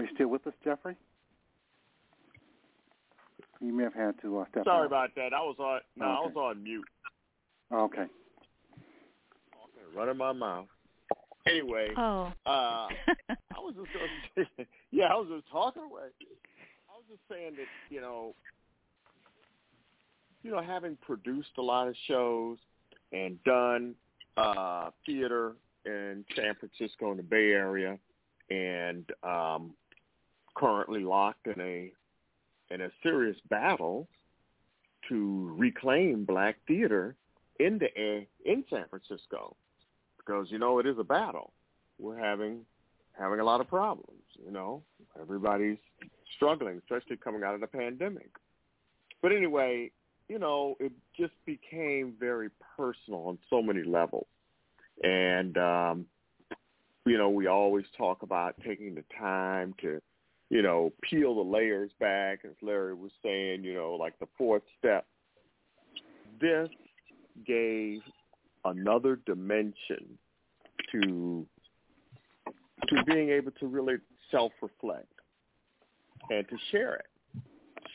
Are 0.01 0.05
you 0.05 0.09
still 0.15 0.29
with 0.29 0.47
us, 0.47 0.55
Jeffrey? 0.65 0.97
You 3.61 3.71
may 3.75 3.83
have 3.85 3.93
had 3.93 4.15
to 4.23 4.39
uh, 4.39 4.45
step 4.51 4.65
Sorry 4.65 4.81
out. 4.85 4.87
about 4.87 5.11
that. 5.17 5.35
I 5.35 5.41
was 5.41 5.57
on. 5.59 5.81
No, 5.95 6.07
I 6.07 6.21
was 6.21 6.33
on 6.37 6.63
mute. 6.63 6.87
Okay. 7.71 8.07
Running 9.95 10.17
my 10.17 10.33
mouth. 10.33 10.69
Anyway, 11.47 11.89
Oh. 11.99 12.33
uh, 12.47 12.49
I 12.49 12.89
was 13.59 13.75
just 13.75 13.89
going 13.93 14.47
to 14.59 14.65
yeah, 14.91 15.07
I 15.07 15.17
was 15.17 15.29
just 15.29 15.51
talking 15.51 15.83
away. 15.83 16.03
I 16.89 16.97
was 16.97 17.05
just 17.11 17.21
saying 17.31 17.53
that 17.57 17.67
you 17.95 18.01
know, 18.01 18.35
you 20.43 20.51
know, 20.51 20.63
having 20.63 20.97
produced 21.05 21.51
a 21.59 21.63
lot 21.63 21.89
of 21.89 21.95
shows 22.07 22.57
and 23.13 23.43
done 23.45 23.95
uh, 24.39 24.91
theater 25.05 25.55
in 25.85 26.25
San 26.37 26.55
Francisco 26.55 27.11
in 27.11 27.17
the 27.19 27.23
Bay 27.23 27.51
Area, 27.51 27.99
and 28.49 29.05
um, 29.25 29.73
currently 30.55 31.01
locked 31.05 31.47
in 31.47 31.61
a 31.61 31.93
in 32.73 32.81
a 32.83 32.91
serious 33.03 33.37
battle 33.49 34.09
to 35.09 35.55
reclaim 35.57 36.25
black 36.25 36.57
theater 36.67 37.17
in 37.59 37.79
the 37.79 37.89
in 38.45 38.65
San 38.71 38.85
Francisco 38.89 39.57
because 40.19 40.51
you 40.51 40.59
know 40.59 40.79
it 40.79 40.87
is 40.87 40.97
a 40.99 41.05
battle. 41.05 41.53
We're 41.99 42.19
having 42.19 42.61
having 43.19 43.41
a 43.41 43.45
lot 43.45 43.61
of 43.61 43.69
problems. 43.69 44.23
You 44.45 44.51
know, 44.51 44.83
everybody's 45.21 45.79
struggling, 46.37 46.79
especially 46.79 47.17
coming 47.17 47.43
out 47.43 47.55
of 47.55 47.61
the 47.61 47.67
pandemic. 47.67 48.31
But 49.21 49.33
anyway, 49.33 49.91
you 50.29 50.39
know, 50.39 50.77
it 50.81 50.93
just 51.19 51.35
became 51.45 52.15
very 52.19 52.49
personal 52.77 53.27
on 53.27 53.39
so 53.51 53.61
many 53.61 53.83
levels, 53.83 54.29
and 55.03 55.59
um, 55.59 56.07
you 57.05 57.19
know, 57.19 57.29
we 57.29 57.47
always 57.47 57.85
talk 57.97 58.23
about 58.23 58.55
taking 58.65 58.95
the 58.95 59.05
time 59.19 59.75
to, 59.81 60.01
you 60.51 60.63
know, 60.63 60.93
peel 61.09 61.35
the 61.35 61.49
layers 61.49 61.91
back, 62.01 62.41
as 62.45 62.53
Larry 62.61 62.95
was 62.95 63.13
saying. 63.23 63.65
You 63.65 63.75
know, 63.75 63.95
like 63.95 64.19
the 64.19 64.29
fourth 64.37 64.63
step. 64.79 65.07
This 66.41 66.69
gave 67.47 68.01
another 68.65 69.21
dimension 69.27 70.19
to 70.93 71.47
to 72.89 73.05
being 73.05 73.31
able 73.31 73.53
to 73.53 73.67
really 73.67 73.95
self-reflect 74.31 75.07
and 76.31 76.49
to 76.49 76.57
share 76.71 76.95
it, 76.95 77.43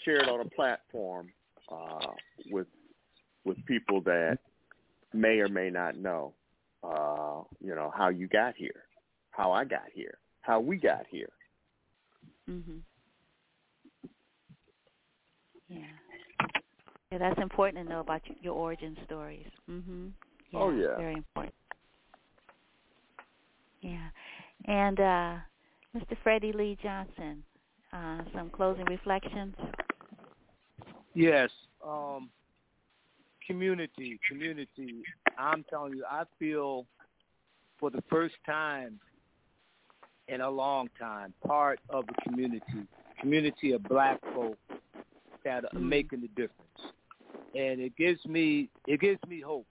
share 0.03 0.17
it 0.17 0.29
on 0.29 0.41
a 0.41 0.49
platform 0.49 1.29
uh, 1.71 2.11
with 2.49 2.67
with 3.45 3.57
people 3.65 4.01
that 4.01 4.39
may 5.13 5.39
or 5.39 5.49
may 5.49 5.69
not 5.69 5.97
know, 5.97 6.33
uh, 6.83 7.41
you 7.63 7.75
know, 7.75 7.91
how 7.95 8.09
you 8.09 8.27
got 8.27 8.55
here, 8.55 8.83
how 9.31 9.51
I 9.51 9.65
got 9.65 9.85
here, 9.93 10.17
how 10.41 10.59
we 10.59 10.77
got 10.77 11.05
here. 11.09 11.29
Mhm. 12.49 12.81
Yeah. 15.67 15.77
Yeah, 17.11 17.17
that's 17.17 17.39
important 17.39 17.85
to 17.85 17.89
know 17.89 17.99
about 17.99 18.21
your 18.41 18.53
origin 18.53 18.97
stories. 19.05 19.49
Mhm. 19.69 20.11
Yeah, 20.51 20.59
Oh, 20.59 20.69
yeah. 20.71 20.95
Very 20.97 21.13
important. 21.13 21.55
Yeah. 23.81 24.09
And 24.65 24.99
uh 24.99 25.37
Mr. 25.95 26.17
Freddie 26.23 26.51
Lee 26.53 26.77
Johnson, 26.81 27.43
uh 27.93 28.23
some 28.33 28.49
closing 28.49 28.85
reflections. 28.85 29.55
Yes. 31.13 31.51
Um 31.85 32.29
community, 33.45 34.19
community. 34.27 35.03
I'm 35.37 35.63
telling 35.69 35.93
you, 35.93 36.03
I 36.09 36.23
feel 36.39 36.85
for 37.79 37.89
the 37.91 38.01
first 38.09 38.35
time 38.45 38.99
in 40.27 40.41
a 40.41 40.49
long 40.49 40.89
time 40.99 41.33
part 41.45 41.79
of 41.89 42.05
a 42.09 42.23
community, 42.23 42.87
community 43.19 43.71
of 43.73 43.83
black 43.83 44.19
folk 44.33 44.57
that 45.43 45.63
are 45.65 45.79
Mm. 45.79 45.89
making 45.89 46.21
the 46.21 46.27
difference. 46.29 46.93
And 47.53 47.79
it 47.79 47.95
gives 47.95 48.25
me 48.25 48.69
it 48.87 48.99
gives 48.99 49.19
me 49.27 49.39
hope. 49.41 49.67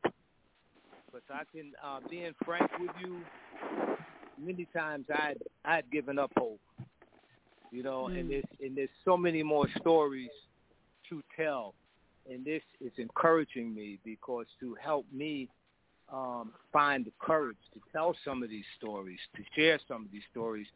But 1.12 1.22
I 1.30 1.42
can 1.52 1.72
uh 1.82 2.00
being 2.08 2.34
frank 2.44 2.70
with 2.78 2.90
you, 3.00 3.24
many 4.38 4.66
times 4.76 5.06
I'd 5.10 5.42
I'd 5.64 5.90
given 5.90 6.18
up 6.18 6.32
hope. 6.38 6.60
You 7.70 7.82
know, 7.82 8.06
and 8.08 8.26
Mm. 8.26 8.28
there's 8.30 8.44
and 8.60 8.76
there's 8.76 8.90
so 9.04 9.16
many 9.16 9.42
more 9.42 9.68
stories 9.80 10.30
to 11.08 11.22
tell. 11.36 11.74
And 12.30 12.44
this 12.44 12.62
is 12.80 12.92
encouraging 12.96 13.74
me 13.74 13.98
because 14.04 14.46
to 14.60 14.74
help 14.80 15.04
me 15.12 15.48
um, 16.12 16.52
find 16.72 17.04
the 17.04 17.12
courage 17.18 17.56
to 17.72 17.80
tell 17.92 18.14
some 18.24 18.42
of 18.42 18.50
these 18.50 18.64
stories, 18.78 19.18
to 19.36 19.42
share 19.54 19.78
some 19.88 20.04
of 20.04 20.12
these 20.12 20.22
stories, 20.30 20.66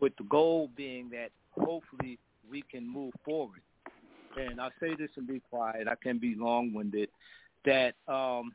with 0.00 0.16
the 0.16 0.24
goal 0.24 0.70
being 0.76 1.08
that 1.10 1.30
hopefully 1.52 2.18
we 2.50 2.62
can 2.62 2.86
move 2.86 3.12
forward. 3.24 3.60
And 4.36 4.60
I'll 4.60 4.72
say 4.80 4.94
this 4.98 5.10
and 5.16 5.26
be 5.26 5.40
quiet. 5.50 5.86
I 5.88 5.94
can 5.94 6.18
be 6.18 6.34
long-winded. 6.34 7.08
That 7.64 7.94
um, 8.08 8.52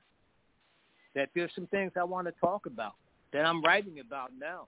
that 1.16 1.30
there's 1.34 1.52
some 1.56 1.68
things 1.68 1.94
I 1.96 2.04
want 2.04 2.28
to 2.28 2.34
talk 2.40 2.68
about 2.68 2.94
that 3.34 3.46
I'm 3.46 3.64
writing 3.64 4.00
about 4.00 4.32
now. 4.40 4.68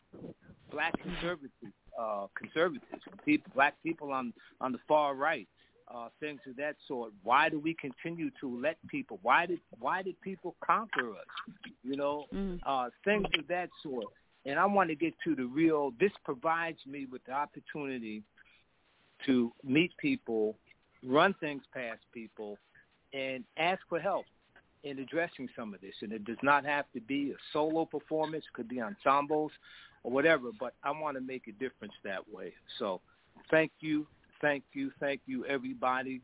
Black 0.71 0.93
conservatives, 1.01 1.51
uh, 1.99 2.27
conservatives, 2.35 3.03
people, 3.25 3.51
black 3.53 3.75
people 3.83 4.11
on 4.11 4.33
on 4.59 4.71
the 4.71 4.79
far 4.88 5.13
right, 5.15 5.47
uh, 5.93 6.09
things 6.19 6.39
of 6.47 6.55
that 6.57 6.76
sort. 6.88 7.11
Why 7.23 7.49
do 7.49 7.59
we 7.59 7.73
continue 7.73 8.30
to 8.39 8.61
let 8.61 8.77
people? 8.88 9.19
Why 9.22 9.45
did 9.45 9.59
why 9.80 10.01
did 10.01 10.19
people 10.22 10.55
conquer 10.65 11.11
us? 11.11 11.26
You 11.84 11.95
know, 11.97 12.26
Mm. 12.34 12.59
uh, 12.65 12.89
things 13.03 13.27
of 13.38 13.47
that 13.47 13.69
sort. 13.84 14.07
And 14.45 14.57
I 14.59 14.65
want 14.65 14.89
to 14.89 14.95
get 14.95 15.13
to 15.23 15.35
the 15.35 15.45
real. 15.45 15.91
This 15.99 16.11
provides 16.23 16.80
me 16.85 17.05
with 17.05 17.23
the 17.26 17.34
opportunity 17.34 18.23
to 19.26 19.51
meet 19.63 19.95
people, 19.97 20.57
run 21.03 21.34
things 21.35 21.63
past 21.73 22.01
people, 22.13 22.57
and 23.13 23.43
ask 23.57 23.81
for 23.88 23.99
help 23.99 24.26
in 24.84 24.97
addressing 24.99 25.47
some 25.55 25.73
of 25.73 25.81
this. 25.81 25.93
And 26.01 26.11
it 26.11 26.23
does 26.26 26.41
not 26.41 26.65
have 26.65 26.85
to 26.93 27.01
be 27.01 27.31
a 27.31 27.35
solo 27.53 27.85
performance; 27.85 28.45
it 28.45 28.53
could 28.53 28.69
be 28.69 28.81
ensembles 28.81 29.51
or 30.03 30.11
whatever. 30.11 30.51
But 30.59 30.73
I 30.84 30.91
want 30.91 31.18
to 31.18 31.22
make 31.22 31.47
a 31.47 31.51
difference 31.53 31.93
that 32.03 32.27
way. 32.30 32.53
So, 32.80 33.01
thank 33.51 33.72
you, 33.80 34.07
thank 34.41 34.63
you, 34.73 34.91
thank 34.99 35.22
you, 35.26 35.45
everybody. 35.45 36.22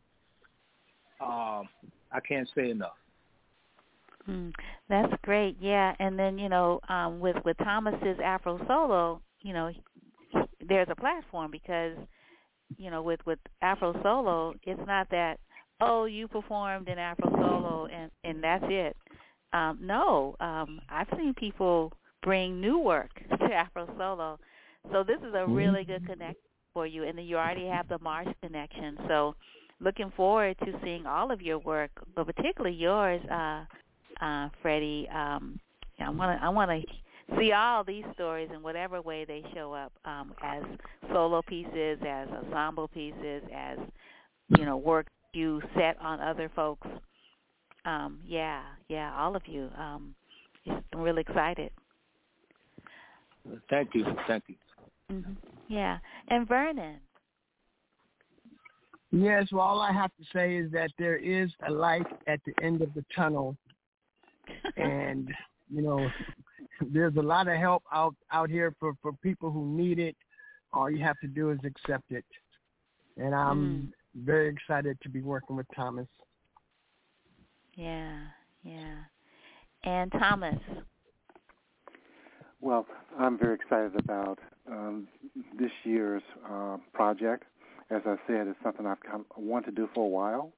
Um, 1.21 1.67
I 2.11 2.19
can't 2.27 2.47
say 2.55 2.69
enough. 2.69 2.97
Mm, 4.29 4.51
that's 4.89 5.13
great. 5.23 5.57
Yeah, 5.59 5.93
and 5.99 6.17
then 6.19 6.37
you 6.37 6.49
know, 6.49 6.79
um, 6.89 7.19
with 7.19 7.37
with 7.45 7.57
Thomas's 7.59 8.17
Afro 8.23 8.59
solo, 8.67 9.21
you 9.41 9.53
know, 9.53 9.71
there's 10.67 10.87
a 10.91 10.95
platform 10.95 11.51
because 11.51 11.95
you 12.77 12.91
know, 12.91 13.01
with 13.01 13.19
with 13.25 13.39
Afro 13.61 13.93
solo, 14.03 14.53
it's 14.63 14.81
not 14.85 15.09
that 15.11 15.39
oh 15.79 16.05
you 16.05 16.27
performed 16.27 16.89
in 16.89 16.97
Afro 16.97 17.31
solo 17.31 17.87
and 17.87 18.11
and 18.23 18.43
that's 18.43 18.65
it. 18.67 18.97
Um, 19.53 19.79
no, 19.81 20.35
um, 20.41 20.81
I've 20.89 21.07
seen 21.17 21.33
people 21.33 21.93
bring 22.21 22.59
new 22.59 22.79
work 22.79 23.11
to 23.39 23.53
Afro 23.53 23.87
solo, 23.97 24.39
so 24.91 25.03
this 25.03 25.19
is 25.19 25.33
a 25.33 25.47
really 25.47 25.85
good 25.85 26.05
connection 26.05 26.46
for 26.77 26.85
you, 26.85 27.05
and 27.05 27.17
then 27.17 27.25
you 27.25 27.37
already 27.37 27.65
have 27.65 27.87
the 27.87 27.97
March 27.97 28.27
connection. 28.43 28.99
So, 29.07 29.33
looking 29.79 30.11
forward 30.15 30.55
to 30.63 30.79
seeing 30.83 31.07
all 31.07 31.31
of 31.31 31.41
your 31.41 31.57
work, 31.57 31.89
but 32.15 32.27
particularly 32.27 32.75
yours. 32.75 33.19
Uh, 33.31 33.65
uh, 34.21 34.49
Freddie. 34.61 35.09
Um, 35.09 35.59
yeah, 35.97 36.05
I 36.07 36.11
want 36.11 36.39
to 36.39 36.45
I 36.45 36.49
want 36.49 36.69
to 36.69 37.35
see 37.39 37.51
all 37.51 37.83
these 37.83 38.03
stories 38.13 38.47
in 38.53 38.61
whatever 38.61 39.01
way 39.01 39.25
they 39.25 39.43
show 39.55 39.73
up 39.73 39.91
um, 40.05 40.35
as 40.43 40.61
solo 41.11 41.41
pieces, 41.41 41.97
as 42.07 42.27
ensemble 42.29 42.87
pieces, 42.89 43.41
as 43.55 43.79
you 44.49 44.63
know 44.63 44.77
work 44.77 45.07
you 45.33 45.59
set 45.75 45.99
on 45.99 46.19
other 46.19 46.51
folks. 46.55 46.87
Um, 47.85 48.19
yeah, 48.23 48.61
yeah, 48.87 49.15
all 49.17 49.35
of 49.35 49.41
you. 49.47 49.71
Um, 49.75 50.13
I'm 50.69 51.01
really 51.01 51.21
excited. 51.21 51.71
Thank 53.67 53.95
you, 53.95 54.05
thank 54.27 54.43
you. 54.47 54.55
hmm 55.09 55.56
Yeah, 55.67 55.97
and 56.29 56.47
Vernon. 56.47 56.99
Yes, 59.11 59.47
well, 59.51 59.61
all 59.61 59.81
I 59.81 59.93
have 59.93 60.11
to 60.17 60.23
say 60.33 60.57
is 60.57 60.71
that 60.71 60.91
there 60.99 61.15
is 61.15 61.49
a 61.67 61.71
light 61.71 62.05
at 62.27 62.39
the 62.45 62.53
end 62.63 62.81
of 62.81 62.93
the 62.93 63.05
tunnel, 63.15 63.55
and 64.77 65.29
you 65.73 65.81
know, 65.81 66.09
there's 66.91 67.15
a 67.15 67.21
lot 67.21 67.47
of 67.47 67.57
help 67.57 67.83
out 67.91 68.15
out 68.31 68.49
here 68.49 68.73
for 68.79 68.93
for 69.01 69.13
people 69.23 69.51
who 69.51 69.65
need 69.65 69.99
it. 69.99 70.15
All 70.73 70.89
you 70.89 71.03
have 71.03 71.19
to 71.21 71.27
do 71.27 71.51
is 71.51 71.59
accept 71.63 72.11
it, 72.11 72.25
and 73.17 73.33
I'm 73.33 73.93
hmm. 74.13 74.25
very 74.25 74.49
excited 74.49 74.97
to 75.03 75.09
be 75.09 75.21
working 75.21 75.55
with 75.55 75.67
Thomas. 75.75 76.07
Yeah, 77.75 78.17
yeah. 78.63 78.95
And 79.83 80.11
Thomas. 80.11 80.59
Well, 82.59 82.85
I'm 83.17 83.37
very 83.37 83.55
excited 83.55 83.95
about 83.97 84.39
um, 84.71 85.07
this 85.57 85.71
year's 85.83 86.23
uh, 86.49 86.77
project. 86.93 87.43
As 87.89 88.01
I 88.05 88.15
said, 88.27 88.47
it's 88.47 88.59
something 88.63 88.85
I've 88.85 89.01
come, 89.01 89.25
wanted 89.37 89.67
to 89.67 89.71
do 89.71 89.87
for 89.93 90.03
a 90.05 90.07
while, 90.09 90.53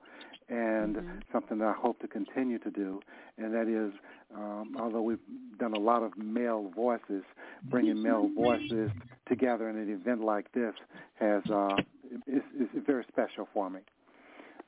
and 0.49 0.98
Mhm. 0.98 1.23
something 1.31 1.60
that 1.60 1.68
I 1.68 1.73
hope 1.73 1.99
to 1.99 2.07
continue 2.07 2.57
to 2.60 2.72
do. 2.72 3.03
And 3.38 3.53
that 3.53 3.68
is, 3.68 3.94
um, 4.36 4.76
although 4.80 5.02
we've 5.03 5.19
done 5.60 5.73
a 5.73 5.80
lot 5.80 6.02
of 6.03 6.18
male 6.18 6.69
voices, 6.76 7.23
bringing 7.69 8.02
male 8.02 8.30
voices 8.36 8.91
together 9.27 9.69
in 9.69 9.77
an 9.77 9.90
event 9.94 10.22
like 10.22 10.52
this 10.53 10.73
has 11.19 11.44
uh, 11.49 11.81
is, 12.27 12.41
is 12.60 12.68
very 12.86 13.06
special 13.11 13.48
for 13.53 13.69
me. 13.69 13.81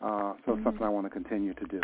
Uh, 0.01 0.34
so 0.45 0.53
it's 0.53 0.63
something 0.63 0.85
I 0.85 0.89
want 0.89 1.05
to 1.07 1.09
continue 1.09 1.53
to 1.55 1.65
do. 1.65 1.81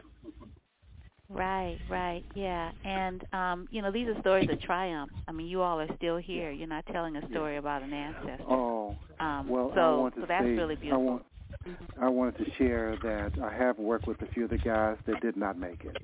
Right, 1.29 1.77
right, 1.89 2.23
yeah. 2.35 2.71
And 2.83 3.21
um, 3.33 3.67
you 3.71 3.81
know, 3.81 3.91
these 3.91 4.07
are 4.07 4.19
stories 4.21 4.49
of 4.49 4.61
triumph. 4.61 5.11
I 5.27 5.31
mean, 5.31 5.47
you 5.47 5.61
all 5.61 5.79
are 5.79 5.87
still 5.97 6.17
here. 6.17 6.51
You're 6.51 6.67
not 6.67 6.85
telling 6.91 7.15
a 7.17 7.27
story 7.29 7.57
about 7.57 7.83
an 7.83 7.93
ancestor. 7.93 8.43
Oh, 8.49 8.95
Um, 9.19 9.47
well, 9.49 9.71
I 9.71 9.75
so, 9.75 9.99
want 9.99 10.15
to 10.15 10.21
so 10.21 10.27
that's 10.27 10.43
say, 10.45 10.57
really 10.57 10.75
I 10.75 10.79
beautiful. 10.79 11.03
want, 11.05 11.23
I 12.01 12.07
wanted 12.09 12.37
to 12.37 12.45
share 12.57 12.95
that 13.03 13.31
I 13.43 13.53
have 13.53 13.77
worked 13.77 14.07
with 14.07 14.21
a 14.21 14.27
few 14.33 14.45
of 14.45 14.51
the 14.51 14.57
guys 14.57 14.95
that 15.07 15.21
did 15.21 15.35
not 15.35 15.57
make 15.57 15.83
it. 15.83 15.97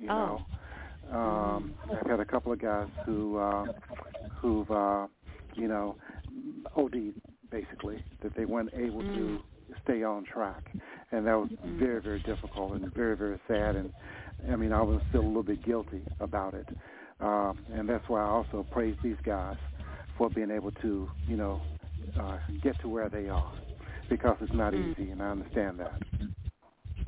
You 0.00 0.08
Oh. 0.10 0.40
know, 1.12 1.18
um, 1.18 1.74
I've 1.92 2.10
had 2.10 2.20
a 2.20 2.24
couple 2.24 2.52
of 2.52 2.60
guys 2.60 2.88
who 3.04 3.36
uh, 3.38 3.66
who've 4.40 4.70
uh, 4.70 5.06
you 5.54 5.68
know 5.68 5.96
OD'd 6.76 7.14
basically 7.50 7.98
that 8.22 8.34
they 8.36 8.44
weren't 8.44 8.72
able 8.74 9.02
to 9.02 9.38
stay 9.84 10.02
on 10.02 10.24
track, 10.24 10.70
and 11.12 11.26
that 11.26 11.34
was 11.34 11.50
very 11.78 12.00
very 12.00 12.20
difficult 12.20 12.74
and 12.76 12.92
very 12.94 13.16
very 13.16 13.38
sad. 13.48 13.76
And 13.76 13.90
I 14.50 14.56
mean, 14.56 14.72
I 14.72 14.82
was 14.82 15.00
still 15.08 15.22
a 15.22 15.26
little 15.26 15.42
bit 15.42 15.64
guilty 15.64 16.02
about 16.20 16.54
it, 16.54 16.68
um, 17.20 17.58
and 17.72 17.88
that's 17.88 18.04
why 18.08 18.20
I 18.20 18.28
also 18.28 18.66
praise 18.70 18.96
these 19.02 19.16
guys 19.24 19.56
for 20.16 20.28
being 20.30 20.50
able 20.50 20.70
to 20.82 21.08
you 21.26 21.36
know 21.36 21.62
uh, 22.20 22.38
get 22.62 22.78
to 22.80 22.88
where 22.88 23.08
they 23.08 23.28
are 23.28 23.52
because 24.08 24.36
it's 24.40 24.52
not 24.52 24.74
Mm. 24.74 24.92
easy, 24.92 25.10
and 25.10 25.22
I 25.22 25.30
understand 25.30 25.78
that. 25.80 25.98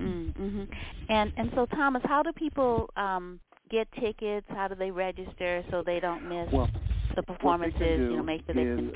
Mm-hmm. 0.01 0.63
And 1.09 1.33
and 1.37 1.51
so 1.55 1.67
Thomas, 1.67 2.03
how 2.05 2.23
do 2.23 2.33
people 2.33 2.89
um, 2.97 3.41
get 3.71 3.87
tickets? 4.01 4.47
How 4.51 4.69
do 4.69 4.75
they 4.75 4.91
register 4.91 5.65
so 5.71 5.83
they 5.85 6.01
don't 6.01 6.29
miss 6.29 6.49
Well, 6.53 6.71
the 7.17 7.23
what 7.23 7.27
they 7.27 7.35
performances? 7.35 7.79
can 7.79 7.97
do 7.97 8.03
you 8.11 8.17
know, 8.19 8.23
make 8.23 8.43
sure 8.47 8.55
they 8.55 8.63
is 8.63 8.79
can. 8.79 8.91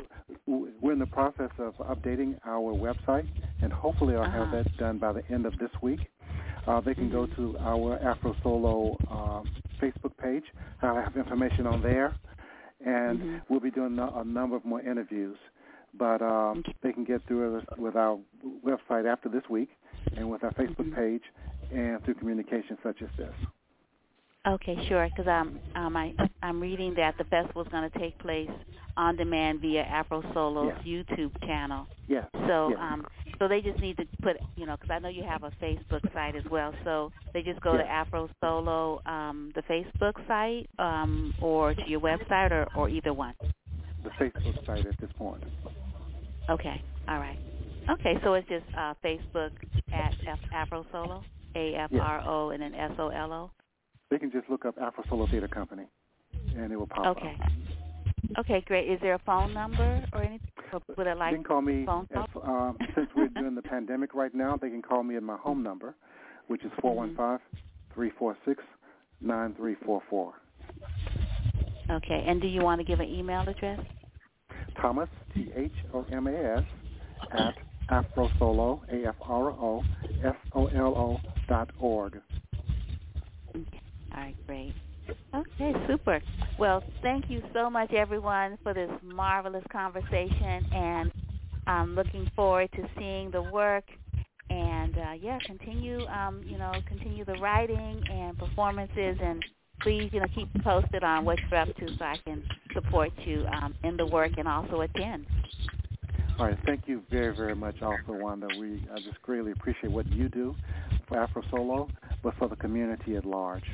we're 0.81 0.93
in 0.93 0.99
the 0.99 1.07
process 1.07 1.51
of 1.59 1.75
updating 1.79 2.35
our 2.47 2.73
website, 2.73 3.27
and 3.63 3.73
hopefully 3.73 4.15
I'll 4.15 4.25
have 4.25 4.51
Uh-huh. 4.51 4.63
that 4.65 4.77
done 4.79 4.99
by 4.99 5.13
the 5.13 5.23
end 5.33 5.47
of 5.47 5.59
this 5.59 5.71
week. 5.83 6.01
Uh, 6.67 6.81
they 6.81 6.95
can 6.95 7.11
go 7.11 7.27
to 7.27 7.57
our 7.61 7.99
Afro 8.03 8.35
Solo 8.43 9.01
uh, 9.11 9.43
Facebook 9.83 10.17
page. 10.23 10.45
I'll 10.83 10.97
have 10.97 11.17
information 11.17 11.67
on 11.67 11.83
there, 11.83 12.17
and 12.85 13.21
Mhm. 13.21 13.43
we'll 13.49 13.61
be 13.61 13.71
doing 13.71 13.99
a, 13.99 14.07
a 14.21 14.25
number 14.25 14.57
of 14.57 14.65
more 14.65 14.81
interviews. 14.81 15.39
But 15.95 16.21
um, 16.23 16.63
they 16.83 16.93
can 16.93 17.05
get 17.05 17.27
through 17.27 17.59
us 17.59 17.65
with 17.79 17.97
our 17.97 18.19
website 18.65 19.07
after 19.11 19.29
this 19.29 19.45
week, 19.49 19.71
and 20.17 20.31
with 20.31 20.45
our 20.45 20.53
Facebook 20.53 20.91
Mhm. 20.91 20.95
page, 20.97 21.23
and 21.71 22.03
through 22.05 22.15
communication 22.15 22.77
such 22.83 23.01
as 23.03 23.09
this. 23.17 23.35
Okay, 24.47 24.77
sure. 24.87 25.09
Because 25.09 25.27
I'm 25.29 25.59
um, 25.75 25.97
I, 25.97 26.15
I'm 26.43 26.61
reading 26.61 26.95
that 26.95 27.17
the 27.19 27.25
festival 27.25 27.63
is 27.63 27.69
going 27.69 27.89
to 27.91 27.99
take 27.99 28.17
place 28.19 28.51
on 28.97 29.17
demand 29.17 29.61
via 29.61 29.83
Afro 29.85 30.23
Solo's 30.33 30.73
Yeah. 30.87 31.03
YouTube 31.03 31.33
channel. 31.47 31.87
Yes. 32.09 32.29
So 32.47 32.71
yes. 32.71 32.79
um, 32.81 33.07
so 33.39 33.49
they 33.49 33.61
just 33.61 33.81
need 33.81 33.97
to 33.99 34.05
put 34.23 34.37
you 34.57 34.67
know 34.67 34.77
because 34.77 34.91
I 34.91 34.99
know 34.99 35.09
you 35.09 35.25
have 35.25 35.43
a 35.43 35.51
Facebook 35.63 36.13
site 36.13 36.37
as 36.37 36.45
well. 36.51 36.75
So 36.85 37.11
they 37.33 37.43
just 37.43 37.61
go 37.61 37.77
to 37.77 37.83
Afro 37.83 38.29
Solo 38.41 39.01
um, 39.07 39.53
the 39.55 39.63
Facebook 39.63 40.15
site 40.27 40.69
um, 40.79 41.35
or 41.41 41.75
to 41.75 41.89
your 41.89 42.01
website 42.01 42.51
or, 42.51 42.67
or 42.77 42.89
either 42.89 43.13
one. 43.13 43.35
the 44.05 44.11
Facebook 44.25 44.65
site 44.67 44.87
at 44.87 44.99
this 45.01 45.11
point. 45.19 45.43
Okay. 46.49 46.83
All 47.09 47.19
right. 47.19 47.39
Okay, 47.91 48.15
so 48.25 48.35
it's 48.35 48.49
just 48.49 48.65
uh, 48.77 48.95
Facebook 49.05 49.51
at 49.93 50.13
F- 50.27 50.39
Afro 50.53 50.85
Solo, 50.91 51.23
A 51.55 51.75
F 51.75 51.91
R 52.01 52.21
O 52.27 52.51
and 52.51 52.61
then 52.61 52.75
S 52.75 52.93
O 52.99 53.09
L 53.09 53.33
O. 53.33 53.51
They 54.11 54.19
can 54.19 54.31
just 54.31 54.49
look 54.49 54.65
up 54.65 54.77
Afro 54.81 55.05
Solo 55.09 55.27
Theater 55.27 55.49
Company, 55.49 55.85
and 56.57 56.73
it 56.73 56.77
will 56.77 56.87
pop 56.87 57.07
up. 57.07 57.17
Okay. 57.17 57.37
Okay, 58.39 58.65
great. 58.67 58.91
Is 58.91 58.99
there 59.01 59.15
a 59.15 59.21
phone 59.21 59.55
number 59.55 60.05
or 60.13 60.23
anything? 60.23 60.49
Or 60.73 60.81
would 60.97 61.07
it 61.07 61.15
they 61.15 61.19
like 61.19 61.35
can 61.35 61.45
call 61.45 61.63
me 61.63 61.85
phone 61.85 62.07
if, 62.11 62.37
um, 62.37 62.77
since 62.95 63.09
we're 63.17 63.29
doing 63.29 63.55
the 63.55 63.63
pandemic 63.63 64.15
right 64.15 64.35
now. 64.35 64.57
They 64.57 64.71
can 64.71 64.83
call 64.83 65.03
me 65.03 65.17
at 65.17 65.23
my 65.23 65.37
home 65.37 65.63
number, 65.63 65.95
which 66.49 66.65
is 66.65 66.71
four 66.81 66.95
one 66.95 67.15
five 67.17 67.41
three 67.95 68.11
four 68.19 68.37
six 68.45 68.63
nine 69.21 69.55
three 69.55 69.77
four 69.85 70.03
four. 70.11 70.35
Okay, 71.91 72.25
and 72.27 72.41
do 72.41 72.49
you 72.49 72.63
want 72.63 72.81
to 72.81 72.85
give 72.85 73.01
an 73.01 73.09
email 73.09 73.43
address? 73.43 73.81
Thomas 74.81 75.09
T 75.35 75.51
H 75.57 75.73
O 75.95 76.05
M 76.13 76.27
A 76.27 76.59
S 76.59 76.65
at 77.33 77.55
afrosolo 77.91 78.81
A 78.93 79.09
F 79.09 79.15
R 79.27 79.51
O 79.51 79.85
S 80.25 80.35
O 80.55 80.67
L 80.67 80.95
O 80.97 81.21
dot 81.49 81.71
org. 81.79 82.21
Okay. 83.51 83.81
All 84.15 84.21
right, 84.21 84.37
great. 84.47 84.75
Okay, 85.35 85.73
super. 85.87 86.21
Well, 86.59 86.83
thank 87.03 87.29
you 87.29 87.43
so 87.53 87.69
much, 87.69 87.93
everyone, 87.93 88.59
for 88.63 88.73
this 88.73 88.91
marvelous 89.03 89.65
conversation, 89.71 90.65
and 90.73 91.13
I'm 91.67 91.95
looking 91.95 92.31
forward 92.35 92.71
to 92.73 92.89
seeing 92.99 93.31
the 93.31 93.43
work. 93.43 93.85
And 94.49 94.97
uh, 94.97 95.13
yeah, 95.21 95.39
continue, 95.45 96.07
um, 96.07 96.43
you 96.47 96.57
know, 96.57 96.73
continue 96.87 97.25
the 97.25 97.35
writing 97.35 98.01
and 98.11 98.39
performances, 98.39 99.19
and 99.21 99.45
please, 99.83 100.09
you 100.13 100.21
know, 100.21 100.27
keep 100.35 100.49
posted 100.63 101.03
on 101.03 101.25
what 101.25 101.39
you're 101.51 101.61
up 101.61 101.69
to, 101.77 101.89
so 101.99 102.05
I 102.05 102.17
can 102.25 102.43
support 102.73 103.11
you 103.25 103.45
um, 103.53 103.75
in 103.83 103.97
the 103.97 104.07
work 104.07 104.33
and 104.39 104.47
also 104.47 104.83
attend. 104.83 105.27
All 106.39 106.47
right, 106.47 106.59
thank 106.65 106.87
you 106.87 107.03
very, 107.11 107.35
very 107.35 107.57
much, 107.57 107.83
also 107.83 107.99
Wanda. 108.09 108.47
We 108.59 108.87
I 108.95 108.99
just 109.01 109.21
greatly 109.23 109.53
appreciate 109.53 109.91
what 109.91 110.07
you 110.13 110.29
do 110.29 110.55
for 111.09 111.19
Afro 111.19 111.43
Solo, 111.51 111.89
but 112.23 112.35
for 112.39 112.49
the 112.49 112.57
community 112.57 113.17
at 113.17 113.25
large. 113.25 113.65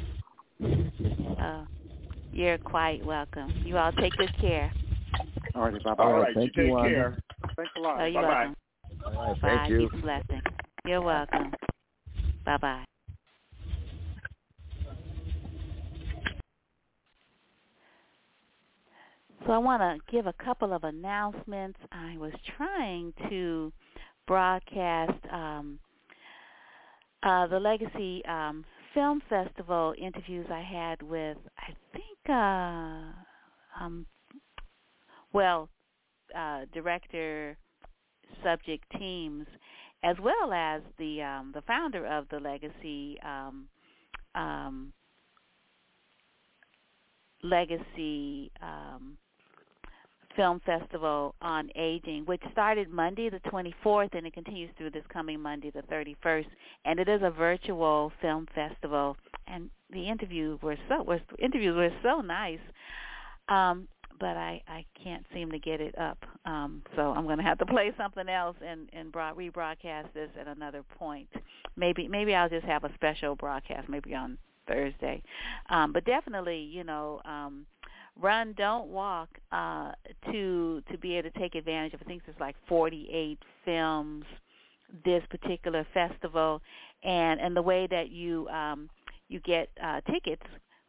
Uh, 1.40 1.64
you're 2.32 2.58
quite 2.58 3.04
welcome. 3.04 3.62
You 3.64 3.76
all 3.76 3.92
take 3.92 4.16
good 4.16 4.30
care. 4.40 4.72
All 5.54 5.62
righty, 5.62 5.78
bye 5.84 5.94
bye. 5.94 6.04
All 6.04 6.12
right, 6.20 6.34
thank 6.34 6.56
you 6.56 6.64
you, 6.64 6.76
take 6.76 6.92
care. 6.92 7.18
Thanks 7.56 7.72
a 7.76 7.80
lot. 7.80 8.00
Oh, 8.00 8.04
you're 8.06 8.22
Bye-bye. 8.22 8.28
welcome. 8.28 8.56
All 9.06 9.28
right, 9.28 9.40
Bye. 9.42 9.48
thank 9.48 9.70
you. 9.70 9.78
Peace 9.80 9.90
and 9.92 10.02
blessing. 10.02 10.42
You're 10.86 11.02
welcome. 11.02 11.52
Bye 12.44 12.56
bye. 12.58 12.84
So 19.46 19.52
I 19.52 19.58
want 19.58 19.82
to 19.82 20.12
give 20.12 20.26
a 20.26 20.32
couple 20.44 20.72
of 20.72 20.84
announcements. 20.84 21.78
I 21.90 22.16
was 22.16 22.32
trying 22.56 23.12
to 23.28 23.72
broadcast 24.28 25.18
um, 25.32 25.80
uh, 27.24 27.48
the 27.48 27.58
Legacy 27.58 28.24
um, 28.26 28.64
Film 28.94 29.22
Festival 29.28 29.94
interviews 29.98 30.46
I 30.50 30.60
had 30.60 31.02
with, 31.02 31.38
I 31.58 31.72
think, 31.92 32.18
uh, 32.28 33.82
um, 33.82 34.06
well, 35.32 35.68
uh, 36.36 36.62
director 36.72 37.56
subject 38.44 38.84
teams, 38.98 39.46
as 40.04 40.16
well 40.22 40.52
as 40.52 40.82
the 40.98 41.22
um, 41.22 41.52
the 41.54 41.62
founder 41.62 42.06
of 42.06 42.28
the 42.30 42.38
Legacy 42.38 43.18
um, 43.24 43.68
um, 44.34 44.92
Legacy 47.42 48.50
um, 48.60 49.16
Film 50.36 50.60
Festival 50.64 51.34
on 51.42 51.70
Aging, 51.76 52.24
which 52.26 52.42
started 52.52 52.90
Monday 52.90 53.30
the 53.30 53.40
24th 53.50 54.14
and 54.16 54.26
it 54.26 54.32
continues 54.32 54.70
through 54.76 54.90
this 54.90 55.04
coming 55.12 55.40
Monday 55.40 55.70
the 55.70 55.82
31st. 55.82 56.46
And 56.84 56.98
it 56.98 57.08
is 57.08 57.20
a 57.22 57.30
virtual 57.30 58.12
film 58.20 58.46
festival. 58.54 59.16
And 59.46 59.70
the 59.90 60.08
interviews 60.08 60.60
were 60.62 60.76
so 60.88 61.02
was 61.02 61.20
interviews 61.38 61.76
were 61.76 61.90
so 62.02 62.20
nice. 62.20 62.60
Um, 63.48 63.88
but 64.20 64.36
I 64.36 64.62
I 64.68 64.84
can't 65.02 65.26
seem 65.34 65.50
to 65.50 65.58
get 65.58 65.80
it 65.80 65.98
up. 65.98 66.18
Um, 66.46 66.82
so 66.96 67.12
I'm 67.12 67.24
going 67.24 67.38
to 67.38 67.44
have 67.44 67.58
to 67.58 67.66
play 67.74 67.92
something 67.96 68.28
else 68.28 68.56
and 68.64 68.88
and 68.92 69.10
broad, 69.12 69.36
rebroadcast 69.36 70.12
this 70.14 70.30
at 70.40 70.46
another 70.46 70.84
point. 70.98 71.28
Maybe 71.76 72.08
maybe 72.08 72.34
I'll 72.34 72.48
just 72.48 72.66
have 72.66 72.84
a 72.84 72.94
special 72.94 73.34
broadcast 73.34 73.88
maybe 73.88 74.14
on 74.14 74.38
Thursday. 74.66 75.22
Um, 75.70 75.92
but 75.92 76.04
definitely, 76.04 76.58
you 76.58 76.84
know, 76.84 77.20
um, 77.24 77.66
run, 78.20 78.54
don't 78.56 78.88
walk 78.88 79.28
uh, 79.50 79.92
to 80.30 80.82
to 80.90 80.98
be 80.98 81.16
able 81.16 81.30
to 81.30 81.38
take 81.38 81.54
advantage 81.54 81.94
of. 81.94 82.00
I 82.02 82.04
think 82.04 82.22
there's 82.26 82.38
like 82.40 82.56
48 82.68 83.38
films 83.64 84.24
this 85.04 85.22
particular 85.30 85.86
festival, 85.94 86.60
and 87.02 87.40
and 87.40 87.56
the 87.56 87.62
way 87.62 87.86
that 87.88 88.10
you 88.10 88.48
um, 88.48 88.88
you 89.28 89.40
get 89.40 89.70
uh, 89.82 90.00
tickets 90.10 90.42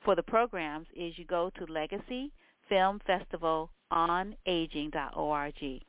for 0.03 0.15
the 0.15 0.23
programs 0.23 0.87
is 0.95 1.17
you 1.17 1.25
go 1.25 1.49
to 1.57 1.71
Legacy 1.71 2.31
Film 2.69 2.99
Festival 3.05 3.69
on 3.91 4.35
Aging.org. 4.45 5.81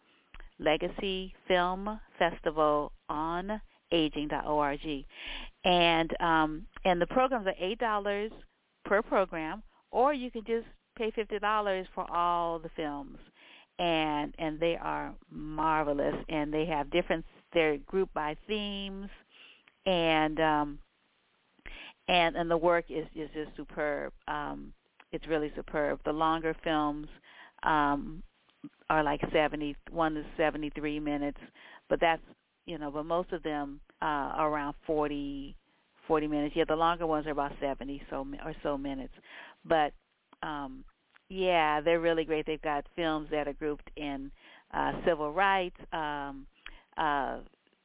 Legacy 0.61 1.35
Film 1.48 2.01
Festival 2.19 2.93
on 3.09 3.61
Aging.org, 3.90 5.05
and 5.65 6.20
um, 6.20 6.66
and 6.85 7.01
the 7.01 7.06
programs 7.06 7.47
are 7.47 7.55
eight 7.59 7.78
dollars 7.78 8.31
per 8.85 9.02
program, 9.02 9.62
or 9.90 10.15
you 10.15 10.31
can 10.31 10.44
just 10.44 10.66
pay 10.97 11.11
fifty 11.11 11.39
dollars 11.39 11.87
for 11.95 12.11
all 12.11 12.59
the 12.59 12.71
films, 12.77 13.19
and 13.79 14.35
and 14.39 14.59
they 14.61 14.77
are 14.77 15.15
marvelous, 15.31 16.15
and 16.29 16.53
they 16.53 16.66
have 16.66 16.91
different 16.91 17.25
they're 17.53 17.79
grouped 17.79 18.15
by 18.15 18.37
themes, 18.47 19.09
and 19.87 20.41
um, 20.41 20.79
and 22.09 22.37
and 22.37 22.51
the 22.51 22.57
work 22.57 22.85
is 22.89 23.07
is 23.15 23.29
just 23.35 23.57
superb. 23.57 24.12
Um, 24.29 24.73
it's 25.12 25.27
really 25.27 25.53
superb. 25.57 26.01
The 26.05 26.12
longer 26.12 26.55
films 26.65 27.09
um, 27.62 28.23
are 28.91 29.03
like 29.03 29.21
seventy 29.33 29.77
one 29.91 30.16
is 30.16 30.27
seventy 30.37 30.71
three 30.71 31.01
minutes, 31.01 31.41
but 31.89 32.01
that's 32.01 32.23
you 32.66 32.79
know, 32.79 32.91
but 32.91 33.07
most 33.07 33.33
of 33.33 33.43
them 33.43 33.81
uh, 34.03 34.05
are 34.37 34.51
around 34.51 34.75
forty 34.87 35.57
forty 36.07 36.27
minutes. 36.27 36.55
Yeah, 36.57 36.65
the 36.69 36.77
longer 36.77 37.07
ones 37.07 37.27
are 37.27 37.33
about 37.33 37.53
seventy 37.61 38.03
so 38.11 38.27
or 38.45 38.55
so 38.62 38.79
minutes, 38.79 39.15
but 39.65 39.93
um, 40.45 40.85
yeah, 41.29 41.81
they're 41.81 42.01
really 42.01 42.25
great. 42.25 42.47
They've 42.47 42.61
got 42.61 42.85
films 42.95 43.29
that 43.31 43.49
are 43.49 43.55
grouped 43.55 43.91
in 43.97 44.31
uh, 44.73 44.93
civil 45.07 45.33
rights, 45.33 45.77
um, 45.93 46.47
uh, 46.99 47.39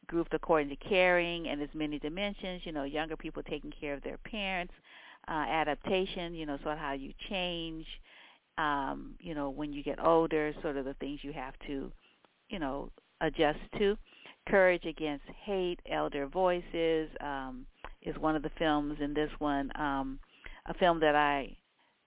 grouped 0.08 0.34
according 0.34 0.70
to 0.70 0.76
caring 0.76 1.48
and 1.48 1.62
its 1.62 1.74
many 1.74 2.00
dimensions. 2.00 2.62
You 2.66 2.74
know, 2.74 2.84
younger 2.84 3.16
people 3.16 3.42
taking 3.44 3.72
care 3.80 3.94
of 3.94 4.04
their 4.04 4.18
parents, 4.18 4.74
uh, 5.28 5.46
adaptation. 5.48 6.34
You 6.36 6.46
know, 6.46 6.58
sort 6.64 6.74
of 6.74 6.80
how 6.80 6.94
you 6.94 7.14
change. 7.30 7.86
Um, 8.58 9.16
you 9.20 9.34
know, 9.34 9.50
when 9.50 9.72
you 9.72 9.84
get 9.84 10.04
older, 10.04 10.54
sort 10.62 10.76
of 10.76 10.84
the 10.84 10.96
things 10.96 11.22
you 11.24 11.32
have 11.32 11.54
to, 11.68 11.92
you 12.50 12.60
know, 12.60 12.92
adjust 13.22 13.60
to. 13.78 13.98
Courage 14.50 14.86
Against 14.86 15.24
Hate, 15.46 15.80
Elder 15.90 16.28
Voices 16.28 17.10
um, 17.22 17.66
is 18.02 18.18
one 18.18 18.36
of 18.36 18.42
the 18.42 18.52
films 18.58 18.98
in 19.00 19.14
this 19.14 19.30
one. 19.40 19.72
Um, 19.76 20.20
a 20.66 20.74
film 20.74 21.00
that 21.00 21.16
I 21.16 21.56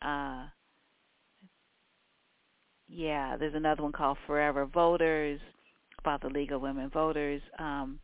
uh, 0.04 0.46
yeah, 2.88 3.36
there's 3.36 3.54
another 3.54 3.82
one 3.82 3.92
called 3.92 4.18
Forever 4.26 4.66
Voters 4.66 5.40
about 5.98 6.20
the 6.20 6.28
League 6.28 6.52
of 6.52 6.60
Women 6.60 6.90
Voters, 6.90 7.40
um, 7.58 7.98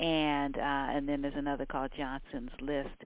and 0.00 0.56
uh, 0.56 0.60
and 0.92 1.08
then 1.08 1.22
there's 1.22 1.34
another 1.36 1.66
called 1.66 1.90
Johnson's 1.96 2.50
List, 2.60 3.04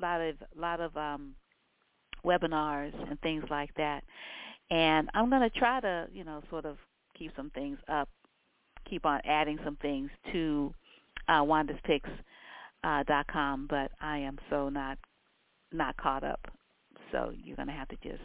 lot 0.00 0.20
of 0.20 0.36
lot 0.56 0.80
of 0.80 0.96
um 0.96 1.34
webinars 2.24 2.92
and 3.08 3.20
things 3.20 3.44
like 3.50 3.72
that. 3.76 4.02
And 4.70 5.08
I'm 5.14 5.30
going 5.30 5.48
to 5.48 5.58
try 5.58 5.80
to, 5.80 6.06
you 6.12 6.24
know, 6.24 6.42
sort 6.50 6.66
of 6.66 6.76
keep 7.18 7.32
some 7.36 7.50
things 7.50 7.78
up, 7.88 8.08
keep 8.88 9.06
on 9.06 9.20
adding 9.24 9.58
some 9.64 9.76
things 9.76 10.10
to 10.32 10.72
uh 11.28 11.42
wandaspicks 11.42 12.10
uh 12.84 13.02
dot 13.04 13.26
com, 13.28 13.66
but 13.68 13.90
I 14.00 14.18
am 14.18 14.38
so 14.50 14.68
not 14.68 14.98
not 15.72 15.96
caught 15.96 16.24
up. 16.24 16.40
So 17.12 17.32
you're 17.42 17.56
going 17.56 17.68
to 17.68 17.74
have 17.74 17.88
to 17.88 17.96
just 18.02 18.22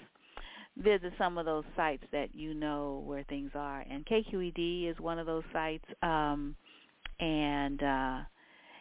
visit 0.78 1.14
some 1.18 1.38
of 1.38 1.46
those 1.46 1.66
sites 1.76 2.04
that 2.12 2.34
you 2.34 2.54
know 2.54 3.04
where 3.06 3.24
things 3.24 3.52
are. 3.56 3.86
And 3.90 4.06
KQED 4.06 4.90
is 4.90 5.00
one 5.00 5.20
of 5.20 5.26
those 5.26 5.44
sites. 5.54 5.86
Um 6.02 6.56
and 7.20 7.82
uh, 7.82 8.20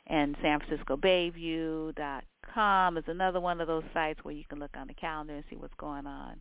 and 0.07 0.37
San 0.43 0.59
Francisco 0.61 0.97
Bayview 0.97 1.95
dot 1.95 2.25
com 2.53 2.97
is 2.97 3.05
another 3.07 3.41
one 3.41 3.61
of 3.61 3.69
those 3.69 3.85
sites 3.93 4.21
where 4.23 4.35
you 4.35 4.45
can 4.49 4.59
look 4.59 4.75
on 4.77 4.89
the 4.89 4.95
calendar 4.95 5.35
and 5.35 5.45
see 5.49 5.57
what's 5.57 5.75
going 5.79 6.07
on. 6.07 6.41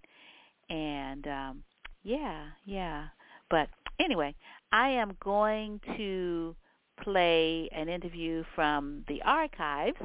And 0.69 1.27
um, 1.27 1.63
yeah, 2.03 2.45
yeah. 2.65 3.07
But 3.49 3.67
anyway, 3.99 4.33
I 4.71 4.89
am 4.89 5.17
going 5.23 5.81
to 5.97 6.55
play 7.03 7.69
an 7.75 7.89
interview 7.89 8.43
from 8.55 9.03
the 9.07 9.21
archives 9.23 9.97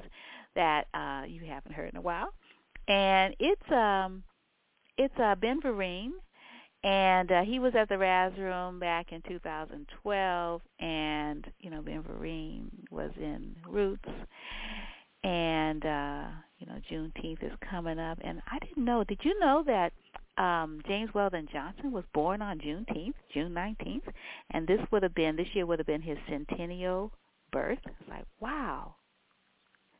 that 0.55 0.89
uh, 0.93 1.23
you 1.27 1.43
haven't 1.47 1.73
heard 1.73 1.91
in 1.91 1.97
a 1.97 2.03
while, 2.03 2.33
and 2.89 3.35
it's 3.39 3.71
um, 3.71 4.23
it's 4.99 5.15
uh, 5.19 5.35
Ben 5.35 5.61
Vereen, 5.61 6.11
and 6.85 7.31
uh, 7.33 7.43
he 7.43 7.59
was 7.59 7.75
at 7.75 7.89
the 7.89 7.97
Rrazz 7.97 8.37
Room 8.39 8.79
back 8.79 9.13
in 9.13 9.23
2012, 9.29 10.63
and 10.81 11.47
you 11.61 11.71
know 11.71 11.83
Ben 11.83 12.03
Vereen 12.03 12.69
was 12.91 13.11
in 13.17 13.57
Roots, 13.69 14.09
and 15.25 15.85
uh, 15.85 16.27
you 16.59 16.67
know 16.67 16.81
Juneteenth 16.91 17.43
is 17.43 17.53
coming 17.69 17.99
up, 17.99 18.19
and 18.23 18.41
I 18.51 18.59
didn't 18.61 18.85
know. 18.85 19.05
Did 19.05 19.21
you 19.23 19.39
know 19.41 19.65
that 19.67 19.93
um, 20.43 20.81
James 20.87 21.13
Weldon 21.15 21.49
Johnson 21.53 21.93
was 21.93 22.05
born 22.15 22.43
on 22.43 22.59
Juneteenth, 22.59 23.15
June 23.33 23.53
19th, 23.53 24.13
and 24.51 24.67
this 24.67 24.81
would 24.91 25.03
have 25.03 25.15
been 25.15 25.37
this 25.37 25.49
year 25.55 25.67
would 25.67 25.79
have 25.79 25.87
been 25.87 26.03
his 26.03 26.19
centennial 26.29 27.13
birth. 27.53 27.79
It's 27.85 28.09
like 28.09 28.25
wow, 28.41 28.95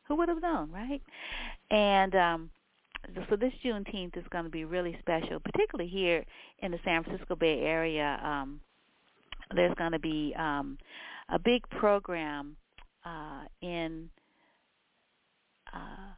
who 0.07 0.15
would 0.15 0.29
have 0.29 0.41
known, 0.41 0.71
right? 0.71 1.01
And 1.69 2.15
um, 2.15 2.49
so 3.29 3.35
this 3.35 3.53
Juneteenth 3.65 4.17
is 4.17 4.25
going 4.29 4.43
to 4.43 4.49
be 4.49 4.65
really 4.65 4.95
special, 4.99 5.39
particularly 5.39 5.89
here 5.89 6.23
in 6.59 6.71
the 6.71 6.79
San 6.83 7.03
Francisco 7.03 7.35
Bay 7.35 7.61
Area. 7.61 8.19
Um, 8.23 8.59
there's 9.55 9.73
going 9.75 9.93
to 9.93 9.99
be 9.99 10.33
um, 10.37 10.77
a 11.29 11.39
big 11.39 11.67
program 11.69 12.55
uh, 13.05 13.43
in 13.61 14.09
uh, 15.73 16.13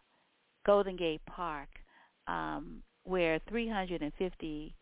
Golden 0.66 0.96
Gate 0.96 1.22
Park 1.26 1.70
um, 2.28 2.82
where 3.04 3.40
350 3.50 4.76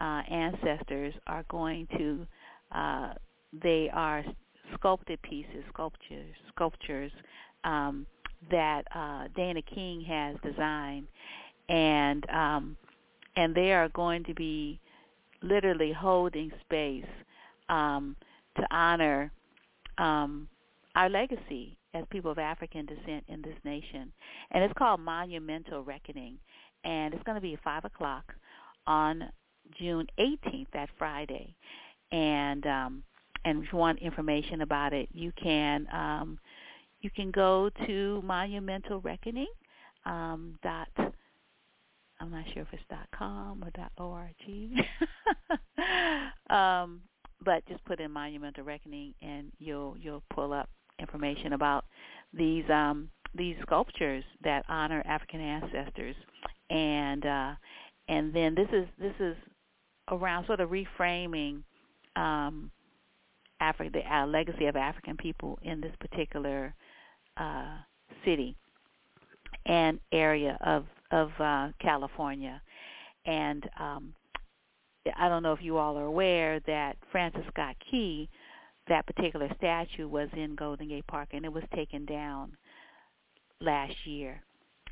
uh, 0.00 0.04
ancestors 0.04 1.14
are 1.26 1.44
going 1.50 1.86
to. 1.96 2.26
Uh, 2.74 3.14
they 3.62 3.90
are 3.92 4.24
sculpted 4.74 5.20
pieces, 5.22 5.64
sculptures, 5.72 6.34
sculptures 6.54 7.12
um, 7.64 8.06
that 8.50 8.82
uh, 8.94 9.28
Dana 9.36 9.60
King 9.62 10.04
has 10.06 10.36
designed, 10.42 11.06
and 11.70 12.28
um, 12.30 12.76
and 13.36 13.54
they 13.54 13.72
are 13.72 13.88
going 13.90 14.24
to 14.24 14.34
be 14.34 14.78
literally 15.42 15.92
holding 15.92 16.50
space 16.60 17.06
um, 17.68 18.16
to 18.56 18.66
honor 18.70 19.32
um, 19.96 20.48
our 20.96 21.08
legacy 21.08 21.78
as 21.94 22.04
people 22.10 22.30
of 22.30 22.38
African 22.38 22.86
descent 22.86 23.24
in 23.28 23.40
this 23.40 23.56
nation. 23.64 24.12
And 24.50 24.62
it's 24.62 24.74
called 24.76 25.00
Monumental 25.00 25.82
Reckoning. 25.82 26.38
And 26.84 27.14
it's 27.14 27.22
going 27.22 27.36
to 27.36 27.40
be 27.40 27.58
5 27.62 27.84
o'clock 27.84 28.34
on 28.86 29.24
June 29.78 30.06
18th, 30.18 30.66
that 30.72 30.88
Friday. 30.98 31.54
And 32.12 32.66
um, 32.66 33.02
and 33.44 33.62
if 33.62 33.72
you 33.72 33.78
want 33.78 34.00
information 34.00 34.60
about 34.60 34.92
it, 34.92 35.08
you 35.12 35.32
can 35.42 35.86
um, 35.92 36.38
you 37.00 37.10
can 37.10 37.30
go 37.30 37.70
to 37.86 38.20
Monumental 38.24 39.00
Reckoning 39.00 39.46
um, 40.04 40.58
dot 40.62 40.88
I'm 42.20 42.30
not 42.30 42.44
sure 42.52 42.62
if 42.62 42.68
it's 42.72 42.82
dot 42.90 43.06
com 43.16 43.64
or 43.64 43.70
dot 43.70 43.92
org. 43.98 44.34
um, 46.50 47.00
but 47.44 47.66
just 47.66 47.84
put 47.86 48.00
in 48.00 48.10
Monumental 48.10 48.64
Reckoning 48.64 49.14
and 49.22 49.50
you'll 49.58 49.96
you'll 49.98 50.22
pull 50.34 50.52
up 50.52 50.68
information 50.98 51.54
about 51.54 51.84
these 52.32 52.64
um, 52.70 53.08
these 53.34 53.56
sculptures 53.62 54.24
that 54.44 54.64
honor 54.68 55.02
African 55.06 55.40
ancestors, 55.40 56.16
and 56.68 57.24
uh, 57.24 57.52
and 58.08 58.34
then 58.34 58.54
this 58.54 58.68
is 58.72 58.86
this 58.98 59.14
is 59.18 59.36
around 60.08 60.46
sort 60.46 60.60
of 60.60 60.70
reframing 60.70 61.62
um, 62.16 62.70
Africa, 63.60 63.90
the 63.92 64.14
uh, 64.14 64.26
legacy 64.26 64.66
of 64.66 64.76
African 64.76 65.16
people 65.16 65.58
in 65.62 65.80
this 65.80 65.92
particular 66.00 66.74
uh, 67.36 67.76
city 68.24 68.56
and 69.66 69.98
area 70.12 70.58
of 70.64 70.86
of 71.10 71.30
uh, 71.38 71.68
California, 71.80 72.60
and 73.26 73.68
um, 73.78 74.14
I 75.16 75.28
don't 75.28 75.42
know 75.42 75.52
if 75.52 75.62
you 75.62 75.78
all 75.78 75.96
are 75.98 76.04
aware 76.04 76.60
that 76.66 76.96
Francis 77.10 77.42
Scott 77.52 77.76
Key 77.90 78.28
that 78.90 79.06
particular 79.06 79.48
statue 79.56 80.08
was 80.08 80.28
in 80.34 80.54
Golden 80.54 80.88
Gate 80.88 81.06
Park 81.06 81.28
and 81.32 81.44
it 81.44 81.52
was 81.52 81.62
taken 81.74 82.04
down 82.04 82.52
last 83.60 83.94
year. 84.04 84.42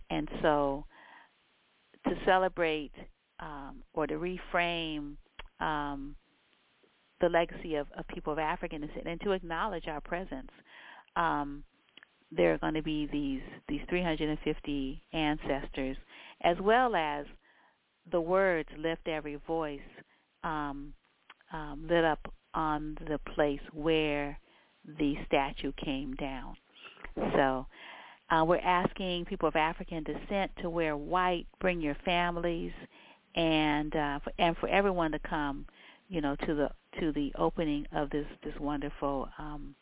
And 0.08 0.28
so 0.40 0.84
to 2.06 2.14
celebrate 2.24 2.92
um, 3.40 3.82
or 3.92 4.06
to 4.06 4.14
reframe 4.14 5.16
um, 5.60 6.14
the 7.20 7.28
legacy 7.28 7.74
of, 7.74 7.88
of 7.98 8.06
people 8.08 8.32
of 8.32 8.38
African 8.38 8.80
descent 8.80 9.06
and 9.06 9.20
to 9.22 9.32
acknowledge 9.32 9.88
our 9.88 10.00
presence, 10.00 10.50
um, 11.16 11.64
there 12.30 12.54
are 12.54 12.58
going 12.58 12.74
to 12.74 12.82
be 12.82 13.08
these 13.10 13.40
these 13.68 13.80
350 13.88 15.02
ancestors, 15.12 15.96
as 16.42 16.56
well 16.60 16.94
as 16.94 17.26
the 18.10 18.20
words 18.20 18.68
"Lift 18.78 19.08
Every 19.08 19.36
Voice" 19.46 19.80
um, 20.44 20.92
um, 21.52 21.86
lit 21.88 22.04
up 22.04 22.32
on 22.54 22.96
the 23.06 23.18
place 23.34 23.60
where 23.72 24.38
the 24.98 25.16
statue 25.26 25.72
came 25.84 26.14
down. 26.14 26.56
So 27.34 27.66
uh, 28.30 28.44
we're 28.44 28.58
asking 28.58 29.24
people 29.24 29.48
of 29.48 29.56
African 29.56 30.04
descent 30.04 30.50
to 30.60 30.70
wear 30.70 30.96
white, 30.96 31.46
bring 31.60 31.80
your 31.80 31.96
families, 32.04 32.72
and 33.34 33.94
uh, 33.94 34.18
for, 34.20 34.32
and 34.38 34.56
for 34.58 34.68
everyone 34.68 35.12
to 35.12 35.18
come, 35.18 35.66
you 36.08 36.20
know, 36.20 36.36
to 36.46 36.54
the 36.54 36.70
to 37.00 37.12
the 37.12 37.32
opening 37.38 37.86
of 37.92 38.10
this 38.10 38.26
this 38.44 38.54
wonderful 38.58 39.28
um, 39.38 39.74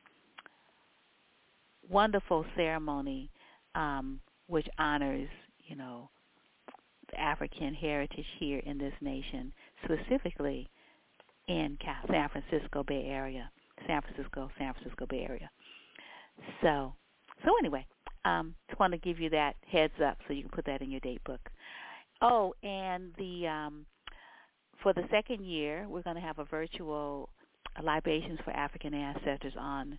wonderful 1.88 2.44
ceremony, 2.56 3.30
um, 3.74 4.20
which 4.46 4.66
honors 4.78 5.28
you 5.66 5.76
know 5.76 6.08
African 7.18 7.74
heritage 7.74 8.26
here 8.38 8.60
in 8.64 8.78
this 8.78 8.94
nation, 9.00 9.52
specifically 9.84 10.68
in 11.48 11.78
San 12.10 12.28
Francisco 12.28 12.82
Bay 12.82 13.06
Area, 13.08 13.50
San 13.86 14.02
Francisco, 14.02 14.50
San 14.58 14.74
Francisco 14.74 15.06
Bay 15.08 15.24
Area. 15.28 15.50
So, 16.62 16.94
so 17.44 17.52
anyway, 17.58 17.86
um, 18.24 18.54
just 18.68 18.80
want 18.80 18.92
to 18.92 18.98
give 18.98 19.20
you 19.20 19.30
that 19.30 19.54
heads 19.70 19.94
up 20.04 20.18
so 20.26 20.34
you 20.34 20.42
can 20.42 20.50
put 20.50 20.66
that 20.66 20.82
in 20.82 20.90
your 20.90 21.00
date 21.00 21.22
book. 21.24 21.40
Oh, 22.22 22.54
and 22.62 23.12
the 23.18 23.46
um, 23.46 23.84
for 24.82 24.92
the 24.92 25.04
second 25.10 25.44
year, 25.44 25.86
we're 25.88 26.02
going 26.02 26.16
to 26.16 26.22
have 26.22 26.38
a 26.38 26.44
virtual 26.44 27.30
libations 27.82 28.38
for 28.44 28.52
African 28.52 28.94
ancestors 28.94 29.54
on 29.58 29.98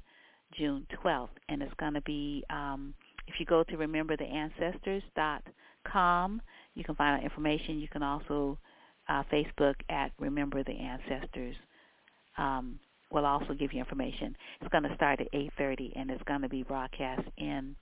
June 0.57 0.87
12th, 1.03 1.27
and 1.49 1.61
it's 1.61 1.73
going 1.79 1.93
to 1.93 2.01
be 2.01 2.43
um, 2.49 2.93
if 3.27 3.35
you 3.39 3.45
go 3.45 3.63
to 3.63 3.77
remembertheancestors.com, 3.77 6.41
you 6.77 6.83
can 6.83 6.95
find 6.95 7.17
out 7.17 7.23
information. 7.23 7.79
You 7.79 7.87
can 7.87 8.03
also 8.03 8.57
uh, 9.09 9.23
Facebook 9.33 9.73
at 9.89 10.11
Remember 10.19 10.63
the 10.63 10.73
Ancestors. 10.73 11.55
Um, 12.37 12.79
will 13.11 13.25
also 13.25 13.53
give 13.53 13.73
you 13.73 13.79
information. 13.79 14.35
It's 14.61 14.69
going 14.69 14.83
to 14.83 14.93
start 14.95 15.21
at 15.21 15.31
8:30, 15.33 15.93
and 15.95 16.11
it's 16.11 16.21
going 16.23 16.41
to 16.41 16.49
be 16.49 16.61
broadcast 16.63 17.23
in. 17.37 17.75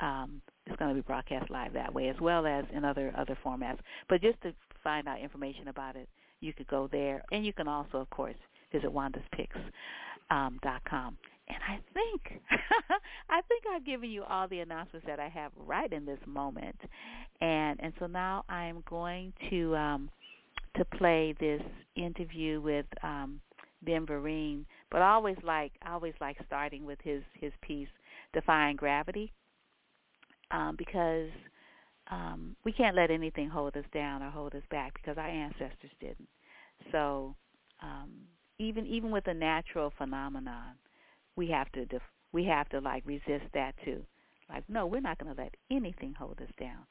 Um, 0.00 0.42
it's 0.66 0.76
going 0.76 0.88
to 0.88 0.94
be 0.94 1.02
broadcast 1.06 1.48
live 1.50 1.74
that 1.74 1.94
way, 1.94 2.08
as 2.08 2.16
well 2.20 2.44
as 2.46 2.64
in 2.74 2.84
other 2.84 3.12
other 3.16 3.38
formats. 3.44 3.78
But 4.08 4.20
just 4.20 4.40
to 4.42 4.52
find 4.82 5.06
out 5.06 5.20
information 5.20 5.68
about 5.68 5.94
it, 5.96 6.08
you 6.40 6.52
could 6.52 6.66
go 6.66 6.88
there, 6.90 7.22
and 7.30 7.46
you 7.46 7.52
can 7.52 7.68
also, 7.68 7.98
of 7.98 8.10
course, 8.10 8.34
visit 8.72 8.90
Wanda'sPicks.com. 8.90 9.60
Um, 10.30 11.16
and 11.48 11.58
I 11.68 11.78
think 11.94 12.40
I 13.30 13.40
think 13.48 13.64
I've 13.74 13.84
given 13.84 14.10
you 14.10 14.24
all 14.24 14.48
the 14.48 14.60
announcements 14.60 15.06
that 15.06 15.20
I 15.20 15.28
have 15.28 15.52
right 15.56 15.92
in 15.92 16.04
this 16.04 16.20
moment, 16.26 16.76
and 17.40 17.80
and 17.82 17.92
so 17.98 18.06
now 18.06 18.44
I'm 18.48 18.82
going 18.88 19.32
to 19.50 19.76
um, 19.76 20.10
to 20.76 20.84
play 20.84 21.34
this 21.38 21.62
interview 21.96 22.60
with 22.60 22.86
um, 23.02 23.40
Ben 23.82 24.06
Vereen, 24.06 24.64
but 24.90 25.02
I 25.02 25.12
always 25.12 25.36
like 25.42 25.72
I 25.82 25.92
always 25.92 26.14
like 26.20 26.36
starting 26.46 26.84
with 26.84 26.98
his 27.02 27.22
his 27.34 27.52
piece, 27.62 27.88
Defying 28.32 28.76
Gravity, 28.76 29.32
um, 30.50 30.76
because 30.76 31.28
um, 32.10 32.56
we 32.64 32.72
can't 32.72 32.96
let 32.96 33.10
anything 33.10 33.48
hold 33.48 33.76
us 33.76 33.84
down 33.92 34.22
or 34.22 34.30
hold 34.30 34.54
us 34.54 34.62
back 34.70 34.94
because 34.94 35.18
our 35.18 35.28
ancestors 35.28 35.90
didn't. 36.00 36.28
So 36.90 37.34
um, 37.82 38.10
even 38.58 38.86
even 38.86 39.10
with 39.10 39.26
a 39.26 39.34
natural 39.34 39.92
phenomenon, 39.96 40.74
we 41.36 41.48
have 41.48 41.70
to 41.72 41.86
def- 41.86 42.02
we 42.32 42.44
have 42.44 42.68
to 42.70 42.80
like 42.80 43.02
resist 43.06 43.44
that 43.54 43.74
too. 43.84 44.04
Like 44.48 44.64
no, 44.68 44.86
we're 44.86 45.00
not 45.00 45.18
going 45.18 45.34
to 45.34 45.40
let 45.40 45.54
anything 45.70 46.14
hold 46.18 46.40
us 46.40 46.50
down. 46.58 46.84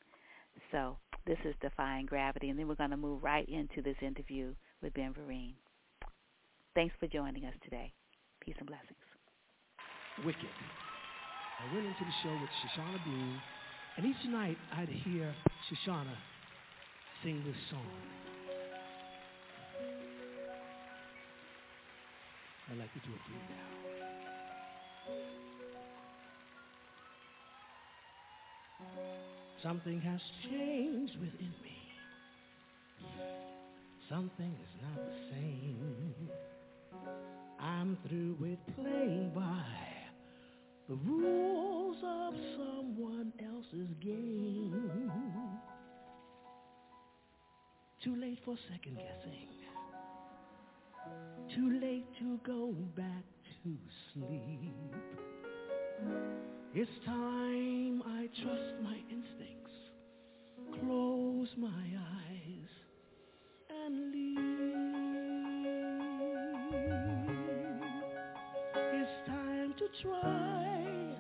So 0.72 0.98
this 1.26 1.38
is 1.46 1.56
Defying 1.62 2.06
Gravity, 2.06 2.50
and 2.50 2.58
then 2.58 2.68
we're 2.68 2.76
going 2.76 2.90
to 2.92 2.98
move 2.98 3.24
right 3.24 3.48
into 3.48 3.82
this 3.82 3.98
interview 4.02 4.54
with 4.82 4.94
Ben 4.94 5.14
Vereen. 5.14 5.54
Thanks 6.76 6.96
for 7.00 7.08
joining 7.08 7.46
us 7.46 7.54
today. 7.64 7.92
Peace 8.40 8.56
and 8.60 8.68
blessings. 8.68 8.98
Wicked. 10.26 10.40
I 11.60 11.74
went 11.74 11.86
into 11.86 12.00
the 12.00 12.16
show 12.24 12.34
with 12.34 12.50
Shoshana 12.64 13.04
Bean, 13.06 13.42
and 13.98 14.06
each 14.06 14.30
night 14.30 14.58
I'd 14.76 14.90
hear 14.90 15.34
Shoshana 15.70 16.16
sing 17.24 17.44
this 17.46 17.56
song. 17.70 17.86
I'd 22.72 22.78
like 22.78 22.94
to 22.94 23.00
do 23.00 23.14
it 23.14 23.20
for 23.26 23.32
you 23.32 23.40
now. 23.50 24.21
Something 29.64 30.02
has 30.02 30.20
changed 30.50 31.14
within 31.20 31.54
me. 31.64 31.78
Something 34.10 34.56
is 34.64 34.82
not 34.82 34.96
the 35.06 35.14
same. 35.32 36.30
I'm 37.60 37.98
through 38.08 38.38
with 38.40 38.60
playing 38.76 39.32
by 39.36 39.64
the 40.90 40.96
rules 40.96 41.98
of 42.04 42.34
someone 42.58 43.32
else's 43.40 43.94
game. 44.02 44.82
Too 48.04 48.16
late 48.16 48.40
for 48.44 48.56
second 48.72 48.96
guessing. 48.96 49.48
Too 51.56 51.80
late 51.80 52.08
to 52.20 52.40
go 52.44 52.74
back 52.96 53.24
to 53.64 53.78
sleep. 54.14 54.96
It's 56.74 56.90
time 57.06 58.02
I 58.08 58.28
trust 58.42 58.82
my 58.82 58.98
instincts, 59.10 59.76
close 60.80 61.50
my 61.58 61.68
eyes, 61.68 62.70
and 63.70 64.12
leave. 64.12 64.38
It's 68.94 69.28
time 69.28 69.74
to 69.78 69.88
try 70.02 71.16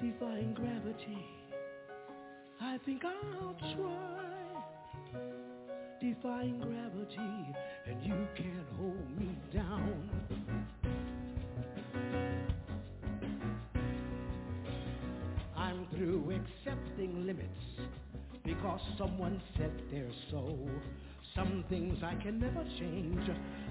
defying 0.00 0.54
gravity. 0.54 1.26
I 2.60 2.78
think 2.84 3.04
I'll 3.04 3.54
try 3.76 4.10
defying 6.00 6.58
gravity, 6.58 7.54
and 7.86 8.02
you 8.02 8.26
can't 8.36 8.68
hold 8.76 9.18
me 9.18 9.38
down. 9.52 10.08
Through 16.00 16.32
accepting 16.32 17.26
limits 17.26 17.60
because 18.42 18.80
someone 18.96 19.38
said 19.58 19.70
they're 19.92 20.10
so. 20.30 20.56
Some 21.34 21.62
things 21.68 21.98
I 22.02 22.14
can 22.22 22.40
never 22.40 22.64
change, 22.78 23.20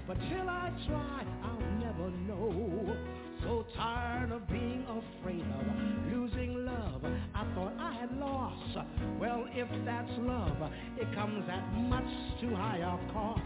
but 0.06 0.14
till 0.14 0.48
I 0.48 0.70
try, 0.86 1.24
I'll 1.42 1.60
never 1.80 2.08
know. 2.28 2.96
So 3.42 3.66
tired 3.76 4.30
of 4.30 4.46
being 4.48 4.86
afraid 4.86 5.42
of 5.42 6.12
losing 6.12 6.64
love. 6.64 7.02
I 7.34 7.54
thought 7.54 7.72
I 7.80 7.94
had 7.94 8.16
lost. 8.16 8.78
Well, 9.18 9.46
if 9.52 9.68
that's 9.84 10.12
love, 10.18 10.70
it 10.98 11.12
comes 11.16 11.44
at 11.50 11.66
much 11.82 12.40
too 12.40 12.54
high 12.54 12.78
a 12.78 13.12
cost. 13.12 13.42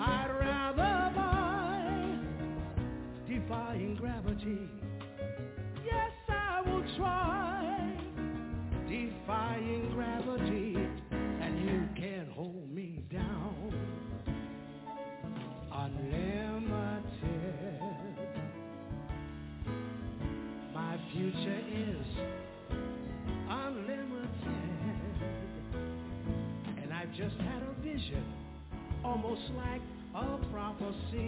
I'd 0.00 0.32
rather 0.40 1.14
buy 1.14 2.18
defying 3.28 3.96
gravity. 3.96 4.85
Like 29.56 29.82
a 30.14 30.38
prophecy. 30.52 31.25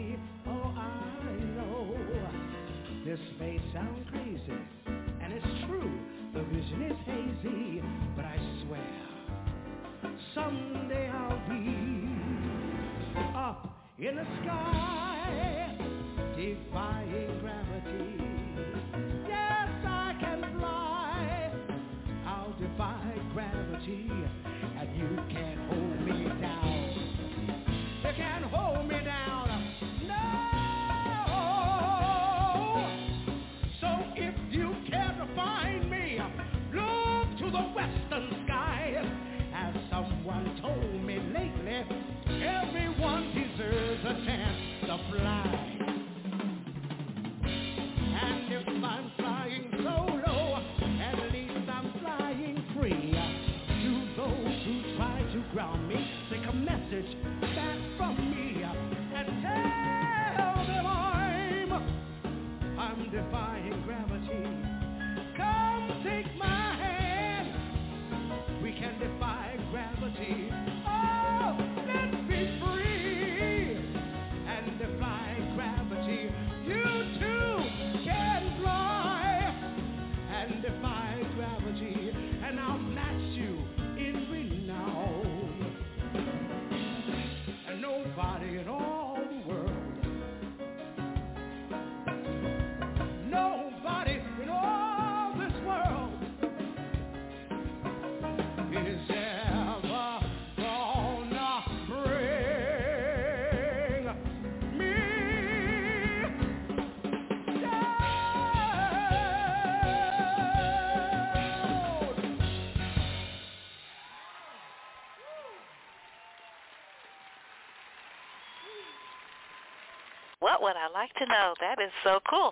Like 120.99 121.15
to 121.23 121.27
know? 121.27 121.55
That 121.61 121.79
is 121.79 121.95
so 122.03 122.19
cool. 122.29 122.51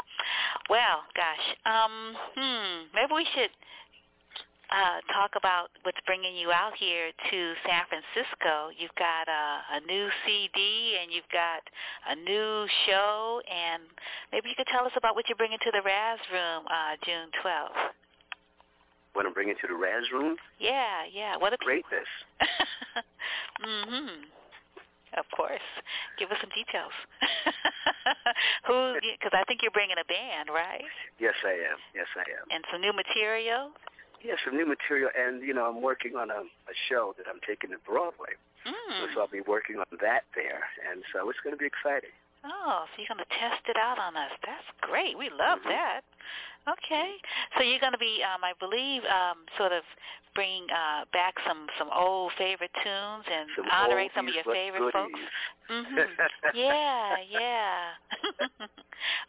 Well, 0.70 1.02
gosh, 1.18 1.46
um, 1.66 2.14
hmm, 2.38 2.86
maybe 2.94 3.10
we 3.10 3.26
should 3.34 3.50
uh, 4.70 5.02
talk 5.10 5.34
about 5.34 5.74
what's 5.82 5.98
bringing 6.06 6.36
you 6.36 6.52
out 6.54 6.70
here 6.78 7.10
to 7.10 7.38
San 7.66 7.82
Francisco. 7.90 8.70
You've 8.78 8.94
got 8.94 9.26
a, 9.26 9.74
a 9.74 9.80
new 9.82 10.06
CD 10.22 10.94
and 11.02 11.10
you've 11.10 11.26
got 11.34 11.66
a 12.06 12.14
new 12.14 12.70
show, 12.86 13.42
and 13.50 13.82
maybe 14.30 14.48
you 14.48 14.54
could 14.54 14.70
tell 14.70 14.86
us 14.86 14.94
about 14.94 15.16
what 15.16 15.26
you're 15.26 15.42
bringing 15.42 15.58
to 15.66 15.72
the 15.74 15.82
Rrazz 15.82 16.22
Room 16.30 16.70
uh, 16.70 16.94
June 17.02 17.34
12th. 17.42 17.98
What 19.14 19.26
I'm 19.26 19.34
bringing 19.34 19.56
to 19.58 19.66
the 19.66 19.74
Rrazz 19.74 20.06
room? 20.12 20.36
Yeah, 20.60 21.02
yeah. 21.12 21.36
What 21.36 21.52
a 21.52 21.56
Greatness. 21.56 22.06
mhm. 23.66 24.30
Of 25.16 25.24
course. 25.32 25.64
Give 26.18 26.30
us 26.30 26.36
some 26.42 26.50
details. 26.50 26.92
Who? 28.68 29.00
Because 29.00 29.32
I 29.32 29.44
think 29.48 29.62
you're 29.62 29.72
bringing 29.72 29.96
a 29.96 30.04
band, 30.04 30.50
right? 30.52 30.84
Yes, 31.16 31.34
I 31.40 31.56
am. 31.56 31.78
Yes, 31.94 32.10
I 32.18 32.26
am. 32.26 32.44
And 32.50 32.64
some 32.68 32.82
new 32.82 32.92
material. 32.92 33.72
Yes, 34.20 34.42
some 34.44 34.56
new 34.56 34.66
material, 34.66 35.08
and 35.14 35.40
you 35.40 35.54
know, 35.54 35.64
I'm 35.64 35.80
working 35.80 36.16
on 36.16 36.30
a, 36.30 36.42
a 36.42 36.76
show 36.88 37.14
that 37.16 37.24
I'm 37.30 37.40
taking 37.46 37.70
to 37.70 37.78
Broadway. 37.86 38.34
Mm. 38.66 39.14
So 39.14 39.20
I'll 39.22 39.30
be 39.30 39.44
working 39.46 39.76
on 39.78 39.86
that 40.02 40.26
there, 40.34 40.66
and 40.82 41.04
so 41.14 41.30
it's 41.30 41.38
going 41.44 41.54
to 41.54 41.60
be 41.60 41.68
exciting. 41.68 42.10
Oh, 42.44 42.84
so 42.86 42.94
you're 42.98 43.08
going 43.08 43.24
to 43.24 43.34
test 43.38 43.62
it 43.68 43.76
out 43.76 43.98
on 43.98 44.16
us. 44.16 44.30
That's 44.44 44.66
great. 44.80 45.16
We 45.18 45.30
love 45.30 45.60
Mhm. 45.60 45.68
that. 45.70 46.00
Okay. 46.68 47.14
So 47.56 47.62
you're 47.62 47.78
going 47.78 47.92
to 47.92 47.98
be, 47.98 48.22
um, 48.24 48.42
I 48.42 48.52
believe, 48.58 49.04
um, 49.06 49.46
sort 49.56 49.70
of 49.72 49.84
bringing 50.34 50.68
uh, 50.70 51.04
back 51.12 51.34
some 51.46 51.66
some 51.78 51.88
old 51.90 52.32
favorite 52.36 52.72
tunes 52.82 53.24
and 53.30 53.48
oldies 53.56 53.72
honoring 53.72 54.10
some 54.14 54.28
of 54.28 54.34
your 54.34 54.44
favorite 54.44 54.92
folks. 54.92 55.12
goodies. 55.12 55.30
Mhm. 55.70 56.16
yeah, 56.54 57.16
yeah. 57.30 57.94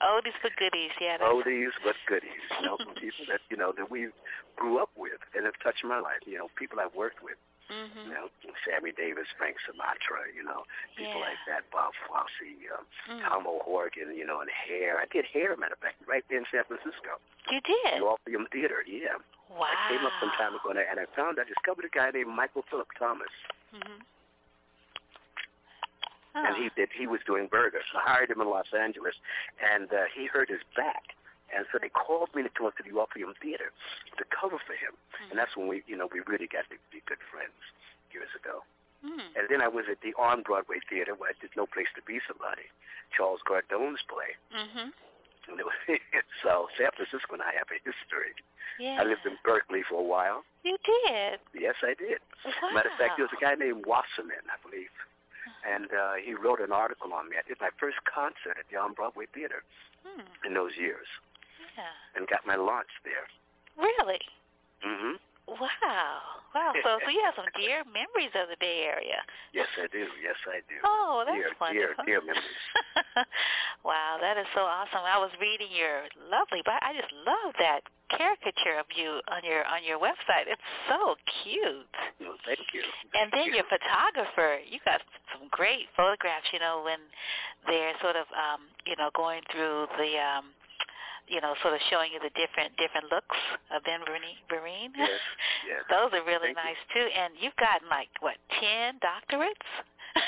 oldies 0.01 0.34
but 0.41 0.51
goodies, 0.57 0.91
yeah. 0.99 1.17
That's... 1.17 1.29
Oldies 1.31 1.71
but 1.84 1.95
goodies. 2.07 2.41
You 2.59 2.65
know, 2.65 2.77
from 2.77 2.95
people 2.95 3.25
that 3.29 3.41
you 3.49 3.57
know 3.57 3.71
that 3.77 3.89
we 3.89 4.09
grew 4.55 4.79
up 4.79 4.89
with 4.97 5.21
and 5.35 5.45
have 5.45 5.57
touched 5.63 5.84
my 5.85 5.99
life. 5.99 6.21
You 6.25 6.39
know, 6.39 6.47
people 6.57 6.79
I've 6.79 6.95
worked 6.95 7.21
with. 7.23 7.38
Mm-hmm. 7.68 8.07
You 8.07 8.14
know, 8.15 8.27
Sammy 8.64 8.95
Davis, 8.95 9.27
Frank 9.38 9.60
Sinatra, 9.68 10.31
you 10.31 10.39
know, 10.44 10.64
people 10.95 11.19
Yeah. 11.19 11.27
like 11.35 11.41
that, 11.52 11.68
Bob 11.72 11.91
Fosse, 12.07 12.48
uh, 12.72 12.80
Mm. 13.11 13.22
Tom 13.27 13.44
O'Horgan, 13.48 14.15
you 14.15 14.23
know, 14.26 14.39
and 14.39 14.49
Hair. 14.49 14.99
I 14.99 15.06
did 15.11 15.26
Hair, 15.26 15.56
matter 15.57 15.73
of 15.76 15.80
fact, 15.84 15.99
right 16.07 16.23
there 16.31 16.39
in 16.39 16.45
San 16.52 16.64
Francisco. 16.64 17.19
You 17.52 17.60
did? 17.60 17.99
The 17.99 18.06
Orpheum 18.07 18.48
Theater, 18.52 18.84
yeah. 18.88 19.19
Wow. 19.52 19.68
I 19.68 19.91
came 19.91 20.06
up 20.06 20.14
some 20.19 20.31
time 20.39 20.56
ago 20.56 20.69
and 20.72 20.80
I, 20.80 20.84
and 20.89 20.99
I 20.99 21.06
found 21.15 21.39
I 21.39 21.44
discovered 21.44 21.84
a 21.84 21.89
guy 21.91 22.11
named 22.11 22.31
Michael 22.31 22.64
Philip 22.72 22.88
Thomas, 22.98 23.31
Mm-hmm. 23.76 23.99
and 26.35 26.56
he 26.56 26.69
did 26.76 26.89
he 26.98 27.07
was 27.07 27.19
doing 27.26 27.48
burgers. 27.52 27.84
I 27.95 27.99
hired 28.11 28.30
him 28.31 28.39
in 28.41 28.49
Los 28.49 28.72
Angeles, 28.77 29.15
and 29.60 29.91
uh, 29.91 30.06
he 30.15 30.27
hurt 30.27 30.49
his 30.49 30.61
back, 30.76 31.16
and 31.56 31.65
so 31.72 31.80
they 31.80 31.90
called 31.90 32.30
me 32.36 32.44
to 32.44 32.49
come 32.49 32.69
to 32.76 32.84
the 32.84 32.91
Orpheum 32.95 33.34
Theater 33.41 33.72
to 34.18 34.24
cover 34.34 34.57
for 34.60 34.74
him, 34.74 34.94
Mm-hmm. 35.18 35.32
and 35.32 35.36
that's 35.40 35.56
when 35.57 35.68
we 35.68 35.84
you 35.88 35.98
know 35.98 36.07
we 36.11 36.22
really 36.28 36.48
got 36.48 36.68
to 36.69 36.78
be 36.91 37.02
good 37.07 37.22
friends 37.32 37.57
years 38.14 38.30
ago. 38.38 38.61
Mm. 39.06 39.30
And 39.38 39.45
then 39.49 39.61
I 39.61 39.68
was 39.69 39.86
at 39.91 40.02
the 40.02 40.14
on 40.18 40.41
Broadway 40.41 40.82
Theater 40.90 41.14
where 41.14 41.32
there's 41.40 41.53
no 41.56 41.65
place 41.69 41.90
to 41.95 42.02
be 42.06 42.18
somebody, 42.28 42.65
Charles 43.15 43.41
Gordone's 43.45 44.02
play. 44.10 44.34
Mhm. 44.53 44.90
Was, 45.48 45.74
so 46.44 46.68
San 46.78 46.91
Francisco 46.98 47.34
and 47.34 47.41
I 47.41 47.53
have 47.56 47.69
a 47.72 47.80
history. 47.80 48.36
Yeah. 48.80 48.99
I 48.99 49.03
lived 49.07 49.26
in 49.26 49.38
Berkeley 49.48 49.82
for 49.88 50.02
a 50.02 50.03
while. 50.03 50.44
You 50.64 50.78
did. 50.84 51.40
Yes, 51.56 51.76
I 51.82 51.94
did. 51.95 52.19
Wow. 52.45 52.74
Matter 52.76 52.90
of 52.91 52.98
fact, 52.99 53.15
there 53.18 53.26
was 53.26 53.34
a 53.34 53.41
guy 53.41 53.56
named 53.56 53.86
Wasserman, 53.88 54.44
I 54.52 54.57
believe, 54.61 54.91
and 55.65 55.88
uh, 55.94 56.19
he 56.19 56.34
wrote 56.36 56.60
an 56.60 56.72
article 56.76 57.14
on 57.14 57.30
me. 57.30 57.38
I 57.40 57.48
did 57.48 57.57
my 57.61 57.69
first 57.80 57.98
concert 58.06 58.60
at 58.60 58.68
the 58.69 58.78
On 58.78 58.94
Broadway 58.94 59.26
Theater 59.34 59.64
Hmm. 60.06 60.22
in 60.45 60.53
those 60.53 60.76
years, 60.78 61.07
Yeah. 61.78 62.18
and 62.18 62.28
got 62.28 62.41
my 62.45 62.56
launch 62.56 62.90
there. 63.06 63.30
Really? 63.78 64.20
hmm 64.82 65.16
Wow. 65.48 66.20
Wow. 66.52 66.74
So, 66.84 66.99
so 67.06 67.08
you 67.08 67.24
have 67.24 67.40
some 67.40 67.48
dear 67.56 67.88
memories 67.88 68.36
of 68.36 68.52
the 68.52 68.60
Bay 68.60 68.84
Area. 68.84 69.24
Yes, 69.56 69.68
I 69.80 69.88
do. 69.88 70.04
Yes, 70.20 70.36
I 70.44 70.60
do. 70.68 70.76
Oh, 70.84 71.24
that's 71.24 71.40
dear, 71.40 71.56
wonderful. 71.56 72.04
dear, 72.04 72.20
dear 72.20 72.22
memories. 72.26 72.64
wow, 73.88 74.20
that 74.20 74.36
is 74.36 74.48
so 74.52 74.68
awesome. 74.68 75.08
I 75.08 75.16
was 75.22 75.32
reading 75.40 75.72
your 75.72 76.12
lovely, 76.28 76.60
but 76.68 76.84
I 76.84 76.91
just 76.91 77.14
love 77.24 77.56
that 77.64 77.88
caricature 78.12 78.76
of 78.76 78.91
you 78.91 79.24
on 79.32 79.44
your 79.48 79.64
on 79.72 79.88
your 79.88 79.99
website. 79.99 80.52
It's 80.52 80.68
so 80.91 81.16
cute. 81.44 81.95
No, 82.20 82.36
thank 82.44 82.60
you. 82.76 82.84
And 83.16 83.32
then 83.32 83.52
Thank 83.52 83.56
your 83.56 83.68
photographer, 83.72 84.60
you 84.68 84.84
got 84.84 84.99
some 85.32 85.48
great 85.52 85.88
photographs, 85.95 86.52
you 86.52 86.60
know, 86.60 86.84
when 86.84 86.99
they're 87.72 87.95
sort 88.04 88.20
of 88.20 88.28
um, 88.36 88.68
you 88.84 88.99
know, 88.99 89.12
going 89.16 89.44
through 89.52 89.88
the 89.95 90.12
um 90.20 90.52
you 91.28 91.41
know, 91.41 91.54
sort 91.62 91.74
of 91.76 91.82
showing 91.91 92.12
you 92.12 92.20
the 92.20 92.34
different 92.34 92.76
different 92.80 93.12
looks 93.12 93.38
of 93.72 93.84
Ben 93.84 94.02
Vereen. 94.08 94.91
Yes, 94.95 95.20
yes. 95.70 95.82
Those 95.91 96.12
are 96.16 96.24
really 96.26 96.56
Thank 96.56 96.64
you. 96.64 96.72
nice 96.72 96.84
too. 96.95 97.08
And 97.12 97.36
you've 97.40 97.58
gotten 97.60 97.88
like 97.91 98.10
what, 98.20 98.36
ten 98.60 98.99
doctorates? 99.04 99.68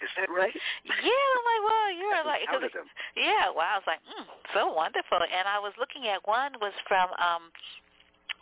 Is 0.00 0.08
that 0.16 0.32
right? 0.32 0.52
Yeah, 0.84 1.28
I'm 1.36 1.44
like, 1.44 1.62
well, 1.68 1.88
you're 1.92 2.24
like, 2.24 2.40
cause 2.48 2.72
them. 2.72 2.88
yeah, 3.20 3.52
wow. 3.52 3.76
I 3.76 3.76
was 3.76 3.84
like, 3.86 4.00
mm, 4.08 4.24
so 4.56 4.72
wonderful. 4.72 5.20
And 5.20 5.44
I 5.44 5.60
was 5.60 5.76
looking 5.76 6.08
at 6.08 6.24
one 6.24 6.56
was 6.60 6.72
from 6.88 7.12
um 7.20 7.52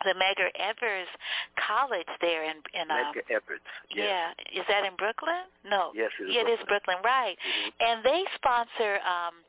the 0.07 0.15
Medgar 0.15 0.47
Evers 0.55 1.11
College 1.59 2.07
there 2.21 2.43
in 2.47 2.63
in 2.73 2.87
um, 2.87 3.11
Medgar 3.11 3.27
Evers. 3.27 3.59
Yes. 3.91 4.07
yeah, 4.07 4.61
is 4.61 4.65
that 4.71 4.85
in 4.87 4.95
Brooklyn? 4.95 5.51
No. 5.67 5.91
Yes, 5.93 6.11
it 6.19 6.31
is 6.31 6.35
yeah, 6.35 6.47
it 6.47 6.49
is 6.55 6.59
Brooklyn, 6.67 6.97
right? 7.03 7.35
Mhm. 7.35 7.71
And 7.83 8.03
they 8.03 8.23
sponsor 8.35 9.03
um 9.03 9.43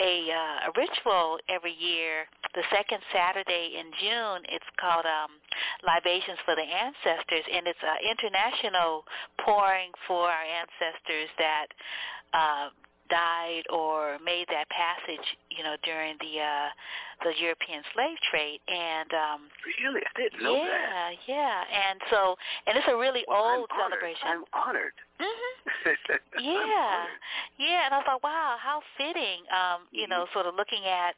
a 0.00 0.30
uh, 0.30 0.68
a 0.68 0.70
ritual 0.76 1.38
every 1.48 1.72
year, 1.74 2.26
the 2.54 2.62
second 2.70 3.00
Saturday 3.12 3.76
in 3.78 3.86
June. 4.00 4.42
It's 4.48 4.70
called 4.80 5.06
um 5.06 5.30
Libations 5.86 6.38
for 6.44 6.54
the 6.54 6.62
Ancestors, 6.66 7.44
and 7.52 7.66
it's 7.66 7.82
an 7.82 8.00
international 8.04 9.04
pouring 9.44 9.90
for 10.06 10.28
our 10.28 10.44
ancestors 10.44 11.30
that 11.38 11.66
uh, 12.34 12.68
died 13.08 13.62
or 13.70 14.18
made 14.24 14.46
that 14.48 14.66
passage, 14.68 15.24
you 15.50 15.62
know, 15.62 15.76
during 15.84 16.16
the 16.20 16.40
uh, 16.42 16.68
the 17.24 17.32
European 17.40 17.82
slave 17.94 18.18
trade. 18.30 18.60
And 18.68 19.10
um, 19.14 19.40
Really, 19.82 20.02
I 20.02 20.20
didn't 20.20 20.42
know 20.42 20.56
yeah, 20.56 20.66
that. 20.66 21.14
yeah, 21.26 21.34
yeah, 21.36 21.90
and 21.90 22.00
so 22.10 22.36
and 22.66 22.76
it's 22.76 22.88
a 22.90 22.96
really 22.96 23.24
Well, 23.28 23.62
old 23.64 23.70
I'm 23.72 23.80
celebration. 23.90 24.26
I'm 24.26 24.44
honored. 24.52 24.92
Mhm. 25.20 25.52
Yeah, 26.38 27.06
yeah, 27.58 27.86
and 27.86 27.94
I 27.94 28.02
thought, 28.04 28.22
wow, 28.22 28.56
how 28.60 28.82
fitting. 28.98 29.40
Um, 29.48 29.88
you 29.90 30.02
Mm-hmm. 30.02 30.10
know, 30.10 30.26
sort 30.34 30.46
of 30.46 30.54
looking 30.54 30.84
at, 30.84 31.14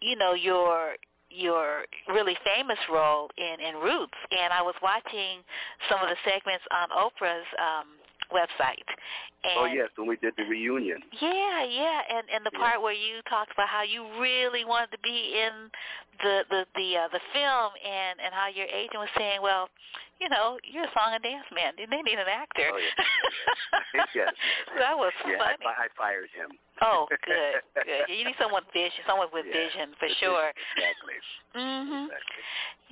you 0.00 0.16
know, 0.16 0.34
your 0.34 0.96
your 1.30 1.86
really 2.08 2.36
famous 2.44 2.78
role 2.90 3.30
in 3.38 3.60
in 3.60 3.76
Roots, 3.76 4.18
and 4.30 4.52
I 4.52 4.60
was 4.62 4.74
watching 4.82 5.40
some 5.88 6.00
of 6.02 6.08
the 6.08 6.16
segments 6.24 6.64
on 6.74 6.90
Oprah's 6.90 7.46
um 7.58 7.86
website. 8.32 8.88
And 9.44 9.58
oh 9.58 9.64
yes, 9.66 9.88
when 9.96 10.06
we 10.08 10.16
did 10.16 10.34
the 10.36 10.44
reunion. 10.44 10.98
yeah, 11.20 11.64
yeah, 11.64 12.00
and 12.10 12.24
and 12.32 12.46
the 12.46 12.50
Yeah. 12.54 12.58
part 12.60 12.82
where 12.82 12.92
you 12.94 13.22
talked 13.28 13.52
about 13.52 13.68
how 13.68 13.82
you 13.82 14.06
really 14.20 14.64
wanted 14.64 14.90
to 14.92 14.98
be 15.02 15.34
in 15.38 15.70
the 16.22 16.44
the 16.50 16.66
the 16.76 16.88
uh, 16.96 17.08
the 17.12 17.20
film, 17.32 17.70
and 17.84 18.20
and 18.20 18.32
how 18.32 18.48
your 18.48 18.66
agent 18.66 18.98
was 19.02 19.10
saying, 19.18 19.42
well, 19.42 19.68
you 20.22 20.28
know, 20.30 20.58
you're 20.62 20.84
a 20.86 20.92
song 20.94 21.10
and 21.14 21.22
dance 21.22 21.46
man. 21.50 21.74
They 21.76 21.86
need 21.90 22.18
an 22.18 22.30
actor. 22.30 22.70
Oh, 22.70 22.78
yes. 22.78 24.06
yes. 24.14 24.32
that 24.78 24.94
was 24.96 25.10
Yeah, 25.26 25.42
I, 25.42 25.58
funny. 25.58 25.66
fi- 25.66 25.82
I 25.82 25.88
fired 25.98 26.30
him. 26.30 26.54
Oh, 26.80 27.06
good, 27.10 27.18
good. 27.82 28.06
You 28.06 28.24
need 28.30 28.38
someone 28.38 28.62
with 28.62 28.72
vision, 28.72 29.02
someone 29.10 29.26
with 29.34 29.46
Yeah, 29.50 29.58
vision 29.58 29.90
for 29.98 30.06
sure. 30.22 30.54
Exactly. 30.78 31.18
Mhm. 31.58 32.06
Exactly. 32.06 32.44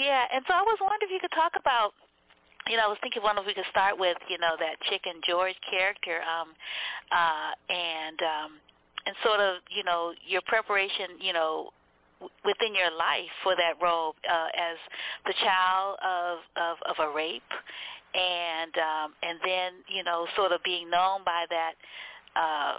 Yeah, 0.03 0.27
and 0.35 0.43
so 0.51 0.55
I 0.59 0.63
was 0.67 0.79
wondering 0.83 1.07
if 1.07 1.15
you 1.15 1.21
could 1.23 1.35
talk 1.39 1.55
about 1.55 1.95
you 2.71 2.77
know, 2.77 2.85
I 2.85 2.89
was 2.89 2.99
thinking 3.03 3.23
one 3.23 3.37
of 3.37 3.45
we 3.45 3.55
could 3.55 3.67
start 3.71 3.99
with, 3.99 4.17
you 4.29 4.39
know, 4.39 4.55
that 4.59 4.81
Chicken 4.89 5.21
George 5.27 5.57
character, 5.69 6.21
um, 6.23 6.49
uh, 7.11 7.51
and 7.69 8.19
um, 8.23 8.51
and 9.07 9.17
sort 9.25 9.41
of, 9.41 9.57
you 9.75 9.83
know, 9.83 10.13
your 10.27 10.43
preparation, 10.47 11.19
you 11.21 11.33
know, 11.33 11.71
within 12.45 12.75
your 12.75 12.91
life 12.97 13.33
for 13.43 13.57
that 13.57 13.75
role 13.83 14.15
uh, 14.29 14.49
as 14.55 14.77
the 15.27 15.35
child 15.43 15.99
of, 16.05 16.39
of 16.57 16.77
of 16.89 16.97
a 17.11 17.15
rape, 17.15 17.43
and 18.15 18.73
um, 18.79 19.15
and 19.23 19.39
then, 19.45 19.73
you 19.89 20.05
know, 20.05 20.27
sort 20.37 20.53
of 20.53 20.63
being 20.63 20.89
known 20.89 21.25
by 21.25 21.47
that, 21.51 21.75
uh, 22.37 22.79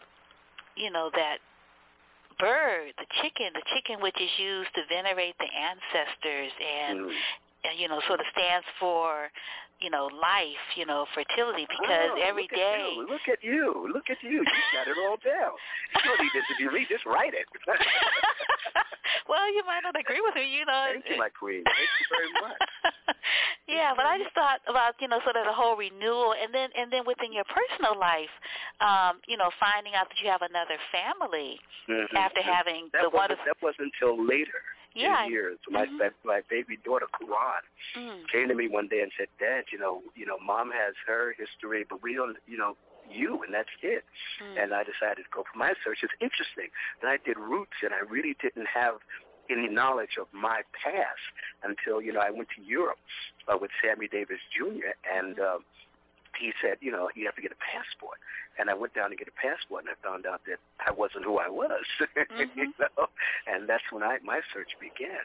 you 0.75 0.91
know, 0.91 1.09
that 1.15 1.39
bird, 2.39 2.93
the 2.97 3.05
chicken, 3.21 3.51
the 3.53 3.65
chicken 3.75 4.01
which 4.01 4.15
is 4.19 4.29
used 4.37 4.69
to 4.73 4.81
venerate 4.89 5.35
the 5.37 5.49
ancestors 5.51 6.51
and 6.61 6.99
Mm. 6.99 7.13
and, 7.63 7.79
you 7.79 7.87
know, 7.87 8.01
sort 8.07 8.19
of 8.19 8.25
stands 8.31 8.65
for, 8.79 9.29
you 9.81 9.89
know, 9.89 10.09
life, 10.13 10.61
you 10.77 10.85
know, 10.85 11.05
fertility 11.13 11.65
because 11.65 12.13
oh, 12.13 12.21
every 12.21 12.45
look 12.45 12.55
day. 12.55 12.85
At 12.85 12.95
you. 12.95 13.07
Look 13.09 13.25
at 13.27 13.41
you. 13.43 13.67
Look 13.93 14.07
at 14.09 14.21
you. 14.21 14.45
You 14.45 14.61
got 14.77 14.87
it 14.87 14.97
all 15.01 15.17
down. 15.17 15.57
You 15.97 16.01
don't 16.05 16.21
need 16.21 16.33
this 16.33 16.45
to 16.49 16.55
be 16.57 16.69
read. 16.69 16.87
Just 16.87 17.05
write 17.05 17.33
it. 17.33 17.49
well, 19.29 19.45
you 19.49 19.63
might 19.65 19.81
not 19.81 19.97
agree 19.97 20.21
with 20.21 20.35
me, 20.35 20.45
you 20.45 20.65
know. 20.65 20.93
Thank 20.93 21.09
you, 21.09 21.17
my 21.17 21.29
queen. 21.33 21.65
Thank 21.65 21.89
you 21.97 22.07
very 22.13 22.31
much. 22.37 22.61
yeah, 23.67 23.93
but 23.97 24.05
I 24.05 24.21
just 24.21 24.33
thought 24.37 24.61
about, 24.69 24.95
you 25.01 25.09
know, 25.09 25.19
sort 25.25 25.35
of 25.35 25.45
the 25.49 25.53
whole 25.53 25.75
renewal 25.75 26.37
and 26.37 26.53
then 26.53 26.69
and 26.77 26.93
then 26.93 27.03
within 27.05 27.33
your 27.33 27.45
personal 27.49 27.97
life, 27.97 28.31
um, 28.79 29.17
you 29.27 29.35
know, 29.35 29.49
finding 29.59 29.97
out 29.97 30.07
that 30.09 30.17
you 30.21 30.29
have 30.29 30.45
another 30.45 30.77
family 30.93 31.59
Mhm. 31.89 32.13
after 32.13 32.41
having 32.41 32.89
that 32.93 33.03
the 33.03 33.09
wonderful 33.09 33.45
that 33.45 33.57
wasn't 33.61 33.91
until 33.93 34.15
later. 34.15 34.61
Yeah. 34.93 35.25
In 35.25 35.31
years. 35.31 35.59
My 35.69 35.85
Mhm. 35.85 36.13
my 36.23 36.41
baby 36.49 36.77
daughter 36.77 37.07
Karon 37.07 37.61
mm, 37.95 38.27
came 38.29 38.47
to 38.49 38.55
me 38.55 38.67
one 38.67 38.87
day 38.87 39.01
and 39.01 39.11
said, 39.17 39.29
"Dad, 39.39 39.65
you 39.71 39.77
know, 39.77 40.03
you 40.15 40.25
know, 40.25 40.37
Mom 40.39 40.71
has 40.71 40.95
her 41.07 41.33
history, 41.33 41.85
but 41.89 42.01
we 42.01 42.13
don't, 42.13 42.37
you 42.47 42.57
know, 42.57 42.75
you, 43.09 43.41
and 43.43 43.53
that's 43.53 43.69
it." 43.81 44.03
mm, 44.39 44.57
And 44.61 44.73
I 44.73 44.83
decided 44.83 45.23
to 45.23 45.29
go 45.31 45.43
for 45.43 45.57
my 45.57 45.73
search. 45.83 46.03
It's 46.03 46.13
interesting 46.19 46.69
that 47.01 47.09
I 47.09 47.17
did 47.17 47.37
roots, 47.37 47.77
and 47.83 47.93
I 47.93 47.99
really 47.99 48.35
didn't 48.41 48.67
have 48.67 48.99
any 49.49 49.67
knowledge 49.67 50.17
of 50.17 50.27
my 50.33 50.61
past 50.73 51.33
until 51.63 52.01
you 52.01 52.11
know 52.13 52.21
I 52.21 52.29
went 52.29 52.49
to 52.55 52.61
Europe 52.61 52.99
uh, 53.47 53.57
with 53.57 53.71
Sammy 53.81 54.07
Davis 54.07 54.39
Jr. 54.55 54.91
and. 55.09 55.39
Uh, 55.39 55.59
he 56.39 56.51
said, 56.61 56.77
you 56.81 56.91
know, 56.91 57.09
you 57.15 57.25
have 57.25 57.35
to 57.35 57.41
get 57.41 57.51
a 57.51 57.59
passport. 57.59 58.17
And 58.59 58.69
I 58.69 58.73
went 58.73 58.93
down 58.93 59.09
to 59.11 59.15
get 59.15 59.27
a 59.27 59.35
passport, 59.35 59.85
and 59.85 59.89
I 59.91 59.97
found 60.05 60.25
out 60.25 60.41
that 60.45 60.59
I 60.85 60.91
wasn't 60.91 61.23
who 61.25 61.39
I 61.39 61.49
was. 61.49 61.83
you 62.55 62.67
know, 62.79 63.07
and 63.47 63.67
that's 63.67 63.83
when 63.91 64.03
I 64.03 64.17
my 64.23 64.41
search 64.53 64.75
began. 64.79 65.23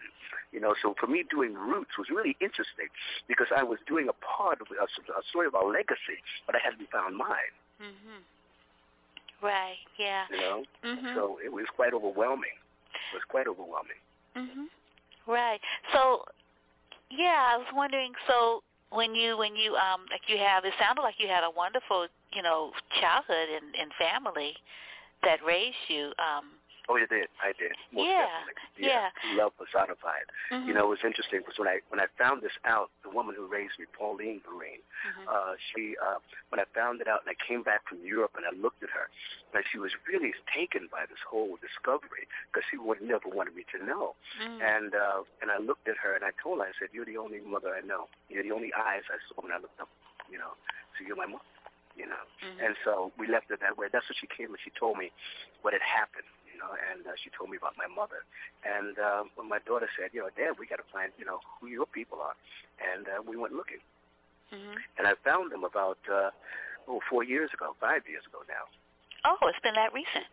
You 0.52 0.60
know, 0.60 0.74
so 0.80 0.94
for 0.98 1.06
me, 1.06 1.24
doing 1.28 1.54
roots 1.54 1.98
was 1.98 2.08
really 2.08 2.36
interesting 2.40 2.88
because 3.28 3.48
I 3.54 3.62
was 3.62 3.78
doing 3.86 4.08
a 4.08 4.16
part 4.24 4.60
of 4.60 4.68
a, 4.70 4.84
a 4.84 5.22
story 5.30 5.46
of 5.46 5.54
our 5.54 5.66
legacy, 5.70 6.22
but 6.46 6.54
I 6.54 6.60
hadn't 6.62 6.88
found 6.90 7.16
mine. 7.16 7.54
mhm. 7.82 8.22
Right, 9.42 9.76
yeah. 9.98 10.24
You 10.30 10.38
know, 10.38 10.64
Mhm. 10.82 11.14
so 11.14 11.38
it 11.44 11.52
was 11.52 11.66
quite 11.76 11.92
overwhelming. 11.92 12.56
It 12.94 13.14
was 13.14 13.22
quite 13.28 13.46
overwhelming. 13.46 14.00
Mhm. 14.34 14.68
Right. 15.26 15.60
So, 15.92 16.24
yeah, 17.10 17.50
I 17.52 17.56
was 17.58 17.66
wondering. 17.74 18.14
So, 18.26 18.62
when 18.90 19.14
you 19.14 19.36
when 19.36 19.56
you 19.56 19.74
um 19.76 20.06
like 20.10 20.22
you 20.28 20.38
have, 20.38 20.64
it 20.64 20.72
sounded 20.78 21.02
like 21.02 21.16
you 21.18 21.28
had 21.28 21.44
a 21.44 21.50
wonderful 21.50 22.06
you 22.32 22.42
know 22.42 22.72
childhood 23.00 23.48
and, 23.50 23.74
and 23.74 23.90
family 23.98 24.54
that 25.22 25.38
raised 25.44 25.76
you. 25.88 26.12
Um, 26.18 26.55
Oh, 26.88 26.96
you 26.96 27.06
did. 27.10 27.26
I 27.42 27.50
did. 27.58 27.74
Most 27.90 28.06
Yeah, 28.06 28.26
definitely. 28.46 28.86
yeah. 28.86 29.10
Love 29.34 29.52
personified. 29.58 30.26
Mhm. 30.52 30.66
You 30.68 30.74
know, 30.74 30.86
it 30.86 30.92
was 30.94 31.02
interesting 31.04 31.40
because 31.40 31.58
when 31.58 31.66
I 31.66 31.80
when 31.88 31.98
I 31.98 32.06
found 32.16 32.42
this 32.42 32.54
out, 32.64 32.90
the 33.02 33.10
woman 33.10 33.34
who 33.34 33.46
raised 33.46 33.78
me, 33.78 33.86
Pauline 33.92 34.40
Vereen, 34.46 34.80
Mhm. 35.04 35.26
uh, 35.26 35.56
she 35.74 35.96
uh, 35.98 36.18
when 36.50 36.60
I 36.60 36.64
found 36.74 37.00
it 37.00 37.08
out 37.08 37.22
and 37.26 37.30
I 37.30 37.34
came 37.42 37.62
back 37.62 37.82
from 37.88 37.98
Europe 38.06 38.36
and 38.36 38.46
I 38.46 38.50
looked 38.50 38.82
at 38.84 38.90
her, 38.90 39.10
and 39.52 39.64
she 39.72 39.78
was 39.78 39.90
really 40.06 40.32
taken 40.54 40.86
by 40.86 41.06
this 41.06 41.18
whole 41.26 41.56
discovery 41.58 42.28
because 42.52 42.64
she 42.70 42.76
would 42.76 43.00
never 43.02 43.28
wanted 43.28 43.54
me 43.56 43.64
to 43.72 43.84
know. 43.84 44.14
Mm. 44.40 44.60
And 44.62 44.94
uh, 44.94 45.22
and 45.42 45.50
I 45.50 45.58
looked 45.58 45.88
at 45.88 45.96
her 45.98 46.14
and 46.14 46.24
I 46.24 46.30
told 46.42 46.60
her, 46.60 46.66
I 46.66 46.72
said, 46.78 46.90
"You're 46.92 47.04
the 47.06 47.18
only 47.18 47.40
mother 47.40 47.74
I 47.74 47.80
know. 47.80 48.08
You're 48.28 48.44
the 48.44 48.52
only 48.52 48.72
eyes 48.74 49.02
I 49.10 49.18
saw 49.28 49.42
when 49.42 49.50
I 49.52 49.58
looked 49.58 49.80
up. 49.80 49.88
You 50.30 50.38
know, 50.38 50.54
so 50.98 51.04
you're 51.04 51.16
my 51.16 51.26
mother." 51.26 51.42
You 51.96 52.04
know, 52.04 52.24
Mhm. 52.44 52.60
and 52.66 52.76
so 52.84 53.10
we 53.16 53.26
left 53.26 53.50
it 53.50 53.58
that 53.60 53.78
way. 53.78 53.88
That's 53.88 54.06
what 54.06 54.18
she 54.18 54.26
came 54.26 54.48
and 54.52 54.60
she 54.60 54.68
told 54.78 54.98
me 54.98 55.10
what 55.62 55.72
had 55.72 55.80
happened. 55.80 56.26
You 56.56 56.64
know, 56.64 56.72
and 56.72 57.04
uh, 57.04 57.12
she 57.20 57.28
told 57.36 57.52
me 57.52 57.60
about 57.60 57.76
my 57.76 57.84
mother. 57.84 58.24
And 58.64 58.96
uh, 58.96 59.28
when 59.36 59.44
my 59.44 59.60
daughter 59.68 59.92
said, 59.92 60.16
"You 60.16 60.24
know, 60.24 60.32
Dad, 60.32 60.56
we 60.56 60.64
got 60.64 60.80
to 60.80 60.88
find 60.88 61.12
you 61.20 61.28
know 61.28 61.44
who 61.60 61.68
your 61.68 61.84
people 61.84 62.16
are," 62.24 62.32
and 62.80 63.04
uh, 63.04 63.20
we 63.20 63.36
went 63.36 63.52
looking, 63.52 63.84
Mhm. 64.48 64.80
and 64.96 65.04
I 65.06 65.12
found 65.20 65.52
them 65.52 65.64
about 65.68 65.98
uh, 66.08 66.30
oh 66.88 67.00
four 67.10 67.24
years 67.28 67.52
ago, 67.52 67.76
five 67.78 68.08
years 68.08 68.24
ago 68.24 68.40
now. 68.48 68.64
Oh, 69.28 69.36
it's 69.48 69.60
been 69.60 69.74
that 69.76 69.92
recent. 69.92 70.24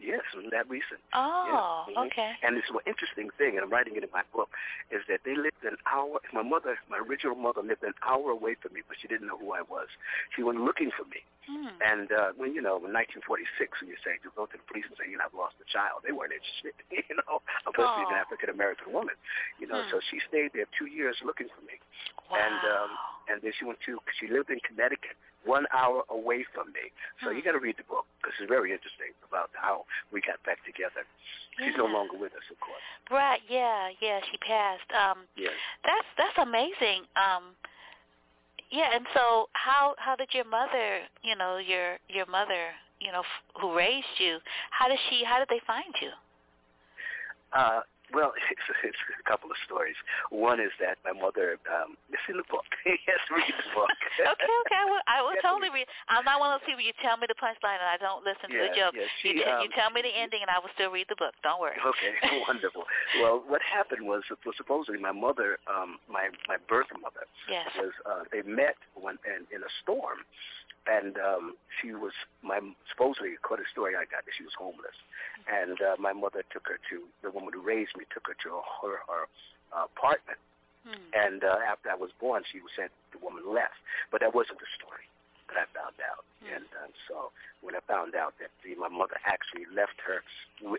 Yes, 0.00 0.24
wasn't 0.34 0.52
that 0.52 0.68
recent. 0.68 1.00
Oh, 1.12 1.44
Yeah. 1.86 1.92
Mhm. 1.94 2.06
okay. 2.06 2.36
And 2.42 2.56
this 2.56 2.68
one 2.70 2.82
interesting 2.86 3.28
thing, 3.36 3.56
and 3.56 3.64
I'm 3.64 3.70
writing 3.70 3.96
it 3.96 4.02
in 4.04 4.10
my 4.12 4.22
book, 4.32 4.50
is 4.90 5.04
that 5.08 5.22
they 5.24 5.34
lived 5.36 5.62
an 5.62 5.76
hour. 5.86 6.20
My 6.32 6.42
mother, 6.42 6.78
my 6.88 6.98
original 6.98 7.36
mother, 7.36 7.62
lived 7.62 7.82
an 7.84 7.94
hour 8.02 8.30
away 8.30 8.54
from 8.54 8.72
me, 8.72 8.80
but 8.88 8.96
she 8.98 9.08
didn't 9.08 9.26
know 9.28 9.36
who 9.36 9.52
I 9.52 9.60
was. 9.62 9.88
She 10.34 10.42
went 10.42 10.60
looking 10.60 10.90
for 10.90 11.04
me, 11.04 11.22
Hmm. 11.46 11.68
and 11.82 12.12
uh, 12.12 12.32
when 12.36 12.54
you 12.54 12.62
know, 12.62 12.76
in 12.80 12.92
1946, 12.92 13.80
when 13.80 13.90
you 13.90 13.96
say 14.04 14.16
you 14.24 14.30
go 14.36 14.46
to 14.46 14.56
the 14.56 14.62
police 14.64 14.86
and 14.88 14.96
say 14.96 15.08
you 15.10 15.18
know 15.18 15.24
I've 15.26 15.34
lost 15.34 15.56
a 15.60 15.64
child, 15.68 16.02
they 16.04 16.12
weren't 16.12 16.32
interested. 16.32 16.74
You 17.10 17.16
know, 17.16 17.42
especially 17.66 18.04
an 18.08 18.12
Oh. 18.12 18.24
African 18.24 18.48
American 18.50 18.92
woman. 18.92 19.14
You 19.58 19.66
know, 19.66 19.82
Hmm. 19.82 19.90
so 19.90 20.00
she 20.00 20.20
stayed 20.28 20.52
there 20.54 20.66
two 20.78 20.86
years 20.86 21.20
looking 21.24 21.48
for 21.48 21.60
me, 21.62 21.76
Wow. 22.30 22.38
and 22.38 22.60
um, 22.64 22.90
and 23.28 23.42
then 23.42 23.52
she 23.52 23.64
went 23.64 23.80
to. 23.86 24.00
She 24.18 24.28
lived 24.28 24.50
in 24.50 24.60
Connecticut, 24.60 25.16
one 25.44 25.64
hour 25.72 26.02
away 26.10 26.44
from 26.54 26.68
me. 26.72 26.92
So 27.24 27.30
you 27.30 27.42
got 27.42 27.52
to 27.52 27.60
read 27.60 27.76
the 27.78 27.88
book 27.88 28.04
because 28.20 28.34
it's 28.40 28.48
very 28.48 28.72
interesting 28.72 29.16
about 29.26 29.50
how 29.54 29.84
we 30.12 30.20
got 30.20 30.42
back 30.44 30.60
together. 30.64 31.06
She's 31.58 31.76
no 31.76 31.86
longer 31.86 32.16
with 32.16 32.32
us, 32.32 32.44
of 32.50 32.60
course. 32.60 32.84
Right. 33.10 33.40
Yeah. 33.48 33.88
Yeah. 34.00 34.20
She 34.30 34.36
passed. 34.38 34.90
Um, 34.92 35.24
Yes. 35.36 35.52
that's 35.84 36.08
that's 36.16 36.38
amazing. 36.38 37.08
Um, 37.16 37.56
yeah. 38.70 38.94
And 38.94 39.06
so, 39.14 39.48
how 39.52 39.94
how 39.98 40.16
did 40.16 40.28
your 40.32 40.44
mother, 40.44 41.00
you 41.22 41.36
know, 41.36 41.56
your 41.58 41.98
your 42.08 42.26
mother, 42.26 42.72
you 43.00 43.12
know, 43.12 43.20
f- 43.20 43.60
who 43.60 43.74
raised 43.76 44.16
you, 44.18 44.38
how 44.70 44.88
did 44.88 44.98
she? 45.08 45.24
How 45.24 45.38
did 45.38 45.48
they 45.48 45.60
find 45.66 45.92
you? 46.00 46.10
Uh, 47.52 47.80
well, 48.12 48.32
it's, 48.52 48.66
it's 48.84 49.02
a 49.18 49.26
couple 49.28 49.50
of 49.50 49.56
stories. 49.64 49.96
One 50.30 50.60
is 50.60 50.72
that 50.82 50.98
my 51.06 51.14
mother, 51.14 51.56
um, 51.70 51.94
it's 52.14 52.22
in 52.28 52.36
the 52.36 52.46
book. 52.50 52.66
yes, 52.86 53.20
read 53.30 53.46
the 53.46 53.68
book. 53.74 53.90
okay. 54.20 54.28
Okay. 54.28 54.78
I 54.78 54.84
will. 54.86 55.04
I 55.08 55.18
will 55.22 55.38
totally 55.42 55.70
read. 55.70 55.86
I'm 56.08 56.24
not 56.24 56.38
one 56.40 56.52
of 56.52 56.60
those 56.60 56.66
people. 56.66 56.82
You 56.84 56.94
tell 57.02 57.16
me 57.16 57.26
the 57.30 57.38
punchline 57.38 57.78
and 57.80 57.90
I 57.90 57.98
don't 57.98 58.22
listen 58.26 58.50
to 58.50 58.56
the 58.58 58.70
Yeah, 58.72 58.80
joke. 58.90 58.94
yeah, 58.96 59.06
you, 59.06 59.10
she, 59.22 59.28
t- 59.40 59.46
um, 59.46 59.62
you 59.62 59.68
tell 59.74 59.90
me 59.90 60.02
the 60.02 60.12
ending 60.12 60.42
and 60.42 60.50
I 60.50 60.58
will 60.58 60.72
still 60.74 60.90
read 60.90 61.06
the 61.08 61.18
book. 61.18 61.34
Don't 61.42 61.60
worry. 61.60 61.76
Okay, 61.78 62.12
wonderful. 62.46 62.84
Well, 63.22 63.42
what 63.46 63.60
happened 63.62 64.06
was, 64.06 64.22
was 64.44 64.54
supposedly 64.56 64.98
my 65.00 65.12
mother, 65.12 65.58
um, 65.68 65.98
my 66.10 66.30
my 66.48 66.56
birth 66.68 66.90
mother, 66.96 67.26
Yes. 67.48 67.68
was 67.76 67.92
uh, 68.06 68.24
they 68.32 68.42
met 68.42 68.76
when 68.94 69.18
in, 69.26 69.46
in 69.54 69.60
a 69.62 69.70
storm, 69.82 70.22
and 70.86 71.16
um, 71.18 71.54
she 71.80 71.92
was 71.92 72.12
my 72.42 72.60
supposedly 72.88 73.34
according 73.34 73.64
to 73.64 73.68
the 73.68 73.72
story 73.72 73.92
I 73.96 74.08
got 74.08 74.24
that 74.24 74.34
she 74.36 74.44
was 74.44 74.54
homeless, 74.56 74.96
and 75.48 75.80
uh, 75.80 75.96
my 75.98 76.12
mother 76.12 76.44
took 76.52 76.68
her 76.68 76.78
to 76.90 76.96
the 77.22 77.30
woman 77.30 77.52
who 77.52 77.60
raised 77.60 77.96
me 77.96 78.04
took 78.12 78.28
her 78.28 78.36
to 78.44 78.60
her 78.82 79.00
her 79.08 79.22
uh, 79.72 79.84
apartment, 79.84 80.38
Hmm. 80.80 80.96
and 81.12 81.44
uh, 81.44 81.60
after 81.60 81.90
I 81.90 81.94
was 81.94 82.08
born, 82.18 82.42
she 82.50 82.58
said 82.74 82.88
the 83.12 83.20
woman 83.20 83.44
left, 83.44 83.76
but 84.10 84.24
that 84.24 84.34
wasn't 84.34 84.60
the 84.60 84.70
story 84.80 85.04
that 85.50 85.58
I 85.58 85.66
found 85.74 85.98
out, 86.00 86.22
Hmm. 86.40 86.54
and 86.56 86.66
um, 86.80 86.90
so 87.10 87.30
when 87.60 87.74
I 87.76 87.80
found 87.90 88.14
out 88.14 88.32
that 88.40 88.48
the, 88.64 88.74
my 88.78 88.88
mother 88.88 89.18
actually 89.26 89.66
left 89.74 89.98
her 90.06 90.22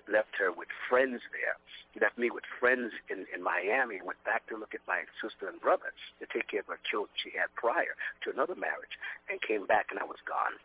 left 0.08 0.34
her 0.40 0.52
with 0.52 0.70
friends 0.90 1.22
there, 1.36 1.56
left 2.02 2.18
me 2.18 2.32
with 2.32 2.46
friends 2.60 2.94
in 3.12 3.28
in 3.36 3.44
Miami, 3.44 4.00
went 4.02 4.24
back 4.24 4.48
to 4.48 4.56
look 4.58 4.74
at 4.74 4.82
my 4.88 5.04
sister 5.22 5.48
and 5.52 5.60
brother 5.62 5.92
to 6.20 6.26
take 6.32 6.48
care 6.48 6.62
of 6.62 6.68
her 6.72 6.80
children 6.90 7.12
she 7.22 7.30
had 7.38 7.52
prior 7.56 7.94
to 8.24 8.32
another 8.32 8.56
marriage, 8.56 8.96
and 9.30 9.42
came 9.44 9.66
back 9.68 9.88
and 9.92 10.00
I 10.00 10.06
was 10.06 10.20
gone. 10.26 10.56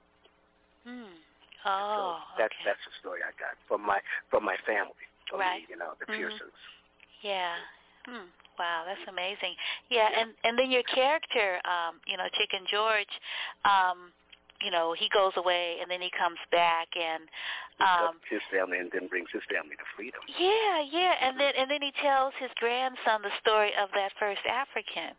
So 1.67 1.69
Oh. 1.69 2.23
that's 2.39 2.55
okay. 2.55 2.65
that's 2.65 2.85
the 2.87 2.95
story 3.03 3.21
I 3.27 3.35
got 3.43 3.59
from 3.67 3.83
my 3.83 3.99
from 4.31 4.45
my 4.45 4.57
family, 4.65 4.95
from 5.29 5.41
Right. 5.41 5.67
the, 5.67 5.73
you 5.75 5.77
know 5.79 5.95
the 5.99 6.07
Mhm. 6.07 6.17
Pearsons. 6.17 6.55
Yeah. 7.23 7.59
Hmm. 8.07 8.31
Wow, 8.59 8.85
that's 8.87 9.05
amazing. 9.09 9.55
Yeah, 9.91 10.09
and 10.09 10.33
and 10.45 10.59
then 10.59 10.71
your 10.71 10.85
character, 10.85 11.61
um, 11.65 12.01
you 12.07 12.17
know, 12.17 12.25
Chicken 12.39 12.65
George, 12.71 13.13
um, 13.65 14.13
you 14.65 14.71
know, 14.71 14.95
he 14.97 15.09
goes 15.13 15.33
away 15.37 15.77
and 15.81 15.91
then 15.91 16.01
he 16.01 16.11
comes 16.17 16.41
back 16.51 16.89
and 16.97 17.29
um 17.77 18.17
his 18.31 18.41
family 18.49 18.79
and 18.81 18.89
then 18.93 19.05
brings 19.09 19.29
his 19.33 19.45
family 19.53 19.77
to 19.77 19.87
freedom. 19.97 20.21
yeah, 20.41 20.81
yeah, 20.89 21.13
and 21.21 21.39
then 21.39 21.53
and 21.59 21.71
then 21.71 21.83
he 21.83 21.93
tells 22.01 22.33
his 22.41 22.51
grandson 22.57 23.21
the 23.21 23.35
story 23.45 23.73
of 23.77 23.89
that 23.93 24.13
first 24.19 24.41
African. 24.49 25.13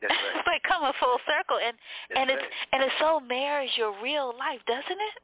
That's 0.00 0.14
right. 0.16 0.40
it's 0.40 0.46
like 0.48 0.62
coming 0.64 0.92
full 0.96 1.20
circle 1.28 1.60
and 1.60 1.76
That's 2.08 2.16
and 2.16 2.26
it's 2.32 2.42
right. 2.42 2.72
and 2.72 2.80
it 2.84 2.92
so 3.00 3.20
mirrors 3.20 3.70
your 3.76 3.92
real 4.00 4.32
life, 4.38 4.64
doesn't 4.66 5.00
it? 5.12 5.16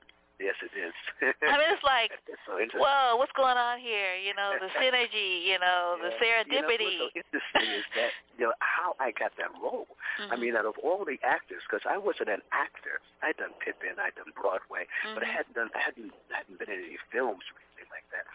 Yes, 0.43 0.59
it 0.67 0.75
is. 0.75 0.91
I 1.23 1.55
mean, 1.55 1.71
it's 1.71 1.87
like, 1.87 2.11
so 2.47 2.59
whoa, 2.75 3.15
what's 3.15 3.31
going 3.39 3.55
on 3.57 3.79
here? 3.79 4.19
You 4.19 4.35
know, 4.35 4.59
the 4.59 4.67
synergy, 4.83 5.47
you 5.47 5.63
know, 5.63 5.95
the 6.03 6.11
serendipity. 6.19 6.51
You 6.51 6.63
know, 6.63 6.69
what's 6.75 6.99
so 6.99 7.09
interesting 7.15 7.69
is 7.79 7.87
that 7.95 8.11
you 8.35 8.51
know 8.51 8.55
how 8.59 8.99
I 8.99 9.15
got 9.15 9.31
that 9.39 9.55
role. 9.63 9.87
I 10.19 10.35
Mhm. 10.35 10.41
mean, 10.43 10.55
out 10.59 10.67
of 10.67 10.75
all 10.83 11.05
the 11.07 11.23
actors, 11.23 11.63
because 11.71 11.87
I 11.87 11.99
wasn't 11.99 12.31
an 12.35 12.43
actor. 12.51 12.99
I'd 13.23 13.39
done 13.39 13.55
Pippin, 13.63 13.95
I'd 13.99 14.15
done 14.19 14.35
Broadway, 14.35 14.91
but 15.15 15.23
I 15.23 15.27
Mhm. 15.27 15.35
hadn't 15.39 15.55
done, 15.55 15.71
I 15.75 15.81
hadn't, 15.87 16.11
I 16.35 16.43
hadn't 16.43 16.59
been 16.59 16.71
in 16.71 16.83
any 16.83 16.99
films 17.15 17.45
or 17.55 17.63
anything 17.63 17.91
like 17.95 18.07
that. 18.11 18.27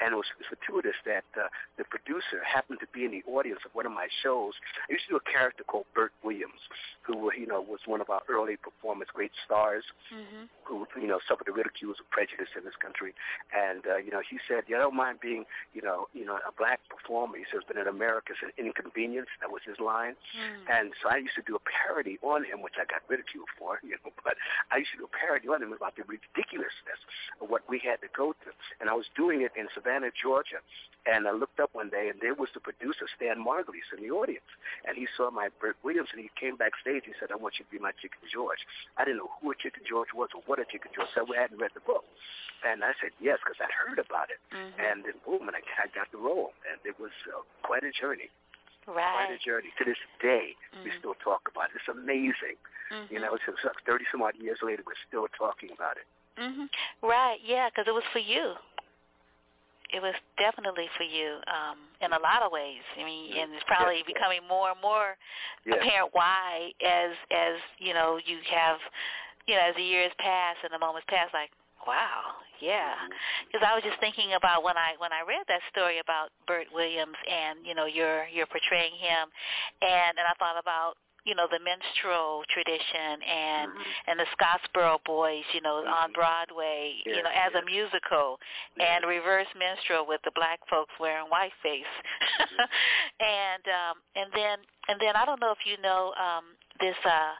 And 0.00 0.12
it 0.12 0.16
was, 0.16 0.26
fortuitous 0.48 0.96
that 1.06 1.24
uh, 1.38 1.48
the 1.78 1.84
producer 1.84 2.42
happened 2.44 2.80
to 2.80 2.86
be 2.92 3.04
in 3.04 3.10
the 3.12 3.22
audience 3.30 3.60
of 3.64 3.74
one 3.74 3.86
of 3.86 3.92
my 3.92 4.08
shows. 4.22 4.52
I 4.88 4.92
used 4.92 5.06
to 5.06 5.14
do 5.14 5.16
a 5.16 5.26
character 5.30 5.64
called 5.64 5.86
Bert 5.94 6.12
Williams, 6.22 6.60
who 7.02 7.30
you 7.32 7.46
know 7.46 7.60
was 7.60 7.80
one 7.86 8.00
of 8.00 8.10
our 8.10 8.22
early 8.28 8.56
performance 8.56 9.10
great 9.12 9.32
stars 9.44 9.84
Mhm. 10.12 10.48
who 10.64 10.86
you 11.00 11.06
know 11.06 11.20
suffered 11.28 11.46
the 11.46 11.52
ridicules 11.52 12.00
of 12.00 12.08
prejudice 12.10 12.48
in 12.56 12.64
this 12.64 12.76
country, 12.76 13.14
and 13.54 13.86
uh, 13.86 13.96
you 13.96 14.10
know 14.10 14.20
he 14.20 14.38
said, 14.48 14.64
"You 14.66 14.76
don't 14.76 14.94
mind 14.96 15.20
being 15.20 15.46
you 15.72 15.82
know 15.82 16.08
you 16.12 16.24
know 16.24 16.38
a 16.46 16.52
black 16.52 16.80
performer." 16.88 17.36
He 17.38 17.44
says, 17.52 17.62
"But 17.66 17.76
in 17.76 17.86
America, 17.86 18.32
it's 18.32 18.42
an 18.42 18.52
inconvenience." 18.58 19.28
That 19.40 19.50
was 19.50 19.62
his 19.64 19.78
line, 19.80 20.16
Mm. 20.36 20.70
and 20.70 20.94
so 21.02 21.08
I 21.08 21.16
used 21.18 21.34
to 21.36 21.42
do 21.42 21.54
a 21.56 21.60
parody 21.60 22.18
on 22.22 22.44
him, 22.44 22.60
which 22.62 22.74
I 22.80 22.84
got 22.84 23.02
ridiculed 23.08 23.48
for, 23.58 23.78
you 23.82 23.96
know. 24.04 24.12
But 24.24 24.36
I 24.70 24.78
used 24.78 24.92
to 24.92 24.98
do 24.98 25.04
a 25.04 25.08
parody 25.16 25.48
on 25.48 25.62
him 25.62 25.72
about 25.72 25.96
the 25.96 26.04
ridiculousness 26.04 27.00
of 27.40 27.48
what 27.50 27.68
we 27.68 27.78
had 27.78 28.00
to 28.02 28.08
go 28.08 28.34
through, 28.42 28.52
and 28.80 28.88
I 28.90 28.94
was 28.94 29.06
doing 29.14 29.42
it 29.42 29.52
in 29.56 29.68
Savannah, 29.84 30.10
Georgia. 30.20 30.64
And 31.04 31.28
I 31.28 31.32
looked 31.36 31.60
up 31.60 31.68
one 31.76 31.90
day, 31.92 32.08
and 32.08 32.16
there 32.24 32.32
was 32.32 32.48
the 32.56 32.60
producer, 32.64 33.04
Stan 33.20 33.36
Margulies, 33.36 33.84
in 33.92 34.00
the 34.00 34.08
audience. 34.08 34.48
And 34.88 34.96
he 34.96 35.04
saw 35.20 35.28
my 35.30 35.52
Bert 35.60 35.76
Williams, 35.84 36.08
and 36.16 36.20
he 36.24 36.32
came 36.32 36.56
backstage. 36.56 37.04
He 37.04 37.12
said, 37.20 37.28
I 37.28 37.36
want 37.36 37.60
you 37.60 37.68
to 37.68 37.70
be 37.70 37.76
my 37.76 37.92
Chicken 38.00 38.24
George. 38.32 38.64
I 38.96 39.04
didn't 39.04 39.20
know 39.20 39.28
who 39.36 39.52
a 39.52 39.56
Chicken 39.60 39.84
George 39.84 40.16
was 40.16 40.32
or 40.32 40.40
what 40.48 40.56
a 40.58 40.64
Chicken 40.64 40.96
George 40.96 41.12
was. 41.12 41.28
I 41.36 41.44
hadn't 41.44 41.60
read 41.60 41.76
the 41.76 41.84
book. 41.84 42.08
And 42.64 42.80
I 42.80 42.96
said, 43.04 43.12
yes, 43.20 43.36
because 43.44 43.60
I'd 43.60 43.68
heard 43.76 44.00
about 44.00 44.32
it. 44.32 44.40
Mhm. 44.48 44.72
And 44.80 45.04
then, 45.04 45.20
boom, 45.28 45.44
and 45.44 45.52
I, 45.52 45.60
I 45.76 45.92
got 45.92 46.08
the 46.08 46.16
role. 46.16 46.56
And 46.64 46.80
it 46.88 46.96
was 46.98 47.12
uh, 47.28 47.44
quite 47.60 47.84
a 47.84 47.92
journey. 47.92 48.32
Right. 48.88 49.28
Quite 49.28 49.36
a 49.36 49.40
journey. 49.44 49.68
To 49.76 49.84
this 49.84 50.00
day, 50.24 50.56
we 50.80 50.88
Mhm. 50.88 50.98
still 51.04 51.14
talk 51.20 51.44
about 51.52 51.68
it. 51.68 51.76
It's 51.84 51.88
amazing. 51.92 52.56
Mhm. 52.88 53.10
You 53.12 53.20
know, 53.20 53.34
it's, 53.36 53.44
it's 53.44 53.60
30 53.84 54.06
some 54.08 54.22
odd 54.24 54.36
years 54.40 54.64
later, 54.64 54.80
we're 54.88 54.96
still 55.04 55.28
talking 55.36 55.68
about 55.76 56.00
it. 56.00 56.08
Mhm. 56.40 56.72
Right. 57.04 57.40
Yeah, 57.44 57.68
because 57.68 57.84
it 57.86 57.92
was 57.92 58.04
for 58.08 58.24
you. 58.24 58.56
It 59.94 60.02
was 60.02 60.14
definitely 60.38 60.88
for 60.98 61.04
you 61.04 61.38
um, 61.46 61.78
in 62.02 62.10
a 62.12 62.18
lot 62.18 62.42
of 62.42 62.50
ways. 62.50 62.82
I 62.98 63.04
mean, 63.04 63.30
and 63.38 63.54
it's 63.54 63.62
probably 63.70 64.02
Yes, 64.02 64.10
yes. 64.10 64.14
becoming 64.18 64.42
more 64.48 64.70
and 64.74 64.80
more 64.82 65.14
Yeah. 65.64 65.76
apparent 65.76 66.10
why, 66.12 66.72
as 66.84 67.12
as 67.30 67.56
you 67.78 67.94
know, 67.94 68.18
you 68.18 68.38
have, 68.50 68.78
you 69.46 69.54
know, 69.54 69.62
as 69.62 69.74
the 69.76 69.82
years 69.86 70.12
pass 70.18 70.56
and 70.64 70.72
the 70.74 70.78
moments 70.82 71.06
pass, 71.08 71.30
like, 71.32 71.50
wow, 71.86 72.34
yeah. 72.60 72.94
Because 73.46 73.62
I 73.66 73.74
was 73.74 73.84
just 73.84 74.00
thinking 74.00 74.34
about 74.34 74.64
when 74.64 74.76
I 74.76 74.94
when 74.98 75.12
I 75.12 75.22
read 75.22 75.44
that 75.48 75.62
story 75.70 75.98
about 76.00 76.30
Bert 76.46 76.66
Williams 76.74 77.16
and 77.30 77.64
you 77.64 77.74
know 77.74 77.86
you're 77.86 78.26
you're 78.34 78.50
portraying 78.50 78.94
him, 78.98 79.30
and 79.82 80.18
and 80.18 80.26
I 80.26 80.34
thought 80.42 80.58
about 80.58 80.96
you 81.24 81.34
know 81.34 81.46
the 81.50 81.58
minstrel 81.60 82.44
tradition 82.48 83.22
and 83.22 83.72
Mhm. 83.72 83.84
and 84.06 84.20
the 84.20 84.26
Scottsboro 84.36 85.02
Boys, 85.04 85.44
you 85.52 85.60
know, 85.60 85.84
on 85.86 86.10
Mhm. 86.10 86.14
Broadway, 86.14 87.02
you 87.04 87.22
know, 87.22 87.30
as 87.30 87.52
a 87.54 87.58
yes. 87.58 87.64
musical, 87.64 88.40
and 88.78 89.04
reverse 89.06 89.48
minstrel 89.54 90.06
with 90.06 90.20
the 90.22 90.30
black 90.32 90.60
folks 90.68 90.92
wearing 90.98 91.26
whiteface, 91.28 91.86
and 93.20 93.68
um, 93.68 94.02
and 94.16 94.32
then 94.32 94.58
and 94.88 95.00
then 95.00 95.16
I 95.16 95.24
don't 95.24 95.40
know 95.40 95.52
if 95.52 95.64
you 95.66 95.76
know 95.78 96.14
um, 96.14 96.56
this 96.80 96.96
uh, 97.04 97.34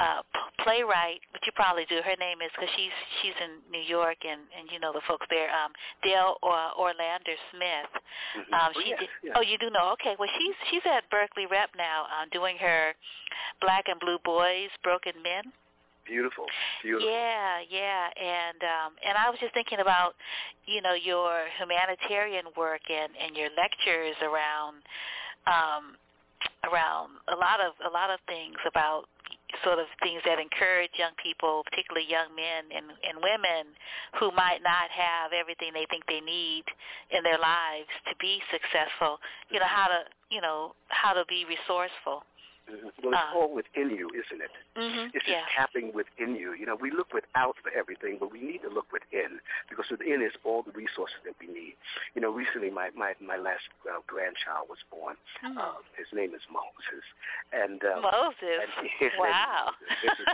uh, 0.00 0.22
playwright, 0.62 1.20
which 1.32 1.42
you 1.46 1.52
probably 1.54 1.86
do. 1.86 2.02
Her 2.02 2.16
name 2.18 2.42
is 2.42 2.50
because 2.54 2.70
she's 2.74 2.94
she's 3.22 3.36
in 3.38 3.62
New 3.70 3.84
York, 3.84 4.18
and 4.26 4.42
and 4.58 4.66
you 4.72 4.80
know 4.80 4.92
the 4.92 5.04
folks 5.06 5.26
there. 5.30 5.50
Um, 5.54 5.70
Dale 6.02 6.34
or 6.42 6.58
Orlander 6.78 7.38
Smith. 7.54 7.92
Mm-hmm. 8.34 8.54
Um, 8.54 8.72
oh, 8.74 8.80
she 8.82 8.90
yes, 8.90 9.00
did, 9.00 9.08
yes. 9.22 9.34
oh, 9.38 9.42
you 9.42 9.58
do 9.58 9.70
know. 9.70 9.94
Okay, 9.94 10.16
well 10.18 10.28
she's 10.38 10.56
she's 10.70 10.82
at 10.86 11.08
Berkeley 11.10 11.46
Rep 11.46 11.70
now, 11.78 12.10
um, 12.10 12.28
doing 12.32 12.56
her 12.58 12.94
Black 13.60 13.84
and 13.86 14.00
Blue 14.00 14.18
Boys, 14.24 14.70
Broken 14.82 15.14
Men. 15.22 15.52
Beautiful, 16.06 16.44
beautiful. 16.82 17.08
Yeah, 17.08 17.64
yeah, 17.70 18.10
and 18.12 18.60
um, 18.60 18.90
and 19.06 19.16
I 19.16 19.30
was 19.30 19.38
just 19.40 19.54
thinking 19.54 19.78
about, 19.80 20.14
you 20.66 20.82
know, 20.82 20.92
your 20.92 21.48
humanitarian 21.56 22.44
work 22.58 22.82
and 22.90 23.12
and 23.16 23.36
your 23.36 23.48
lectures 23.56 24.18
around, 24.20 24.84
um, 25.48 25.96
around 26.68 27.16
a 27.32 27.36
lot 27.36 27.60
of 27.64 27.72
a 27.88 27.90
lot 27.90 28.10
of 28.10 28.20
things 28.28 28.56
about 28.68 29.08
sort 29.62 29.78
of 29.78 29.86
things 30.02 30.20
that 30.24 30.38
encourage 30.38 30.90
young 30.98 31.14
people, 31.22 31.62
particularly 31.70 32.06
young 32.08 32.34
men 32.34 32.66
and 32.74 32.90
and 33.04 33.22
women 33.22 33.70
who 34.18 34.30
might 34.32 34.62
not 34.62 34.90
have 34.90 35.32
everything 35.32 35.72
they 35.72 35.86
think 35.90 36.04
they 36.06 36.20
need 36.20 36.64
in 37.10 37.22
their 37.22 37.38
lives 37.38 37.90
to 38.08 38.14
be 38.18 38.40
successful. 38.50 39.20
You 39.50 39.60
know 39.60 39.70
how 39.70 39.86
to 39.86 40.00
you 40.30 40.40
know 40.40 40.74
how 40.88 41.12
to 41.12 41.24
be 41.28 41.44
resourceful. 41.46 42.24
Well, 42.68 43.12
it's 43.12 43.20
Uh, 43.20 43.36
all 43.36 43.52
within 43.52 43.90
you, 43.90 44.08
isn't 44.10 44.40
it? 44.40 44.50
Mm-hmm. 44.76 45.06
It's 45.14 45.24
just 45.26 45.28
Yeah. 45.28 45.46
tapping 45.54 45.92
within 45.92 46.34
you. 46.36 46.54
You 46.54 46.64
know, 46.66 46.74
we 46.76 46.90
look 46.90 47.12
without 47.12 47.56
for 47.62 47.70
everything, 47.70 48.16
but 48.18 48.32
we 48.32 48.40
need 48.40 48.62
to 48.62 48.68
look 48.70 48.90
within 48.90 49.40
because 49.68 49.88
within 49.90 50.22
is 50.22 50.32
all 50.44 50.62
the 50.62 50.72
resources 50.72 51.18
that 51.24 51.34
we 51.38 51.46
need. 51.46 51.76
You 52.14 52.22
know, 52.22 52.30
recently 52.30 52.70
my 52.70 52.90
my 52.94 53.14
my 53.20 53.36
last 53.36 53.68
uh, 53.88 54.00
grandchild 54.06 54.68
was 54.68 54.78
born. 54.90 55.16
Mhm. 55.44 55.58
Uh, 55.58 55.74
his 55.96 56.08
name 56.12 56.34
is 56.34 56.42
Moses, 56.50 57.04
and 57.52 57.84
uh, 57.84 58.00
Moses. 58.00 58.60
and 58.62 58.88
his 58.98 59.12
name 59.12 59.12
is 59.12 59.18
Wow. 59.18 59.74
Moses. 60.02 60.26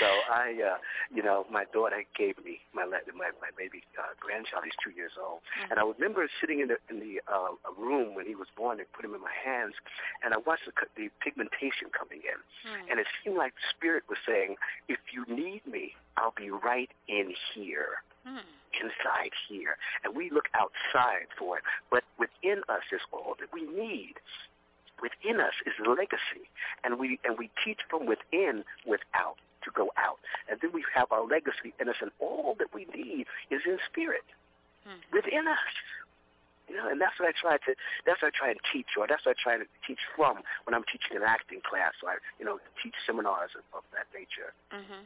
so 0.00 0.06
I, 0.28 0.60
uh, 0.74 0.78
you 1.14 1.22
know, 1.22 1.46
my 1.50 1.64
daughter 1.72 2.02
gave 2.18 2.36
me 2.44 2.60
my 2.74 2.84
my 2.84 3.30
my 3.40 3.50
baby 3.56 3.82
uh, 3.98 4.12
grandchild. 4.18 4.64
He's 4.64 4.76
two 4.82 4.90
years 4.90 5.12
old, 5.20 5.40
Mhm. 5.62 5.70
and 5.70 5.78
I 5.78 5.84
remember 5.84 6.28
sitting 6.40 6.60
in 6.60 6.68
the 6.68 6.78
in 6.90 6.98
the 7.00 7.20
uh, 7.30 7.52
a 7.70 7.72
room 7.78 8.14
when 8.14 8.26
he 8.26 8.34
was 8.34 8.48
born 8.56 8.80
and 8.80 8.90
put 8.92 9.04
him 9.04 9.14
in 9.14 9.20
my 9.20 9.32
hands, 9.44 9.74
and 10.22 10.34
I 10.34 10.38
watched 10.38 10.66
the, 10.66 10.72
the 10.96 11.08
pigmentation 11.20 11.59
coming 11.92 12.22
in, 12.24 12.70
Mm. 12.70 12.90
and 12.90 13.00
it 13.00 13.06
seemed 13.22 13.36
like 13.36 13.54
the 13.54 13.66
spirit 13.76 14.04
was 14.08 14.18
saying, 14.24 14.56
"If 14.88 14.98
you 15.12 15.24
need 15.26 15.66
me, 15.66 15.94
I'll 16.16 16.30
be 16.32 16.50
right 16.50 16.90
in 17.08 17.34
here." 17.54 18.02
Mm. 18.26 18.44
inside 18.82 19.32
here, 19.48 19.76
and 20.04 20.14
we 20.14 20.30
look 20.30 20.48
outside 20.54 21.26
for 21.36 21.58
it. 21.58 21.64
But 21.90 22.04
within 22.18 22.62
us 22.68 22.84
is 22.92 23.00
all 23.10 23.34
that 23.40 23.52
we 23.52 23.62
need. 23.62 24.20
Within 25.02 25.40
us 25.40 25.54
is 25.66 25.72
legacy, 25.80 26.48
and 26.84 26.98
we 26.98 27.18
and 27.24 27.36
we 27.38 27.48
teach 27.64 27.82
from 27.88 28.06
within, 28.06 28.64
without 28.84 29.38
to 29.62 29.70
go 29.72 29.90
out, 29.96 30.20
and 30.48 30.60
then 30.60 30.70
we 30.72 30.82
have 30.94 31.10
our 31.10 31.24
legacy 31.24 31.72
in 31.80 31.88
us, 31.88 32.00
and 32.00 32.12
all 32.20 32.54
that 32.56 32.72
we 32.72 32.84
need 32.94 33.26
is 33.50 33.64
in 33.66 33.78
spirit 33.86 34.24
Mm. 34.86 35.02
within 35.10 35.48
us. 35.48 35.58
You 36.70 36.78
know, 36.78 36.86
and 36.86 37.00
that's 37.02 37.18
what 37.18 37.26
I 37.26 37.34
try 37.34 37.58
to 37.58 37.72
that's 38.06 38.22
what 38.22 38.30
I 38.30 38.34
try 38.38 38.50
and 38.54 38.60
teach, 38.70 38.94
or 38.94 39.10
that's 39.10 39.26
what 39.26 39.34
I 39.34 39.38
try 39.42 39.58
to 39.58 39.66
teach 39.82 39.98
from 40.14 40.38
when 40.64 40.74
I'm 40.78 40.86
teaching 40.86 41.18
an 41.18 41.26
acting 41.26 41.58
class, 41.66 41.98
or 41.98 42.14
I, 42.14 42.16
you 42.38 42.46
know, 42.46 42.62
teach 42.78 42.94
seminars 43.06 43.50
of, 43.58 43.66
of 43.74 43.82
that 43.90 44.06
nature. 44.14 44.54
Mhm. 44.70 45.02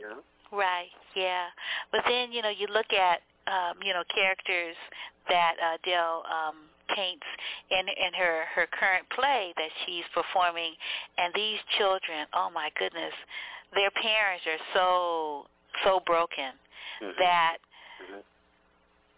You 0.00 0.06
know. 0.08 0.20
Right. 0.56 0.88
Yeah. 1.14 1.52
But 1.92 2.00
then 2.08 2.32
you 2.32 2.40
know 2.40 2.48
you 2.48 2.66
look 2.72 2.96
at 2.96 3.20
um, 3.46 3.76
you 3.84 3.92
know 3.92 4.04
characters 4.08 4.76
that 5.28 5.54
uh, 5.60 5.76
Dael 5.84 6.24
um, 6.32 6.56
paints 6.94 7.26
in 7.70 7.84
in 7.88 8.16
her 8.16 8.48
her 8.56 8.66
current 8.72 9.04
play 9.12 9.52
that 9.60 9.70
she's 9.84 10.04
performing, 10.14 10.72
and 11.18 11.28
these 11.34 11.60
children, 11.76 12.24
oh 12.32 12.48
my 12.48 12.70
goodness, 12.78 13.12
their 13.74 13.90
parents 14.00 14.48
are 14.48 14.62
so 14.72 15.46
so 15.84 16.00
broken 16.06 16.56
Mhm. 17.02 17.18
that 17.18 17.58
Mhm. 18.00 18.22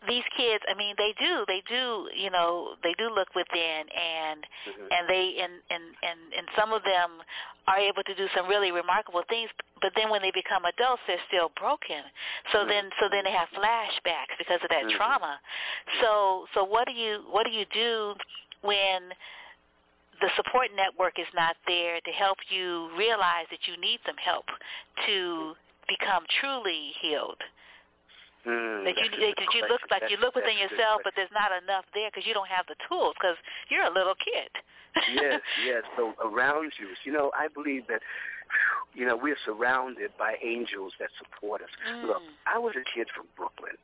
These 0.06 0.22
kids 0.36 0.62
i 0.68 0.74
mean 0.74 0.94
they 0.96 1.12
do 1.18 1.44
they 1.48 1.62
do 1.68 2.08
you 2.14 2.30
know 2.30 2.76
they 2.82 2.94
do 2.98 3.10
look 3.10 3.34
within 3.34 3.88
and 3.90 4.46
Mhm. 4.66 4.86
and 4.92 5.08
they 5.08 5.40
and 5.42 5.52
and 5.70 5.82
and 6.02 6.20
and 6.36 6.46
some 6.54 6.72
of 6.72 6.82
them 6.84 7.22
are 7.66 7.78
able 7.78 8.02
to 8.04 8.14
do 8.14 8.28
some 8.34 8.46
really 8.46 8.70
remarkable 8.70 9.22
things 9.28 9.50
but 9.82 9.92
then 9.96 10.08
when 10.08 10.22
they 10.22 10.30
become 10.30 10.64
adults 10.64 11.02
they're 11.06 11.20
still 11.26 11.50
broken. 11.58 12.02
So 12.52 12.64
then 12.64 12.90
so 13.00 13.08
then 13.08 13.24
they 13.24 13.32
have 13.32 13.48
flashbacks 13.50 14.36
because 14.38 14.62
of 14.62 14.70
that 14.70 14.84
Mhm. 14.84 14.96
trauma. 14.96 15.40
So 16.00 16.46
so 16.54 16.64
what 16.64 16.86
do 16.86 16.92
you 16.94 17.24
what 17.30 17.44
do 17.44 17.52
you 17.52 17.64
do 17.66 18.14
when 18.62 19.12
the 20.20 20.30
support 20.36 20.72
network 20.74 21.18
is 21.18 21.28
not 21.34 21.56
there 21.66 22.00
to 22.00 22.12
help 22.12 22.38
you 22.50 22.90
realize 22.96 23.46
that 23.50 23.68
you 23.68 23.76
need 23.76 24.00
some 24.06 24.16
help 24.16 24.46
to 25.06 25.56
become 25.86 26.26
truly 26.40 26.92
healed 27.00 27.42
Mm, 28.48 28.88
that 28.88 28.96
you 28.96 29.12
that's 29.12 29.36
that 29.36 29.52
you 29.52 29.62
look 29.68 29.84
like 29.92 30.02
you 30.08 30.16
look 30.16 30.32
within 30.32 30.56
that's 30.56 30.72
yourself, 30.72 31.04
but 31.04 31.12
there's 31.12 31.32
not 31.36 31.52
enough 31.52 31.84
there 31.92 32.08
because 32.08 32.24
you 32.24 32.32
don't 32.32 32.48
have 32.48 32.64
the 32.64 32.80
tools 32.88 33.12
because 33.20 33.36
you're 33.68 33.84
a 33.84 33.92
little 33.92 34.16
kid. 34.16 34.48
yes, 35.12 35.44
yes. 35.68 35.84
So 36.00 36.16
around 36.24 36.72
you, 36.80 36.88
you 37.04 37.12
know, 37.12 37.30
I 37.36 37.52
believe 37.52 37.84
that, 37.92 38.00
you 38.96 39.04
know, 39.04 39.20
we're 39.20 39.36
surrounded 39.44 40.16
by 40.16 40.40
angels 40.40 40.96
that 40.96 41.12
support 41.20 41.60
us. 41.60 41.68
Mm. 41.84 42.08
Look, 42.08 42.22
I 42.48 42.56
was 42.56 42.72
a 42.72 42.84
kid 42.88 43.12
from 43.12 43.28
Brooklyn. 43.36 43.76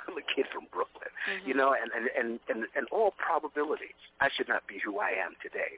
I'm 0.00 0.16
a 0.16 0.24
kid 0.34 0.46
from 0.48 0.64
Brooklyn. 0.72 1.12
Mhm. 1.28 1.46
You 1.46 1.54
know, 1.54 1.76
and 1.76 1.92
and 1.92 2.08
and 2.16 2.40
and 2.48 2.66
in 2.72 2.84
all 2.88 3.12
probability, 3.20 3.92
I 4.24 4.30
should 4.32 4.48
not 4.48 4.66
be 4.66 4.80
who 4.80 4.98
I 4.98 5.10
am 5.12 5.36
today. 5.42 5.76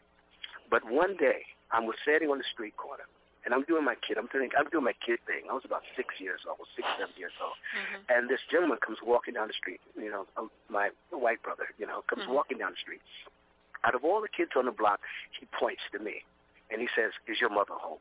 But 0.71 0.85
one 0.87 1.17
day, 1.17 1.43
I 1.73 1.81
was 1.81 1.97
sitting 2.05 2.31
on 2.31 2.39
the 2.39 2.45
street 2.53 2.77
corner, 2.77 3.05
and 3.49 3.57
I'm 3.57 3.65
doing 3.65 3.81
my 3.83 3.97
kid. 4.05 4.19
I'm 4.21 4.29
doing 4.29 4.53
I'm 4.53 4.69
doing 4.69 4.85
my 4.85 4.93
kid 5.01 5.25
thing. 5.25 5.49
I 5.49 5.55
was 5.57 5.65
about 5.65 5.81
six 5.97 6.13
years 6.21 6.45
old, 6.45 6.69
six 6.77 6.85
seven 7.01 7.17
years 7.17 7.33
old. 7.41 7.57
Mhm. 7.73 8.05
And 8.13 8.29
this 8.29 8.41
gentleman 8.53 8.77
comes 8.85 9.01
walking 9.01 9.33
down 9.41 9.49
the 9.49 9.55
street. 9.57 9.81
You 9.97 10.11
know, 10.13 10.27
um, 10.37 10.51
my 10.69 10.91
white 11.09 11.41
brother. 11.43 11.73
You 11.81 11.87
know, 11.89 12.03
comes 12.13 12.25
Mhm. 12.29 12.37
walking 12.37 12.59
down 12.61 12.73
the 12.73 12.83
street. 12.85 13.01
Out 13.85 13.95
of 13.97 14.05
all 14.05 14.21
the 14.21 14.29
kids 14.29 14.53
on 14.55 14.67
the 14.67 14.71
block, 14.77 15.01
he 15.33 15.47
points 15.47 15.81
to 15.93 15.99
me, 15.99 16.25
and 16.69 16.79
he 16.83 16.89
says, 16.95 17.13
"Is 17.27 17.41
your 17.41 17.49
mother 17.49 17.73
home?" 17.73 18.01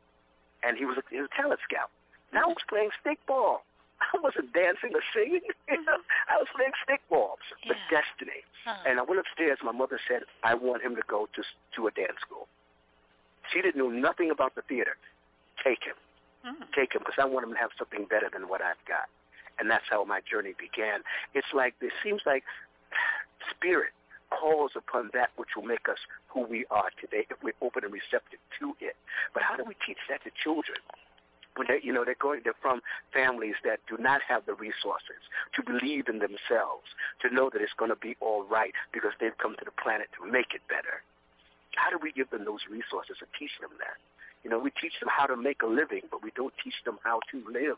And 0.63 0.75
he 0.77 0.83
was 0.83 0.97
a, 0.97 1.03
he 1.09 1.21
was 1.21 1.29
a 1.31 1.35
talent 1.41 1.61
scout. 1.63 1.91
Now 2.33 2.43
I 2.43 2.47
was 2.47 2.63
playing 2.67 2.91
stickball. 2.99 3.61
I 4.13 4.17
wasn't 4.19 4.51
dancing 4.51 4.93
or 4.93 5.01
singing. 5.13 5.47
You 5.69 5.81
know, 5.87 5.97
I 6.27 6.35
was 6.37 6.47
playing 6.53 6.73
stickball. 6.83 7.37
The 7.65 7.73
Yeah. 7.75 7.89
destiny. 7.89 8.43
Huh. 8.65 8.75
And 8.85 8.99
I 8.99 9.03
went 9.03 9.21
upstairs. 9.21 9.59
My 9.63 9.71
mother 9.71 9.97
said, 10.09 10.25
"I 10.43 10.55
want 10.55 10.83
him 10.83 10.97
to 10.97 11.03
go 11.07 11.27
to 11.33 11.43
to 11.75 11.87
a 11.87 11.91
dance 11.91 12.19
school." 12.19 12.49
She 13.53 13.61
didn't 13.61 13.77
know 13.77 13.87
nothing 13.89 14.29
about 14.29 14.55
the 14.55 14.61
theater. 14.63 14.97
Take 15.67 15.83
him 15.83 15.99
Mm. 16.47 16.71
take 16.73 16.93
him 16.93 17.01
because 17.03 17.19
I 17.19 17.25
want 17.25 17.45
him 17.45 17.53
to 17.53 17.59
have 17.59 17.71
something 17.77 18.05
better 18.05 18.29
than 18.31 18.47
what 18.47 18.61
I've 18.61 18.79
got. 18.87 19.09
And 19.59 19.69
that's 19.69 19.85
how 19.89 20.03
my 20.05 20.21
journey 20.21 20.53
began. 20.57 21.01
It's 21.33 21.51
like 21.53 21.73
it 21.81 21.91
seems 22.03 22.21
like 22.25 22.43
spirit 23.51 23.91
calls 24.29 24.71
upon 24.75 25.09
that 25.13 25.31
which 25.35 25.55
will 25.55 25.63
make 25.65 25.89
us 25.89 25.97
who 26.27 26.41
we 26.41 26.65
are 26.69 26.89
today 27.01 27.25
if 27.29 27.37
we're 27.41 27.57
open 27.61 27.83
and 27.83 27.91
receptive 27.91 28.39
to 28.59 28.75
it. 28.79 28.95
But 29.33 29.43
how 29.43 29.55
do 29.55 29.63
we 29.65 29.75
teach 29.85 29.97
that 30.09 30.23
to 30.23 30.31
children? 30.43 30.77
When 31.55 31.65
they, 31.67 31.79
you 31.81 31.91
know, 31.91 32.05
they're 32.05 32.21
going, 32.21 32.41
they're 32.43 32.61
from 32.61 32.81
families 33.11 33.55
that 33.65 33.79
do 33.89 33.97
not 33.97 34.21
have 34.21 34.45
the 34.45 34.53
resources 34.53 35.25
to 35.55 35.63
believe 35.63 36.07
in 36.07 36.19
themselves, 36.19 36.85
to 37.25 37.33
know 37.33 37.49
that 37.49 37.61
it's 37.61 37.73
going 37.73 37.89
to 37.89 37.97
be 37.97 38.15
all 38.21 38.43
right 38.43 38.73
because 38.93 39.13
they've 39.19 39.37
come 39.41 39.55
to 39.57 39.65
the 39.65 39.73
planet 39.73 40.07
to 40.21 40.31
make 40.31 40.53
it 40.53 40.61
better. 40.69 41.01
How 41.75 41.89
do 41.89 41.97
we 41.97 42.11
give 42.11 42.29
them 42.29 42.45
those 42.45 42.61
resources 42.69 43.17
and 43.19 43.29
teach 43.39 43.57
them 43.59 43.71
that? 43.79 43.97
You 44.47 44.51
know, 44.55 44.59
we 44.63 44.71
teach 44.79 44.95
them 45.03 45.11
how 45.11 45.25
to 45.27 45.35
make 45.35 45.59
a 45.61 45.67
living, 45.67 46.07
but 46.09 46.23
we 46.23 46.31
don't 46.31 46.53
teach 46.63 46.79
them 46.85 46.99
how 47.03 47.19
to 47.31 47.43
live. 47.51 47.75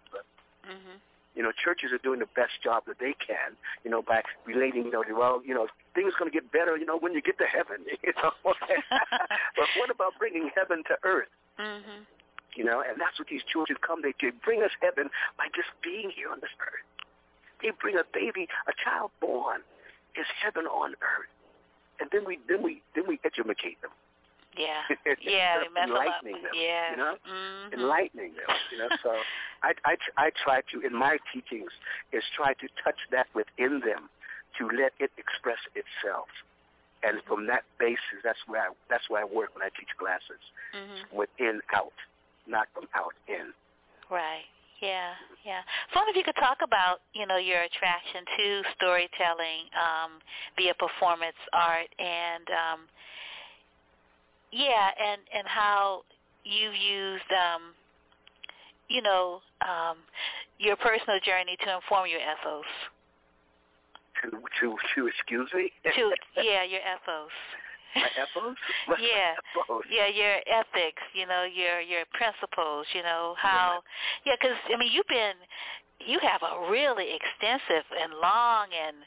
Mhm. 0.70 1.02
You 1.34 1.42
know, 1.42 1.52
churches 1.52 1.92
are 1.92 1.98
doing 1.98 2.20
the 2.20 2.28
best 2.38 2.62
job 2.62 2.86
that 2.86 3.00
they 3.00 3.14
can, 3.14 3.58
you 3.84 3.90
know, 3.90 4.04
by 4.04 4.22
relating, 4.46 4.86
you 4.86 4.92
know, 4.92 5.04
well, 5.10 5.42
you 5.44 5.56
know, 5.56 5.68
things 5.96 6.14
are 6.14 6.20
going 6.20 6.30
to 6.30 6.38
get 6.40 6.52
better, 6.52 6.78
you 6.78 6.86
know, 6.86 6.96
when 6.96 7.14
you 7.14 7.22
get 7.22 7.40
to 7.40 7.48
heaven, 7.48 7.88
you 8.04 8.14
know. 8.22 8.34
but 8.46 9.68
what 9.80 9.90
about 9.90 10.14
bringing 10.20 10.52
heaven 10.54 10.84
to 10.84 10.98
earth? 11.02 11.30
Mhm. 11.58 12.06
You 12.54 12.66
know, 12.66 12.82
and 12.82 13.02
that's 13.02 13.18
what 13.18 13.30
these 13.30 13.44
children 13.46 13.80
come. 13.82 14.04
They, 14.04 14.14
they 14.22 14.30
bring 14.30 14.62
us 14.62 14.72
heaven 14.80 15.10
by 15.40 15.48
just 15.56 15.70
being 15.82 16.12
here 16.12 16.30
on 16.30 16.40
this 16.40 16.54
earth. 16.60 16.86
They 17.64 17.72
bring 17.72 17.98
a 17.98 18.04
baby, 18.14 18.48
a 18.68 18.74
child 18.78 19.10
born, 19.20 19.64
is 20.14 20.28
heaven 20.40 20.68
on 20.68 20.94
earth, 21.02 21.34
and 22.00 22.12
then 22.12 22.26
we 22.26 22.38
then 22.48 22.62
we 22.62 22.84
then 22.94 23.08
we 23.08 23.20
educate 23.26 23.82
them. 23.82 23.90
Yeah. 24.60 24.84
Yeah. 25.24 25.60
They 25.64 25.70
mess 25.74 25.84
up. 25.84 25.90
enlightening 25.90 26.44
them. 26.44 26.54
Yeah. 26.54 26.92
You 26.92 26.98
know, 26.98 27.16
Mhm. 27.26 27.74
enlightening 27.74 28.34
them. 28.36 28.50
You 28.72 28.78
know, 28.80 28.90
so 29.02 29.12
I 29.64 29.72
I 29.86 29.96
I 30.18 30.28
try 30.44 30.62
to 30.72 30.82
in 30.86 30.94
my 30.94 31.18
teachings 31.34 31.72
is 32.12 32.24
try 32.36 32.54
to 32.54 32.68
touch 32.84 33.00
that 33.12 33.28
within 33.34 33.80
them, 33.80 34.10
to 34.60 34.68
let 34.76 34.92
it 35.00 35.12
express 35.18 35.60
itself, 35.74 36.28
and 37.04 37.24
from 37.24 37.48
that 37.48 37.64
basis, 37.80 38.20
that's 38.24 38.40
where 38.48 38.62
I, 38.62 38.70
that's 38.90 39.10
where 39.10 39.22
I 39.22 39.26
work 39.26 39.56
when 39.56 39.64
I 39.64 39.70
teach 39.80 39.90
classes, 39.98 40.44
Mhm. 40.76 41.12
within 41.16 41.62
out, 41.74 41.96
not 42.46 42.68
from 42.74 42.88
out 42.94 43.16
in. 43.28 43.54
Right. 44.10 44.46
Yeah, 44.82 45.14
yeah. 45.44 45.62
So 45.92 46.00
I 46.00 46.00
wonder 46.00 46.12
if 46.12 46.16
you 46.16 46.24
could 46.24 46.38
talk 46.40 46.62
about, 46.64 47.02
you 47.12 47.26
know, 47.26 47.36
your 47.36 47.60
attraction 47.60 48.24
to 48.38 48.64
storytelling 48.76 49.68
um, 49.76 50.22
via 50.56 50.74
performance 50.74 51.36
art 51.52 51.90
and 52.00 52.50
um 52.52 52.88
yeah, 54.52 54.90
and 55.02 55.22
and 55.34 55.48
how 55.48 56.02
you 56.44 56.72
used 56.72 57.32
um 57.32 57.74
you 58.90 59.02
know, 59.02 59.40
um, 59.62 59.98
your 60.58 60.76
personal 60.76 61.20
journey 61.24 61.56
to 61.64 61.76
inform 61.76 62.10
your 62.10 62.20
ethos? 62.20 62.66
To 64.22 64.32
to 64.32 64.76
to 64.96 65.08
excuse 65.08 65.50
me. 65.54 65.72
To 65.96 66.12
yeah, 66.44 66.64
your 66.66 66.82
ethos. 66.82 67.32
My 67.96 68.10
ethos. 68.18 68.58
What's 68.88 69.02
yeah, 69.02 69.38
my 69.56 69.62
ethos? 69.64 69.86
yeah, 69.90 70.08
your 70.10 70.36
ethics. 70.50 71.02
You 71.14 71.26
know, 71.26 71.46
your 71.46 71.80
your 71.80 72.04
principles. 72.12 72.86
You 72.94 73.04
know 73.04 73.36
how. 73.38 73.80
Yeah, 74.26 74.34
because 74.42 74.58
I 74.74 74.78
mean, 74.78 74.90
you've 74.92 75.08
been, 75.08 75.38
you 76.06 76.20
have 76.20 76.42
a 76.44 76.70
really 76.70 77.16
extensive 77.16 77.86
and 77.96 78.12
long 78.20 78.68
and 78.74 78.98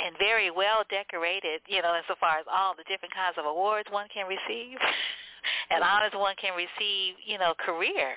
and 0.00 0.16
very 0.18 0.50
well 0.50 0.84
decorated. 0.90 1.60
You 1.66 1.82
know, 1.82 1.96
insofar 1.96 2.38
as 2.40 2.46
all 2.50 2.74
the 2.76 2.84
different 2.84 3.14
kinds 3.14 3.36
of 3.38 3.44
awards 3.46 3.88
one 3.90 4.08
can 4.12 4.26
receive, 4.26 4.78
and 5.70 5.82
honors 5.82 6.12
one 6.14 6.36
can 6.40 6.54
receive. 6.56 7.16
You 7.24 7.38
know, 7.38 7.54
career, 7.58 8.16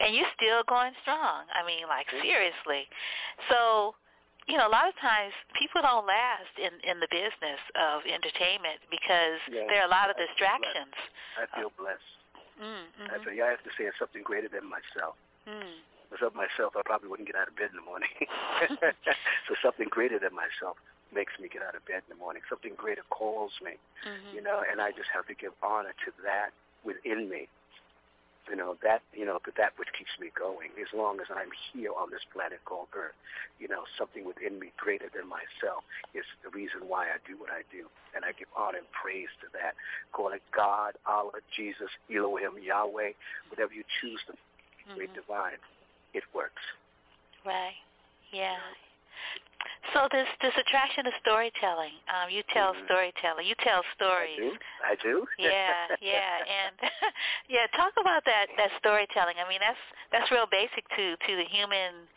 and 0.00 0.14
you're 0.14 0.30
still 0.36 0.62
going 0.68 0.92
strong. 1.02 1.46
I 1.52 1.64
mean, 1.66 1.86
like 1.88 2.06
seriously. 2.22 2.88
So 3.48 3.94
you 4.48 4.58
know, 4.58 4.66
a 4.66 4.72
lot 4.72 4.88
of 4.90 4.96
times 4.98 5.30
people 5.54 5.82
don't 5.82 6.06
last 6.06 6.50
in 6.58 6.74
in 6.82 6.98
the 6.98 7.08
business 7.12 7.60
of 7.78 8.02
entertainment 8.08 8.82
because 8.90 9.38
Yeah, 9.46 9.68
there 9.70 9.80
are 9.84 9.88
a 9.88 9.94
lot 9.94 10.10
of 10.10 10.16
I 10.18 10.24
feel 10.24 10.28
distractions. 10.34 10.96
I 11.38 11.44
feel 11.54 11.70
blessed. 11.78 12.10
Mm, 12.60 12.84
I 13.08 13.16
feel 13.24 13.32
I 13.40 13.56
have 13.56 13.64
to 13.64 13.72
say 13.78 13.88
it's 13.88 13.96
something 13.96 14.20
greater 14.20 14.48
than 14.50 14.68
myself. 14.68 15.16
mm, 15.48 15.80
If 16.12 16.12
it 16.12 16.20
was 16.20 16.22
up 16.26 16.34
myself, 16.36 16.76
I 16.76 16.82
probably 16.84 17.08
wouldn't 17.08 17.24
get 17.24 17.36
out 17.38 17.48
of 17.48 17.56
bed 17.56 17.72
in 17.72 17.78
the 17.80 17.86
morning. 17.86 18.10
so 19.48 19.54
something 19.64 19.88
greater 19.88 20.18
than 20.20 20.34
myself 20.36 20.76
makes 21.14 21.32
me 21.40 21.48
get 21.48 21.62
out 21.62 21.74
of 21.74 21.84
bed 21.86 22.02
in 22.08 22.16
the 22.16 22.20
morning. 22.20 22.42
Something 22.48 22.74
greater 22.76 23.04
calls 23.10 23.52
me, 23.62 23.72
mm-hmm. 24.06 24.36
you 24.36 24.42
know, 24.42 24.62
and 24.64 24.80
I 24.80 24.90
just 24.90 25.08
have 25.14 25.26
to 25.26 25.34
give 25.34 25.52
honor 25.62 25.94
to 26.06 26.10
that 26.24 26.50
within 26.84 27.28
me. 27.28 27.48
You 28.48 28.56
know 28.56 28.74
that 28.82 29.02
you 29.14 29.24
know 29.24 29.38
to 29.44 29.52
that 29.58 29.78
which 29.78 29.92
keeps 29.94 30.10
me 30.18 30.32
going. 30.34 30.74
As 30.80 30.90
long 30.90 31.20
as 31.20 31.30
I'm 31.30 31.54
here 31.70 31.92
on 31.94 32.10
this 32.10 32.24
planet 32.32 32.58
called 32.64 32.88
Earth, 32.96 33.14
you 33.60 33.68
know 33.68 33.84
something 33.96 34.24
within 34.24 34.58
me 34.58 34.72
greater 34.74 35.06
than 35.14 35.28
myself 35.28 35.84
is 36.18 36.24
the 36.42 36.50
reason 36.50 36.88
why 36.88 37.06
I 37.14 37.22
do 37.22 37.38
what 37.38 37.50
I 37.50 37.62
do, 37.70 37.86
and 38.16 38.24
I 38.24 38.32
give 38.32 38.48
honor 38.56 38.78
and 38.78 38.90
praise 38.90 39.30
to 39.44 39.46
that. 39.54 39.78
Call 40.10 40.32
it 40.34 40.42
God, 40.50 40.98
Allah, 41.06 41.44
Jesus, 41.54 41.94
Elohim, 42.10 42.58
Yahweh, 42.58 43.14
whatever 43.54 43.70
you 43.70 43.84
choose 44.00 44.18
to 44.26 44.34
great 44.96 45.10
Mhm. 45.10 45.14
divine, 45.14 45.58
it 46.12 46.24
works. 46.34 46.62
Right. 47.44 47.76
Yeah. 48.32 48.58
So 49.92 50.08
this 50.12 50.28
this 50.40 50.54
attraction 50.56 51.04
to 51.04 51.12
storytelling. 51.20 51.92
Um, 52.08 52.30
you 52.30 52.42
tell 52.52 52.74
Mhm. 52.74 52.84
storytelling. 52.84 53.46
You 53.46 53.54
tell 53.56 53.82
stories. 53.94 54.38
I 54.38 54.40
do. 54.40 54.58
I 54.84 54.94
do. 54.96 55.26
Yeah, 55.38 55.96
yeah, 56.00 56.38
and 56.46 56.74
yeah. 57.48 57.66
Talk 57.76 57.92
about 57.98 58.24
that 58.24 58.46
that 58.56 58.70
storytelling. 58.78 59.36
I 59.44 59.48
mean, 59.48 59.60
that's 59.60 59.80
that's 60.12 60.30
real 60.30 60.46
basic 60.46 60.88
to 60.96 61.16
to 61.16 61.36
the 61.36 61.44
human, 61.44 62.08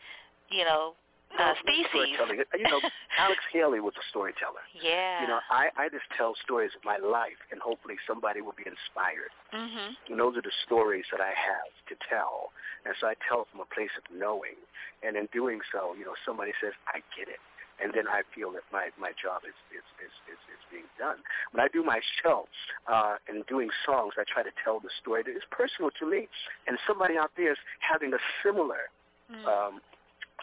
you 0.48 0.64
know, 0.64 0.94
uh, 1.38 1.54
species. 1.60 2.16
You 2.54 2.62
know, 2.68 2.80
Alex 3.18 3.40
Haley 3.52 3.80
was 3.80 3.94
a 3.96 4.04
storyteller. 4.10 4.62
Yeah. 4.72 5.22
You 5.22 5.28
know, 5.28 5.40
I, 5.50 5.70
I 5.76 5.88
just 5.88 6.06
tell 6.16 6.34
stories 6.44 6.70
of 6.76 6.84
my 6.84 6.98
life, 6.98 7.38
and 7.50 7.60
hopefully 7.60 7.96
somebody 8.06 8.40
will 8.40 8.54
be 8.56 8.66
inspired. 8.66 9.32
Mhm. 9.52 9.96
And 10.10 10.20
those 10.20 10.36
are 10.36 10.42
the 10.42 10.54
stories 10.64 11.04
that 11.10 11.20
I 11.20 11.32
have 11.34 11.72
to 11.88 11.96
tell. 12.08 12.52
And 12.84 12.94
so 13.00 13.06
I 13.08 13.14
tell 13.26 13.46
from 13.50 13.60
a 13.60 13.68
place 13.74 13.92
of 13.96 14.04
knowing. 14.12 14.56
And 15.02 15.16
in 15.16 15.28
doing 15.32 15.60
so, 15.72 15.94
you 15.98 16.04
know, 16.04 16.14
somebody 16.24 16.52
says, 16.60 16.72
I 16.88 17.00
get 17.16 17.28
it. 17.28 17.40
And 17.82 17.90
then 17.92 18.06
I 18.06 18.22
feel 18.30 18.52
that 18.54 18.62
my, 18.70 18.94
my 19.00 19.10
job 19.18 19.42
is, 19.42 19.56
is, 19.74 19.82
is, 19.98 20.14
is, 20.30 20.38
is 20.46 20.62
being 20.70 20.86
done. 20.96 21.18
When 21.50 21.58
I 21.58 21.66
do 21.66 21.82
my 21.82 21.98
show 22.22 22.46
uh, 22.86 23.16
and 23.26 23.44
doing 23.46 23.70
songs, 23.84 24.14
I 24.16 24.22
try 24.22 24.44
to 24.46 24.54
tell 24.62 24.78
the 24.78 24.90
story 25.02 25.24
that 25.26 25.34
is 25.34 25.42
personal 25.50 25.90
to 25.98 26.04
me. 26.06 26.28
And 26.68 26.78
somebody 26.86 27.18
out 27.18 27.32
there 27.36 27.50
is 27.52 27.58
having 27.80 28.12
a 28.14 28.22
similar 28.42 28.90
Mm. 29.32 29.40
um, 29.48 29.80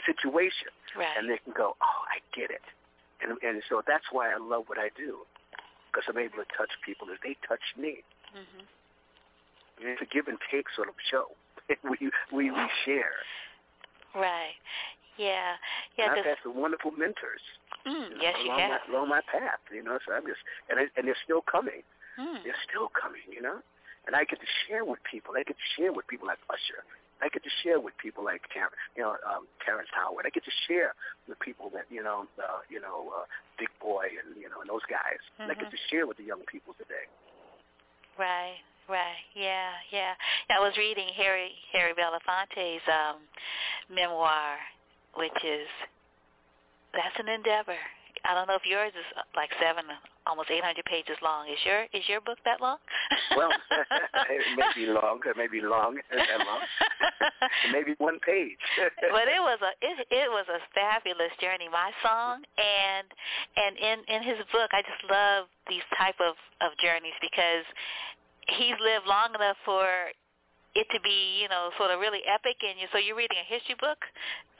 situation. 0.09 0.73
right. 0.97 1.05
And 1.15 1.29
they 1.29 1.37
can 1.37 1.53
go, 1.53 1.77
oh, 1.77 1.99
I 2.09 2.17
get 2.33 2.49
it. 2.49 2.65
And, 3.21 3.37
and 3.45 3.61
so 3.69 3.83
that's 3.85 4.05
why 4.11 4.33
I 4.33 4.37
love 4.41 4.65
what 4.65 4.79
I 4.81 4.89
do. 4.97 5.19
Because 5.93 6.09
I'm 6.09 6.17
able 6.17 6.41
to 6.41 6.49
touch 6.57 6.73
people 6.83 7.05
as 7.13 7.19
they 7.21 7.37
touch 7.47 7.61
me. 7.77 8.01
Mhm. 8.33 8.65
It's 9.85 10.01
a 10.01 10.05
give 10.09 10.27
and 10.27 10.39
take 10.49 10.65
sort 10.75 10.89
of 10.89 10.95
show. 11.09 11.29
we 11.83 12.09
we 12.31 12.51
we 12.51 12.67
share. 12.85 13.15
Right. 14.15 14.55
Yeah. 15.17 15.55
Yeah. 15.97 16.11
and 16.11 16.19
I've 16.19 16.25
had 16.25 16.37
some 16.43 16.55
wonderful 16.59 16.91
mentors 16.91 17.41
mm, 17.85 18.09
you 18.11 18.17
know, 18.17 18.21
yes, 18.21 18.35
you 18.43 18.51
have. 18.51 18.69
my 18.69 18.79
along 18.93 19.09
my 19.09 19.21
path. 19.31 19.61
You 19.71 19.83
know, 19.83 19.97
so 20.05 20.13
I'm 20.13 20.25
just 20.25 20.41
and 20.69 20.79
I, 20.79 20.85
and 20.97 21.07
they're 21.07 21.23
still 21.23 21.41
coming. 21.41 21.83
Mm. 22.19 22.43
They're 22.43 22.63
still 22.69 22.89
coming. 22.93 23.25
You 23.31 23.41
know, 23.41 23.59
and 24.07 24.15
I 24.15 24.23
get 24.25 24.39
to 24.39 24.49
share 24.67 24.85
with 24.85 24.99
people. 25.09 25.33
I 25.37 25.43
get 25.43 25.57
to 25.57 25.69
share 25.77 25.91
with 25.93 26.07
people 26.07 26.27
like 26.27 26.39
Usher. 26.49 26.83
I 27.21 27.29
get 27.29 27.43
to 27.45 27.53
share 27.61 27.77
with 27.79 27.93
people 28.01 28.25
like 28.25 28.41
Ter- 28.49 28.73
you 28.97 29.03
know 29.03 29.13
um, 29.29 29.45
Terrence 29.65 29.89
Howard. 29.93 30.25
I 30.25 30.31
get 30.33 30.43
to 30.45 30.55
share 30.67 30.93
with 31.29 31.39
people 31.39 31.69
that 31.73 31.85
you 31.89 32.01
know 32.03 32.25
uh, 32.41 32.65
you 32.69 32.81
know 32.81 33.13
uh, 33.13 33.25
Big 33.59 33.69
Boi 33.81 34.09
and 34.17 34.37
you 34.37 34.49
know 34.49 34.61
and 34.61 34.69
those 34.69 34.85
guys. 34.89 35.21
And 35.37 35.51
I 35.51 35.55
get 35.55 35.69
Mhm. 35.69 35.77
to 35.77 35.81
share 35.89 36.05
with 36.07 36.17
the 36.17 36.25
young 36.25 36.41
people 36.49 36.73
today. 36.77 37.05
Right, 38.19 38.59
right, 38.91 39.23
yeah, 39.33 39.71
yeah. 39.91 40.13
I 40.49 40.59
was 40.59 40.75
reading 40.77 41.07
Harry 41.15 41.51
Harry 41.71 41.93
Belafonte's 41.93 42.83
um, 42.91 43.23
memoir, 43.89 44.57
which 45.15 45.39
is 45.43 45.67
that's 46.93 47.15
an 47.19 47.29
endeavor. 47.29 47.79
I 48.25 48.35
don't 48.35 48.47
know 48.47 48.55
if 48.55 48.65
yours 48.65 48.93
is 48.93 49.07
uh, 49.17 49.25
like 49.35 49.49
seven, 49.57 49.85
almost 50.27 50.51
eight 50.51 50.63
hundred 50.63 50.85
pages 50.85 51.17
long. 51.23 51.47
Is 51.49 51.57
your 51.65 51.89
is 51.93 52.05
your 52.05 52.21
book 52.21 52.37
that 52.45 52.61
long? 52.61 52.77
Well, 53.35 53.49
it 54.29 54.45
may 54.57 54.71
be 54.75 54.85
long. 54.91 55.19
It 55.25 55.37
may 55.37 55.47
be 55.47 55.61
long. 55.61 55.97
That 56.11 56.45
long. 56.45 56.61
It 57.65 57.71
may 57.71 57.83
be 57.83 57.95
one 57.97 58.19
page. 58.21 58.61
but 59.15 59.25
it 59.25 59.41
was 59.41 59.59
a 59.65 59.71
it 59.81 60.05
it 60.11 60.29
was 60.29 60.45
a 60.53 60.61
fabulous 60.75 61.33
journey. 61.41 61.65
My 61.71 61.89
song 62.05 62.43
and 62.61 63.07
and 63.57 63.73
in 63.77 63.97
in 64.05 64.21
his 64.21 64.37
book, 64.51 64.69
I 64.73 64.81
just 64.85 65.01
love 65.09 65.47
these 65.67 65.85
type 65.97 66.19
of 66.21 66.35
of 66.61 66.77
journeys 66.77 67.17
because 67.21 67.65
he's 68.47 68.77
lived 68.81 69.07
long 69.07 69.33
enough 69.35 69.57
for 69.65 69.85
it 70.73 70.87
to 70.87 70.99
be 71.03 71.43
you 71.43 71.49
know 71.51 71.69
sort 71.75 71.91
of 71.91 71.99
really 71.99 72.23
epic 72.23 72.55
and 72.63 72.79
you 72.79 72.87
so 72.95 72.97
you're 72.97 73.15
reading 73.15 73.35
a 73.35 73.47
history 73.47 73.75
book 73.75 73.99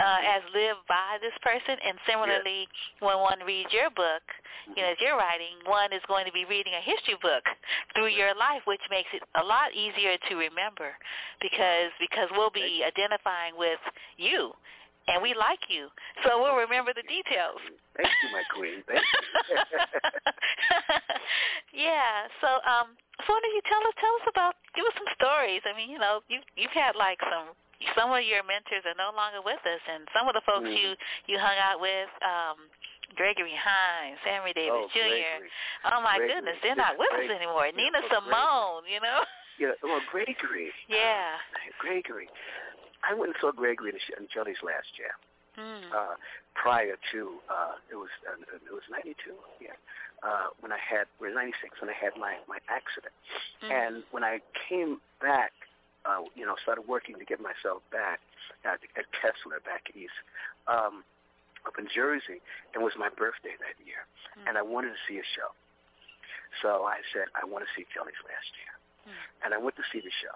uh 0.04 0.20
as 0.20 0.44
lived 0.52 0.84
by 0.88 1.16
this 1.24 1.32
person 1.40 1.80
and 1.80 1.96
similarly 2.04 2.68
when 3.00 3.16
one 3.24 3.40
reads 3.48 3.72
your 3.72 3.88
book 3.96 4.24
you 4.76 4.84
know 4.84 4.92
as 4.92 5.00
you're 5.00 5.16
writing 5.16 5.56
one 5.64 5.96
is 5.96 6.04
going 6.12 6.28
to 6.28 6.36
be 6.36 6.44
reading 6.52 6.76
a 6.76 6.84
history 6.84 7.16
book 7.24 7.48
through 7.96 8.12
your 8.12 8.36
life 8.36 8.60
which 8.68 8.84
makes 8.92 9.08
it 9.16 9.24
a 9.40 9.44
lot 9.44 9.72
easier 9.72 10.20
to 10.28 10.36
remember 10.36 10.92
because 11.40 11.96
because 12.04 12.28
we'll 12.36 12.52
be 12.52 12.84
identifying 12.84 13.56
with 13.56 13.80
you 14.20 14.52
and 15.08 15.24
we 15.24 15.32
like 15.32 15.64
you 15.72 15.88
so 16.28 16.44
we'll 16.44 16.60
remember 16.60 16.92
the 16.92 17.08
details 17.08 17.64
Thank 17.98 18.08
you, 18.24 18.30
my 18.32 18.44
queen. 18.56 18.80
Thank 18.88 19.04
you. 19.04 19.58
yeah. 21.84 22.32
So, 22.40 22.48
um, 22.64 22.96
so 23.26 23.34
why 23.34 23.40
don't 23.42 23.56
you 23.56 23.66
tell 23.70 23.84
us 23.86 23.96
tell 24.00 24.16
us 24.22 24.26
about 24.30 24.54
give 24.76 24.86
us 24.86 24.96
some 24.98 25.10
stories? 25.18 25.62
I 25.66 25.74
mean, 25.78 25.90
you 25.90 26.00
know, 26.00 26.22
you 26.30 26.40
you've 26.56 26.74
had 26.76 26.96
like 26.96 27.20
some 27.26 27.54
some 27.98 28.14
of 28.14 28.22
your 28.22 28.46
mentors 28.46 28.86
are 28.86 28.98
no 28.98 29.10
longer 29.16 29.42
with 29.42 29.62
us, 29.66 29.82
and 29.90 30.06
some 30.14 30.28
of 30.30 30.34
the 30.38 30.46
folks 30.46 30.70
Mhm. 30.70 30.78
you 30.78 30.90
you 31.28 31.36
hung 31.42 31.58
out 31.58 31.80
with, 31.82 32.10
um, 32.22 32.70
Gregory 33.16 33.56
Hines, 33.56 34.20
Henry 34.24 34.54
Davis 34.54 34.88
oh, 34.88 34.90
Jr. 34.94 35.00
Gregory. 35.10 35.50
Oh 35.92 36.02
my 36.02 36.18
Gregory. 36.18 36.36
goodness, 36.36 36.58
they're 36.64 36.76
not 36.80 36.98
with 36.98 37.12
us 37.12 37.30
anymore. 37.30 37.66
yeah, 37.68 37.76
Nina 37.76 38.00
well, 38.00 38.08
Gregory. 38.08 38.32
Simone, 38.32 38.84
you 38.88 39.00
know. 39.02 39.20
Yeah, 39.60 39.74
well, 39.84 40.02
Gregory. 40.12 40.72
Yeah. 40.88 41.36
Uh, 41.54 41.72
Gregory. 41.80 42.30
I 43.04 43.14
went 43.14 43.34
and 43.34 43.40
saw 43.42 43.52
Gregory 43.52 43.92
in, 43.92 44.00
in 44.22 44.28
Jelly's 44.34 44.62
last 44.64 44.88
year. 44.98 45.14
Hmm. 45.58 45.92
Uh, 45.92 46.16
prior 46.56 46.96
to 47.12 47.20
uh, 47.52 47.76
it 47.92 47.96
was 47.96 48.10
uh, 48.30 48.40
it 48.56 48.72
was 48.72 48.84
'92. 48.90 49.36
Yeah. 49.60 49.76
Uh, 50.24 50.54
when 50.62 50.72
I 50.72 50.78
had 50.78 51.10
or 51.20 51.34
'96 51.34 51.82
when 51.82 51.90
I 51.90 51.94
had 51.98 52.14
my 52.16 52.38
my 52.48 52.60
accident, 52.70 53.14
Mm. 53.66 53.72
and 53.74 53.94
when 54.12 54.24
I 54.24 54.40
came 54.70 55.02
back, 55.20 55.52
uh, 56.06 56.22
you 56.36 56.46
know, 56.46 56.56
started 56.62 56.86
working 56.88 57.18
to 57.18 57.26
get 57.26 57.42
myself 57.42 57.82
back 57.92 58.20
at, 58.64 58.80
at 58.96 59.06
Kessler 59.18 59.60
back 59.66 59.90
east. 59.98 60.14
Um, 60.68 61.04
up 61.66 61.78
in 61.78 61.88
Jersey, 61.90 62.42
it 62.74 62.82
was 62.82 62.94
my 62.98 63.10
birthday 63.10 63.58
that 63.58 63.78
year, 63.86 64.06
Mm. 64.38 64.50
and 64.50 64.58
I 64.58 64.62
wanted 64.62 64.94
to 64.94 65.02
see 65.10 65.18
a 65.18 65.24
show. 65.26 65.50
So 66.62 66.86
I 66.86 67.02
said, 67.14 67.26
I 67.34 67.46
want 67.46 67.66
to 67.66 67.70
see 67.76 67.86
Jelly's 67.94 68.22
last 68.28 68.52
year. 68.62 68.74
Mm. 69.14 69.46
And 69.46 69.50
I 69.54 69.58
went 69.58 69.76
to 69.78 69.84
see 69.92 70.02
the 70.02 70.12
show. 70.22 70.36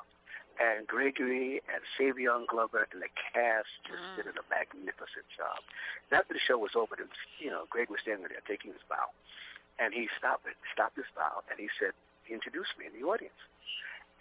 And 0.57 0.87
Gregory 0.87 1.61
and 1.67 1.81
Savion 1.99 2.47
Glover 2.47 2.87
and 2.91 3.01
the 3.03 3.09
cast 3.33 3.67
just 3.85 4.01
Mm. 4.01 4.15
did 4.23 4.37
a 4.37 4.43
magnificent 4.49 5.27
job. 5.35 5.59
And 6.09 6.19
after 6.19 6.33
the 6.33 6.39
show 6.39 6.57
was 6.57 6.73
over, 6.75 6.95
was, 6.95 7.09
you 7.37 7.51
know, 7.51 7.65
Greg 7.69 7.89
was 7.89 7.99
standing 8.01 8.25
there 8.27 8.39
taking 8.47 8.71
his 8.73 8.81
bow. 8.89 9.09
And 9.79 9.93
he 9.93 10.07
stopped 10.17 10.47
it, 10.47 10.55
stopped 10.71 10.95
his 10.95 11.09
bow, 11.15 11.43
and 11.51 11.59
he 11.59 11.67
said, 11.79 11.91
he 12.23 12.33
introduced 12.33 12.73
me 12.79 12.87
in 12.87 12.93
the 12.95 13.05
audience. 13.05 13.37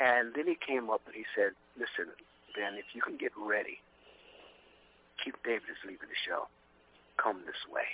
And 0.01 0.35
then 0.35 0.47
he 0.51 0.59
came 0.59 0.91
up 0.91 1.01
and 1.07 1.15
he 1.15 1.25
said, 1.35 1.55
listen, 1.79 2.11
Ben, 2.59 2.75
if 2.75 2.91
you 2.95 3.01
can 3.01 3.17
get 3.17 3.31
ready, 3.39 3.79
Keith 5.23 5.39
David 5.45 5.71
is 5.71 5.79
leaving 5.87 6.11
the 6.11 6.21
show. 6.27 6.49
Come 7.17 7.43
this 7.47 7.63
way 7.71 7.87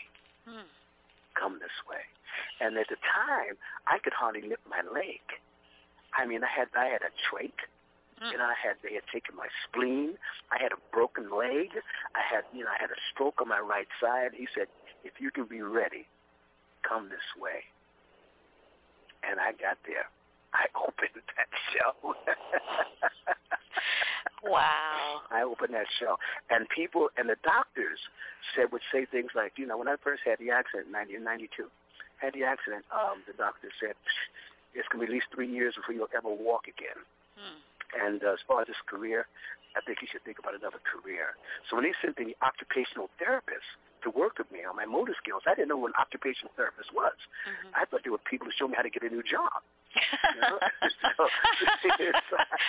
Hmm. 0.48 0.64
come 1.36 1.60
this 1.60 1.76
way. 1.88 2.00
And 2.60 2.76
at 2.78 2.88
the 2.88 2.96
time, 3.04 3.54
I 3.86 3.98
could 4.00 4.14
hardly 4.16 4.40
lift 4.40 4.64
my 4.68 4.80
leg. 4.88 5.20
I 6.16 6.24
mean, 6.26 6.42
I 6.42 6.48
had 6.48 6.68
I 6.74 6.86
had 6.88 7.02
a 7.04 7.12
trach, 7.28 7.52
You 8.32 8.38
know, 8.38 8.44
I 8.48 8.56
had 8.56 8.76
they 8.82 8.94
had 8.94 9.04
taken 9.12 9.36
my 9.36 9.48
spleen. 9.64 10.16
I 10.50 10.56
had 10.60 10.72
a 10.72 10.80
broken 10.92 11.28
leg. 11.30 11.76
I 12.16 12.22
had 12.24 12.44
you 12.56 12.64
know 12.64 12.70
I 12.72 12.80
had 12.80 12.90
a 12.90 13.00
stroke 13.12 13.40
on 13.40 13.48
my 13.48 13.60
right 13.60 13.88
side. 14.00 14.32
He 14.34 14.48
said, 14.56 14.66
if 15.04 15.20
you 15.20 15.30
can 15.30 15.44
be 15.44 15.60
ready, 15.62 16.08
come 16.86 17.08
this 17.08 17.24
way. 17.40 17.64
And 19.22 19.38
I 19.38 19.52
got 19.52 19.78
there. 19.86 20.08
I 20.52 20.66
opened 20.78 21.22
that 21.36 21.50
show. 21.72 22.14
wow. 24.42 25.20
I 25.30 25.42
opened 25.42 25.74
that 25.74 25.86
show, 25.98 26.16
and 26.50 26.66
people 26.68 27.08
and 27.16 27.28
the 27.28 27.36
doctors 27.44 27.98
said 28.54 28.72
would 28.72 28.82
say 28.90 29.06
things 29.06 29.30
like, 29.34 29.54
you 29.56 29.66
know, 29.66 29.78
when 29.78 29.88
I 29.88 29.94
first 30.02 30.22
had 30.24 30.38
the 30.38 30.50
accident 30.50 30.90
in 30.90 31.22
1992, 31.22 31.70
had 32.18 32.34
the 32.34 32.44
accident, 32.44 32.84
um, 32.90 33.22
the 33.30 33.36
doctor 33.36 33.70
said 33.78 33.94
it's 34.74 34.86
going 34.90 35.02
to 35.02 35.06
be 35.06 35.10
at 35.10 35.14
least 35.14 35.30
three 35.34 35.48
years 35.48 35.74
before 35.74 35.94
you'll 35.94 36.10
ever 36.14 36.30
walk 36.30 36.66
again. 36.66 36.98
Hmm. 37.38 37.58
And 37.90 38.22
uh, 38.22 38.34
as 38.34 38.42
far 38.46 38.62
as 38.62 38.68
his 38.68 38.78
career, 38.86 39.26
I 39.74 39.80
think 39.86 39.98
he 40.02 40.06
should 40.06 40.22
think 40.26 40.38
about 40.38 40.54
another 40.54 40.82
career. 40.82 41.38
So 41.70 41.78
when 41.78 41.86
he 41.86 41.94
sent 42.02 42.18
the 42.18 42.34
occupational 42.42 43.10
therapist 43.18 43.66
to 44.02 44.10
work 44.10 44.38
with 44.38 44.50
me 44.50 44.60
on 44.64 44.76
my 44.76 44.86
motor 44.86 45.14
skills, 45.16 45.42
I 45.46 45.54
didn't 45.54 45.68
know 45.68 45.76
what 45.76 45.92
an 45.96 46.00
occupational 46.00 46.52
therapist 46.56 46.92
was. 46.94 47.16
Mm-hmm. 47.46 47.74
I 47.74 47.84
thought 47.84 48.02
they 48.04 48.10
were 48.10 48.18
people 48.18 48.46
to 48.46 48.52
show 48.52 48.68
me 48.68 48.74
how 48.76 48.82
to 48.82 48.90
get 48.90 49.02
a 49.02 49.08
new 49.08 49.22
job. 49.22 49.62
You 49.90 50.40
know? 50.46 50.56
so, 51.18 51.24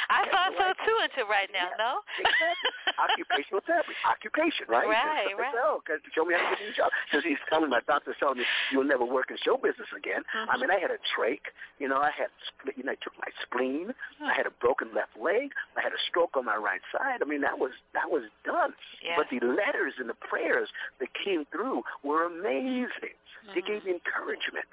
I 0.09 0.25
thought 0.33 0.51
so 0.57 0.73
too 0.85 0.97
until 1.05 1.27
right 1.29 1.49
now. 1.53 1.69
No. 1.77 2.01
exactly. 2.17 2.71
Occupational 3.05 3.61
therapy. 3.65 3.93
Occupation, 4.07 4.65
right? 4.67 4.87
Right, 4.89 5.33
right. 5.37 5.53
So, 5.53 5.81
cause 5.85 6.01
show 6.13 6.25
me 6.25 6.33
how 6.35 6.49
to 6.49 6.57
get 6.57 6.73
a 6.73 6.75
job. 6.75 6.89
Because 7.07 7.23
he's 7.23 7.41
telling 7.49 7.69
my 7.69 7.81
doctor's 7.85 8.17
telling 8.19 8.39
me 8.41 8.45
you'll 8.71 8.87
never 8.87 9.05
work 9.05 9.29
in 9.29 9.37
show 9.43 9.57
business 9.57 9.89
again. 9.95 10.21
I 10.33 10.57
Mm-hmm. 10.57 10.61
mean, 10.67 10.71
I 10.71 10.79
had 10.81 10.91
a 10.91 10.99
trach. 11.13 11.45
You 11.79 11.87
know, 11.87 11.97
I 11.97 12.11
had 12.13 12.29
you 12.75 12.83
know, 12.83 12.91
I 12.93 12.99
took 13.01 13.13
my 13.17 13.29
spleen. 13.45 13.93
I 14.21 14.33
had 14.33 14.45
a 14.45 14.53
broken 14.61 14.89
left 14.93 15.13
leg. 15.19 15.53
I 15.77 15.81
had 15.81 15.93
a 15.93 16.01
stroke 16.09 16.35
on 16.37 16.45
my 16.45 16.57
right 16.57 16.81
side. 16.91 17.21
I 17.21 17.25
mean, 17.25 17.41
that 17.41 17.57
was 17.57 17.71
that 17.93 18.09
was 18.09 18.23
done. 18.45 18.73
Yeah. 19.03 19.15
But 19.17 19.27
the 19.31 19.39
letters 19.45 19.95
and 19.99 20.09
the 20.09 20.17
prayers 20.17 20.69
that 20.99 21.09
came 21.13 21.45
through 21.51 21.83
were 22.03 22.25
amazing. 22.25 23.15
They 23.55 23.61
gave 23.61 23.85
me 23.85 23.91
encouragement. 23.97 24.67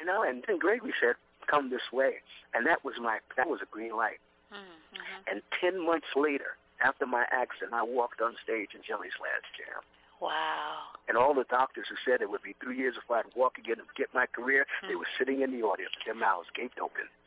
You 0.00 0.06
know, 0.06 0.22
and 0.22 0.42
then 0.46 0.58
Gregory 0.58 0.92
said, 1.00 1.14
"Come 1.48 1.70
this 1.70 1.92
way," 1.92 2.22
and 2.54 2.66
that 2.66 2.84
was 2.84 2.94
my 3.00 3.18
that 3.36 3.48
was 3.48 3.60
a 3.62 3.66
green 3.70 3.96
light. 3.96 4.20
Mm-hmm. 4.52 5.30
And 5.30 5.42
ten 5.60 5.84
months 5.84 6.08
later, 6.16 6.56
after 6.84 7.06
my 7.06 7.24
accident, 7.32 7.72
I 7.72 7.82
walked 7.82 8.20
on 8.20 8.34
stage 8.42 8.70
in 8.74 8.82
Jelly's 8.86 9.16
last 9.20 9.46
jam. 9.56 9.82
Wow. 10.20 10.94
And 11.08 11.16
all 11.18 11.34
the 11.34 11.42
doctors 11.50 11.86
who 11.90 11.96
said 12.06 12.22
it 12.22 12.30
would 12.30 12.42
be 12.46 12.54
three 12.62 12.78
years 12.78 12.94
before 12.94 13.16
I'd 13.18 13.34
walk 13.34 13.58
again 13.58 13.80
and 13.82 13.88
get 13.96 14.06
my 14.14 14.26
career, 14.26 14.66
they 14.86 14.94
were 14.94 15.08
sitting 15.18 15.42
in 15.42 15.50
the 15.50 15.66
audience 15.66 15.90
with 15.98 16.06
their 16.06 16.14
mouths 16.14 16.46
gaped 16.54 16.78
open. 16.78 17.10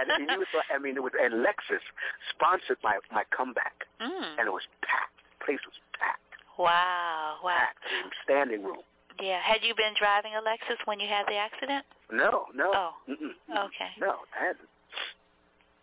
and 0.00 0.08
it 0.30 0.38
was, 0.38 0.48
I 0.72 0.78
mean, 0.78 0.96
it 0.96 1.02
was, 1.02 1.12
and 1.20 1.44
Lexus 1.44 1.84
sponsored 2.32 2.78
my 2.82 2.98
my 3.12 3.24
comeback, 3.36 3.84
Mm. 4.00 4.38
and 4.40 4.46
it 4.48 4.52
was 4.52 4.64
packed. 4.82 5.20
The 5.38 5.44
place 5.44 5.60
was 5.66 5.76
packed, 5.98 6.20
Wow. 6.58 7.36
Wow. 7.44 7.56
packed, 7.58 7.84
I 7.84 8.02
mean, 8.02 8.10
standing 8.24 8.62
room. 8.64 8.82
Yeah. 9.20 9.40
Had 9.42 9.62
you 9.62 9.74
been 9.74 9.94
driving 9.98 10.32
a 10.34 10.40
Lexus 10.42 10.78
when 10.86 10.98
you 11.00 11.08
had 11.08 11.26
the 11.26 11.36
accident? 11.36 11.84
No, 12.12 12.46
no, 12.54 12.70
Oh. 12.74 12.92
mm-mm, 13.08 13.34
Okay. 13.66 13.90
no, 14.00 14.16
I 14.34 14.38
hadn't. 14.46 14.68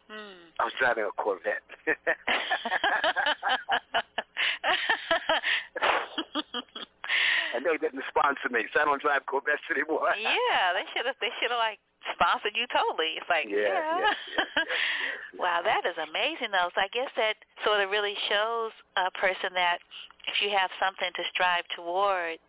Hmm. 0.10 0.50
I 0.60 0.64
was 0.66 0.74
driving 0.80 1.06
a 1.06 1.12
Corvette. 1.12 1.64
and 7.56 7.66
they 7.66 7.78
didn't 7.78 8.04
sponsor 8.10 8.50
me, 8.50 8.66
so 8.74 8.82
I 8.82 8.86
don't 8.86 9.02
drive 9.02 9.26
Corvettes 9.26 9.62
anymore. 9.70 10.10
yeah, 10.18 10.74
they 10.74 10.86
should 10.94 11.06
have. 11.06 11.16
They 11.22 11.30
should 11.40 11.52
have 11.52 11.60
like 11.62 11.80
sponsored 12.18 12.56
you 12.58 12.66
totally. 12.74 13.16
It's 13.20 13.30
like, 13.30 13.46
yeah. 13.48 14.00
yes, 14.04 14.16
yes, 14.36 14.48
yes. 14.58 14.68
wow, 15.40 15.62
that 15.64 15.86
is 15.88 15.96
amazing 16.02 16.52
though. 16.52 16.70
So 16.76 16.82
I 16.82 16.90
guess 16.92 17.10
that 17.16 17.36
sort 17.64 17.80
of 17.82 17.90
really 17.90 18.16
shows 18.30 18.72
a 18.98 19.10
person 19.16 19.54
that 19.56 19.80
if 20.28 20.42
you 20.42 20.50
have 20.56 20.72
something 20.82 21.12
to 21.16 21.24
strive 21.32 21.64
toward, 21.76 22.40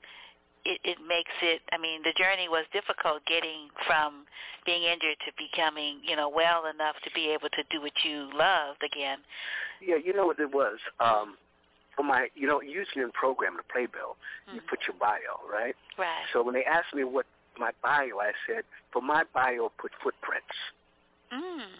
it, 0.65 0.81
it 0.85 0.99
makes 1.07 1.32
it. 1.43 1.62
I 1.73 1.78
mean, 1.78 2.03
the 2.03 2.12
journey 2.16 2.49
was 2.49 2.65
difficult 2.73 3.24
getting 3.27 3.69
from 3.86 4.24
being 4.65 4.82
injured 4.82 5.16
to 5.27 5.32
becoming, 5.36 6.01
you 6.03 6.16
know, 6.16 6.28
well 6.28 6.66
enough 6.66 6.97
to 7.05 7.11
be 7.15 7.28
able 7.28 7.49
to 7.51 7.62
do 7.70 7.81
what 7.81 7.93
you 8.03 8.31
loved 8.35 8.82
again. 8.82 9.19
Yeah, 9.81 9.97
you 10.03 10.12
know 10.15 10.27
what 10.27 10.41
it 10.41 10.53
was. 10.53 10.78
Um, 11.01 11.36
for 11.97 12.03
my, 12.03 12.28
you 12.35 12.47
know, 12.47 12.61
usually 12.61 13.05
in 13.05 13.12
program, 13.12 13.57
the 13.57 13.62
playbill, 13.73 14.16
you 14.53 14.61
put 14.69 14.81
your 14.89 14.97
bio, 14.99 15.39
right? 15.51 15.77
Right. 15.97 16.27
So 16.32 16.43
when 16.43 16.55
they 16.55 16.65
asked 16.65 16.95
me 16.95 17.05
what 17.05 17.27
my 17.59 17.70
bio, 17.82 18.19
I 18.20 18.32
said, 18.47 18.65
for 18.93 19.01
my 19.01 19.24
bio, 19.32 19.70
put 19.78 19.93
footprints. 20.03 20.57
Mm. 21.32 21.70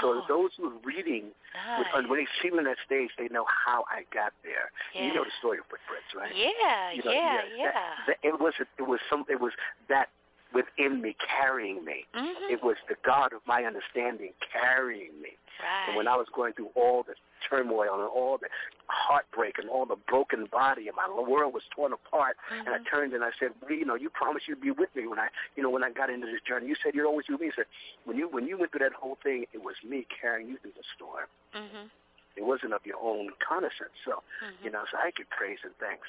So 0.00 0.22
Oh. 0.22 0.24
those 0.28 0.50
who 0.56 0.66
are 0.68 0.78
reading, 0.84 1.30
Nice. 1.54 1.86
when, 1.94 2.08
when 2.08 2.18
they 2.20 2.26
see 2.42 2.50
me 2.50 2.58
on 2.58 2.64
that 2.64 2.76
stage, 2.84 3.10
they 3.18 3.28
know 3.28 3.46
how 3.48 3.84
I 3.90 4.04
got 4.12 4.32
there. 4.44 4.70
Yeah. 4.94 5.06
You 5.08 5.14
know 5.14 5.24
the 5.24 5.30
story 5.38 5.58
of 5.58 5.64
footprints, 5.66 6.12
right? 6.14 6.34
Yeah, 6.34 6.92
You 6.92 7.02
know, 7.04 7.12
yeah, 7.12 7.36
that- 7.36 7.56
yeah. 7.56 7.94
that- 8.06 8.18
it 8.22 8.38
was 8.40 8.54
it 8.78 8.82
was 8.82 9.00
some 9.08 9.24
it 9.28 9.40
was 9.40 9.52
that 9.88 10.08
within 10.52 11.00
me 11.02 11.16
carrying 11.18 11.84
me. 11.84 12.06
Mhm. 12.14 12.50
It 12.50 12.62
was 12.62 12.76
the 12.88 12.96
God 13.04 13.32
of 13.32 13.40
my 13.46 13.64
understanding 13.64 14.32
carrying 14.52 15.20
me. 15.20 15.36
Right. 15.60 15.88
And 15.88 15.96
when 15.96 16.06
I 16.06 16.16
was 16.16 16.28
going 16.34 16.52
through 16.52 16.70
all 16.74 17.02
the 17.02 17.14
turmoil 17.48 17.94
and 17.94 18.02
all 18.02 18.38
the 18.38 18.48
heartbreak 18.88 19.58
and 19.58 19.68
all 19.68 19.86
the 19.86 19.96
broken 20.08 20.46
body 20.50 20.88
and 20.88 20.96
my 20.96 21.08
world 21.20 21.54
was 21.54 21.62
torn 21.74 21.92
apart, 21.92 22.36
and 22.50 22.68
I 22.68 22.78
Mhm. 22.78 22.90
turned 22.90 23.12
and 23.14 23.24
I 23.24 23.30
said, 23.38 23.50
well, 23.60 23.72
you 23.72 23.84
know, 23.84 23.94
you 23.94 24.10
promised 24.10 24.48
you'd 24.48 24.60
be 24.60 24.70
with 24.70 24.94
me 24.94 25.06
when 25.06 25.18
I, 25.18 25.28
you 25.56 25.62
know, 25.62 25.70
when 25.70 25.84
I 25.84 25.90
got 25.90 26.10
into 26.10 26.26
this 26.26 26.40
journey. 26.42 26.66
You 26.66 26.76
said 26.82 26.94
you're 26.94 27.06
always 27.06 27.26
with 27.28 27.40
me. 27.40 27.46
He 27.46 27.52
said, 27.56 27.66
when 28.04 28.16
you 28.16 28.28
when 28.28 28.46
you 28.46 28.58
went 28.58 28.72
through 28.72 28.80
that 28.88 28.92
whole 28.92 29.18
thing, 29.22 29.46
it 29.52 29.62
was 29.62 29.74
me 29.82 30.06
carrying 30.20 30.48
you 30.48 30.58
through 30.58 30.72
the 30.76 30.84
storm. 30.94 31.26
Mhm. 31.54 31.90
It 32.36 32.44
wasn't 32.44 32.74
of 32.74 32.84
your 32.84 32.98
own 33.00 33.28
reconnaissance. 33.28 33.96
So, 34.04 34.22
Mhm. 34.42 34.64
you 34.64 34.70
know, 34.70 34.84
so 34.90 34.98
I 34.98 35.10
give 35.12 35.28
praise 35.30 35.58
and 35.64 35.74
thanks. 35.78 36.06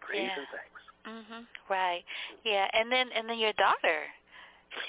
Praise 0.00 0.26
Yeah. 0.26 0.38
and 0.38 0.48
thanks. 0.48 0.80
Mhm. 1.06 1.46
Right. 1.68 2.04
Yeah, 2.44 2.68
and 2.72 2.90
then 2.90 3.10
and 3.12 3.28
then 3.28 3.38
your 3.38 3.52
daughter, 3.54 4.12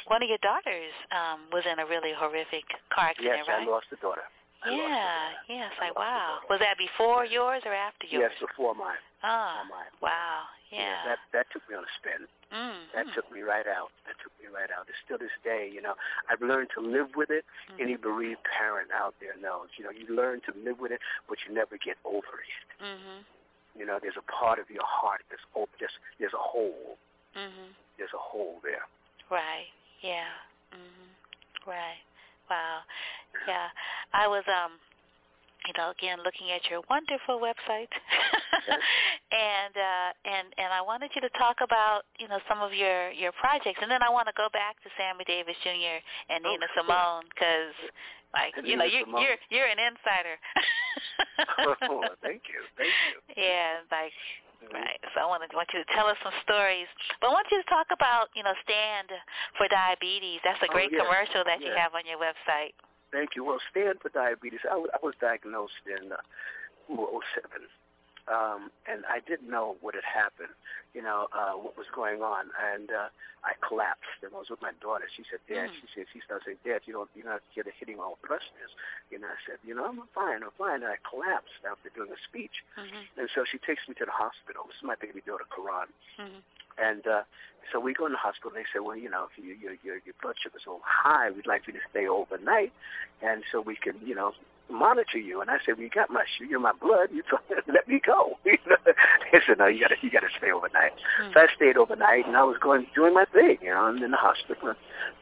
one 0.06 0.22
of 0.24 0.30
your 0.30 0.40
daughters, 0.40 0.94
um, 1.12 1.50
was 1.52 1.66
in 1.66 1.80
a 1.80 1.86
really 1.86 2.14
horrific 2.14 2.66
car 2.90 3.10
accident, 3.10 3.38
Yes, 3.38 3.48
right? 3.48 3.68
I 3.68 3.72
lost 3.72 3.92
a 3.92 3.96
daughter. 3.98 4.24
I 4.64 4.70
yeah. 4.70 4.78
daughter. 4.78 5.36
Yeah. 5.50 5.68
It's 5.72 5.80
I 5.82 5.86
like 5.90 5.98
wow. 5.98 6.40
Was 6.50 6.60
that 6.60 6.78
before 6.78 7.26
yours 7.26 7.62
or 7.66 7.74
after 7.74 8.06
yours? 8.08 8.30
Yes, 8.30 8.34
before 8.40 8.76
mine. 8.76 9.02
Ah. 9.24 9.62
Before 9.66 9.78
mine. 9.78 9.92
Wow. 10.02 10.50
Yeah. 10.72 11.04
That 11.06 11.20
that 11.34 11.46
took 11.52 11.64
me 11.70 11.76
on 11.76 11.84
a 11.84 11.94
spin. 12.00 12.24
mm. 12.54 12.80
That 12.96 13.10
took 13.14 13.28
me 13.34 13.42
right 13.42 13.68
out. 13.68 13.92
That 14.08 14.16
took 14.24 14.32
me 14.40 14.48
right 14.48 14.72
out. 14.72 14.88
It's 14.88 14.98
still 15.04 15.18
this 15.20 15.34
day, 15.44 15.68
you 15.68 15.82
know, 15.82 15.96
I've 16.32 16.40
learned 16.42 16.70
to 16.78 16.82
live 16.82 17.12
with 17.18 17.30
it. 17.30 17.44
Mm-hmm. 17.68 17.82
Any 17.84 17.96
bereaved 17.98 18.40
parent 18.48 18.88
out 18.96 19.16
there 19.20 19.36
knows, 19.36 19.68
you 19.76 19.84
know, 19.84 19.92
you 19.92 20.08
learn 20.08 20.40
to 20.48 20.52
live 20.64 20.80
with 20.80 20.92
it, 20.96 21.02
but 21.28 21.38
you 21.44 21.52
never 21.54 21.76
get 21.76 21.98
over 22.08 22.40
it. 22.40 22.68
Mhm. 22.80 23.26
You 23.76 23.86
know, 23.86 24.00
there's 24.02 24.20
a 24.20 24.28
part 24.32 24.60
of 24.60 24.70
your 24.70 24.86
heart 24.88 25.24
that's 25.30 25.44
open. 25.56 25.76
Just 25.80 25.96
there's 26.20 26.34
a 26.36 26.40
hole. 26.44 26.98
Mhm. 27.36 27.76
There's 27.98 28.14
a 28.14 28.20
hole 28.22 28.60
there. 28.64 28.86
Right. 29.30 29.68
Yeah. 30.02 30.28
Mhm. 30.72 31.12
Right. 31.68 32.00
Wow. 32.52 32.84
Yeah. 33.48 33.68
I 34.12 34.28
was 34.28 34.44
um 34.52 34.76
you 35.68 35.74
know, 35.78 35.94
again 35.94 36.18
looking 36.26 36.50
at 36.50 36.66
your 36.74 36.82
wonderful 36.90 37.38
website. 37.40 37.88
and 39.32 39.74
uh 39.78 40.10
and 40.26 40.48
and 40.58 40.74
I 40.74 40.82
wanted 40.82 41.12
you 41.16 41.22
to 41.22 41.30
talk 41.38 41.64
about, 41.64 42.02
you 42.20 42.28
know, 42.28 42.40
some 42.50 42.60
of 42.60 42.74
your 42.74 43.12
your 43.12 43.32
projects 43.32 43.80
and 43.82 43.90
then 43.90 44.04
I 44.04 44.10
want 44.10 44.28
to 44.28 44.34
go 44.36 44.50
back 44.52 44.76
to 44.84 44.90
Sammy 44.98 45.24
Davis 45.24 45.56
Jr. 45.64 46.04
and 46.34 46.44
Oh, 46.44 46.50
Nina 46.52 46.68
sure. 46.76 46.84
Simone 46.84 47.24
cuz 47.40 47.72
like, 48.34 48.56
you 48.64 48.76
know, 48.76 48.86
you 48.86 49.06
Simone. 49.06 49.22
you're 49.22 49.38
you're 49.50 49.70
an 49.72 49.80
insider. 49.80 50.36
oh, 51.88 52.04
thank 52.24 52.44
you. 52.52 52.64
Thank 52.76 52.92
you. 53.08 53.44
Yeah, 53.44 53.84
like 53.92 54.14
right. 54.70 55.02
So 55.14 55.22
I 55.22 55.26
want 55.26 55.42
to 55.42 55.50
want 55.56 55.70
you 55.74 55.82
to 55.82 55.90
tell 55.94 56.06
us 56.06 56.18
some 56.22 56.34
stories, 56.46 56.88
but 57.20 57.30
I 57.30 57.34
want 57.34 57.50
you 57.50 57.58
to 57.58 57.68
talk 57.68 57.90
about 57.90 58.30
you 58.38 58.44
know 58.46 58.54
Stand 58.64 59.10
for 59.58 59.66
Diabetes. 59.68 60.40
That's 60.46 60.62
a 60.62 60.70
Oh, 60.70 60.74
great 60.74 60.94
yeah. 60.94 61.02
commercial 61.02 61.42
that 61.50 61.62
you 61.62 61.74
have 61.74 61.98
on 61.98 62.06
your 62.06 62.22
website. 62.22 62.78
Thank 63.12 63.36
you. 63.36 63.44
Well, 63.44 63.60
stand 63.72 64.00
for 64.00 64.08
diabetes. 64.10 64.62
I 64.70 64.78
was, 64.78 64.90
I 64.94 65.00
was 65.04 65.14
diagnosed 65.20 65.84
in 65.84 66.14
uh, 66.14 66.22
ooh, 66.94 67.20
07, 67.36 67.68
um, 68.28 68.70
and 68.90 69.06
I 69.10 69.20
didn't 69.26 69.50
know 69.50 69.78
what 69.82 69.96
had 69.96 70.04
happened, 70.06 70.54
you 70.94 71.02
know, 71.02 71.28
uh, 71.34 71.54
what 71.58 71.78
was 71.78 71.88
going 71.96 72.22
on, 72.22 72.52
and 72.74 72.92
uh, 72.92 73.10
I 73.42 73.58
collapsed. 73.66 74.22
And 74.22 74.30
I 74.34 74.38
was 74.38 74.50
with 74.54 74.62
my 74.62 74.74
daughter. 74.82 75.06
She 75.16 75.24
said, 75.30 75.40
"Dad," 75.50 75.70
Mm. 75.72 75.76
she 75.82 75.88
said, 75.96 76.06
she 76.14 76.20
started 76.22 76.44
saying, 76.46 76.62
"Dad, 76.68 76.82
you 76.86 76.94
don't, 76.94 77.10
you're 77.16 77.26
not 77.26 77.42
you're 77.56 77.66
hitting 77.80 77.98
all 78.00 78.18
thrusters." 78.26 78.72
You 79.10 79.18
know, 79.20 79.28
I 79.32 79.40
said, 79.48 79.58
"You 79.66 79.74
know, 79.74 79.86
I'm 79.86 80.04
fine, 80.14 80.44
I'm 80.44 80.54
fine." 80.58 80.84
And 80.86 80.92
I 80.94 81.00
collapsed 81.08 81.62
after 81.66 81.90
doing 81.96 82.12
a 82.12 82.20
speech, 82.28 82.62
Mm-hmm. 82.78 83.20
and 83.20 83.30
so 83.34 83.44
she 83.50 83.58
takes 83.58 83.88
me 83.90 83.96
to 83.98 84.06
the 84.06 84.14
hospital. 84.14 84.68
This 84.68 84.78
is 84.78 84.86
my 84.86 84.96
baby 85.00 85.22
daughter, 85.26 85.46
Karon. 85.50 85.90
Mm-hmm. 86.20 86.40
And 86.80 87.04
uh, 87.06 87.24
so 87.72 87.80
we 87.80 87.94
go 87.94 88.06
in 88.08 88.14
the 88.14 88.18
hospital. 88.18 88.52
and 88.56 88.60
They 88.64 88.68
say, 88.72 88.80
well, 88.80 88.96
you 88.96 89.10
know, 89.10 89.28
if 89.30 89.36
you, 89.38 89.54
your 89.56 89.74
your 89.84 89.98
your 90.06 90.16
blood 90.22 90.36
sugar's 90.42 90.62
so 90.64 90.80
high, 90.86 91.30
we'd 91.32 91.48
like 91.48 91.68
you 91.68 91.74
to 91.74 91.84
stay 91.90 92.08
overnight, 92.08 92.72
and 93.22 93.44
so 93.52 93.60
we 93.62 93.76
can, 93.76 93.96
you 94.06 94.16
know, 94.16 94.32
monitor 94.72 95.18
you. 95.18 95.42
And 95.42 95.50
I 95.50 95.58
said, 95.66 95.76
well, 95.76 95.84
you 95.84 95.90
got 95.90 96.10
my 96.10 96.24
shoe, 96.38 96.46
you're 96.46 96.60
my 96.60 96.74
blood. 96.74 97.10
You 97.14 97.24
told 97.30 97.42
let 97.68 97.88
me 97.88 98.02
go. 98.04 98.38
he 98.44 98.58
said, 99.46 99.58
no, 99.60 99.68
you 99.68 99.82
got 99.82 99.90
to 99.90 100.00
you 100.02 100.10
got 100.10 100.22
to 100.22 100.34
stay 100.38 100.52
overnight. 100.52 100.94
Mm-hmm. 100.94 101.34
So 101.34 101.40
I 101.40 101.48
stayed 101.56 101.78
overnight, 101.78 102.28
and 102.28 102.36
I 102.36 102.44
was 102.44 102.58
going 102.60 102.88
doing 102.96 103.14
my 103.14 103.26
thing. 103.26 103.58
You 103.62 103.70
know, 103.70 103.92
I'm 103.92 104.02
in 104.04 104.12
the 104.12 104.18
hospital. 104.18 104.74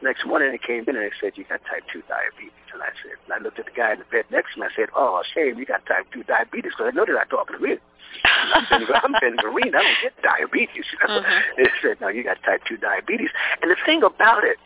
Next 0.02 0.26
morning, 0.26 0.50
they 0.52 0.58
came 0.58 0.84
in 0.88 0.96
and 0.96 1.04
they 1.04 1.14
said, 1.20 1.32
you 1.36 1.44
got 1.44 1.60
type 1.68 1.84
two 1.92 2.02
diabetes. 2.08 2.56
And 2.72 2.82
I 2.82 2.94
said, 3.02 3.18
and 3.24 3.32
I 3.34 3.38
looked 3.42 3.58
at 3.58 3.66
the 3.66 3.76
guy 3.76 3.92
in 3.92 3.98
the 3.98 4.08
bed 4.08 4.24
next 4.30 4.54
to 4.54 4.60
me. 4.60 4.66
I 4.66 4.74
said, 4.74 4.88
oh, 4.94 5.22
shame, 5.34 5.58
you 5.58 5.66
got 5.66 5.84
type 5.86 6.06
two 6.12 6.22
diabetes 6.22 6.72
because 6.72 6.92
I 6.92 6.96
know 6.96 7.04
they're 7.04 7.18
not 7.18 7.28
talking 7.28 7.58
to 7.58 7.62
me. 7.62 7.76
I'm 8.24 9.12
Ben 9.20 9.36
Vereen. 9.38 9.74
I 9.74 9.82
don't 9.82 10.00
get 10.02 10.14
diabetes. 10.22 10.84
You 10.92 10.98
know? 11.02 11.20
mm-hmm. 11.20 11.62
They 11.62 11.70
said, 11.82 12.00
no, 12.00 12.08
you 12.08 12.24
got 12.24 12.42
type 12.42 12.62
2 12.68 12.76
diabetes. 12.78 13.30
And 13.62 13.70
the 13.70 13.76
thing 13.84 14.02
about 14.02 14.44
it 14.44 14.58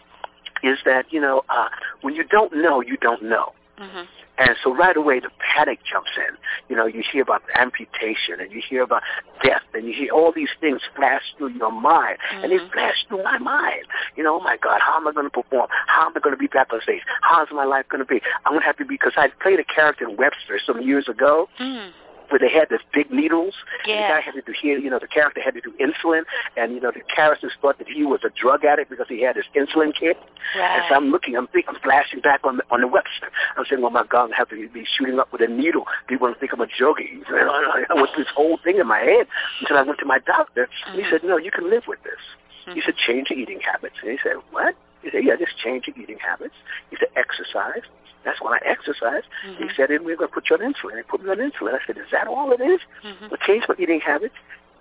is 0.62 0.78
that, 0.84 1.12
you 1.12 1.20
know, 1.20 1.42
uh, 1.48 1.68
when 2.02 2.14
you 2.14 2.24
don't 2.24 2.54
know, 2.54 2.80
you 2.80 2.96
don't 2.96 3.22
know. 3.22 3.52
Mm-hmm. 3.78 4.02
And 4.36 4.56
so 4.62 4.74
right 4.74 4.96
away 4.96 5.20
the 5.20 5.30
panic 5.38 5.78
jumps 5.90 6.10
in. 6.16 6.36
You 6.68 6.76
know, 6.76 6.86
you 6.86 7.02
hear 7.10 7.22
about 7.22 7.42
amputation 7.54 8.40
and 8.40 8.50
you 8.50 8.60
hear 8.68 8.82
about 8.82 9.02
death 9.42 9.62
and 9.74 9.86
you 9.86 9.94
hear 9.94 10.12
all 10.12 10.32
these 10.34 10.48
things 10.60 10.80
flash 10.96 11.22
through 11.38 11.52
your 11.54 11.70
mind. 11.70 12.18
Mm-hmm. 12.18 12.42
And 12.42 12.52
they 12.52 12.56
mm-hmm. 12.56 12.72
flash 12.72 13.04
through 13.08 13.22
my 13.22 13.38
mind. 13.38 13.86
You 14.16 14.24
know, 14.24 14.40
oh 14.40 14.42
my 14.42 14.56
God, 14.56 14.80
how 14.80 14.96
am 14.96 15.06
I 15.06 15.12
going 15.12 15.26
to 15.26 15.30
perform? 15.30 15.68
How 15.86 16.06
am 16.06 16.12
I 16.16 16.20
going 16.20 16.34
to 16.34 16.38
be 16.38 16.48
back 16.48 16.72
on 16.72 16.80
stage? 16.82 17.02
How's 17.22 17.48
my 17.52 17.64
life 17.64 17.86
going 17.88 18.00
to 18.00 18.04
be? 18.04 18.20
I'm 18.44 18.52
going 18.52 18.60
to 18.60 18.66
have 18.66 18.76
to 18.78 18.84
be, 18.84 18.94
because 18.94 19.14
I 19.16 19.28
played 19.40 19.60
a 19.60 19.64
character 19.64 20.08
in 20.08 20.16
Webster 20.16 20.58
some 20.64 20.82
years 20.82 21.08
ago. 21.08 21.48
Mm-hmm 21.60 22.03
where 22.34 22.40
they 22.40 22.52
had 22.52 22.68
this 22.68 22.80
big 22.92 23.12
needles. 23.12 23.54
Yeah. 23.86 23.94
The 23.94 24.14
guy 24.14 24.20
had 24.20 24.34
to 24.34 24.42
do 24.42 24.52
here, 24.60 24.76
you 24.76 24.90
know, 24.90 24.98
the 24.98 25.06
character 25.06 25.40
had 25.40 25.54
to 25.54 25.60
do 25.60 25.72
insulin, 25.78 26.22
and 26.56 26.74
you 26.74 26.80
know, 26.80 26.90
the 26.90 27.00
characters 27.14 27.52
thought 27.62 27.78
that 27.78 27.86
he 27.86 28.02
was 28.02 28.22
a 28.24 28.30
drug 28.30 28.64
addict 28.64 28.90
because 28.90 29.06
he 29.08 29.22
had 29.22 29.36
his 29.36 29.44
insulin 29.54 29.94
kit. 29.94 30.18
Right. 30.58 30.80
And 30.80 30.84
so 30.88 30.96
I'm 30.96 31.10
looking, 31.12 31.36
I'm 31.36 31.46
thinking, 31.46 31.72
I'm 31.72 31.80
flashing 31.80 32.18
back 32.18 32.40
on 32.42 32.56
the, 32.56 32.64
on 32.72 32.80
the 32.80 32.88
Webster. 32.88 33.30
I'm 33.56 33.64
saying, 33.70 33.82
well, 33.82 33.92
my 33.92 34.02
God, 34.02 34.32
I 34.32 34.36
have 34.36 34.48
to 34.48 34.68
be 34.68 34.84
shooting 34.98 35.20
up 35.20 35.30
with 35.30 35.42
a 35.42 35.46
needle. 35.46 35.86
People 36.08 36.34
think 36.40 36.52
I'm 36.52 36.60
a 36.60 36.66
jogie. 36.66 37.22
I 37.30 37.94
went 37.94 38.10
this 38.16 38.26
whole 38.34 38.58
thing 38.64 38.78
in 38.78 38.88
my 38.88 38.98
head 38.98 39.28
until 39.60 39.76
I 39.76 39.82
went 39.82 40.00
to 40.00 40.04
my 40.04 40.18
doctor, 40.18 40.68
and 40.88 40.96
he 40.96 41.02
mm-hmm. 41.02 41.10
said, 41.12 41.22
no, 41.22 41.36
you 41.36 41.52
can 41.52 41.70
live 41.70 41.84
with 41.86 42.02
this. 42.02 42.18
Mm-hmm. 42.66 42.74
He 42.74 42.82
said, 42.84 42.96
change 42.96 43.30
your 43.30 43.38
eating 43.38 43.60
habits. 43.60 43.94
And 44.02 44.10
he 44.10 44.18
said, 44.24 44.42
what? 44.50 44.74
He 45.02 45.10
said, 45.12 45.22
yeah, 45.22 45.36
just 45.38 45.56
change 45.62 45.86
your 45.86 45.96
eating 46.02 46.18
habits. 46.18 46.54
He 46.90 46.96
said, 46.98 47.14
exercise. 47.14 47.86
That's 48.24 48.40
when 48.40 48.52
I 48.52 48.58
exercise. 48.64 49.22
Mm-hmm. 49.46 49.62
He 49.62 49.68
said, 49.76 49.90
and 49.90 50.04
we're 50.04 50.16
going 50.16 50.28
to 50.28 50.34
put 50.34 50.48
you 50.50 50.56
on 50.56 50.62
insulin. 50.62 50.94
They 50.94 51.02
put 51.02 51.22
me 51.22 51.30
on 51.30 51.38
insulin. 51.38 51.74
I 51.74 51.84
said, 51.86 51.98
is 51.98 52.10
that 52.12 52.26
all 52.26 52.52
it 52.52 52.60
is? 52.60 52.80
Mm-hmm. 53.04 53.28
Well, 53.28 53.38
change 53.46 53.64
my 53.68 53.74
eating 53.78 54.00
habits, 54.00 54.34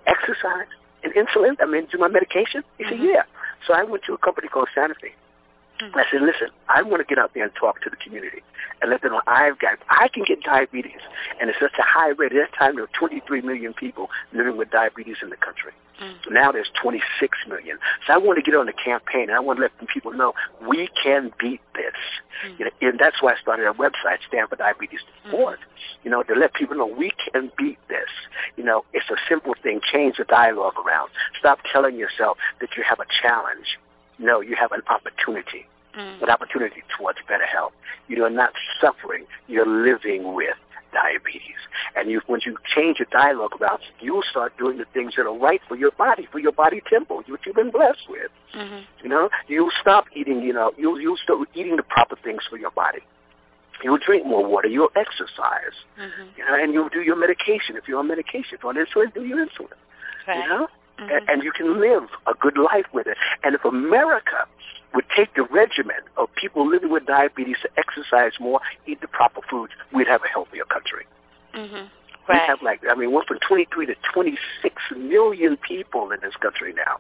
exercise, 0.08 0.68
and 1.04 1.14
insulin. 1.14 1.58
I 1.62 1.66
mean, 1.66 1.88
do 1.92 1.98
my 1.98 2.08
medication. 2.08 2.64
He 2.78 2.86
mm-hmm. 2.86 2.94
said, 2.94 3.04
yeah. 3.04 3.24
So 3.68 3.74
I 3.74 3.84
went 3.84 4.04
to 4.06 4.14
a 4.14 4.18
company 4.18 4.48
called 4.48 4.70
Sanofi. 4.76 5.12
Mm-hmm. 5.82 5.98
I 5.98 6.04
said, 6.12 6.22
listen, 6.22 6.48
I 6.70 6.82
want 6.82 7.02
to 7.02 7.06
get 7.06 7.18
out 7.18 7.32
there 7.34 7.44
and 7.44 7.54
talk 7.56 7.82
to 7.82 7.90
the 7.90 7.98
community 7.98 8.42
and 8.82 8.92
let 8.92 9.02
them 9.02 9.12
know 9.12 9.22
I've 9.28 9.60
got, 9.60 9.80
I 9.90 10.08
can 10.08 10.24
get 10.24 10.42
diabetes. 10.44 11.02
And 11.40 11.50
it's 11.50 11.60
such 11.60 11.78
a 11.80 11.84
high 11.84 12.10
rate. 12.10 12.32
At 12.32 12.52
that 12.52 12.58
time, 12.58 12.76
there 12.76 12.84
were 12.86 12.98
23 12.98 13.42
million 13.42 13.74
people 13.74 14.10
living 14.34 14.58
with 14.58 14.72
diabetes 14.72 15.18
in 15.22 15.30
the 15.30 15.38
country. 15.38 15.72
Mm-hmm. 16.02 16.34
Now 16.34 16.52
there's 16.52 16.70
26 16.82 17.38
million. 17.48 17.78
So 18.06 18.14
I 18.14 18.18
want 18.18 18.38
to 18.38 18.44
get 18.44 18.58
on 18.58 18.66
the 18.66 18.74
campaign, 18.74 19.30
and 19.30 19.34
I 19.34 19.40
want 19.40 19.58
to 19.58 19.64
let 19.64 19.88
people 19.88 20.12
know 20.12 20.34
we 20.68 20.90
can 21.02 21.32
beat 21.40 21.62
this. 21.76 21.94
Mm-hmm. 22.46 22.56
You 22.60 22.66
know, 22.66 22.72
and 22.82 23.00
that's 23.00 23.22
why 23.22 23.34
I 23.34 23.40
started 23.42 23.68
a 23.68 23.74
website, 23.74 24.20
Stand 24.28 24.50
for 24.50 24.56
Diabetes 24.56 25.02
Board. 25.30 25.60
Mm-hmm. 25.60 26.06
You 26.06 26.12
know, 26.12 26.24
to 26.24 26.34
let 26.34 26.54
people 26.54 26.76
know 26.76 26.88
we 26.88 27.12
can 27.32 27.52
beat 27.58 27.80
this. 27.88 28.10
You 28.58 28.64
know, 28.64 28.84
it's 28.94 29.10
a 29.10 29.18
simple 29.30 29.54
thing. 29.62 29.82
Change 29.92 30.18
the 30.18 30.26
dialogue 30.26 30.76
around. 30.86 31.10
Stop 31.40 31.60
telling 31.72 31.98
yourself 31.98 32.38
that 32.60 32.70
you 32.76 32.84
have 32.88 33.00
a 33.00 33.06
challenge. 33.22 33.78
No, 34.20 34.42
you 34.42 34.56
have 34.56 34.72
an 34.72 34.82
opportunity. 34.90 35.66
Mm. 35.98 36.24
An 36.24 36.30
opportunity 36.30 36.82
towards 36.98 37.20
better 37.28 37.46
health. 37.46 37.74
You 38.08 38.24
are 38.24 38.30
not 38.30 38.54
suffering. 38.82 39.26
You're 39.48 39.68
living 39.68 40.34
with 40.34 40.58
diabetes. 40.94 41.60
And 41.96 42.10
you, 42.10 42.22
when 42.28 42.42
you 42.46 42.58
change 42.76 43.00
your 43.00 43.08
dialogue 43.12 43.54
about 43.56 43.82
it, 43.82 43.94
you'll 44.00 44.24
start 44.30 44.58
doing 44.58 44.78
the 44.78 44.86
things 44.94 45.14
that 45.18 45.26
are 45.26 45.38
right 45.38 45.62
for 45.68 45.76
your 45.76 45.92
body, 45.92 46.28
for 46.32 46.40
your 46.40 46.52
body 46.52 46.82
temple, 46.90 47.24
what 47.28 47.46
you've 47.46 47.56
been 47.56 47.72
blessed 47.72 48.08
with. 48.10 48.32
Mm-hmm. 48.56 48.80
You 49.04 49.10
know, 49.10 49.30
you'll 49.48 49.72
stop 49.82 50.06
eating, 50.16 50.42
you 50.42 50.54
know, 50.54 50.72
you'll, 50.78 51.00
you'll 51.00 51.18
start 51.18 51.48
eating 51.56 51.76
the 51.76 51.84
proper 51.84 52.16
things 52.24 52.44
for 52.50 52.58
your 52.58 52.72
body. 52.72 53.00
You'll 53.84 53.98
drink 53.98 54.26
more 54.26 54.46
water. 54.46 54.68
You'll 54.68 54.92
exercise. 54.96 55.76
Mm-hmm. 56.00 56.22
You 56.38 56.46
know, 56.46 56.56
and 56.56 56.74
you'll 56.74 56.90
do 56.90 57.02
your 57.02 57.18
medication. 57.18 57.76
If 57.76 57.88
you're 57.88 58.00
on 58.00 58.08
medication, 58.08 58.54
if 58.54 58.64
you're 58.64 58.70
on 58.70 58.78
insulin, 58.78 59.14
do 59.14 59.26
your 59.26 59.46
insulin. 59.46 59.74
Right. 60.28 60.44
You 60.44 60.48
know, 60.48 60.68
mm-hmm. 61.00 61.30
and, 61.30 61.44
you 61.44 61.52
can 61.52 61.80
live 61.80 62.10
a 62.28 62.34
good 62.40 62.58
life 62.58 62.86
with 62.94 63.08
it. 63.08 63.18
And 63.44 63.56
if 63.56 63.66
America 63.66 64.48
would 64.94 65.06
take 65.16 65.34
the 65.36 65.44
regimen 65.44 66.02
of 66.18 66.30
people 66.36 66.70
living 66.70 66.92
with 66.92 67.06
diabetes 67.06 67.58
to 67.64 67.70
exercise 67.78 68.34
more, 68.40 68.62
eat 68.88 69.02
the 69.02 69.08
proper 69.08 69.42
foods, 69.50 69.74
we'd 69.94 70.08
have 70.08 70.22
a 70.24 70.28
healthier 70.28 70.66
country. 70.66 71.06
Mm-hmm. 71.54 71.76
Right. 71.76 71.90
We 72.30 72.36
have 72.48 72.62
like, 72.62 72.82
I 72.90 72.96
mean, 72.96 73.12
we're 73.12 73.26
from 73.26 73.40
23 73.48 73.88
to 73.88 73.96
26 74.14 74.76
million 74.96 75.58
people 75.58 76.12
in 76.12 76.20
this 76.22 76.36
country 76.42 76.74
now 76.74 77.00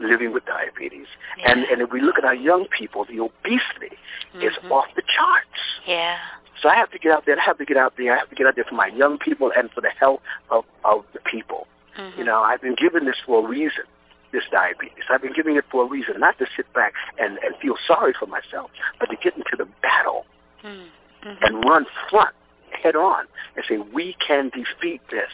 living 0.00 0.32
with 0.32 0.44
diabetes. 0.44 1.06
Yeah. 1.38 1.52
And 1.52 1.64
and 1.64 1.82
if 1.82 1.90
we 1.92 2.00
look 2.00 2.18
at 2.18 2.24
our 2.24 2.34
young 2.34 2.66
people, 2.76 3.04
the 3.04 3.20
obesity 3.20 3.96
mm-hmm. 4.34 4.42
is 4.42 4.52
off 4.70 4.86
the 4.96 5.02
charts. 5.02 5.46
Yeah. 5.86 6.16
So 6.62 6.68
I 6.68 6.76
have 6.76 6.90
to 6.92 6.98
get 6.98 7.12
out 7.12 7.26
there. 7.26 7.38
I 7.38 7.44
have 7.44 7.58
to 7.58 7.64
get 7.64 7.76
out 7.76 7.94
there. 7.96 8.14
I 8.14 8.18
have 8.18 8.30
to 8.30 8.34
get 8.34 8.46
out 8.46 8.54
there 8.54 8.64
for 8.64 8.74
my 8.74 8.88
young 8.88 9.18
people 9.18 9.52
and 9.56 9.70
for 9.70 9.80
the 9.80 9.90
health 9.90 10.20
of 10.50 10.64
of 10.84 11.04
the 11.12 11.20
people. 11.20 11.66
Mm-hmm. 11.98 12.18
You 12.18 12.24
know, 12.24 12.40
I've 12.40 12.60
been 12.60 12.76
given 12.76 13.04
this 13.04 13.16
for 13.24 13.44
a 13.44 13.48
reason. 13.48 13.84
This 14.32 14.42
diabetes. 14.50 15.04
I've 15.10 15.22
been 15.22 15.32
giving 15.32 15.54
it 15.56 15.64
for 15.70 15.84
a 15.84 15.88
reason, 15.88 16.18
not 16.18 16.38
to 16.38 16.46
sit 16.56 16.72
back 16.72 16.92
and 17.20 17.38
and 17.38 17.54
feel 17.62 17.76
sorry 17.86 18.14
for 18.18 18.26
myself, 18.26 18.70
but 18.98 19.06
to 19.06 19.16
get 19.16 19.36
into 19.36 19.54
the 19.56 19.66
battle 19.80 20.26
mm-hmm. 20.64 21.28
and 21.40 21.64
run 21.64 21.86
front 22.10 22.34
head 22.82 22.96
on 22.96 23.26
and 23.56 23.64
say 23.68 23.78
we 23.94 24.16
can 24.26 24.50
defeat 24.50 25.00
this 25.10 25.30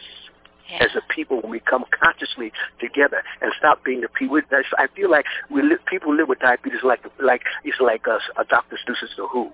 yeah. 0.69 0.83
as 0.83 0.91
a 0.95 1.01
people 1.13 1.41
when 1.41 1.51
we 1.51 1.59
come 1.59 1.83
consciously 1.99 2.51
together 2.79 3.23
and 3.41 3.51
stop 3.57 3.83
being 3.83 4.01
the 4.01 4.07
people. 4.07 4.39
I 4.77 4.87
feel 4.95 5.09
like 5.09 5.25
we 5.49 5.61
live, 5.61 5.79
people 5.85 6.15
live 6.15 6.27
with 6.27 6.39
diabetes 6.39 6.81
like 6.83 7.01
like 7.19 7.41
it's 7.63 7.79
like 7.79 8.07
us, 8.07 8.21
a 8.37 8.45
Dr. 8.45 8.77
Seuss's 8.87 9.11
The 9.17 9.27
Who. 9.27 9.51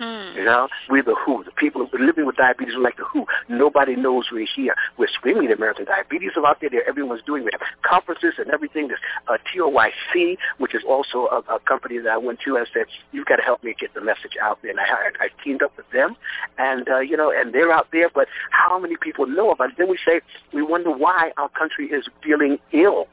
Mm. 0.00 0.36
You 0.36 0.44
know, 0.44 0.68
we're 0.88 1.02
the 1.02 1.14
WHO. 1.14 1.44
The 1.44 1.50
people 1.52 1.88
living 1.98 2.26
with 2.26 2.36
diabetes 2.36 2.74
are 2.74 2.80
like 2.80 2.96
the 2.96 3.04
WHO. 3.04 3.26
Nobody 3.48 3.96
knows 3.96 4.26
we're 4.30 4.46
here. 4.54 4.74
We're 4.96 5.08
screaming 5.08 5.50
American 5.50 5.86
diabetes 5.86 6.32
are 6.36 6.46
out 6.46 6.60
there. 6.60 6.70
Everyone's 6.88 7.22
doing 7.26 7.46
it. 7.46 7.54
Conferences 7.82 8.34
and 8.38 8.50
everything. 8.50 8.88
There's 8.88 9.00
uh, 9.26 9.38
TOYC, 9.54 10.36
which 10.58 10.74
is 10.74 10.82
also 10.86 11.26
a, 11.26 11.54
a 11.54 11.58
company 11.60 11.98
that 11.98 12.10
I 12.10 12.16
went 12.16 12.40
to 12.44 12.56
and 12.56 12.66
said, 12.72 12.86
you've 13.12 13.26
got 13.26 13.36
to 13.36 13.42
help 13.42 13.64
me 13.64 13.74
get 13.78 13.94
the 13.94 14.00
message 14.00 14.36
out 14.40 14.58
there. 14.62 14.70
And 14.70 14.80
I, 14.80 15.24
I 15.24 15.28
teamed 15.42 15.62
up 15.62 15.76
with 15.76 15.90
them, 15.90 16.16
and 16.58 16.88
uh, 16.88 17.00
you 17.00 17.16
know, 17.16 17.32
and 17.32 17.52
they're 17.52 17.72
out 17.72 17.88
there. 17.92 18.08
But 18.14 18.28
how 18.50 18.78
many 18.78 18.96
people 18.96 19.26
know 19.26 19.50
about 19.50 19.70
it? 19.70 19.74
Then 19.78 19.88
we 19.88 19.98
say 20.06 20.20
we 20.52 20.62
wonder 20.62 20.90
why 20.90 21.32
our 21.36 21.48
country 21.48 21.86
is 21.86 22.06
feeling 22.22 22.58
ill. 22.72 23.06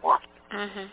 Mm-hmm. 0.51 0.85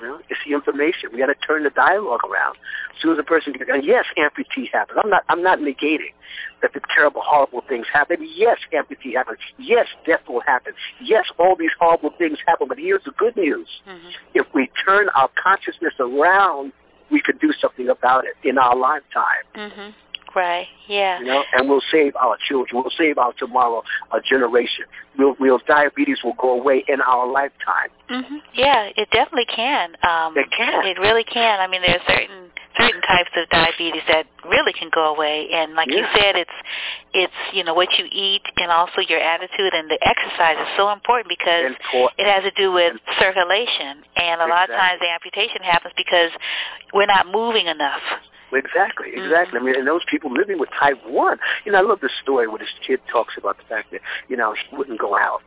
You 0.00 0.08
know, 0.08 0.20
it's 0.28 0.40
the 0.46 0.54
information. 0.54 1.10
We 1.12 1.18
got 1.18 1.26
to 1.26 1.34
turn 1.46 1.64
the 1.64 1.70
dialogue 1.70 2.20
around. 2.24 2.56
As 2.94 3.02
soon 3.02 3.12
as 3.12 3.18
a 3.18 3.22
person 3.22 3.52
gets, 3.52 3.70
and 3.72 3.84
yes, 3.84 4.04
amputee 4.18 4.70
happens. 4.72 4.98
I'm 5.02 5.10
not, 5.10 5.24
I'm 5.28 5.42
not 5.42 5.58
negating 5.58 6.14
that 6.62 6.72
the 6.72 6.80
terrible, 6.94 7.22
horrible 7.24 7.62
things 7.68 7.86
happen. 7.92 8.18
Yes, 8.20 8.58
amputee 8.72 9.14
happens. 9.14 9.38
Yes, 9.58 9.86
death 10.06 10.22
will 10.28 10.40
happen. 10.40 10.72
Yes, 11.02 11.26
all 11.38 11.56
these 11.56 11.72
horrible 11.78 12.10
things 12.16 12.38
happen. 12.46 12.68
But 12.68 12.78
here's 12.78 13.04
the 13.04 13.12
good 13.12 13.36
news: 13.36 13.68
mm-hmm. 13.88 14.08
if 14.34 14.46
we 14.54 14.70
turn 14.84 15.08
our 15.14 15.30
consciousness 15.42 15.94
around, 16.00 16.72
we 17.10 17.20
could 17.20 17.38
do 17.40 17.52
something 17.60 17.88
about 17.88 18.24
it 18.24 18.34
in 18.46 18.58
our 18.58 18.76
lifetime. 18.76 19.44
Mm-hmm. 19.54 19.90
Right. 20.34 20.66
Yeah. 20.88 21.20
You 21.20 21.26
know, 21.26 21.44
and 21.52 21.68
we'll 21.68 21.82
save 21.90 22.16
our 22.16 22.36
children. 22.48 22.82
We'll 22.82 22.92
save 22.98 23.18
our 23.18 23.32
tomorrow, 23.34 23.82
a 24.12 24.20
generation. 24.20 24.84
We'll, 25.18 25.36
we'll 25.38 25.60
diabetes 25.66 26.18
will 26.24 26.34
go 26.40 26.58
away 26.58 26.84
in 26.88 27.00
our 27.00 27.30
lifetime. 27.30 27.90
Mhm. 28.10 28.42
Yeah, 28.52 28.90
it 28.96 29.08
definitely 29.10 29.46
can. 29.46 29.96
Um, 30.02 30.36
it 30.36 30.50
can. 30.50 30.86
It 30.86 30.98
really 30.98 31.24
can. 31.24 31.60
I 31.60 31.68
mean, 31.68 31.82
there 31.82 31.96
are 31.96 32.04
certain 32.06 32.50
certain 32.76 33.00
types 33.02 33.30
of 33.36 33.48
diabetes 33.50 34.02
that 34.08 34.26
really 34.44 34.72
can 34.72 34.90
go 34.92 35.14
away, 35.14 35.48
and 35.52 35.74
like 35.74 35.88
yeah. 35.88 35.98
you 35.98 36.04
said, 36.14 36.36
it's 36.36 36.58
it's 37.12 37.40
you 37.52 37.62
know 37.64 37.74
what 37.74 37.88
you 37.98 38.06
eat 38.10 38.42
and 38.56 38.70
also 38.70 39.00
your 39.08 39.20
attitude 39.20 39.72
and 39.72 39.88
the 39.88 39.98
exercise 40.02 40.56
is 40.60 40.68
so 40.76 40.90
important 40.90 41.28
because 41.28 41.70
Important. 41.70 42.18
it 42.18 42.26
has 42.26 42.42
to 42.42 42.50
do 42.60 42.72
with 42.72 42.96
circulation, 43.18 44.02
and 44.16 44.40
a 44.40 44.46
lot 44.46 44.68
of 44.68 44.76
times 44.76 45.00
the 45.00 45.08
amputation 45.08 45.62
happens 45.62 45.94
because 45.96 46.30
we're 46.92 47.06
not 47.06 47.26
moving 47.30 47.66
enough. 47.66 48.02
Exactly, 48.52 49.08
exactly. 49.14 49.58
I 49.58 49.62
mean, 49.62 49.74
and 49.76 49.86
those 49.86 50.04
people 50.10 50.32
living 50.32 50.58
with 50.58 50.70
type 50.78 50.98
one. 51.06 51.38
You 51.64 51.72
know, 51.72 51.78
I 51.78 51.82
love 51.82 52.00
the 52.00 52.10
story 52.22 52.46
where 52.46 52.58
this 52.58 52.68
kid 52.86 53.00
talks 53.10 53.34
about 53.36 53.56
the 53.58 53.64
fact 53.64 53.90
that 53.92 54.00
you 54.28 54.36
know 54.36 54.54
he 54.54 54.76
wouldn't 54.76 55.00
go 55.00 55.16
out 55.16 55.42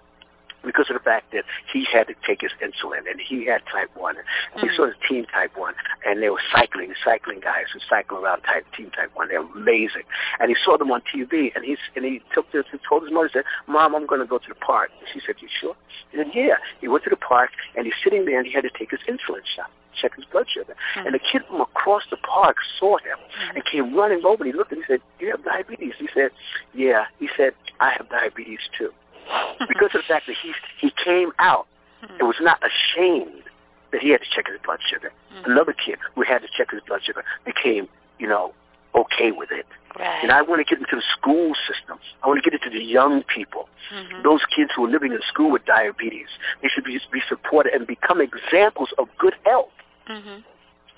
because 0.68 0.90
of 0.90 0.96
the 0.96 1.04
fact 1.04 1.32
that 1.32 1.46
he 1.72 1.88
had 1.92 2.08
to 2.08 2.16
take 2.28 2.42
his 2.42 2.52
insulin 2.62 3.10
and 3.10 3.20
he 3.22 3.46
had 3.46 3.62
type 3.72 3.90
1. 3.96 4.16
And 4.18 4.26
mm-hmm. 4.26 4.68
he 4.68 4.76
saw 4.76 4.86
his 4.86 4.96
team 5.08 5.26
type 5.26 5.56
1 5.56 5.74
and 6.06 6.22
they 6.22 6.30
were 6.30 6.42
cycling, 6.52 6.94
cycling 7.04 7.40
guys 7.40 7.66
who 7.74 7.80
cycle 7.90 8.18
around 8.18 8.42
type 8.42 8.66
team 8.76 8.92
type 8.92 9.12
1. 9.16 9.30
They're 9.30 9.42
amazing. 9.42 10.04
And 10.40 10.50
he 10.50 10.56
saw 10.64 10.78
them 10.78 10.92
on 10.92 11.02
TV 11.02 11.56
and 11.56 11.64
he 11.64 11.78
and 11.96 12.06
he 12.06 12.22
took 12.34 12.52
this, 12.52 12.66
he 12.72 12.78
told 12.88 13.04
his 13.04 13.12
mother, 13.12 13.28
he 13.28 13.34
said, 13.40 13.46
Mom, 13.68 13.96
I'm 13.96 14.06
going 14.06 14.22
to 14.22 14.28
go 14.28 14.38
to 14.38 14.50
the 14.50 14.56
park. 14.56 14.92
And 15.00 15.08
she 15.14 15.22
said, 15.26 15.36
you 15.40 15.48
sure? 15.50 15.76
He 16.12 16.18
said, 16.18 16.28
yeah. 16.34 16.60
He 16.82 16.88
went 16.88 17.04
to 17.06 17.10
the 17.10 17.16
park 17.16 17.52
and 17.76 17.86
he's 17.86 17.96
sitting 18.04 18.26
there 18.26 18.38
and 18.38 18.46
he 18.46 18.54
had 18.54 18.64
to 18.64 18.72
take 18.78 18.92
his 18.92 19.02
insulin 19.08 19.42
shot 19.56 19.72
check 20.02 20.16
his 20.16 20.26
blood 20.26 20.48
sugar. 20.54 20.76
Mm-hmm. 20.96 21.08
And 21.08 21.16
the 21.16 21.20
kid 21.20 21.44
from 21.48 21.62
across 21.62 22.04
the 22.10 22.18
park 22.18 22.58
saw 22.80 22.98
him 22.98 23.18
mm-hmm. 23.18 23.56
and 23.56 23.66
came 23.66 23.96
running 23.96 24.22
over. 24.26 24.44
And 24.44 24.54
he 24.54 24.58
looked 24.58 24.72
and 24.72 24.84
he 24.84 24.94
said, 24.94 25.02
"Do 25.20 25.26
you 25.26 25.32
have 25.32 25.44
diabetes?" 25.44 25.94
He 25.98 26.08
said, 26.14 26.32
"Yeah." 26.74 27.06
He 27.20 27.30
said, 27.36 27.54
"I 27.80 27.92
have 27.98 28.10
diabetes 28.10 28.60
too." 28.78 28.92
because 29.68 29.92
of 29.94 30.02
the 30.02 30.08
fact 30.08 30.28
that 30.28 30.36
he 30.42 30.54
he 30.80 30.92
came 31.04 31.32
out 31.40 31.68
and 32.02 32.28
was 32.28 32.38
not 32.40 32.62
ashamed 32.64 33.44
that 33.92 34.02
he 34.02 34.10
had 34.10 34.22
to 34.22 34.28
check 34.34 34.48
his 34.48 34.60
blood 34.64 34.80
sugar. 34.88 35.12
Mm-hmm. 35.34 35.52
Another 35.52 35.74
kid 35.74 35.98
who 36.16 36.24
had 36.24 36.40
to 36.40 36.48
check 36.56 36.72
his 36.72 36.82
blood 36.88 37.02
sugar 37.04 37.24
became, 37.46 37.88
you 38.20 38.28
know, 38.28 38.54
okay 38.96 39.32
with 39.32 39.52
it. 39.52 39.66
Right. 39.98 40.20
And 40.22 40.32
I 40.32 40.42
want 40.42 40.66
to 40.66 40.66
get 40.66 40.80
into 40.80 40.96
the 40.96 41.04
school 41.18 41.54
system. 41.68 41.98
I 42.24 42.28
want 42.28 42.44
to 42.44 42.50
get 42.50 42.62
into 42.62 42.76
the 42.76 42.84
young 42.84 43.24
people. 43.24 43.68
Mm-hmm. 43.94 44.24
Those 44.24 44.42
kids 44.56 44.72
who 44.76 44.86
are 44.86 44.90
living 44.90 45.14
in 45.14 45.20
school 45.28 45.52
with 45.52 45.66
diabetes. 45.66 46.28
They 46.62 46.68
should 46.68 46.84
be, 46.84 47.00
be 47.12 47.22
supported 47.28 47.74
and 47.74 47.88
become 47.88 48.22
examples 48.22 48.90
of 48.98 49.08
good 49.18 49.34
health. 49.44 49.72
Mm-hmm. 50.10 50.42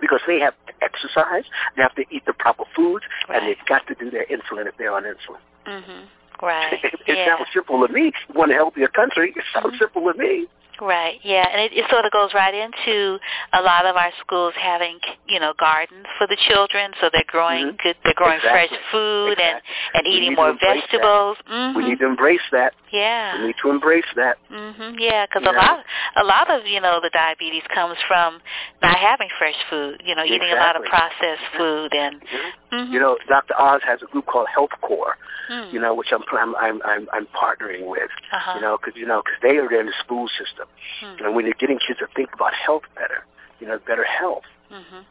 Because 0.01 0.21
they 0.27 0.39
have 0.39 0.53
to 0.67 0.73
exercise, 0.81 1.43
they 1.75 1.81
have 1.81 1.95
to 1.95 2.05
eat 2.09 2.25
the 2.25 2.33
proper 2.33 2.63
foods, 2.75 3.05
right. 3.27 3.41
and 3.41 3.49
they've 3.49 3.65
got 3.67 3.85
to 3.87 3.95
do 3.95 4.09
their 4.09 4.25
insulin 4.25 4.65
if 4.65 4.77
they're 4.77 4.93
on 4.93 5.03
insulin. 5.03 5.39
Mm-hmm. 5.67 6.45
Right. 6.45 6.73
it, 6.83 6.93
it 7.05 7.17
yeah. 7.17 7.37
sounds 7.37 7.49
simple 7.53 7.85
to 7.85 7.91
me. 7.91 8.11
You 8.29 8.35
want 8.35 8.51
a 8.51 8.55
healthier 8.55 8.87
country. 8.87 9.33
It 9.35 9.43
sounds 9.53 9.67
mm-hmm. 9.67 9.77
simple 9.77 10.11
to 10.11 10.17
me. 10.17 10.47
Right. 10.81 11.19
Yeah, 11.23 11.45
and 11.51 11.61
it, 11.61 11.73
it 11.73 11.85
sort 11.89 12.05
of 12.05 12.11
goes 12.11 12.33
right 12.33 12.53
into 12.53 13.19
a 13.53 13.61
lot 13.61 13.85
of 13.85 13.95
our 13.95 14.11
schools 14.21 14.53
having, 14.57 14.99
you 15.27 15.39
know, 15.39 15.53
gardens 15.59 16.05
for 16.17 16.27
the 16.27 16.37
children, 16.47 16.91
so 17.01 17.09
they're 17.11 17.23
growing 17.27 17.67
mm-hmm. 17.67 17.83
good. 17.83 17.95
They're 18.03 18.13
growing 18.15 18.37
exactly. 18.37 18.69
fresh 18.69 18.91
food 18.91 19.33
exactly. 19.33 19.69
and 19.93 20.05
and 20.05 20.13
eating 20.13 20.35
more 20.35 20.53
vegetables. 20.53 21.37
Mm-hmm. 21.51 21.77
We 21.77 21.89
need 21.89 21.99
to 21.99 22.05
embrace 22.05 22.45
that. 22.51 22.73
Yeah. 22.91 23.39
We 23.39 23.47
need 23.47 23.55
to 23.61 23.69
embrace 23.69 24.09
that. 24.15 24.37
Mhm. 24.49 24.95
Yeah, 24.99 25.25
because 25.25 25.43
yeah. 25.43 25.51
a 25.51 25.55
lot, 25.55 25.85
a 26.15 26.23
lot 26.23 26.49
of 26.49 26.65
you 26.65 26.79
know 26.79 26.99
the 27.01 27.11
diabetes 27.11 27.63
comes 27.73 27.97
from 28.07 28.39
not 28.81 28.97
having 28.97 29.29
fresh 29.37 29.59
food. 29.69 30.01
You 30.05 30.15
know, 30.15 30.23
eating 30.23 30.47
exactly. 30.47 30.57
a 30.57 30.61
lot 30.61 30.75
of 30.75 30.83
processed 30.83 31.47
food 31.57 31.93
and. 31.93 32.21
Mm-hmm. 32.21 32.59
Mm-hmm. 32.69 32.93
You 32.93 32.99
know, 32.99 33.17
Dr. 33.27 33.59
Oz 33.59 33.81
has 33.83 33.99
a 34.03 34.05
group 34.05 34.27
called 34.27 34.47
Health 34.53 34.69
Corps. 34.81 35.17
Mm. 35.49 35.73
You 35.73 35.79
know, 35.79 35.95
which 35.95 36.09
I'm 36.11 36.21
I'm 36.31 36.55
I'm 36.55 36.81
I'm, 36.83 37.07
I'm 37.11 37.27
partnering 37.33 37.89
with. 37.89 38.09
Uh-huh. 38.31 38.53
You 38.55 38.61
know, 38.61 38.77
because 38.77 38.95
you 38.95 39.07
know, 39.07 39.23
because 39.25 39.39
they 39.41 39.57
are 39.57 39.79
in 39.79 39.87
the 39.87 39.93
school 40.03 40.27
system. 40.37 40.67
Mm. 41.03 41.17
You 41.17 41.25
know, 41.25 41.31
when 41.31 41.45
they're 41.45 41.53
getting 41.59 41.79
kids 41.79 41.99
to 41.99 42.07
think 42.15 42.29
about 42.33 42.53
health 42.53 42.83
better. 42.95 43.25
You 43.59 43.67
know, 43.67 43.79
better 43.85 44.03
health. 44.03 44.43
Mhm. 44.71 45.05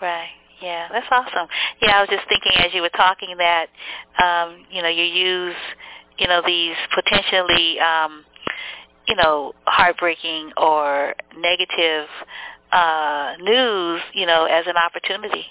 Right. 0.00 0.30
Yeah, 0.60 0.88
that's 0.92 1.06
awesome. 1.10 1.48
Yeah, 1.80 1.98
I 1.98 2.00
was 2.00 2.08
just 2.08 2.26
thinking 2.28 2.52
as 2.56 2.72
you 2.72 2.82
were 2.82 2.90
talking 2.90 3.36
that, 3.38 3.66
um, 4.22 4.64
you 4.70 4.80
know, 4.80 4.88
you 4.88 5.02
use, 5.02 5.56
you 6.18 6.28
know, 6.28 6.40
these 6.46 6.76
potentially, 6.94 7.80
um, 7.80 8.24
you 9.08 9.16
know, 9.16 9.54
heartbreaking 9.66 10.52
or 10.56 11.14
negative 11.36 12.06
uh, 12.70 13.34
news, 13.40 14.00
you 14.14 14.24
know, 14.24 14.44
as 14.44 14.66
an 14.68 14.76
opportunity. 14.76 15.46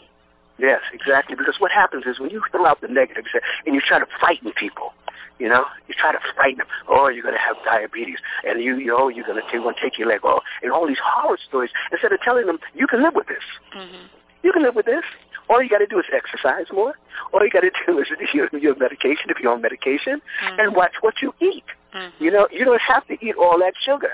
Yes, 0.58 0.80
exactly. 0.94 1.36
Because 1.36 1.56
what 1.60 1.72
happens 1.72 2.06
is 2.06 2.20
when 2.20 2.30
you 2.30 2.42
throw 2.52 2.66
out 2.66 2.80
the 2.82 2.88
negatives 2.88 3.28
negative 3.34 3.42
and 3.66 3.76
you 3.76 3.82
try 3.82 4.00
to 4.00 4.06
frighten 4.20 4.54
people, 4.54 4.94
you 5.40 5.50
know, 5.50 5.66
you 5.88 5.96
try 5.98 6.12
to 6.12 6.20
frighten 6.36 6.60
them. 6.60 6.68
Oh, 6.88 7.10
you're 7.10 7.24
going 7.24 7.36
to 7.36 7.42
have 7.42 7.58
diabetes, 7.66 8.18
and 8.46 8.62
you, 8.62 8.78
you 8.78 8.88
know, 8.88 9.10
you're 9.10 9.26
going 9.26 9.42
to 9.42 9.48
take, 9.52 9.62
take 9.82 9.98
your 9.98 10.08
leg 10.08 10.24
off, 10.24 10.44
and 10.62 10.72
all 10.72 10.88
these 10.88 11.02
horror 11.04 11.38
stories. 11.48 11.72
Instead 11.92 12.12
of 12.14 12.22
telling 12.22 12.46
them 12.46 12.60
you 12.74 12.88
can 12.88 13.02
live 13.02 13.16
with 13.16 13.28
this, 13.28 13.44
mm-hmm. 13.76 14.06
you 14.44 14.52
can 14.52 14.64
live 14.64 14.76
with 14.76 14.86
this. 14.86 15.04
All 15.50 15.62
you 15.62 15.70
got 15.70 15.80
to 15.80 15.88
do 15.88 16.00
is 16.00 16.06
exercise 16.14 16.68
more. 16.72 16.94
All 17.34 17.44
you 17.44 17.50
got 17.50 17.62
to 17.62 17.72
do 17.88 18.00
is 18.00 18.08
your, 18.34 18.50
your 18.54 18.76
medication 18.78 19.30
if 19.30 19.38
you're 19.42 19.52
on 19.52 19.62
medication, 19.62 20.22
mm-hmm. 20.44 20.60
and 20.60 20.76
watch 20.76 20.94
what 21.02 21.16
you 21.22 21.34
eat. 21.42 21.66
Mm-hmm. 21.94 22.24
You 22.24 22.32
know, 22.32 22.48
you 22.52 22.64
don't 22.64 22.82
have 22.82 23.06
to 23.08 23.14
eat 23.14 23.36
all 23.36 23.60
that 23.60 23.74
sugar. 23.84 24.12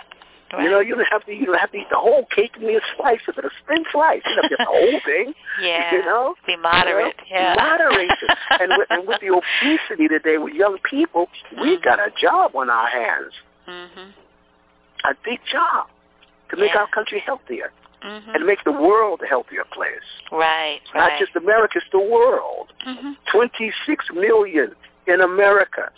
Right. 0.53 0.63
You 0.63 0.69
know, 0.71 0.79
you 0.79 0.95
don't 0.95 1.07
have 1.11 1.25
to 1.25 1.33
you 1.33 1.45
don't 1.45 1.59
have 1.59 1.71
to 1.71 1.77
eat 1.77 1.87
the 1.89 1.97
whole 1.97 2.25
cake 2.33 2.51
and 2.55 2.65
be 2.67 2.75
a 2.75 2.79
slice 2.95 3.19
of 3.27 3.37
it, 3.37 3.45
a 3.45 3.49
thin 3.67 3.83
slice. 3.91 4.21
You 4.25 4.35
don't 4.35 4.43
have 4.43 4.49
to 4.51 4.55
get 4.57 4.59
the 4.59 4.65
whole 4.65 4.99
thing. 5.05 5.33
Yeah. 5.61 5.91
You 5.91 6.05
know? 6.05 6.35
Be 6.45 6.55
moderate. 6.55 7.15
You 7.27 7.35
know? 7.35 7.41
Yeah. 7.41 7.55
Moderation. 7.55 8.27
and, 8.61 8.71
with, 8.77 8.87
and 8.91 9.07
with 9.07 9.19
the 9.21 9.29
obesity 9.41 10.07
today 10.07 10.37
with 10.37 10.53
young 10.53 10.77
people, 10.89 11.27
we've 11.59 11.81
got 11.81 11.99
a 11.99 12.11
job 12.21 12.55
on 12.55 12.69
our 12.69 12.87
hands. 12.87 13.33
Mhm. 13.67 14.11
A 15.05 15.15
big 15.25 15.39
job 15.51 15.87
to 16.51 16.57
make 16.57 16.73
Yeah. 16.73 16.81
our 16.81 16.87
country 16.87 17.19
healthier 17.25 17.71
Mhm. 18.03 18.35
and 18.35 18.45
make 18.45 18.63
the 18.63 18.71
world 18.71 19.21
a 19.23 19.27
healthier 19.27 19.63
place. 19.71 20.05
Right. 20.31 20.79
It's 20.85 20.93
Right. 20.93 21.09
Not 21.11 21.19
just 21.19 21.35
America, 21.35 21.79
it's 21.79 21.89
the 21.91 21.99
world. 21.99 22.71
Mhm. 22.85 23.17
26 23.31 24.05
million 24.13 24.75
in 25.07 25.21
America. 25.21 25.91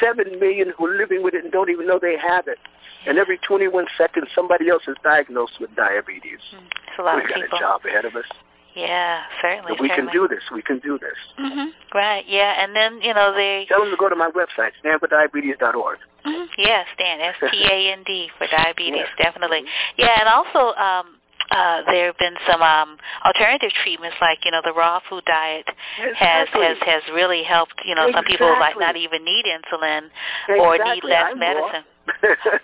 7 0.00 0.38
million 0.38 0.72
who 0.76 0.86
are 0.86 0.96
living 0.96 1.22
with 1.22 1.34
it 1.34 1.44
and 1.44 1.52
don't 1.52 1.70
even 1.70 1.86
know 1.86 1.98
they 2.00 2.16
have 2.18 2.48
it. 2.48 2.58
And 3.06 3.18
every 3.18 3.38
21 3.38 3.86
seconds, 3.96 4.28
somebody 4.34 4.68
else 4.68 4.82
is 4.86 4.96
diagnosed 5.02 5.58
with 5.60 5.74
diabetes. 5.74 6.40
It's 6.52 6.98
a 6.98 7.02
lot 7.02 7.16
We've 7.16 7.24
of 7.24 7.30
got 7.30 7.56
a 7.56 7.60
job 7.60 7.80
ahead 7.86 8.04
of 8.04 8.14
us. 8.14 8.26
Yeah, 8.74 9.22
certainly. 9.42 9.72
And 9.72 9.80
we 9.80 9.88
can 9.88 10.08
do 10.12 10.28
this. 10.28 10.42
We 10.54 10.62
can 10.62 10.78
do 10.78 10.98
this. 10.98 11.16
Mhm. 11.38 11.72
Right. 11.92 12.24
Yeah, 12.28 12.62
and 12.62 12.76
then 12.76 13.00
you 13.02 13.12
know 13.12 13.34
they. 13.34 13.66
Tell 13.68 13.80
them 13.80 13.90
to 13.90 13.96
go 13.96 14.08
to 14.08 14.14
my 14.14 14.30
website, 14.30 14.72
standfordiabetes.org. 14.84 15.98
Mhm. 16.24 16.48
Yeah, 16.56 16.84
Stan 16.94 17.20
S 17.20 17.34
T 17.50 17.64
A 17.64 17.92
N 17.92 18.02
D 18.04 18.30
for 18.38 18.46
diabetes, 18.50 18.96
Yes. 18.96 19.08
definitely. 19.18 19.64
Yeah, 19.96 20.20
and 20.20 20.28
also 20.28 20.74
um 20.78 21.16
uh 21.50 21.82
there 21.86 22.06
have 22.06 22.18
been 22.18 22.34
some 22.50 22.62
um 22.62 22.96
alternative 23.24 23.70
treatments 23.82 24.16
like 24.20 24.38
you 24.44 24.50
know 24.50 24.60
the 24.64 24.72
raw 24.72 25.00
food 25.08 25.24
diet 25.24 25.66
has 25.96 26.46
Exactly. 26.48 26.62
has 26.62 26.76
has 26.86 27.02
really 27.12 27.42
helped 27.42 27.74
you 27.84 27.94
know 27.94 28.08
some 28.12 28.24
people 28.24 28.48
like 28.60 28.78
not 28.78 28.96
even 28.96 29.24
need 29.24 29.44
insulin 29.46 30.08
or 30.48 30.78
need 30.78 31.04
less 31.04 31.32
I'm 31.32 31.38
medicine. 31.38 31.84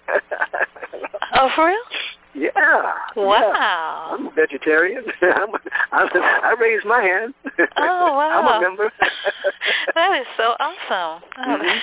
Oh, 1.34 1.50
for 1.54 1.66
real? 1.66 1.76
Yeah. 2.34 2.50
Yeah. 2.54 2.92
Wow. 3.16 4.10
I'm 4.12 4.26
a 4.26 4.30
vegetarian. 4.30 5.04
I'm, 5.22 5.48
I'm, 5.92 6.08
I 6.14 6.54
raised 6.60 6.86
my 6.86 7.00
hand. 7.02 7.34
Oh, 7.78 8.12
wow. 8.14 8.40
I'm 8.40 8.58
a 8.58 8.60
member. 8.60 8.92
that 9.94 10.20
is 10.20 10.26
so 10.36 10.54
awesome. 10.60 11.22
Oh, 11.38 11.42
Mhm. 11.42 11.78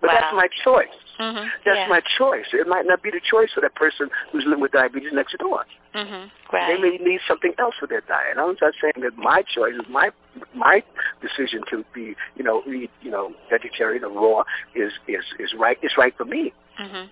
But 0.00 0.08
wow. 0.08 0.14
that's 0.20 0.34
my 0.34 0.48
choice. 0.64 0.88
Mhm. 1.20 1.48
That's 1.64 1.76
yeah. 1.78 1.88
my 1.88 2.00
choice. 2.18 2.46
It 2.52 2.66
might 2.68 2.86
not 2.86 3.02
be 3.02 3.10
the 3.10 3.20
choice 3.28 3.50
for 3.52 3.60
that 3.60 3.74
person 3.74 4.08
who's 4.30 4.44
living 4.44 4.60
with 4.60 4.72
diabetes 4.72 5.12
next 5.12 5.36
door. 5.38 5.64
Mhm. 5.98 6.30
They 6.52 6.78
may 6.78 6.96
need 6.98 7.20
something 7.26 7.52
else 7.58 7.74
for 7.78 7.88
their 7.88 8.02
diet. 8.02 8.38
I'm 8.38 8.56
not 8.60 8.74
saying 8.80 9.02
that 9.02 9.16
my 9.16 9.42
choice 9.42 9.74
is 9.74 9.88
my 9.88 10.10
my 10.54 10.82
decision 11.20 11.64
to 11.70 11.84
be, 11.92 12.14
you 12.36 12.44
know, 12.44 12.62
eat, 12.66 12.90
you 13.02 13.10
know, 13.10 13.34
vegetarian 13.50 14.04
or 14.04 14.10
raw 14.10 14.44
is 14.74 14.92
is 15.08 15.24
is 15.40 15.52
right. 15.54 15.76
Is 15.82 15.96
right 15.98 16.16
for 16.16 16.24
me. 16.24 16.52
Mhm. 16.78 17.10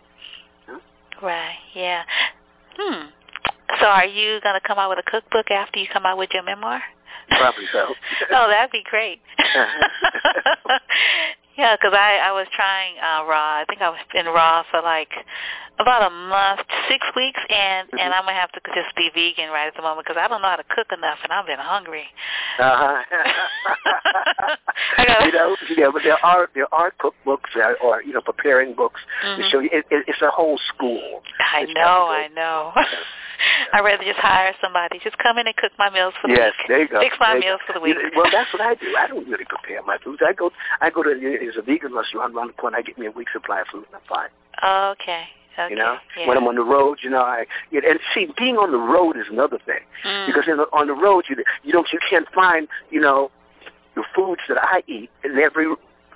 Huh? 0.68 0.78
Right. 1.20 1.58
Yeah. 1.74 2.04
Hmm. 2.78 3.06
So, 3.80 3.86
are 3.86 4.06
you 4.06 4.40
going 4.42 4.54
to 4.54 4.66
come 4.66 4.78
out 4.78 4.90
with 4.90 5.00
a 5.00 5.10
cookbook 5.10 5.50
after 5.50 5.80
you 5.80 5.88
come 5.88 6.06
out 6.06 6.16
with 6.16 6.32
your 6.32 6.44
memoir? 6.44 6.82
Probably 7.30 7.66
so. 7.72 7.92
oh, 8.30 8.48
that'd 8.48 8.70
be 8.70 8.84
great. 8.84 9.20
yeah, 11.56 11.76
because 11.76 11.92
I 11.94 12.18
I 12.22 12.32
was 12.32 12.46
trying 12.54 12.94
uh 12.98 13.24
raw. 13.24 13.60
I 13.60 13.64
think 13.68 13.80
I 13.82 13.88
was 13.90 13.98
in 14.14 14.26
raw 14.26 14.62
for 14.70 14.80
like 14.82 15.10
about 15.78 16.10
a 16.10 16.14
month, 16.14 16.60
six 16.88 17.04
weeks, 17.16 17.40
and 17.50 17.88
and 17.92 18.14
I'm 18.14 18.24
gonna 18.24 18.38
have 18.38 18.52
to 18.52 18.60
just 18.74 18.94
be 18.96 19.10
vegan 19.14 19.50
right 19.50 19.66
at 19.68 19.74
the 19.76 19.82
moment 19.82 20.06
because 20.06 20.20
I 20.20 20.28
don't 20.28 20.40
know 20.42 20.48
how 20.48 20.56
to 20.56 20.64
cook 20.70 20.88
enough, 20.96 21.18
and 21.22 21.32
I've 21.32 21.46
been 21.46 21.58
hungry. 21.58 22.04
Uh-huh. 22.58 23.02
You 24.98 25.32
know, 25.32 25.56
yeah, 25.76 25.88
but 25.92 26.02
there 26.02 26.24
are 26.24 26.48
there 26.54 26.72
are 26.72 26.92
cookbooks 27.00 27.54
or, 27.56 27.76
or 27.82 28.02
you 28.02 28.12
know 28.12 28.20
preparing 28.20 28.74
books 28.74 29.00
Mhm. 29.24 29.36
to 29.36 29.48
show 29.50 29.58
you. 29.60 29.70
It, 29.72 29.84
it, 29.90 30.04
it's 30.08 30.22
a 30.22 30.30
whole 30.30 30.58
school. 30.74 31.22
I 31.40 31.64
know, 31.64 32.06
I 32.08 32.28
know. 32.34 32.72
I'd 33.72 33.80
rather 33.84 34.04
just 34.04 34.18
hire 34.18 34.54
somebody. 34.62 34.98
Just 35.02 35.18
come 35.18 35.38
in 35.38 35.46
and 35.46 35.56
cook 35.56 35.72
my 35.78 35.90
meals 35.90 36.14
for 36.20 36.28
the 36.28 36.34
Yes, 36.34 36.52
week. 36.58 36.68
there 36.68 36.80
you 36.80 36.88
go. 36.88 37.00
Fix 37.00 37.16
my 37.20 37.32
There 37.32 37.40
meals 37.40 37.60
go. 37.66 37.66
for 37.66 37.78
the 37.78 37.80
week. 37.84 37.96
Well, 38.16 38.30
that's 38.32 38.50
what 38.52 38.62
I 38.62 38.74
do. 38.74 38.94
I 38.96 39.06
don't 39.08 39.28
really 39.28 39.44
prepare 39.44 39.82
my 39.82 39.98
foods. 39.98 40.22
I 40.26 40.32
go, 40.32 40.50
I 40.80 40.88
go 40.90 41.02
to 41.02 41.10
there's 41.46 41.56
a 41.56 41.62
vegan 41.62 41.94
restaurant 41.94 42.34
around 42.34 42.48
the 42.48 42.52
corner. 42.54 42.76
I 42.78 42.82
get 42.82 42.98
me 42.98 43.06
a 43.06 43.10
week's 43.10 43.32
supply 43.32 43.60
of 43.60 43.68
food, 43.68 43.84
and 43.92 43.94
I'm 43.94 44.08
fine. 44.08 44.92
Okay. 44.92 45.24
Okay. 45.58 45.70
You 45.70 45.76
know, 45.76 45.96
yeah. 46.18 46.28
when 46.28 46.36
I'm 46.36 46.46
on 46.46 46.56
the 46.56 46.64
road, 46.64 46.98
you 47.02 47.08
know, 47.08 47.22
I 47.22 47.46
know, 47.72 47.80
and 47.88 47.98
see, 48.12 48.26
being 48.36 48.56
on 48.56 48.72
the 48.72 48.78
road 48.78 49.16
is 49.16 49.24
another 49.30 49.58
thing 49.64 49.80
Mm. 50.04 50.26
because 50.26 50.44
in 50.48 50.58
the, 50.58 50.64
on 50.72 50.86
the 50.88 50.92
road, 50.92 51.24
you 51.30 51.36
you 51.62 51.72
don't 51.72 51.86
you 51.92 51.98
can't 52.10 52.28
find 52.34 52.68
you 52.90 53.00
know 53.00 53.30
the 53.94 54.04
foods 54.14 54.42
that 54.48 54.58
I 54.60 54.82
eat 54.86 55.08
in 55.24 55.38
every 55.38 55.66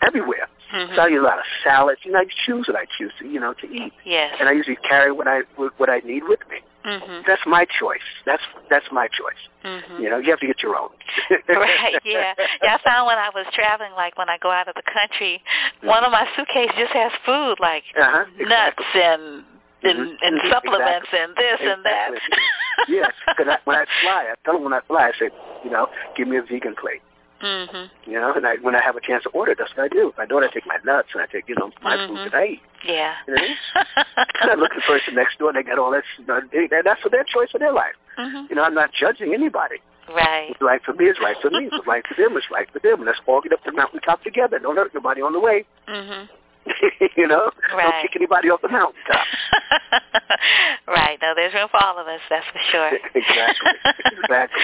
everywhere. 0.03 0.47
Mhm. 0.75 0.95
So 0.95 1.01
I 1.03 1.09
eat 1.09 1.17
a 1.17 1.23
lot 1.23 1.39
of 1.39 1.45
salads. 1.65 2.01
You 2.05 2.13
know, 2.13 2.19
I 2.19 2.27
choose 2.47 2.69
what 2.69 2.77
I 2.77 2.85
choose 2.99 3.13
to 3.21 3.27
you 3.27 3.41
know 3.41 3.55
to 3.55 3.67
eat, 3.73 3.95
Yes. 4.05 4.37
and 4.39 4.49
I 4.49 4.53
usually 4.53 4.77
carry 4.77 5.11
what 5.11 5.27
I 5.27 5.41
what 5.79 5.89
I 5.89 6.01
need 6.01 6.25
with 6.29 6.41
me. 6.51 6.59
Mhm. 6.85 7.27
That's 7.27 7.43
my 7.47 7.67
choice. 7.67 8.01
That's 8.25 8.43
that's 8.71 8.87
my 8.91 9.07
choice. 9.09 9.41
Mhm. 9.65 10.01
You 10.01 10.09
know, 10.11 10.19
you 10.19 10.31
have 10.31 10.41
to 10.41 10.47
get 10.47 10.63
your 10.63 10.77
own. 10.77 10.91
right, 11.49 12.01
yeah. 12.05 12.35
Yeah, 12.63 12.77
I 12.77 12.79
found 12.83 13.07
when 13.07 13.19
I 13.19 13.31
was 13.35 13.47
traveling, 13.53 13.93
like 13.93 14.17
when 14.17 14.31
I 14.31 14.39
go 14.39 14.51
out 14.51 14.69
of 14.69 14.75
the 14.75 14.83
country, 14.83 15.43
one 15.83 16.05
of 16.05 16.11
my 16.13 16.27
suitcases 16.37 16.75
just 16.79 16.93
has 16.93 17.13
food, 17.27 17.61
like 17.61 17.85
Uh-huh, 17.99 18.25
nuts 18.39 18.85
and 18.95 19.45
and, 19.83 19.99
Mhm. 20.09 20.17
and 20.23 20.41
supplements 20.51 21.09
exactly. 21.09 21.19
and 21.21 21.37
this 21.37 21.61
and 21.61 21.85
that. 21.85 22.09
Exactly. 22.13 22.45
yes, 22.89 23.13
because 23.27 23.59
when 23.65 23.77
I 23.77 23.85
fly, 24.03 24.29
I 24.31 24.35
tell 24.45 24.55
them 24.55 24.65
when 24.65 24.75
I 24.75 24.81
fly, 24.81 25.09
I 25.09 25.13
say, 25.19 25.31
you 25.65 25.71
know, 25.71 25.89
give 26.17 26.29
me 26.29 26.37
a 26.37 26.43
vegan 26.43 26.75
plate. 26.77 27.01
Mhm. 27.43 27.91
You 28.07 28.13
know, 28.21 28.33
and 28.35 28.47
I, 28.47 28.57
when 28.63 28.75
I 28.75 28.81
have 28.81 28.97
a 28.97 29.01
chance 29.01 29.23
to 29.25 29.31
order, 29.31 29.55
that's 29.57 29.71
what 29.77 29.85
I 29.85 29.89
do. 29.89 30.09
If 30.09 30.19
I 30.19 30.27
don't, 30.27 30.45
I 30.45 30.49
take 30.49 30.67
my 30.67 30.77
nuts 30.85 31.09
and 31.15 31.23
I 31.23 31.27
take, 31.27 31.49
you 31.49 31.55
know, 31.57 31.71
my 31.83 31.97
Mhm. 31.97 32.09
food 32.09 32.19
that 32.33 32.35
I 32.35 32.45
eat. 32.47 32.63
Yeah. 32.85 33.15
You 33.27 33.35
know? 33.35 33.43
And 34.43 34.51
I 34.51 34.55
look 34.55 34.71
at 34.73 34.77
the 34.77 34.83
person 34.87 35.15
next 35.15 35.39
door, 35.39 35.49
and 35.51 35.57
they 35.59 35.63
got 35.63 35.79
all 35.79 35.91
that. 35.91 36.05
Know, 36.27 36.41
they, 36.53 36.69
that's 36.83 37.01
for 37.03 37.09
their 37.11 37.25
choice 37.25 37.49
of 37.55 37.61
their 37.61 37.73
life. 37.73 37.95
Mhm. 38.19 38.49
You 38.51 38.57
know, 38.57 38.63
I'm 38.65 38.75
not 38.75 38.91
judging 38.93 39.35
anybody. 39.35 39.77
Right. 40.09 40.49
What's 40.49 40.63
right 40.63 40.83
for 40.83 40.93
me 40.95 41.05
is 41.07 41.19
right 41.23 41.37
for 41.41 41.51
me. 41.51 41.69
What's 41.71 41.87
right 41.87 42.05
for 42.07 42.15
them 42.15 42.37
is 42.37 42.45
right 42.51 42.69
for 42.73 42.79
them. 42.81 43.05
Let's 43.05 43.21
all 43.27 43.41
get 43.41 43.53
up 43.53 43.63
to 43.65 43.71
the 43.71 43.77
mountaintop 43.77 44.23
together. 44.25 44.59
Don't 44.59 44.77
hurt 44.77 44.93
nobody 44.95 45.21
on 45.23 45.33
the 45.33 45.41
way. 45.41 45.65
Mhm. 45.89 46.29
you 47.17 47.27
know, 47.27 47.51
Right. 47.75 47.85
don't 47.91 48.03
kick 48.03 48.17
anybody 48.17 48.51
off 48.51 48.61
the 48.61 48.69
mountaintop. 48.69 49.27
right. 50.89 51.19
No, 51.23 51.33
there's 51.35 51.55
room 51.55 51.69
for 51.71 51.83
all 51.83 51.99
of 51.99 52.07
us. 52.07 52.21
That's 52.29 52.47
for 52.53 52.59
sure. 52.71 52.91
exactly. 53.15 53.73
Exactly. 54.23 54.63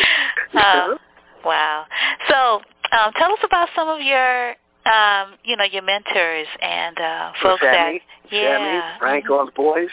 Know? 0.55 0.99
Wow. 1.47 1.87
So, 2.29 2.61
um, 2.97 3.13
tell 3.19 3.33
us 3.33 3.39
about 3.45 3.69
some 3.75 3.89
of 3.89 4.01
your, 4.01 4.51
um, 4.85 5.35
you 5.45 5.57
know, 5.57 5.65
your 5.65 5.83
mentors 5.83 6.47
and 6.61 6.99
uh, 6.99 7.33
folks 7.43 7.63
Sammy, 7.63 8.01
that, 8.31 8.33
yeah, 8.33 8.59
Sammy, 8.59 8.99
Frank, 8.99 9.31
all 9.31 9.47
the 9.47 9.53
boys. 9.53 9.89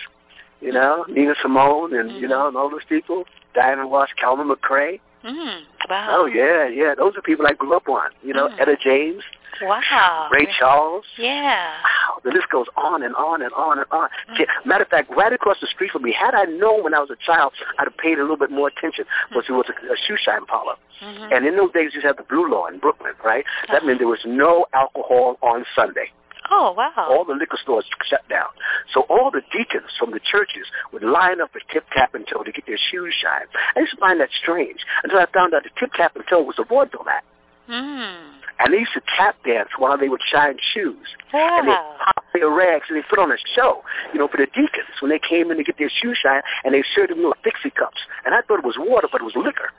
You 0.61 0.71
know, 0.71 1.05
Nina 1.09 1.33
Simone, 1.41 1.93
and 1.93 2.09
Mm-hmm. 2.09 2.19
you 2.19 2.27
know, 2.27 2.47
and 2.47 2.55
all 2.55 2.69
those 2.69 2.85
people. 2.87 3.25
Diana 3.53 3.85
Ross, 3.85 4.09
Carmen 4.19 4.49
McRae. 4.49 4.99
Mm, 5.23 5.61
wow. 5.89 6.07
Oh 6.11 6.25
yeah, 6.25 6.67
yeah. 6.67 6.95
Those 6.97 7.13
are 7.15 7.21
people 7.21 7.45
I 7.45 7.53
grew 7.53 7.75
up 7.75 7.87
on. 7.87 8.09
You 8.23 8.33
know, 8.33 8.47
Mm. 8.47 8.59
Etta 8.59 8.75
James, 8.83 9.23
Wow. 9.61 10.29
Ray 10.31 10.47
Charles. 10.57 11.05
Yeah. 11.17 11.73
Wow, 11.83 12.19
the 12.23 12.31
list 12.31 12.49
goes 12.51 12.65
on 12.77 13.03
and 13.03 13.15
on 13.15 13.41
and 13.41 13.53
on 13.53 13.77
and 13.79 13.87
on. 13.91 14.09
Yeah, 14.39 14.45
Matter 14.65 14.83
of 14.83 14.89
fact, 14.89 15.11
right 15.15 15.31
across 15.33 15.57
the 15.61 15.67
street 15.67 15.91
from 15.91 16.03
me, 16.03 16.13
had 16.17 16.33
I 16.33 16.45
known 16.45 16.83
when 16.83 16.93
I 16.93 16.99
was 16.99 17.09
a 17.11 17.17
child, 17.25 17.53
I'd 17.79 17.85
have 17.87 17.97
paid 17.97 18.17
a 18.17 18.21
little 18.21 18.37
bit 18.37 18.51
more 18.51 18.67
attention. 18.67 19.05
Was 19.35 19.45
it 19.47 19.51
was 19.51 19.65
a, 19.69 19.93
a 19.93 19.97
shoe 20.07 20.17
shine 20.17 20.45
parlor, 20.45 20.75
Mhm. 21.01 21.35
and 21.35 21.45
in 21.45 21.55
those 21.57 21.71
days 21.73 21.91
you 21.93 22.01
had 22.01 22.17
the 22.17 22.23
Blue 22.23 22.49
Law 22.49 22.65
in 22.67 22.79
Brooklyn, 22.79 23.13
right? 23.23 23.45
That 23.71 23.85
meant 23.85 23.99
there 23.99 24.07
was 24.07 24.23
no 24.25 24.65
alcohol 24.73 25.37
on 25.41 25.65
Sunday. 25.75 26.11
Oh, 26.51 26.73
wow. 26.73 26.91
All 27.09 27.23
the 27.23 27.33
liquor 27.33 27.57
stores 27.61 27.85
shut 28.03 28.27
down. 28.29 28.47
So 28.93 29.01
all 29.09 29.31
the 29.31 29.41
deacons 29.53 29.89
from 29.97 30.11
the 30.11 30.19
churches 30.19 30.67
would 30.91 31.01
line 31.01 31.39
up 31.39 31.51
at 31.55 31.61
Tip 31.71 31.85
Tap 31.95 32.13
and 32.13 32.27
Toe 32.27 32.43
to 32.43 32.51
get 32.51 32.65
their 32.67 32.77
shoes 32.77 33.13
shined. 33.13 33.47
I 33.75 33.79
used 33.79 33.93
to 33.93 33.97
find 33.99 34.19
that 34.19 34.29
strange 34.41 34.81
until 35.03 35.19
I 35.19 35.25
found 35.33 35.53
out 35.53 35.63
that 35.63 35.71
Tip 35.79 35.93
Tap 35.93 36.15
and 36.17 36.25
Toe 36.29 36.41
was 36.41 36.55
a 36.59 36.65
vaudeville 36.65 37.05
act. 37.09 37.25
Mm. 37.69 38.29
And 38.59 38.73
they 38.73 38.79
used 38.79 38.93
to 38.93 39.01
tap 39.17 39.35
dance 39.43 39.69
while 39.77 39.97
they 39.97 40.09
would 40.09 40.21
shine 40.31 40.57
shoes. 40.73 41.07
And 41.33 41.67
they 41.67 41.71
pop 41.73 42.23
their 42.33 42.49
rags 42.49 42.85
and 42.89 42.97
they 42.97 43.03
put 43.09 43.19
on 43.19 43.31
a 43.31 43.37
show, 43.55 43.81
you 44.13 44.19
know, 44.19 44.27
for 44.27 44.37
the 44.37 44.45
deacons 44.47 44.93
when 45.01 45.09
they 45.09 45.19
came 45.19 45.49
in 45.51 45.57
to 45.57 45.63
get 45.63 45.77
their 45.77 45.89
shoes 46.01 46.17
shined 46.21 46.43
and 46.63 46.73
they 46.73 46.83
served 46.95 47.09
them 47.11 47.17
little 47.17 47.35
Dixie 47.43 47.71
cups. 47.71 47.99
And 48.25 48.33
I 48.35 48.41
thought 48.41 48.59
it 48.59 48.65
was 48.65 48.75
water, 48.77 49.07
but 49.11 49.21
it 49.21 49.25
was 49.25 49.35
liquor. 49.35 49.71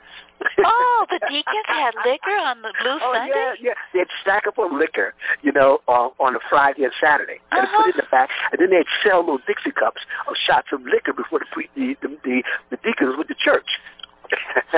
Oh, 0.59 1.05
the 1.09 1.19
deacons 1.29 1.65
had 1.67 1.93
liquor 2.05 2.35
on 2.43 2.61
the 2.61 2.73
Blue 2.83 2.99
Oh 3.01 3.13
Sunday? 3.15 3.31
yeah, 3.33 3.53
yeah. 3.61 3.73
They'd 3.93 4.07
stack 4.21 4.45
up 4.47 4.59
on 4.59 4.77
liquor, 4.77 5.13
you 5.41 5.51
know, 5.53 5.79
uh, 5.87 6.09
on 6.19 6.35
a 6.35 6.39
Friday 6.49 6.83
and 6.83 6.91
Saturday, 7.01 7.39
and 7.51 7.65
Uh-huh. 7.65 7.77
put 7.83 7.89
it 7.89 7.95
in 7.95 8.01
the 8.03 8.09
back, 8.11 8.29
and 8.51 8.59
then 8.59 8.69
they'd 8.69 8.85
sell 9.01 9.21
little 9.21 9.39
Dixie 9.47 9.71
cups 9.71 10.01
of 10.27 10.35
shots 10.35 10.67
of 10.73 10.81
liquor 10.83 11.13
before 11.13 11.39
the 11.39 11.45
pre- 11.51 11.69
the 11.75 11.95
the, 12.01 12.09
the, 12.23 12.43
the 12.71 12.77
deacons 12.83 13.15
with 13.17 13.29
the 13.29 13.35
church. 13.39 13.79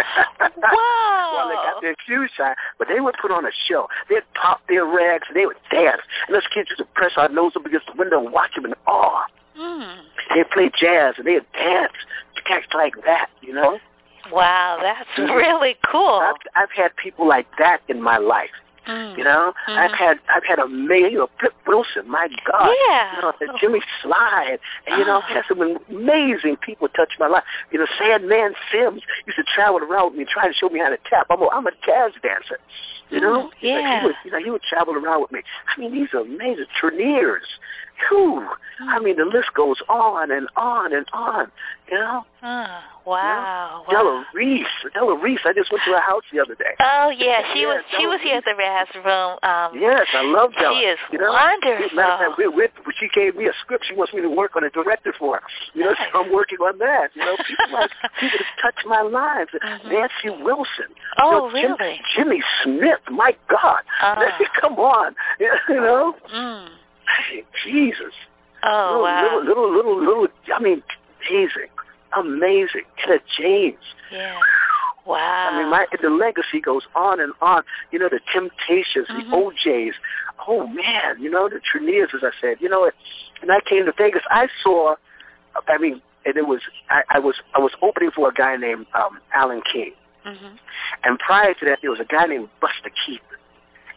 Whoa. 0.58 1.36
Well, 1.36 1.50
they 1.50 1.56
got 1.56 1.82
their 1.82 1.96
shoes 2.08 2.32
shined, 2.36 2.56
but 2.78 2.88
they 2.88 3.00
would 3.00 3.16
put 3.22 3.32
on 3.32 3.46
a 3.46 3.52
show. 3.68 3.88
They'd 4.10 4.24
pop 4.34 4.62
their 4.68 4.86
rags, 4.86 5.28
and 5.28 5.36
they 5.36 5.46
would 5.46 5.58
dance. 5.72 6.02
And 6.28 6.36
those 6.36 6.48
kids 6.54 6.70
used 6.70 6.80
to 6.80 6.86
press 6.96 7.14
our 7.18 7.30
nose 7.30 7.54
up 7.56 7.66
against 7.66 7.88
the 7.88 7.98
window 7.98 8.24
and 8.24 8.32
watch 8.32 8.56
them 8.56 8.66
in 8.66 8.74
awe. 8.88 9.26
Mm. 9.58 9.98
They'd 10.36 10.50
play 10.50 10.72
jazz, 10.80 11.16
and 11.18 11.26
they'd 11.26 11.46
dance, 11.54 11.94
to 12.36 12.54
acts 12.54 12.74
like 12.74 12.94
that, 13.06 13.30
you 13.42 13.54
know? 13.54 13.80
Wow, 14.32 14.80
that's 14.82 15.10
really 15.32 15.76
cool. 15.90 16.22
I've, 16.22 16.36
I've 16.56 16.72
had 16.76 16.96
people 16.96 17.28
like 17.28 17.48
that 17.58 17.82
in 17.88 18.02
my 18.02 18.18
life. 18.18 18.50
Mm. 18.88 19.18
You 19.18 19.23
know, 19.23 19.53
Mhm. 19.68 19.77
I've 19.77 19.91
had 19.91 20.19
I've 20.34 20.45
had 20.45 20.59
a 20.59 20.68
man, 20.68 21.11
you 21.11 21.18
know, 21.19 21.30
Flip 21.39 21.53
Wilson, 21.68 22.07
my 22.09 22.27
God, 22.45 22.73
Yeah. 22.89 23.15
you 23.15 23.22
know, 23.22 23.57
Jimmy 23.59 23.81
Slyde, 24.01 24.59
and 24.88 24.97
you 24.99 25.05
know. 25.05 25.18
I've 25.18 25.23
had 25.35 25.45
some 25.47 25.61
amazing 25.89 26.55
people 26.57 26.88
touch 26.89 27.14
my 27.19 27.27
life. 27.27 27.43
You 27.72 27.80
know, 27.80 27.88
Sandman 27.97 28.55
Sims 28.72 29.01
used 29.26 29.38
to 29.38 29.43
travel 29.43 29.80
around 29.80 30.11
with 30.11 30.19
me, 30.19 30.26
trying 30.26 30.51
to 30.51 30.57
show 30.57 30.69
me 30.69 30.80
how 30.80 30.89
to 30.89 30.97
tap. 31.09 31.27
I'm 31.30 31.41
a, 31.41 31.49
I'm 31.49 31.68
a 31.68 31.72
jazz 31.85 32.14
dancer. 32.23 32.59
You 33.09 33.19
know, 33.22 33.43
Mm, 33.43 33.51
He's 33.59 33.72
like, 33.73 33.81
yeah. 33.84 33.99
he 34.01 34.05
would, 34.07 34.15
you 34.26 34.31
know, 34.31 34.38
he 34.39 34.49
would 34.51 34.64
travel 34.64 34.95
around 34.95 35.22
with 35.22 35.31
me. 35.31 35.41
I 35.76 35.80
mean, 35.80 35.91
these 35.93 36.14
are 36.14 36.19
amazing 36.22 36.65
Treniers. 36.80 37.47
Whew. 38.10 38.45
Mm. 38.82 38.88
I 38.90 38.99
mean, 38.99 39.15
the 39.18 39.26
list 39.26 39.49
goes 39.56 39.78
on 39.90 40.30
and 40.32 40.48
on 40.56 40.94
and 40.94 41.06
on. 41.14 41.52
You 41.91 41.98
know, 41.98 42.26
Ah, 42.44 42.84
wow. 43.06 43.84
wow. 43.88 43.90
Della 43.90 44.26
Reese, 44.36 44.68
Della 44.94 45.15
Reese. 45.18 45.40
I 45.45 45.53
just 45.53 45.72
went 45.72 45.84
to 45.86 45.91
her 45.94 46.02
house 46.02 46.22
the 46.32 46.40
other 46.40 46.53
day. 46.53 46.76
Oh 46.80 47.10
yeah, 47.10 47.41
she 47.53 47.61
Yeah, 47.61 47.68
was 47.74 47.84
she 47.90 47.98
Della 48.03 48.10
was 48.10 48.22
here 48.22 48.38
at 48.38 48.44
the 48.45 48.52
Rrazz 48.53 48.94
Room. 49.03 49.40
Um 49.41 49.82
Yes, 49.82 50.06
I 50.14 50.22
love 50.24 50.52
Della. 50.60 50.76
She 50.78 50.86
is 50.86 50.99
you 51.11 51.18
know? 51.18 51.32
wonderful. 51.32 51.95
Matter 51.95 52.14
of 52.14 52.19
fact, 52.19 52.38
we, 52.38 52.48
we, 52.49 52.68
she 52.99 53.07
gave 53.15 53.36
me 53.36 53.45
a 53.48 53.53
script. 53.64 53.86
She 53.88 53.95
wants 53.95 54.14
me 54.14 54.22
to 54.22 54.30
work 54.30 54.56
on 54.56 54.64
a 54.64 54.69
director 54.69 55.14
for 55.18 55.38
her. 55.38 55.44
You 55.74 55.86
know, 55.86 55.91
Nice. 55.98 56.10
so 56.14 56.24
I'm 56.24 56.32
working 56.32 56.60
on 56.60 56.78
that. 56.78 57.10
You 57.15 57.26
know, 57.26 57.36
people 57.48 57.74
like 57.74 57.90
people 58.19 58.38
that 58.38 58.61
touched 58.61 58.86
my 58.86 59.02
lives. 59.02 59.49
Mhm. 59.57 59.90
Nancy 59.91 60.44
Wilson. 60.44 60.91
Oh, 61.18 61.49
you 61.56 61.69
know, 61.69 61.78
Jim- 61.78 61.78
really? 61.80 62.02
Jimmy 62.15 62.44
Smith. 62.64 62.99
My 63.10 63.36
God. 63.49 63.82
Ah. 64.02 64.38
Come 64.61 64.76
on. 64.78 65.15
You 65.40 65.82
know, 65.82 66.14
Mm. 66.34 66.68
Jesus. 67.66 68.14
Oh 68.64 69.02
little, 69.04 69.04
wow. 69.04 69.40
little, 69.44 69.74
little, 69.74 69.76
little, 69.76 70.00
little. 70.22 70.28
I 70.54 70.60
mean, 70.60 70.84
amazing, 71.30 71.70
amazing. 72.18 72.84
Etta 73.04 73.20
James. 73.38 73.78
Yeah. 74.12 74.38
Wow. 75.06 75.50
I 75.54 75.62
mean, 75.62 75.70
my 75.72 75.86
the 76.02 76.10
legacy 76.10 76.60
goes 76.60 76.84
on 76.96 77.20
and 77.22 77.34
on. 77.42 77.64
You 77.92 78.00
know, 78.00 78.10
the 78.10 78.20
Temptations, 78.34 79.08
Mhm. 79.08 79.30
the 79.30 79.36
O'Jays. 79.36 79.94
Oh 80.48 80.68
man, 80.68 81.22
you 81.22 81.30
know 81.30 81.48
the 81.50 81.60
Treniers, 81.62 82.10
as 82.14 82.24
I 82.24 82.32
said. 82.42 82.58
You 82.60 82.68
know, 82.70 82.84
it, 82.86 82.94
when 83.42 83.50
I 83.52 83.60
came 83.68 83.86
to 83.86 83.94
Vegas, 83.98 84.24
I 84.30 84.48
saw. 84.64 84.96
I 85.68 85.78
mean, 85.78 86.02
and 86.26 86.36
it 86.36 86.46
was 86.48 86.62
I, 86.90 87.04
I 87.10 87.20
was 87.20 87.36
I 87.56 87.60
was 87.60 87.72
opening 87.82 88.12
for 88.12 88.28
a 88.30 88.34
guy 88.34 88.58
named 88.58 88.86
um, 88.94 89.20
Alan 89.34 89.62
King, 89.72 89.94
Mhm. 90.26 90.58
and 91.04 91.18
prior 91.20 91.54
to 91.54 91.66
that, 91.66 91.80
there 91.82 91.90
was 91.92 92.00
a 92.02 92.06
guy 92.06 92.26
named 92.26 92.50
Buster 92.60 92.92
Keith. 93.06 93.22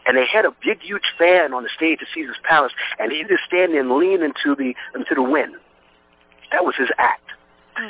And 0.07 0.17
they 0.17 0.25
had 0.25 0.45
a 0.45 0.51
big, 0.63 0.81
huge 0.81 1.03
fan 1.17 1.53
on 1.53 1.63
the 1.63 1.69
stage 1.75 1.99
at 2.01 2.07
Caesar's 2.13 2.37
Palace, 2.43 2.71
and 2.99 3.11
he 3.11 3.23
just 3.23 3.43
stand 3.47 3.73
there 3.73 3.81
and 3.81 3.91
lean 3.91 4.21
into 4.23 4.55
the 4.55 4.73
into 4.95 5.13
the 5.15 5.21
wind. 5.23 5.55
That 6.51 6.65
was 6.65 6.75
his 6.75 6.89
act. 6.97 7.29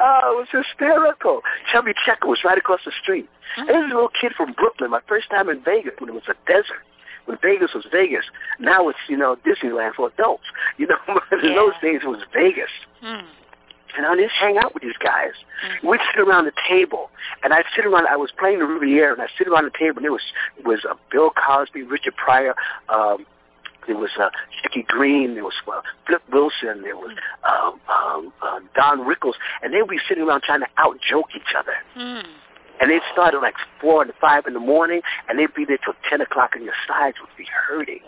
oh, 0.00 0.32
it 0.32 0.36
was 0.38 0.48
hysterical. 0.52 1.42
Chubby 1.72 1.92
Checker 2.04 2.28
was 2.28 2.38
right 2.44 2.58
across 2.58 2.80
the 2.84 2.92
street. 3.02 3.28
And 3.56 3.68
this 3.68 3.76
little 3.88 4.10
kid 4.20 4.32
from 4.36 4.52
Brooklyn, 4.52 4.90
my 4.90 5.00
first 5.08 5.30
time 5.30 5.48
in 5.48 5.62
Vegas 5.64 5.94
when 5.98 6.10
it 6.10 6.14
was 6.14 6.22
a 6.28 6.34
desert. 6.50 6.82
When 7.26 7.36
Vegas 7.42 7.74
was 7.74 7.84
Vegas. 7.92 8.24
Now 8.58 8.88
it's, 8.88 8.98
you 9.08 9.16
know, 9.16 9.36
Disneyland 9.44 9.94
for 9.94 10.08
adults. 10.08 10.44
You 10.78 10.86
know, 10.86 10.96
in 11.32 11.50
Yeah. 11.50 11.54
those 11.56 11.74
days 11.82 12.00
it 12.02 12.08
was 12.08 12.22
Vegas. 12.32 12.70
Mm. 13.04 13.24
And 13.96 14.06
I'd 14.06 14.18
just 14.18 14.34
hang 14.34 14.58
out 14.58 14.74
with 14.74 14.82
these 14.82 14.96
guys. 15.02 15.32
We'd 15.82 16.00
sit 16.14 16.20
around 16.20 16.44
the 16.44 16.52
table, 16.68 17.10
and 17.42 17.52
I'd 17.52 17.64
sit 17.74 17.86
around. 17.86 18.06
I 18.06 18.16
was 18.16 18.30
playing 18.38 18.60
the 18.60 18.66
Riviera, 18.66 19.12
and 19.12 19.22
I'd 19.22 19.30
sit 19.36 19.48
around 19.48 19.64
the 19.64 19.76
table, 19.78 19.96
and 19.98 20.04
there 20.04 20.12
was 20.12 20.22
was 20.64 20.84
uh, 20.88 20.94
Bill 21.10 21.30
Cosby, 21.30 21.82
Richard 21.82 22.14
Pryor, 22.16 22.54
um, 22.88 23.26
there 23.88 23.96
was 23.96 24.10
uh, 24.20 24.28
Jackie 24.62 24.84
Green, 24.86 25.34
there 25.34 25.42
was 25.42 25.54
uh, 25.66 25.80
Flip 26.06 26.22
Wilson, 26.30 26.82
there 26.82 26.94
was 26.94 27.16
um, 27.42 27.80
um, 27.88 28.32
uh, 28.42 28.60
Don 28.76 29.00
Rickles, 29.00 29.34
and 29.62 29.72
they 29.72 29.80
would 29.80 29.90
be 29.90 29.98
sitting 30.06 30.22
around 30.22 30.42
trying 30.42 30.60
to 30.60 30.68
out 30.76 30.98
joke 31.00 31.30
each 31.34 31.54
other. 31.58 31.74
Mm. 31.96 32.24
And 32.80 32.90
they'd 32.90 33.02
start 33.12 33.34
at 33.34 33.40
like 33.40 33.54
four 33.80 34.02
and 34.02 34.12
five 34.20 34.46
in 34.46 34.52
the 34.52 34.60
morning, 34.60 35.00
and 35.28 35.38
they'd 35.38 35.52
be 35.54 35.64
there 35.64 35.78
till 35.78 35.94
ten 36.08 36.20
o'clock, 36.20 36.50
and 36.54 36.64
your 36.64 36.74
sides 36.86 37.16
would 37.20 37.34
be 37.36 37.46
hurting, 37.50 38.00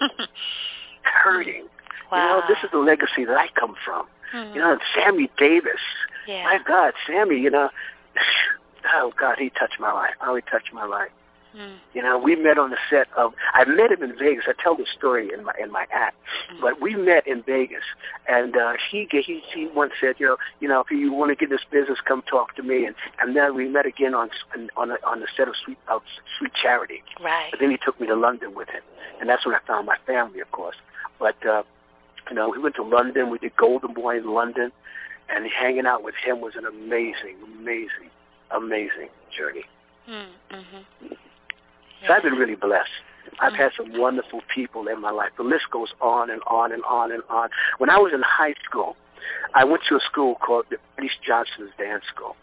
hurting. 1.02 1.66
Wow. 2.10 2.18
You 2.18 2.40
know, 2.40 2.42
this 2.48 2.58
is 2.64 2.70
the 2.70 2.78
legacy 2.78 3.24
that 3.24 3.36
I 3.36 3.48
come 3.58 3.74
from. 3.84 4.06
Mhm. 4.32 4.54
You 4.54 4.60
know, 4.60 4.72
and 4.72 4.80
Sammy 4.94 5.30
Davis. 5.36 5.80
yeah. 6.26 6.44
My 6.44 6.58
God, 6.58 6.94
Sammy, 7.06 7.38
you 7.38 7.50
know, 7.50 7.70
oh 8.94 9.12
God, 9.18 9.36
he 9.38 9.50
touched 9.50 9.78
my 9.80 9.92
life. 9.92 10.14
Oh, 10.20 10.34
he 10.34 10.42
touched 10.42 10.72
my 10.72 10.84
life. 10.84 11.10
Mm. 11.56 11.76
You 11.92 12.02
know, 12.02 12.18
we 12.18 12.34
met 12.34 12.58
on 12.58 12.70
the 12.70 12.76
set 12.90 13.06
of. 13.16 13.32
I 13.52 13.64
met 13.64 13.92
him 13.92 14.02
in 14.02 14.18
Vegas. 14.18 14.44
I 14.48 14.54
tell 14.60 14.74
the 14.74 14.86
story 14.98 15.30
in 15.32 15.44
my 15.44 15.52
in 15.62 15.70
my 15.70 15.86
act, 15.92 16.16
Mm-hmm. 16.50 16.60
but 16.60 16.80
we 16.80 16.96
met 16.96 17.24
in 17.28 17.42
Vegas, 17.44 17.84
and 18.28 18.56
uh, 18.56 18.72
he 18.90 19.06
he 19.12 19.40
he 19.54 19.68
once 19.68 19.92
said, 20.00 20.16
you 20.18 20.26
know, 20.26 20.36
you 20.58 20.66
know, 20.66 20.80
if 20.80 20.90
you 20.90 21.12
want 21.12 21.30
to 21.30 21.36
get 21.36 21.50
this 21.50 21.64
business, 21.70 22.00
come 22.04 22.22
talk 22.22 22.56
to 22.56 22.62
me. 22.64 22.84
And 22.86 22.96
and 23.20 23.36
then 23.36 23.54
we 23.54 23.68
met 23.68 23.86
again 23.86 24.14
on 24.16 24.30
on 24.76 24.90
a, 24.90 24.96
on 25.06 25.20
the 25.20 25.28
set 25.36 25.46
of 25.46 25.54
Sweet 25.64 25.78
of 25.86 26.02
Sweet 26.38 26.54
Charity. 26.60 27.04
Right. 27.22 27.52
But 27.52 27.60
then 27.60 27.70
he 27.70 27.76
took 27.76 28.00
me 28.00 28.08
to 28.08 28.16
London 28.16 28.56
with 28.56 28.68
him, 28.68 28.82
and 29.20 29.28
that's 29.28 29.46
when 29.46 29.54
I 29.54 29.60
found 29.64 29.86
my 29.86 29.96
family, 30.08 30.40
of 30.40 30.50
course. 30.50 30.76
But 31.20 31.36
uh, 31.46 31.62
You 32.28 32.36
know, 32.36 32.48
we 32.48 32.58
went 32.58 32.74
to 32.76 32.82
London. 32.82 33.30
We 33.30 33.38
did 33.38 33.56
Golden 33.56 33.92
Boy 33.92 34.18
in 34.18 34.32
London, 34.32 34.72
and 35.28 35.46
hanging 35.46 35.86
out 35.86 36.02
with 36.02 36.14
him 36.14 36.40
was 36.40 36.54
an 36.56 36.64
amazing, 36.66 37.36
amazing, 37.58 38.10
amazing 38.50 39.08
journey. 39.36 39.64
Mm-hmm. 40.08 41.14
So 42.06 42.12
I've 42.12 42.22
been 42.22 42.34
really 42.34 42.56
blessed. 42.56 42.90
I've 43.40 43.54
had 43.54 43.72
some 43.76 43.98
wonderful 43.98 44.42
people 44.54 44.86
in 44.88 45.00
my 45.00 45.10
life. 45.10 45.30
The 45.36 45.42
list 45.44 45.64
goes 45.72 45.88
on 46.00 46.30
and 46.30 46.42
on 46.46 46.72
and 46.72 46.82
on 46.84 47.10
and 47.10 47.22
on. 47.30 47.48
When 47.78 47.90
I 47.90 47.96
was 47.98 48.12
in 48.14 48.22
high 48.22 48.54
school, 48.64 48.96
I 49.54 49.64
went 49.64 49.82
to 49.88 49.96
a 49.96 50.00
school 50.00 50.34
called 50.36 50.66
the 50.70 50.76
Bernice 50.96 51.16
Johnson's 51.26 51.70
Dance 51.78 52.04
School. 52.14 52.36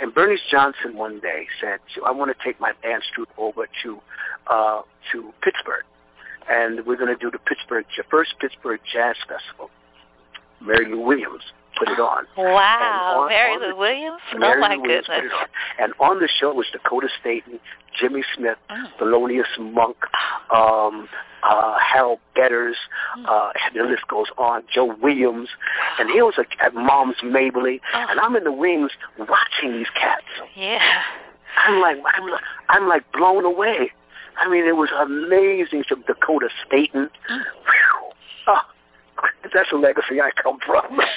And 0.00 0.14
Bernice 0.14 0.40
Johnson 0.50 0.96
one 0.96 1.18
day 1.20 1.46
said, 1.60 1.80
"I 2.04 2.10
want 2.10 2.36
to 2.36 2.44
take 2.44 2.60
my 2.60 2.72
dance 2.82 3.04
troupe 3.14 3.30
over 3.38 3.66
to 3.82 4.00
uh, 4.48 4.82
to 5.10 5.32
Pittsburgh, 5.42 5.84
and 6.48 6.84
we're 6.86 6.96
going 6.96 7.08
to 7.14 7.16
do 7.20 7.30
the 7.30 7.38
Pittsburgh 7.38 7.84
first 8.10 8.34
Pittsburgh 8.40 8.80
Jazz 8.92 9.16
Festival." 9.28 9.70
Mary 10.60 10.86
Lou 10.86 11.00
Williams 11.00 11.42
put 11.76 11.88
it 11.88 11.98
on. 11.98 12.24
Wow, 12.36 13.22
on- 13.22 13.28
Mary 13.28 13.54
on 13.54 13.60
Lou 13.62 13.68
the- 13.70 13.74
Williams. 13.76 14.20
Mary 14.36 14.54
oh 14.56 14.60
my 14.60 14.74
Lou 14.76 14.82
Williams 14.82 15.06
put 15.06 15.14
goodness. 15.16 15.32
it 15.32 15.80
on. 15.80 15.84
And 15.84 15.92
on 15.98 16.18
the 16.20 16.28
show 16.28 16.52
was 16.54 16.66
Dakota 16.70 17.08
Staton, 17.20 17.58
Jimmy 17.98 18.22
Smith, 18.36 18.58
Mm. 18.70 18.92
Thelonious 18.98 19.58
Monk, 19.58 19.96
um, 20.54 21.08
uh, 21.42 21.78
Harold 21.78 22.20
Betters, 22.36 22.76
Mm. 23.18 23.26
uh, 23.28 23.52
and 23.64 23.74
the 23.74 23.82
list 23.90 24.06
goes 24.06 24.28
on. 24.38 24.62
Joe 24.72 24.84
Williams, 25.00 25.48
and 25.98 26.08
he 26.10 26.22
was 26.22 26.34
a, 26.38 26.44
at 26.62 26.74
Moms 26.74 27.16
Mabley, 27.24 27.80
Oh. 27.94 28.06
and 28.10 28.20
I'm 28.20 28.36
in 28.36 28.44
the 28.44 28.52
wings 28.52 28.92
watching 29.18 29.72
these 29.72 29.90
cats. 29.90 30.22
Yeah. 30.54 31.02
I'm 31.66 31.80
like, 31.80 31.96
I'm, 32.14 32.28
like- 32.30 32.42
I'm 32.68 32.88
like 32.88 33.10
blown 33.12 33.44
away. 33.44 33.90
I 34.38 34.48
mean, 34.48 34.66
it 34.66 34.76
was 34.76 34.90
amazing. 34.98 35.84
From 35.88 36.02
Dakota 36.02 36.48
Staton. 36.66 37.10
Oh, 38.46 38.60
that's 39.54 39.70
a 39.72 39.76
legacy 39.76 40.20
I 40.20 40.30
come 40.42 40.58
from. 40.64 41.00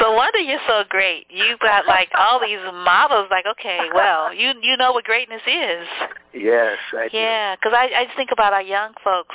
So 0.00 0.12
wonder 0.12 0.38
you're 0.38 0.64
so 0.66 0.82
great. 0.88 1.26
You've 1.28 1.58
got 1.60 1.86
like 1.86 2.08
all 2.16 2.40
these 2.40 2.58
models. 2.72 3.28
Like, 3.30 3.44
okay, 3.46 3.80
well, 3.94 4.34
you 4.34 4.52
you 4.62 4.76
know 4.76 4.92
what 4.92 5.04
greatness 5.04 5.42
is. 5.46 5.86
yes, 6.32 6.78
I 6.92 7.08
do. 7.08 7.16
Yeah, 7.18 7.56
because 7.56 7.72
I 7.76 7.90
I 7.94 8.04
just 8.04 8.16
think 8.16 8.30
about 8.32 8.52
our 8.52 8.62
young 8.62 8.92
folks. 9.04 9.34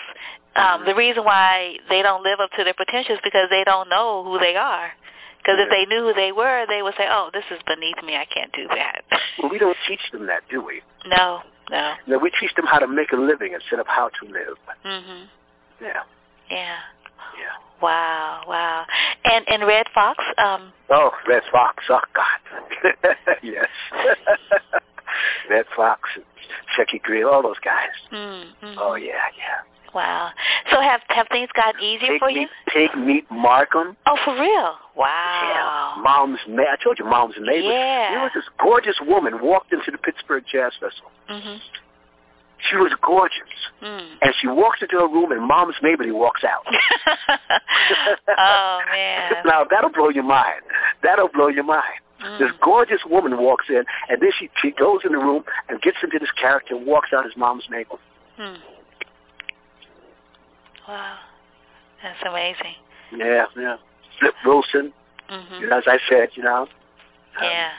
Um, 0.56 0.64
mm-hmm. 0.64 0.86
the 0.86 0.95
reason 0.95 1.23
why 1.23 1.77
they 1.90 2.02
don't 2.02 2.23
live 2.23 2.40
up 2.40 2.49
to 2.57 2.64
their 2.64 2.73
potential 2.73 3.15
is 3.15 3.22
because 3.23 3.48
they 3.49 3.64
don't 3.64 3.90
know 3.90 4.23
who 4.23 4.40
they 4.40 4.56
are. 4.56 4.91
Because 5.38 5.60
if 5.60 5.69
they 5.69 5.86
knew 5.86 6.02
who 6.02 6.14
they 6.14 6.31
were, 6.31 6.65
they 6.68 6.81
would 6.81 6.95
say, 6.98 7.06
"Oh, 7.10 7.30
this 7.31 7.45
is 7.52 7.60
beneath 7.65 8.02
me. 8.03 8.15
I 8.15 8.26
can't 8.26 8.52
do 8.52 8.68
that." 8.69 9.02
Well, 9.41 9.49
we 9.52 9.57
don't 9.57 9.77
teach 9.88 10.02
them 10.11 10.26
that, 10.27 10.44
do 10.49 10.64
we? 10.64 10.81
no, 11.06 11.41
no. 11.70 11.94
No, 12.08 12.18
we 12.18 12.32
teach 12.40 12.54
them 12.56 12.66
how 12.66 12.80
to 12.80 12.88
make 12.88 13.12
a 13.12 13.16
living 13.18 13.54
instead 13.54 13.80
of 13.80 13.88
how 13.88 14.10
to 14.10 14.26
live. 14.32 14.58
Mhm. 14.86 15.28
Yeah. 15.82 16.04
Yeah. 16.50 16.78
Yeah. 17.38 17.56
Wow, 17.82 18.41
wow. 18.48 18.86
And 19.24 19.46
and 19.48 19.66
Redd 19.66 19.88
Foxx, 19.94 20.24
um, 20.38 20.74
Oh, 20.90 21.12
Redd 21.28 21.44
Foxx. 21.52 21.84
Oh, 21.90 22.02
God. 22.14 23.16
yes. 23.44 23.68
Redd 25.50 25.66
Foxx, 25.76 26.10
and 26.16 26.24
Shecky 26.78 27.02
Greene, 27.02 27.26
all 27.26 27.41
those 27.41 27.60
guys. 27.60 27.90
mm, 28.12 28.44
mm, 28.64 28.76
Oh, 28.78 28.96
yeah, 28.96 29.14
yeah. 29.38 29.62
Wow. 29.94 30.30
So 30.72 30.82
have 30.82 31.02
have 31.10 31.28
things 31.32 31.49
gotten 31.56 31.82
easier 31.82 32.14
Pig 32.14 32.20
for 32.20 32.30
you? 32.30 32.41
meat, 32.41 32.49
Pigmeat 32.74 33.26
Markham. 33.32 33.98
Oh, 34.06 34.18
for 34.24 34.34
real? 34.34 34.44
Yeah. 34.44 34.74
Wow. 34.95 35.95
Mom's 36.03 36.40
Ma- 36.48 36.64
I 36.64 36.76
told 36.84 36.99
you 36.99 37.06
Moms 37.06 37.36
Mabley. 37.40 37.64
Yeah. 37.74 38.11
There 38.11 38.22
was 38.22 38.32
this 38.36 38.44
gorgeous 38.61 38.95
woman 39.06 39.41
walked 39.41 39.74
into 39.74 39.91
the 39.91 39.98
Pittsburgh 39.98 40.44
Jazz 40.52 40.74
Festival. 40.80 41.11
Mm-hmm. 41.30 41.57
She 42.70 42.76
was 42.76 42.91
gorgeous. 43.02 43.40
Mm. 43.82 44.07
And 44.22 44.34
she 44.41 44.48
walks 44.48 44.82
into 44.82 44.98
her 44.98 45.07
room 45.07 45.32
and 45.32 45.41
Moms 45.48 45.76
Mabley 45.82 46.11
walks 46.11 46.41
out. 46.44 46.66
oh 48.38 48.80
man. 48.91 49.32
now 49.45 49.66
that'll 49.70 49.91
blow 49.91 50.10
your 50.10 50.24
mind. 50.24 50.61
That'll 51.03 51.30
blow 51.30 51.48
your 51.48 51.64
mind. 51.64 51.84
This 52.38 52.52
Mm. 52.52 52.60
gorgeous 52.61 52.99
woman 53.10 53.38
walks 53.38 53.68
in, 53.70 53.84
and 54.10 54.22
then 54.22 54.30
she 54.38 54.49
she 54.61 54.72
goes 54.72 54.99
in 55.06 55.14
the 55.14 55.18
room 55.18 55.44
and 55.70 55.82
gets 55.82 55.95
into 56.03 56.20
this 56.20 56.32
character 56.32 56.76
and 56.76 56.86
walks 56.86 57.11
out 57.14 57.26
as 57.26 57.32
Moms 57.38 57.64
Mabley. 57.70 57.98
Hmm. 58.38 58.56
Wow. 60.90 61.18
That's 62.02 62.18
amazing. 62.28 62.74
Yeah, 63.16 63.45
yeah. 63.56 63.78
Flip 64.20 64.34
Wilson, 64.44 64.91
Mhm. 65.30 65.60
you 65.62 65.68
know, 65.68 65.78
as 65.78 65.84
I 65.88 65.99
said, 66.10 66.30
you 66.36 66.41
know, 66.41 66.68
Yeah. 67.39 67.72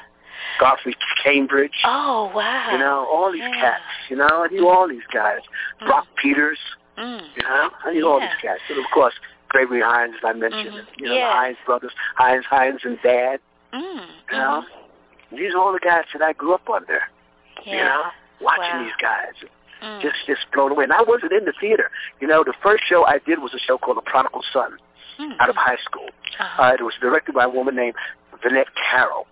Godfrey 0.58 0.96
Cambridge, 1.22 1.80
Oh 1.84 2.30
wow. 2.34 2.70
you 2.70 2.78
know, 2.78 3.06
all 3.06 3.32
these 3.32 3.42
Yeah. 3.42 3.54
cats, 3.54 3.82
you 4.08 4.16
know, 4.16 4.44
I 4.44 4.46
knew 4.48 4.68
all 4.68 4.86
these 4.86 5.06
guys. 5.12 5.40
Mm. 5.80 5.86
Brock 5.86 6.06
Peters, 6.16 6.58
Mm. 6.96 7.22
you 7.34 7.42
know, 7.42 7.70
I 7.84 7.92
knew 7.92 8.08
all 8.08 8.20
these 8.20 8.34
cats. 8.40 8.62
And 8.68 8.78
of 8.78 8.88
course, 8.92 9.14
Gregory 9.48 9.80
Hines, 9.80 10.14
as 10.16 10.24
I 10.24 10.32
mentioned, 10.32 10.70
Mhm. 10.76 10.86
you 11.00 11.06
know, 11.08 11.14
Yeah. 11.14 11.26
the 11.26 11.32
Hines 11.32 11.58
brothers, 11.66 11.92
Hines, 12.14 12.46
Hines, 12.46 12.84
and 12.84 13.02
Dad, 13.02 13.40
Mm. 13.72 14.06
you 14.30 14.36
know. 14.36 14.64
These 15.32 15.54
are 15.54 15.58
all 15.58 15.72
the 15.72 15.80
guys 15.80 16.04
that 16.12 16.22
I 16.22 16.32
grew 16.32 16.54
up 16.54 16.68
under, 16.70 17.08
Yeah. 17.62 17.76
you 17.76 17.84
know, 17.84 18.10
watching 18.40 18.62
Wow. 18.78 18.82
these 18.84 18.96
guys. 18.96 19.34
Mm. 19.82 20.02
just 20.02 20.16
just 20.26 20.40
blown 20.52 20.70
away. 20.72 20.84
And 20.84 20.92
I 20.92 21.02
wasn't 21.02 21.32
in 21.32 21.44
the 21.44 21.52
theater. 21.60 21.90
You 22.20 22.26
know, 22.28 22.44
the 22.44 22.54
first 22.62 22.84
show 22.88 23.04
I 23.06 23.18
did 23.18 23.38
was 23.40 23.54
a 23.54 23.58
show 23.58 23.78
called 23.78 23.96
The 23.96 24.02
Prodigal 24.02 24.42
Son 24.52 24.76
Mm. 25.18 25.36
out 25.40 25.50
of 25.50 25.56
high 25.56 25.76
school. 25.84 26.08
Uh-huh. 26.38 26.62
Uh, 26.62 26.72
it 26.74 26.82
was 26.82 26.94
directed 27.00 27.34
by 27.34 27.44
a 27.44 27.48
woman 27.48 27.76
named 27.76 27.94
Vinnette 28.42 28.72
Carroll. 28.90 29.26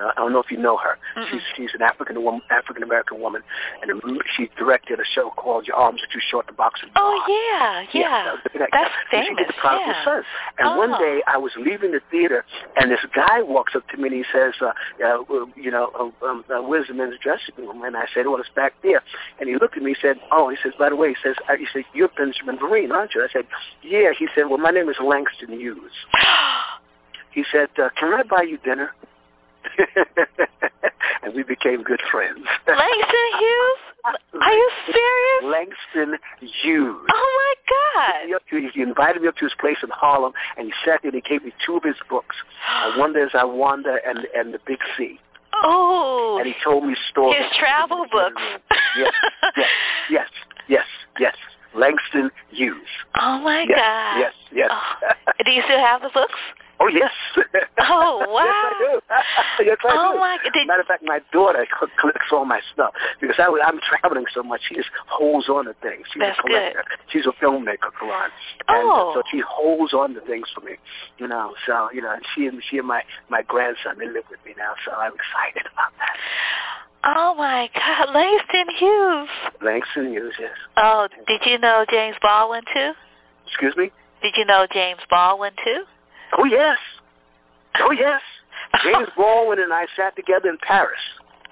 Uh, 0.00 0.10
I 0.16 0.20
don't 0.20 0.32
know 0.32 0.40
if 0.42 0.50
you 0.50 0.58
know 0.58 0.76
her. 0.76 0.98
Mm-mm. 1.16 1.30
She's 1.30 1.40
she's 1.56 1.70
an 1.74 1.82
African 1.82 2.22
woman, 2.22 2.42
African 2.50 2.82
American 2.82 3.20
woman, 3.20 3.42
and 3.82 4.00
she 4.36 4.48
directed 4.58 5.00
a 5.00 5.04
show 5.14 5.30
called 5.30 5.66
Your 5.66 5.76
Arms 5.76 6.00
Are 6.02 6.12
Too 6.12 6.20
Short 6.30 6.46
to 6.48 6.52
Box 6.52 6.80
with 6.82 6.92
Oh 6.96 7.14
yeah, 7.28 7.84
yeah. 7.92 8.36
that 8.58 8.68
That's. 8.72 8.90
And 9.12 9.24
She 9.24 9.34
did 9.34 9.36
famous. 9.38 9.46
the 9.48 9.60
Prodigal 9.60 9.86
Yeah. 9.88 10.04
Son. 10.04 10.22
And 10.58 10.78
one 10.78 10.94
Oh. 10.94 10.98
day 10.98 11.22
I 11.26 11.38
was 11.38 11.52
leaving 11.56 11.92
the 11.92 12.00
theater, 12.10 12.44
and 12.76 12.90
this 12.90 13.00
guy 13.14 13.42
walks 13.42 13.74
up 13.74 13.86
to 13.88 13.96
me 13.96 14.08
and 14.08 14.16
he 14.16 14.24
says, 14.32 14.54
uh, 14.60 14.72
uh, 15.04 15.24
you 15.56 15.70
know, 15.70 15.90
uh, 16.22 16.26
um, 16.26 16.44
uh, 16.50 16.62
where's 16.62 16.88
the 16.88 16.94
men's 16.94 17.18
dressing 17.22 17.54
room? 17.58 17.82
And 17.82 17.96
I 17.96 18.06
said, 18.14 18.26
well, 18.26 18.36
it's 18.40 18.48
back 18.54 18.74
there. 18.82 19.02
And 19.40 19.48
he 19.48 19.56
looked 19.56 19.76
at 19.76 19.82
me 19.82 19.90
and 19.92 19.98
said, 20.00 20.16
oh, 20.30 20.48
he 20.50 20.56
says, 20.62 20.72
by 20.78 20.88
the 20.90 20.96
way, 20.96 21.08
he 21.10 21.16
says, 21.22 21.36
uh, 21.48 21.56
he 21.56 21.66
said, 21.72 21.84
you're 21.94 22.08
Benjamin 22.08 22.58
Vereen, 22.58 22.90
aren't 22.92 23.14
you? 23.14 23.22
I 23.22 23.28
said, 23.32 23.46
yeah. 23.82 24.10
He 24.18 24.28
said, 24.34 24.44
well, 24.48 24.58
my 24.58 24.70
name 24.70 24.88
is 24.88 24.96
Langston 25.02 25.58
Hughes. 25.58 25.92
He 27.32 27.44
said, 27.52 27.68
uh, 27.76 27.90
can 28.00 28.14
I 28.14 28.22
buy 28.22 28.42
you 28.42 28.56
dinner? 28.56 28.92
and 31.22 31.34
we 31.34 31.42
became 31.42 31.82
good 31.82 32.00
friends. 32.10 32.44
Langston 32.66 33.28
Hughes? 33.38 33.80
Are 34.40 34.52
you 34.52 34.70
serious? 34.86 35.42
Langston 35.44 36.18
Hughes. 36.40 37.06
Oh 37.12 37.30
my 37.38 37.54
He, 38.24 38.32
God. 38.32 38.40
to- 38.50 38.70
he 38.72 38.82
invited 38.82 39.22
me 39.22 39.28
up 39.28 39.36
to 39.36 39.44
his 39.44 39.54
place 39.58 39.78
in 39.82 39.88
Harlem, 39.90 40.32
and 40.56 40.66
he 40.68 40.72
sat 40.84 41.00
there 41.02 41.10
and 41.10 41.14
he 41.14 41.28
gave 41.28 41.44
me 41.44 41.52
two 41.64 41.76
of 41.76 41.82
his 41.82 41.96
books, 42.08 42.36
uh, 42.68 42.92
I 42.94 42.98
Wonder 42.98 43.24
As 43.24 43.30
I 43.34 43.44
Wander 43.44 43.96
and, 43.96 44.20
and 44.36 44.54
The 44.54 44.60
Big 44.66 44.78
Sea. 44.96 45.18
Oh. 45.64 46.36
And 46.38 46.46
he 46.46 46.54
told 46.62 46.84
me 46.84 46.94
stories. 47.10 47.38
His 47.38 47.58
travel 47.58 48.04
books. 48.12 48.42
Yes, 48.98 49.12
yes, 49.56 49.68
yes, 50.10 50.28
yes, 50.68 50.84
yes. 51.18 51.34
Langston 51.74 52.30
Hughes. 52.50 52.88
Oh 53.18 53.38
my 53.40 53.66
yes, 53.68 53.78
God. 53.78 54.18
Yes, 54.18 54.32
yes. 54.52 54.70
Oh. 54.70 55.42
Do 55.44 55.50
you 55.50 55.62
still 55.64 55.78
have 55.78 56.02
the 56.02 56.10
books? 56.12 56.34
Oh 56.80 56.88
yes. 56.88 57.10
Oh, 57.78 58.24
wow. 58.28 58.42
Yes. 58.80 59.02
I 59.08 59.58
do. 59.58 59.64
yes, 59.64 59.76
I 59.84 59.94
Oh, 59.96 60.12
do. 60.14 60.18
my- 60.18 60.38
did- 60.52 60.66
Matter 60.66 60.80
of 60.80 60.86
fact, 60.86 61.02
my 61.04 61.20
daughter 61.32 61.66
cl- 61.78 61.90
collects 62.00 62.26
all 62.32 62.44
my 62.44 62.60
stuff 62.74 62.92
because 63.20 63.36
I, 63.38 63.46
I'm 63.64 63.78
traveling 63.80 64.24
so 64.34 64.42
much. 64.42 64.60
She 64.68 64.74
just 64.74 64.88
holds 65.08 65.48
on 65.48 65.66
to 65.66 65.74
things. 65.82 66.04
She's 66.12 66.20
That's 66.20 66.38
a 66.38 66.42
collector. 66.42 66.84
She's 67.10 67.26
a 67.26 67.32
filmmaker, 67.42 67.92
Karon. 68.00 68.28
And 68.68 68.88
Oh. 68.88 69.10
uh, 69.10 69.14
so 69.14 69.22
she 69.30 69.40
holds 69.46 69.94
on 69.94 70.14
to 70.14 70.20
things 70.22 70.46
for 70.54 70.60
me. 70.62 70.72
You 71.18 71.28
know, 71.28 71.54
so 71.66 71.88
you 71.92 72.02
know, 72.02 72.12
and 72.12 72.22
she 72.34 72.46
and 72.46 72.60
she 72.70 72.78
and 72.78 72.86
my 72.88 73.02
my 73.28 73.42
grandson 73.42 73.96
they 73.98 74.06
live 74.06 74.24
with 74.30 74.40
me 74.44 74.52
now, 74.58 74.72
so 74.84 74.92
I'm 74.92 75.12
excited 75.14 75.70
about 75.72 75.92
that. 75.98 76.16
Oh 77.04 77.34
my 77.36 77.70
God, 77.74 78.12
Langston 78.14 78.74
Hughes. 78.76 79.28
Langston 79.62 80.10
Hughes, 80.12 80.34
yes. 80.40 80.50
Oh, 80.76 81.08
did 81.28 81.40
you 81.46 81.58
know 81.58 81.84
James 81.88 82.16
Baldwin 82.20 82.62
too? 82.74 82.92
Excuse 83.46 83.76
me. 83.76 83.90
Did 84.22 84.34
you 84.36 84.44
know 84.44 84.66
James 84.72 85.00
Baldwin 85.08 85.52
too? 85.64 85.84
Oh 86.38 86.44
yes. 86.44 86.78
Oh 87.80 87.90
yes. 87.92 88.20
James 88.84 89.08
Baldwin 89.16 89.60
and 89.60 89.72
I 89.72 89.86
sat 89.96 90.16
together 90.16 90.48
in 90.48 90.58
Paris. 90.58 91.00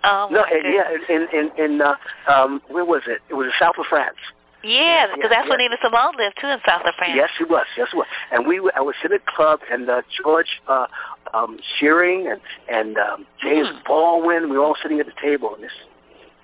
Oh 0.03 0.29
No, 0.31 0.43
and 0.45 0.63
goodness. 0.63 0.75
yeah, 1.09 1.15
in 1.17 1.29
in 1.33 1.65
in 1.73 1.81
uh, 1.81 1.95
um, 2.31 2.61
where 2.69 2.85
was 2.85 3.03
it? 3.07 3.21
It 3.29 3.35
was 3.35 3.47
the 3.47 3.53
south 3.65 3.77
of 3.79 3.87
France. 3.89 4.17
Yeah, 4.63 5.07
because 5.15 5.29
Yeah, 5.31 5.41
that's 5.41 5.49
where 5.51 5.61
yeah. 5.61 5.69
Nina 5.69 5.77
Simone 5.83 6.15
lived 6.17 6.37
too 6.41 6.47
in 6.49 6.59
South 6.67 6.83
of 6.87 6.95
France. 6.97 7.13
Yes, 7.15 7.29
it 7.39 7.51
was. 7.51 7.67
Yes, 7.77 7.89
it 7.93 7.97
was. 7.97 8.07
And 8.33 8.47
we, 8.47 8.61
were, 8.61 8.73
I 8.75 8.81
was 8.81 8.95
in 9.05 9.13
a 9.13 9.19
club, 9.19 9.61
and 9.71 9.89
uh, 9.91 10.01
George 10.23 10.49
uh, 10.69 10.87
um, 11.35 11.59
Shearing 11.79 12.27
and 12.29 12.41
and 12.71 12.97
um, 12.97 13.27
James 13.43 13.69
Hmm. 13.69 13.79
Baldwin, 13.87 14.49
we 14.51 14.57
were 14.57 14.65
all 14.65 14.77
sitting 14.83 15.01
at 15.01 15.07
the 15.07 15.13
table, 15.21 15.55
and 15.55 15.63
this, 15.65 15.73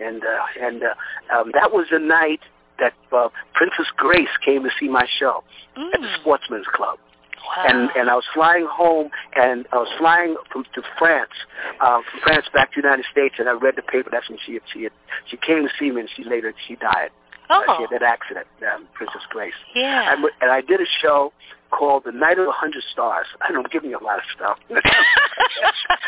and 0.01 0.23
uh, 0.23 0.45
and 0.67 0.83
uh, 0.83 1.35
um, 1.35 1.51
that 1.55 1.73
was 1.73 1.87
the 1.91 1.99
night 1.99 2.41
that 2.79 2.93
uh, 3.13 3.29
Princess 3.55 3.87
Grace 3.97 4.29
came 4.45 4.65
to 4.65 4.71
see 4.79 4.89
my 4.89 5.07
show 5.19 5.43
at 5.77 6.01
the 6.01 6.07
Mm. 6.07 6.21
Sportsman's 6.21 6.67
Club. 6.75 6.99
Wow. 7.41 7.65
and 7.69 7.91
and 7.97 8.11
I 8.11 8.15
was 8.15 8.25
flying 8.35 8.67
home, 8.71 9.11
and 9.35 9.67
I 9.73 9.77
was 9.77 9.89
flying 9.99 10.37
from 10.53 10.65
to 10.75 10.83
France, 10.99 11.33
uh, 11.81 12.01
from 12.11 12.21
France 12.21 12.47
back 12.53 12.73
to 12.75 12.81
the 12.83 12.87
United 12.87 13.07
States, 13.11 13.37
and 13.39 13.49
I 13.49 13.53
read 13.53 13.77
the 13.77 13.83
paper. 13.83 14.09
That's 14.13 14.29
when 14.29 14.39
she 14.45 14.55
had, 14.55 14.63
she 14.73 14.83
had, 14.85 14.93
she 15.29 15.37
came 15.37 15.63
to 15.67 15.71
see 15.79 15.91
me, 15.91 16.01
and 16.03 16.11
she 16.15 16.25
later 16.25 16.53
she 16.69 16.77
died. 16.77 17.11
Oh. 17.51 17.65
Uh, 17.67 17.77
she 17.77 17.83
had 17.83 18.01
that 18.01 18.07
accident, 18.07 18.47
um, 18.73 18.87
Princess 18.95 19.23
Grace. 19.31 19.55
Yeah. 19.75 20.13
And, 20.13 20.25
and 20.41 20.51
I 20.53 20.61
did 20.61 20.81
a 20.81 20.87
show 21.03 21.33
called 21.71 22.05
The 22.05 22.13
Night 22.13 22.39
of 22.39 22.47
a 22.47 22.53
Hundred 22.53 22.85
Stars. 22.93 23.27
I 23.41 23.51
don't 23.53 23.71
give 23.73 23.85
you 23.85 23.99
a 23.99 24.03
lot 24.05 24.19
of 24.19 24.25
stuff. 24.35 24.59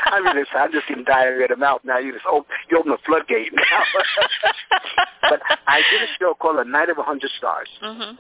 I 0.07 0.21
mean, 0.21 0.37
it's, 0.39 0.51
I'm 0.55 0.71
just 0.71 0.87
getting 0.87 1.05
diarrhea 1.05 1.47
in 1.47 1.51
the 1.51 1.57
mouth 1.57 1.81
now. 1.85 1.99
You 1.99 2.13
just 2.13 2.27
open, 2.27 2.47
you 2.71 2.79
open 2.79 2.93
the 2.93 2.99
floodgate 3.05 3.53
now. 3.55 3.83
but 5.23 5.41
I 5.67 5.83
did 5.91 6.03
a 6.03 6.11
show 6.19 6.35
called 6.35 6.59
The 6.59 6.65
Night 6.65 6.91
of 6.91 6.99
a 6.99 7.03
Hundred 7.03 7.31
Stars. 7.39 7.69
Mhm. 7.83 8.19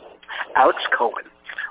Alex 0.56 0.78
Cohen 0.96 1.24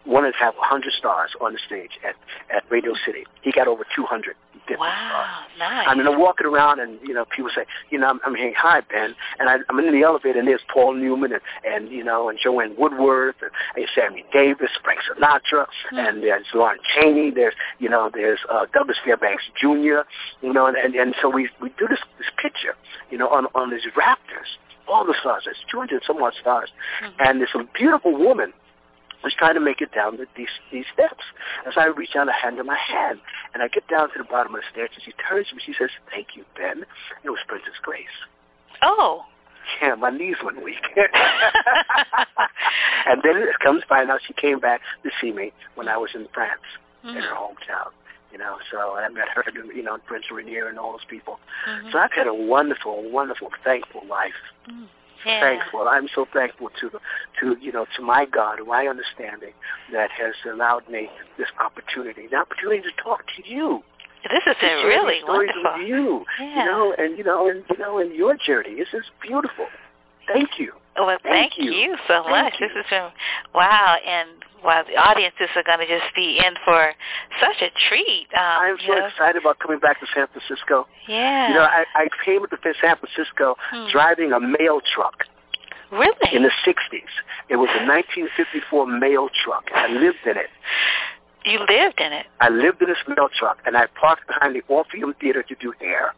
wanted 0.06 0.32
to 0.34 0.38
have 0.40 0.56
100 0.56 0.94
stars 0.94 1.32
on 1.42 1.54
the 1.54 1.60
stage 1.66 1.92
at, 2.08 2.16
at 2.56 2.64
Radio 2.72 2.94
City. 3.06 3.24
He 3.44 3.52
got 3.52 3.68
over 3.68 3.86
200 3.96 4.36
different 4.68 4.80
stars. 4.80 4.80
Wow, 4.80 5.46
nice. 5.60 5.88
I 5.88 5.96
mean, 5.96 6.08
I'm 6.08 6.20
walking 6.20 6.48
around 6.48 6.80
and, 6.80 7.00
you 7.04 7.14
know, 7.14 7.26
people 7.36 7.52
say, 7.56 7.66
you 7.90 8.00
know, 8.00 8.08
I'm, 8.08 8.20
I'm 8.26 8.34
saying, 8.36 8.54
hi, 8.58 8.82
Ben. 8.82 9.16
And 9.40 9.50
I, 9.50 9.58
I'm 9.70 9.80
in 9.80 9.92
the 9.94 10.04
elevator 10.04 10.40
and 10.40 10.48
there's 10.48 10.62
Paul 10.74 10.94
Newman 10.96 11.34
and, 11.34 11.42
and 11.66 11.92
you 11.92 12.04
know, 12.04 12.30
and 12.30 12.40
Joanne 12.42 12.76
Woodward 12.78 13.36
and, 13.42 13.52
and 13.76 13.86
Sammy 13.94 14.24
Davis, 14.34 14.70
Frank 14.84 15.00
Sinatra, 15.08 15.66
Hmm. 15.90 15.98
and 15.98 16.24
there's 16.24 16.46
Lauren 16.54 16.80
Cheney. 16.96 17.32
There's, 17.32 17.54
you 17.80 17.90
know, 17.90 18.10
there's 18.14 18.40
uh, 18.52 18.66
Douglas 18.74 18.98
Fairbanks 19.04 19.44
Jr., 19.60 20.02
you 20.42 20.54
know, 20.54 20.66
and, 20.68 20.78
and, 20.78 20.96
and 20.96 21.16
so 21.22 21.30
we, 21.30 21.50
we 21.62 21.70
do 21.78 21.88
this, 21.88 22.00
this 22.18 22.28
picture, 22.42 22.76
you 23.10 23.18
know, 23.18 23.28
on, 23.30 23.48
on 23.56 23.70
these 23.72 23.82
rafters, 23.96 24.48
all 24.88 25.06
the 25.06 25.16
stars. 25.22 25.44
There's 25.46 25.58
200 25.72 25.94
and 25.96 26.02
some 26.06 26.22
odd 26.22 26.34
stars. 26.40 26.70
Mhm. 27.04 27.12
And 27.20 27.40
there's 27.40 27.50
a 27.56 27.64
beautiful 27.78 28.16
woman 28.18 28.54
was 29.24 29.34
trying 29.38 29.56
to 29.56 29.60
make 29.60 29.82
it 29.82 29.92
down 29.94 30.18
the, 30.18 30.26
these 30.36 30.50
these 30.72 30.86
steps. 30.94 31.24
As 31.68 31.74
I 31.78 31.86
reach 31.88 32.16
out, 32.16 32.30
I 32.30 32.34
hand 32.34 32.58
her 32.58 32.64
my 32.64 32.78
hand, 32.78 33.20
and 33.54 33.62
I 33.64 33.68
get 33.68 33.88
down 33.88 34.10
to 34.12 34.18
the 34.18 34.24
bottom 34.24 34.56
of 34.56 34.62
the 34.62 34.68
stairs, 34.72 34.90
and 34.94 35.04
she 35.04 35.12
turns 35.14 35.50
to 35.50 35.56
me. 35.56 35.62
She 35.66 35.74
says, 35.78 35.90
"Thank 36.10 36.36
you, 36.36 36.46
Ben." 36.56 36.86
It 37.24 37.30
was 37.30 37.40
Princess 37.48 37.78
Grace. 37.82 38.08
Oh. 38.82 39.26
Yeah, 39.82 39.96
my 39.96 40.10
knees 40.10 40.38
went 40.44 40.64
weak. 40.64 40.82
and 43.06 43.22
then 43.24 43.38
it 43.38 43.60
comes 43.64 43.84
by 43.88 44.04
now 44.04 44.18
she 44.26 44.34
came 44.34 44.60
back 44.60 44.82
to 45.04 45.12
see 45.22 45.32
me 45.32 45.54
when 45.76 45.88
I 45.88 45.98
was 45.98 46.10
in 46.16 46.28
France 46.34 46.62
in 47.04 47.16
her 47.16 47.36
hometown. 47.36 47.92
You 48.32 48.38
know, 48.38 48.58
so 48.72 48.96
I 48.96 49.08
met 49.10 49.28
her, 49.36 49.44
you 49.74 49.84
know, 49.84 49.98
Prince 50.08 50.26
Rainier 50.32 50.68
and 50.68 50.80
all 50.80 50.94
those 50.94 51.06
people. 51.10 51.40
Mhm. 51.68 51.92
So 51.92 52.00
I've 52.00 52.12
had 52.14 52.28
a 52.28 52.34
wonderful, 52.34 53.04
wonderful, 53.10 53.52
thankful 53.64 54.06
life 54.08 54.34
Yeah. 55.26 55.40
thankful. 55.42 55.88
I'm 55.88 56.08
so 56.14 56.26
thankful 56.34 56.70
to 56.80 56.90
the, 56.90 57.00
to 57.40 57.58
you 57.62 57.72
know, 57.72 57.86
to 57.98 58.02
my 58.02 58.26
God, 58.26 58.60
my 58.68 58.88
understanding 58.88 59.54
that 59.92 60.10
has 60.12 60.34
allowed 60.52 60.88
me 60.90 61.10
this 61.38 61.48
opportunity, 61.64 62.28
the 62.30 62.38
opportunity 62.38 62.82
to 62.82 63.04
talk 63.04 63.24
to 63.38 63.50
you. 63.50 63.84
This 64.24 64.44
has 64.46 64.56
been 64.62 64.86
really 64.86 65.20
stories 65.24 65.50
wonderful. 65.56 65.80
with 65.80 65.88
you. 65.88 66.26
Yeah. 66.40 66.60
You 66.60 66.66
know, 66.72 66.96
and 66.98 67.18
you 67.18 67.24
know, 67.24 67.50
and 67.50 67.64
you 67.70 67.78
know, 67.78 67.98
and 67.98 68.14
your 68.14 68.38
journey. 68.38 68.76
This 68.76 68.90
is 68.94 69.06
beautiful. 69.22 69.68
Thank 70.28 70.60
you. 70.60 70.74
Well, 70.96 71.18
thank, 71.24 71.54
Thank 71.54 71.54
you. 71.58 71.96
so 72.08 72.22
Thank 72.24 72.30
much. 72.30 72.54
you. 72.60 72.68
This 72.68 72.76
has 72.76 72.86
been 72.90 73.10
wow, 73.56 73.96
and 74.06 74.30
wow, 74.64 74.84
the 74.88 74.96
audiences 74.98 75.50
are 75.56 75.64
going 75.64 75.80
to 75.80 75.88
just 75.88 76.14
be 76.16 76.38
in 76.46 76.54
for 76.66 76.92
such 77.40 77.62
a 77.62 77.70
treat. 77.90 78.28
Um, 78.34 78.42
I'm 78.44 78.78
so 78.86 79.06
excited 79.06 79.42
about 79.42 79.60
coming 79.60 79.80
back 79.80 80.00
to 80.00 80.08
San 80.14 80.28
Francisco. 80.28 80.88
Yeah. 81.08 81.50
You 81.50 81.54
know, 81.56 81.62
I, 81.64 81.86
I 81.96 82.08
came 82.26 82.46
to 82.48 82.58
San 82.82 82.96
Francisco 82.98 83.56
Hmm. 83.72 83.88
driving 83.92 84.32
a 84.34 84.40
mail 84.40 84.82
truck 84.94 85.24
really? 85.92 86.36
in 86.36 86.44
the 86.44 86.52
60s. 86.66 87.12
It 87.50 87.56
was 87.58 87.70
a 87.80 87.86
1954 87.86 88.86
mail 88.88 89.30
truck. 89.44 89.66
I 89.74 89.88
lived 89.88 90.24
in 90.26 90.38
it. 90.38 90.50
you 91.46 91.60
lived 91.60 92.00
in 92.00 92.14
it. 92.14 92.26
I 92.40 92.50
lived 92.50 92.82
in 92.82 92.88
this 92.90 93.02
mail 93.08 93.30
truck, 93.38 93.58
and 93.66 93.76
I 93.76 93.88
parked 94.00 94.28
behind 94.28 94.56
the 94.56 94.62
Orpheum 94.68 95.14
Theater 95.20 95.44
to 95.44 95.56
do 95.56 95.74
hair. 95.80 96.14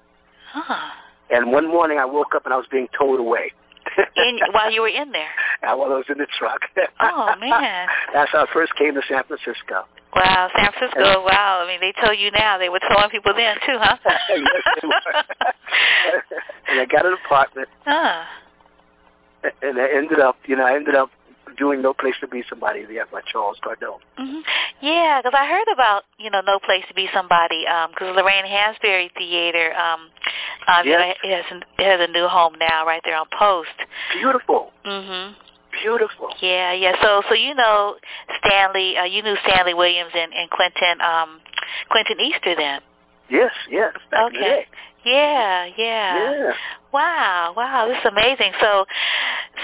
Huh. 0.52 0.92
And 1.32 1.52
one 1.52 1.68
morning 1.68 1.98
I 1.98 2.06
woke 2.06 2.36
up 2.36 2.46
and 2.46 2.54
I 2.54 2.58
was 2.58 2.68
being 2.70 2.88
towed 2.98 3.20
away. 3.20 3.52
In, 4.16 4.40
while 4.52 4.72
you 4.72 4.82
were 4.82 4.90
in 4.90 5.12
there. 5.12 5.30
Uh, 5.64 5.78
while 5.78 5.94
I 5.94 5.96
was 5.96 6.06
in 6.10 6.18
the 6.18 6.28
truck. 6.38 6.60
Oh, 7.00 7.34
man. 7.40 7.88
That's 8.14 8.30
how 8.34 8.44
I 8.44 8.48
first 8.52 8.76
came 8.76 8.96
to 8.96 9.02
San 9.08 9.24
Francisco. 9.24 9.88
Wow, 10.14 10.50
San 10.54 10.74
Francisco. 10.74 11.24
Wow. 11.24 11.64
I 11.64 11.68
mean, 11.68 11.80
they 11.80 11.94
tell 12.04 12.14
you 12.14 12.32
now 12.32 12.58
they 12.58 12.68
were 12.68 12.82
towing 12.82 13.10
people 13.10 13.32
then 13.34 13.56
too, 13.66 13.78
huh? 13.80 13.96
Yes, 14.04 14.20
they 14.82 14.88
were. 14.88 15.24
and 16.68 16.82
I 16.82 16.86
got 16.86 17.06
an 17.06 17.16
apartment, 17.26 17.70
huh. 17.86 18.24
and 19.62 19.80
I 19.80 19.88
ended 19.96 20.20
up, 20.20 20.36
you 20.48 20.58
know, 20.58 20.66
I 20.66 20.76
ended 20.76 20.96
up 20.96 21.10
doing 21.58 21.82
No 21.82 21.94
Place 21.94 22.16
to 22.22 22.28
Be 22.28 22.44
Somebody 22.50 22.86
there 22.86 23.06
by 23.12 23.22
Charles 23.32 23.58
Gordone. 23.64 24.00
hmm 24.18 24.40
Yeah, 24.82 25.22
because 25.22 25.38
I 25.38 25.46
heard 25.48 25.68
about 25.74 26.04
you 26.18 26.30
know 26.30 26.42
No 26.42 26.60
Place 26.60 26.84
to 26.88 26.94
Be 26.94 27.08
Somebody 27.14 27.66
because 27.90 28.16
Lorraine 28.16 28.46
Hansberry 28.46 29.10
Theater 29.18 29.74
um, 29.76 30.10
um, 30.68 30.86
Yes. 30.86 31.16
it 31.24 31.30
has 31.52 31.62
it 31.80 31.84
has 31.86 32.10
a 32.10 32.12
new 32.12 32.28
home 32.28 32.56
now 32.60 32.86
right 32.86 33.02
there 33.06 33.18
on 33.18 33.26
Post. 33.38 33.70
Beautiful, 34.14 34.72
Mhm. 34.86 35.36
beautiful. 35.82 36.30
Yeah, 36.42 36.74
yeah. 36.74 37.02
So 37.02 37.24
so 37.30 37.34
you 37.36 37.54
know 37.56 37.96
Stanley, 38.46 38.98
uh, 38.98 39.04
you 39.06 39.22
knew 39.22 39.36
Stanley 39.48 39.74
Williams 39.74 40.12
and, 40.14 40.34
and 40.34 40.50
Quentin 40.50 41.02
um 41.02 41.40
Quentin 41.90 42.20
Easter 42.20 42.56
then. 42.56 42.82
Yes, 43.30 43.52
yes. 43.70 43.94
Okay. 44.14 44.66
Yeah, 45.06 45.66
yeah. 45.78 46.32
Yeah. 46.32 46.54
Wow, 46.94 47.54
wow, 47.58 47.88
this 47.90 47.98
is 47.98 48.06
amazing. 48.06 48.54
So, 48.62 48.86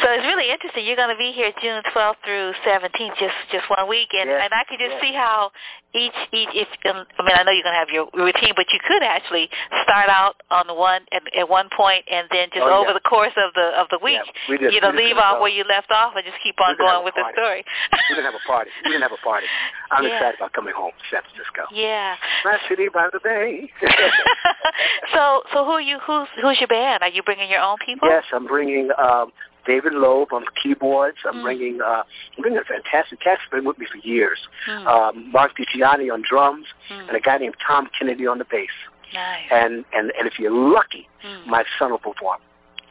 so 0.01 0.09
it's 0.09 0.26
really 0.26 0.50
interesting. 0.50 0.82
You're 0.84 0.95
going 0.98 1.14
to 1.14 1.18
be 1.22 1.32
here 1.32 1.53
June 1.61 1.84
12th 1.93 2.18
through 2.26 2.53
17th, 2.66 3.16
just 3.22 3.38
just 3.53 3.69
one 3.69 3.85
week, 3.88 4.09
and 4.18 4.26
Yes, 4.30 4.42
and 4.45 4.51
I 4.53 4.66
could 4.66 4.80
just 4.82 4.98
yes. 4.98 5.01
see 5.06 5.14
how 5.14 5.51
each 5.93 6.18
each 6.34 6.50
if 6.58 6.66
um, 6.90 7.06
I 7.18 7.22
mean 7.22 7.38
I 7.38 7.45
know 7.45 7.53
you're 7.53 7.61
going 7.69 7.77
to 7.77 7.84
have 7.85 7.93
your 7.93 8.09
routine, 8.18 8.53
but 8.58 8.66
you 8.74 8.80
could 8.82 9.03
actually 9.06 9.45
start 9.85 10.09
out 10.09 10.42
on 10.50 10.66
the 10.66 10.74
one 10.74 11.06
at, 11.14 11.22
at 11.38 11.45
one 11.48 11.69
point, 11.69 12.01
and 12.09 12.26
then 12.34 12.50
just 12.50 12.66
Oh, 12.66 12.82
over 12.82 12.98
yeah. 12.98 12.98
the 12.98 13.06
course 13.06 13.34
of 13.38 13.53
the 13.53 13.77
of 13.77 13.85
the 13.93 14.01
week, 14.01 14.26
Yeah, 14.26 14.50
we 14.50 14.58
just- 14.58 14.74
you 14.74 14.82
know, 14.82 14.90
we 14.90 15.14
leave 15.14 15.22
off 15.22 15.38
go. 15.38 15.45
where 15.45 15.53
you 15.53 15.61
left 15.69 15.93
off, 15.93 16.18
and 16.18 16.26
just 16.26 16.42
keep 16.42 16.58
on 16.58 16.82
going 16.82 17.06
with 17.06 17.14
the 17.14 17.30
story. 17.38 17.61
We're 18.09 18.18
gonna 18.26 18.34
have 18.34 18.42
a 18.42 18.48
party. 18.50 18.74
We're 18.90 18.98
gonna 18.98 19.06
have 19.06 19.14
a 19.14 19.22
party. 19.22 19.45
I'm 19.93 20.01
Yeah. 20.01 20.18
excited 20.18 20.42
about 20.42 20.53
coming 20.58 20.74
home 20.74 20.98
to 20.98 21.06
San 21.14 21.22
Francisco. 21.30 21.69
yeah. 21.77 22.18
My 22.42 22.58
city 22.66 22.90
by 22.90 23.06
the 23.14 23.22
bay. 23.22 23.69
so 25.14 25.28
so 25.53 25.66
who 25.66 25.72
are 25.72 25.82
you 25.82 25.98
who's 26.06 26.27
who's 26.41 26.59
your 26.59 26.67
band? 26.67 27.03
Are 27.03 27.09
you 27.09 27.24
bringing 27.24 27.49
your 27.49 27.61
own 27.61 27.77
people? 27.85 28.08
Yes, 28.08 28.24
I'm 28.33 28.48
bringing 28.48 28.90
um, 28.98 29.32
David 29.66 29.93
Loeb 29.93 30.30
on 30.33 30.43
keyboards. 30.61 31.17
I'm 31.27 31.38
Mm. 31.40 31.43
bringing 31.43 31.82
uh, 31.82 32.03
I'm 32.35 32.41
bringing 32.41 32.59
a 32.59 32.64
fantastic 32.64 33.19
cast. 33.22 33.41
Been 33.51 33.66
with 33.66 33.77
me 33.77 33.85
for 33.91 33.98
years. 34.08 34.40
Hmm. 34.66 34.88
Um, 34.88 35.32
Mark 35.32 35.51
DiGianni 35.58 36.11
on 36.14 36.24
drums, 36.30 36.66
Hmm. 36.90 37.08
and 37.08 37.16
a 37.17 37.19
guy 37.19 37.38
named 37.38 37.56
Tom 37.66 37.90
Kennedy 37.98 38.25
on 38.27 38.38
the 38.40 38.45
bass. 38.45 38.69
nice. 39.14 39.48
And 39.51 39.85
and 39.93 40.11
and 40.17 40.27
if 40.27 40.40
you're 40.40 40.51
lucky, 40.77 41.08
Hmm. 41.24 41.49
my 41.49 41.64
son 41.77 41.91
will 41.91 41.99
perform. 42.09 42.40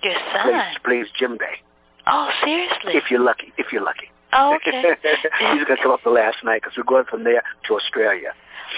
Your 0.03 0.15
Plays 0.15 0.45
son. 0.45 0.77
plays 0.85 1.07
djembe. 1.21 1.49
Oh, 2.07 2.31
seriously? 2.45 2.95
If 2.95 3.11
you're 3.11 3.21
lucky, 3.31 3.53
if 3.59 3.73
you're 3.73 3.83
lucky. 3.85 4.11
Oh, 4.33 4.55
okay. 4.69 4.83
He's 5.03 5.65
gonna 5.65 5.83
come 5.83 5.93
up 5.93 6.03
the 6.05 6.11
last 6.11 6.45
night 6.45 6.63
because 6.63 6.77
we're 6.77 6.85
going 6.85 7.05
from 7.05 7.25
there 7.25 7.43
to 7.67 7.75
Australia. 7.75 8.33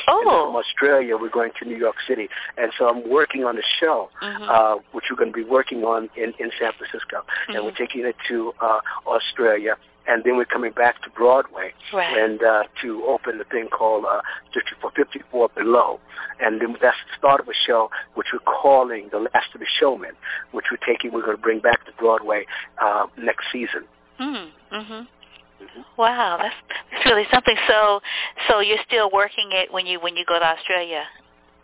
And 0.07 0.23
from 0.23 0.55
oh. 0.55 0.57
Australia, 0.59 1.17
we're 1.17 1.31
going 1.31 1.51
to 1.59 1.65
New 1.65 1.77
York 1.77 1.97
City, 2.07 2.29
and 2.57 2.71
so 2.79 2.89
I'm 2.89 3.09
working 3.11 3.45
on 3.45 3.59
a 3.59 3.63
show, 3.81 4.09
Mhm. 4.23 4.49
uh, 4.49 4.79
which 4.93 5.07
we're 5.11 5.17
going 5.17 5.33
to 5.33 5.37
be 5.37 5.43
working 5.43 5.85
on 5.85 6.09
in, 6.15 6.33
in 6.39 6.53
San 6.61 6.73
Francisco, 6.75 7.25
and 7.49 7.65
we're 7.65 7.73
Mhm. 7.73 7.77
taking 7.77 8.07
it 8.07 8.15
to 8.29 8.55
uh, 8.61 8.81
Australia, 9.09 9.77
and 10.07 10.23
then 10.23 10.37
we're 10.37 10.45
coming 10.45 10.71
back 10.71 11.03
to 11.03 11.11
Broadway, 11.11 11.75
Right. 11.93 12.17
and 12.17 12.41
uh, 12.41 12.63
to 12.83 13.05
open 13.05 13.39
the 13.39 13.45
thing 13.45 13.67
called 13.69 14.05
uh, 14.05 14.21
54 14.55 14.93
54 14.93 15.49
Below, 15.57 15.99
and 16.39 16.61
then 16.61 16.77
that's 16.81 16.97
the 17.11 17.17
start 17.19 17.41
of 17.41 17.49
a 17.49 17.55
show 17.55 17.91
which 18.15 18.29
we're 18.33 18.39
calling 18.41 19.09
The 19.09 19.19
Last 19.19 19.53
of 19.55 19.61
the 19.61 19.67
Showmen, 19.67 20.15
which 20.53 20.67
we're 20.71 20.87
taking, 20.87 21.11
we're 21.11 21.23
going 21.23 21.37
to 21.37 21.43
bring 21.43 21.59
back 21.59 21.85
to 21.87 21.93
Broadway 21.99 22.47
uh, 22.79 23.07
next 23.17 23.51
season. 23.51 23.89
Hmm. 24.19 24.51
Mhm. 25.61 25.85
Wow, 25.97 26.39
that's 26.41 26.55
that's 26.91 27.05
really 27.07 27.27
something. 27.33 27.57
So, 27.69 28.01
so 28.49 28.61
you're 28.61 28.83
still 28.87 29.11
working 29.11 29.51
it 29.53 29.73
when 29.73 29.87
you 29.87 30.01
when 30.01 30.17
you 30.17 30.25
go 30.27 30.39
to 30.39 30.45
Australia. 30.45 31.05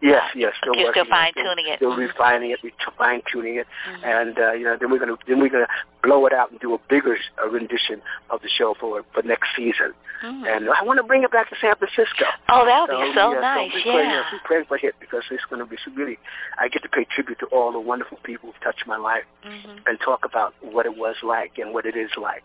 Yes, 0.03 0.25
yes, 0.35 0.53
still 0.61 0.75
You're 0.77 0.93
still 0.93 1.05
working 1.05 1.13
on 1.13 1.33
fine-tuning 1.33 1.67
it. 1.69 1.77
Still 1.79 1.93
Mhm. 1.95 2.09
refining 2.09 2.51
it, 2.51 2.61
fine 2.99 3.23
tuning 3.33 3.57
it, 3.57 3.67
Mhm. 3.89 4.05
and 4.05 4.39
uh, 4.39 4.53
you 4.53 4.65
know, 4.65 4.77
then 4.77 4.91
we're 4.91 4.99
gonna 4.99 5.17
then 5.27 5.41
we're 5.41 5.49
gonna 5.49 5.67
blow 6.03 6.27
it 6.27 6.35
out 6.35 6.51
and 6.51 6.61
do 6.61 6.75
a 6.75 6.79
bigger 6.89 7.17
uh, 7.43 7.49
rendition 7.49 8.03
of 8.29 8.43
the 8.43 8.49
show 8.49 8.75
for 8.75 9.03
for 9.15 9.23
next 9.23 9.49
season. 9.57 9.95
Mhm. 10.23 10.47
And 10.47 10.71
I 10.71 10.83
want 10.83 10.99
to 10.99 11.03
bring 11.03 11.23
it 11.25 11.31
back 11.31 11.49
to 11.49 11.57
San 11.57 11.75
Francisco. 11.77 12.27
Oh, 12.51 12.67
that 12.67 12.89
would 12.89 12.91
be 12.91 13.15
so 13.15 13.33
yeah, 13.33 13.41
nice. 13.41 13.71
So 13.73 13.77
we 13.77 13.83
pray, 13.83 14.03
Yeah. 14.05 14.25
we 14.33 14.39
pray 14.45 14.65
for 14.65 14.77
it 14.83 14.95
because 15.01 15.25
it's 15.31 15.45
going 15.47 15.61
to 15.61 15.67
be 15.67 15.77
so 15.79 15.91
really. 15.95 16.19
I 16.59 16.69
get 16.69 16.83
to 16.83 16.89
pay 16.91 17.05
tribute 17.05 17.39
to 17.41 17.47
all 17.47 17.73
the 17.73 17.81
wonderful 17.81 18.19
people 18.23 18.51
who've 18.51 18.61
touched 18.61 18.87
my 18.87 18.97
life 18.97 19.25
Mhm. 19.45 19.81
and 19.87 20.01
talk 20.01 20.25
about 20.27 20.55
what 20.61 20.85
it 20.87 20.97
was 20.97 21.23
like 21.23 21.59
and 21.59 21.73
what 21.73 21.87
it 21.87 21.97
is 21.97 22.15
like. 22.17 22.43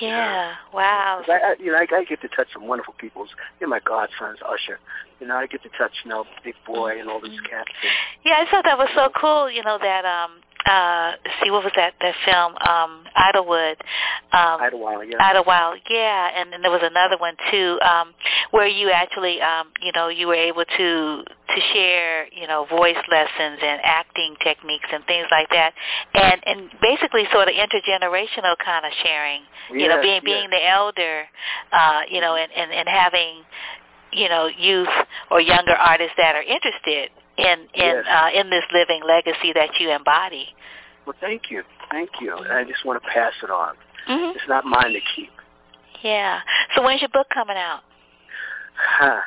Yeah. 0.00 0.54
Wow. 0.72 1.22
I, 1.28 1.32
I, 1.32 1.54
you 1.58 1.72
know, 1.72 1.78
I, 1.78 1.86
I 1.94 2.04
get 2.04 2.20
to 2.22 2.28
touch 2.28 2.48
some 2.52 2.66
wonderful 2.66 2.94
people's. 2.98 3.30
You 3.60 3.66
know, 3.66 3.70
my 3.70 3.80
godsons, 3.80 4.38
Usher. 4.46 4.78
You 5.20 5.26
know, 5.26 5.36
I 5.36 5.46
get 5.46 5.62
to 5.62 5.70
touch, 5.70 5.92
you 6.04 6.10
know, 6.10 6.24
Big 6.44 6.54
Boi 6.66 6.98
and 7.00 7.08
all 7.08 7.20
these 7.20 7.32
Mm-hmm. 7.32 7.46
cats. 7.46 7.70
And, 7.82 7.92
Yeah, 8.24 8.34
I 8.38 8.50
thought 8.50 8.64
that 8.64 8.76
was 8.78 8.88
so 8.94 9.08
cool. 9.18 9.50
You 9.50 9.62
know 9.62 9.78
that 9.80 10.04
um 10.04 10.40
uh 10.66 11.12
see 11.42 11.50
what 11.50 11.64
was 11.64 11.72
that 11.76 11.94
that 12.00 12.14
film 12.24 12.54
um 12.66 13.04
Idlewood 13.14 13.78
um 14.32 14.60
Idlewild, 14.60 15.04
yeah. 15.08 15.16
Idlewild 15.20 15.80
yeah 15.88 16.30
and 16.36 16.52
then 16.52 16.62
there 16.62 16.70
was 16.70 16.82
another 16.82 17.16
one 17.18 17.36
too 17.50 17.78
um 17.82 18.14
where 18.50 18.66
you 18.66 18.90
actually, 18.90 19.40
um, 19.40 19.68
you 19.82 19.92
know, 19.92 20.08
you 20.08 20.26
were 20.26 20.34
able 20.34 20.64
to 20.64 21.24
to 21.26 21.60
share, 21.72 22.26
you 22.32 22.46
know, 22.46 22.66
voice 22.70 22.96
lessons 23.10 23.58
and 23.62 23.80
acting 23.82 24.36
techniques 24.42 24.88
and 24.92 25.04
things 25.06 25.26
like 25.30 25.48
that, 25.50 25.72
and 26.14 26.40
and 26.46 26.70
basically 26.80 27.24
sort 27.32 27.48
of 27.48 27.54
intergenerational 27.54 28.56
kind 28.64 28.86
of 28.86 28.92
sharing. 29.02 29.42
You 29.72 29.80
Yes, 29.86 29.88
know, 29.96 30.02
being 30.02 30.20
yes. 30.22 30.24
being 30.24 30.50
the 30.50 30.68
elder, 30.68 31.24
uh, 31.72 32.02
you 32.10 32.20
know, 32.20 32.36
and, 32.36 32.50
and 32.52 32.72
and 32.72 32.88
having, 32.88 33.42
you 34.12 34.28
know, 34.28 34.46
youth 34.46 34.88
or 35.30 35.40
younger 35.40 35.74
artists 35.74 36.14
that 36.18 36.34
are 36.36 36.42
interested 36.42 37.10
in 37.38 37.58
in 37.74 38.02
Yes. 38.02 38.04
uh, 38.08 38.30
in 38.38 38.50
this 38.50 38.64
living 38.72 39.02
legacy 39.06 39.52
that 39.54 39.70
you 39.80 39.90
embody. 39.90 40.48
Well, 41.06 41.16
thank 41.20 41.50
you, 41.50 41.62
thank 41.90 42.10
you. 42.20 42.36
And 42.36 42.52
I 42.52 42.64
just 42.64 42.84
want 42.84 43.02
to 43.02 43.08
pass 43.08 43.32
it 43.42 43.50
on. 43.50 43.74
hmm 44.06 44.36
It's 44.36 44.48
not 44.48 44.64
mine 44.64 44.92
to 44.92 45.00
keep. 45.14 45.30
Yeah. 46.02 46.40
So 46.74 46.82
when's 46.82 47.00
your 47.00 47.10
book 47.10 47.28
coming 47.32 47.56
out? 47.56 47.80
Huh. 48.78 49.20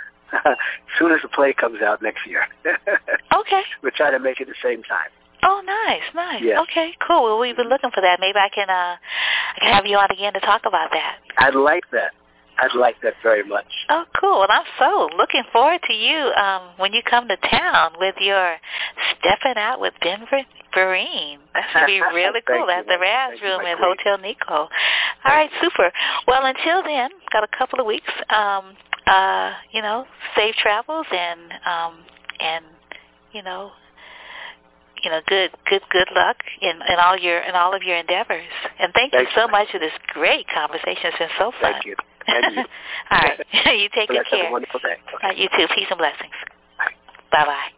as 0.45 0.55
soon 0.99 1.11
as 1.11 1.21
the 1.21 1.27
play 1.29 1.53
comes 1.53 1.81
out 1.81 2.01
next 2.01 2.25
year. 2.27 2.45
Okay. 3.35 3.61
We're 3.81 3.91
trying 3.95 4.11
to 4.13 4.19
make 4.19 4.41
it 4.41 4.47
the 4.47 4.55
same 4.61 4.83
time. 4.83 5.09
Oh, 5.43 5.61
nice, 5.65 6.03
nice. 6.13 6.41
Yeah. 6.43 6.61
Okay, 6.63 6.93
cool. 7.07 7.23
Well, 7.23 7.39
we've 7.39 7.55
been 7.55 7.69
looking 7.69 7.89
for 7.91 8.01
that. 8.01 8.19
Maybe 8.19 8.38
I 8.38 8.49
can 8.53 8.69
uh 8.69 8.97
I 9.55 9.59
can 9.59 9.73
have 9.73 9.85
you 9.85 9.97
on 9.97 10.11
again 10.11 10.33
to 10.33 10.39
talk 10.41 10.63
about 10.65 10.89
that. 10.91 11.17
I'd 11.38 11.55
like 11.55 11.83
that. 11.91 12.11
I'd 12.61 12.75
like 12.77 12.95
that 13.03 13.13
very 13.23 13.43
much. 13.43 13.67
Oh, 13.89 14.03
cool. 14.19 14.39
Well, 14.39 14.47
I'm 14.49 14.65
so 14.77 15.09
looking 15.17 15.43
forward 15.51 15.79
to 15.88 15.93
you 15.93 16.31
um 16.35 16.61
when 16.77 16.93
you 16.93 17.01
come 17.09 17.27
to 17.27 17.38
town 17.38 17.93
with 17.99 18.15
your 18.19 18.57
stepping 19.19 19.57
out 19.57 19.79
with 19.79 19.93
Ben 20.01 20.25
Ver- 20.29 20.45
Vereen. 20.75 21.38
That 21.53 21.65
should 21.71 21.88
be 21.88 22.01
really 22.13 22.41
cool 22.47 22.69
at 22.69 22.85
the 22.85 22.93
Rrazz 22.93 23.41
Room 23.41 23.61
at 23.65 23.77
queen. 23.77 23.95
Hotel 23.97 24.17
Nikko. 24.17 24.53
All 24.53 24.69
right, 25.25 25.49
super. 25.61 25.91
Well, 26.27 26.45
until 26.45 26.83
then, 26.83 27.09
got 27.31 27.43
a 27.43 27.57
couple 27.57 27.79
of 27.79 27.85
weeks. 27.85 28.11
Um, 28.29 28.75
uh, 29.07 29.53
you 29.71 29.81
know, 29.81 30.05
safe 30.35 30.55
travels 30.55 31.07
and 31.11 31.39
um 31.65 31.99
and 32.39 32.65
you 33.33 33.43
know 33.43 33.71
you 35.03 35.09
know, 35.09 35.21
good, 35.27 35.51
good, 35.69 35.81
good 35.91 36.07
luck 36.13 36.38
in, 36.61 36.71
in 36.71 36.99
all 36.99 37.17
your 37.17 37.39
in 37.39 37.55
all 37.55 37.73
of 37.73 37.83
your 37.83 37.97
endeavors. 37.97 38.43
And 38.79 38.91
thank, 38.93 39.13
Thank 39.13 39.29
you 39.29 39.33
so 39.35 39.45
you. 39.45 39.51
much 39.51 39.71
for 39.71 39.79
this 39.79 39.93
great 40.07 40.45
conversation. 40.53 41.05
It's 41.05 41.17
been 41.19 41.29
so 41.38 41.51
fun. 41.61 41.73
Thank 41.73 41.85
you. 41.85 41.95
All 43.11 43.19
right, 43.19 43.40
you 43.80 43.90
take 43.93 44.09
good 44.09 44.17
Let's 44.17 44.30
have 44.32 44.40
care. 44.40 44.49
a 44.49 44.51
wonderful 44.51 44.80
day. 44.80 44.98
Uh, 45.24 45.32
you 45.35 45.49
too. 45.58 45.67
Peace 45.75 45.88
and 45.90 45.98
blessings. 45.98 46.33
Bye 47.32 47.45
bye. 47.45 47.69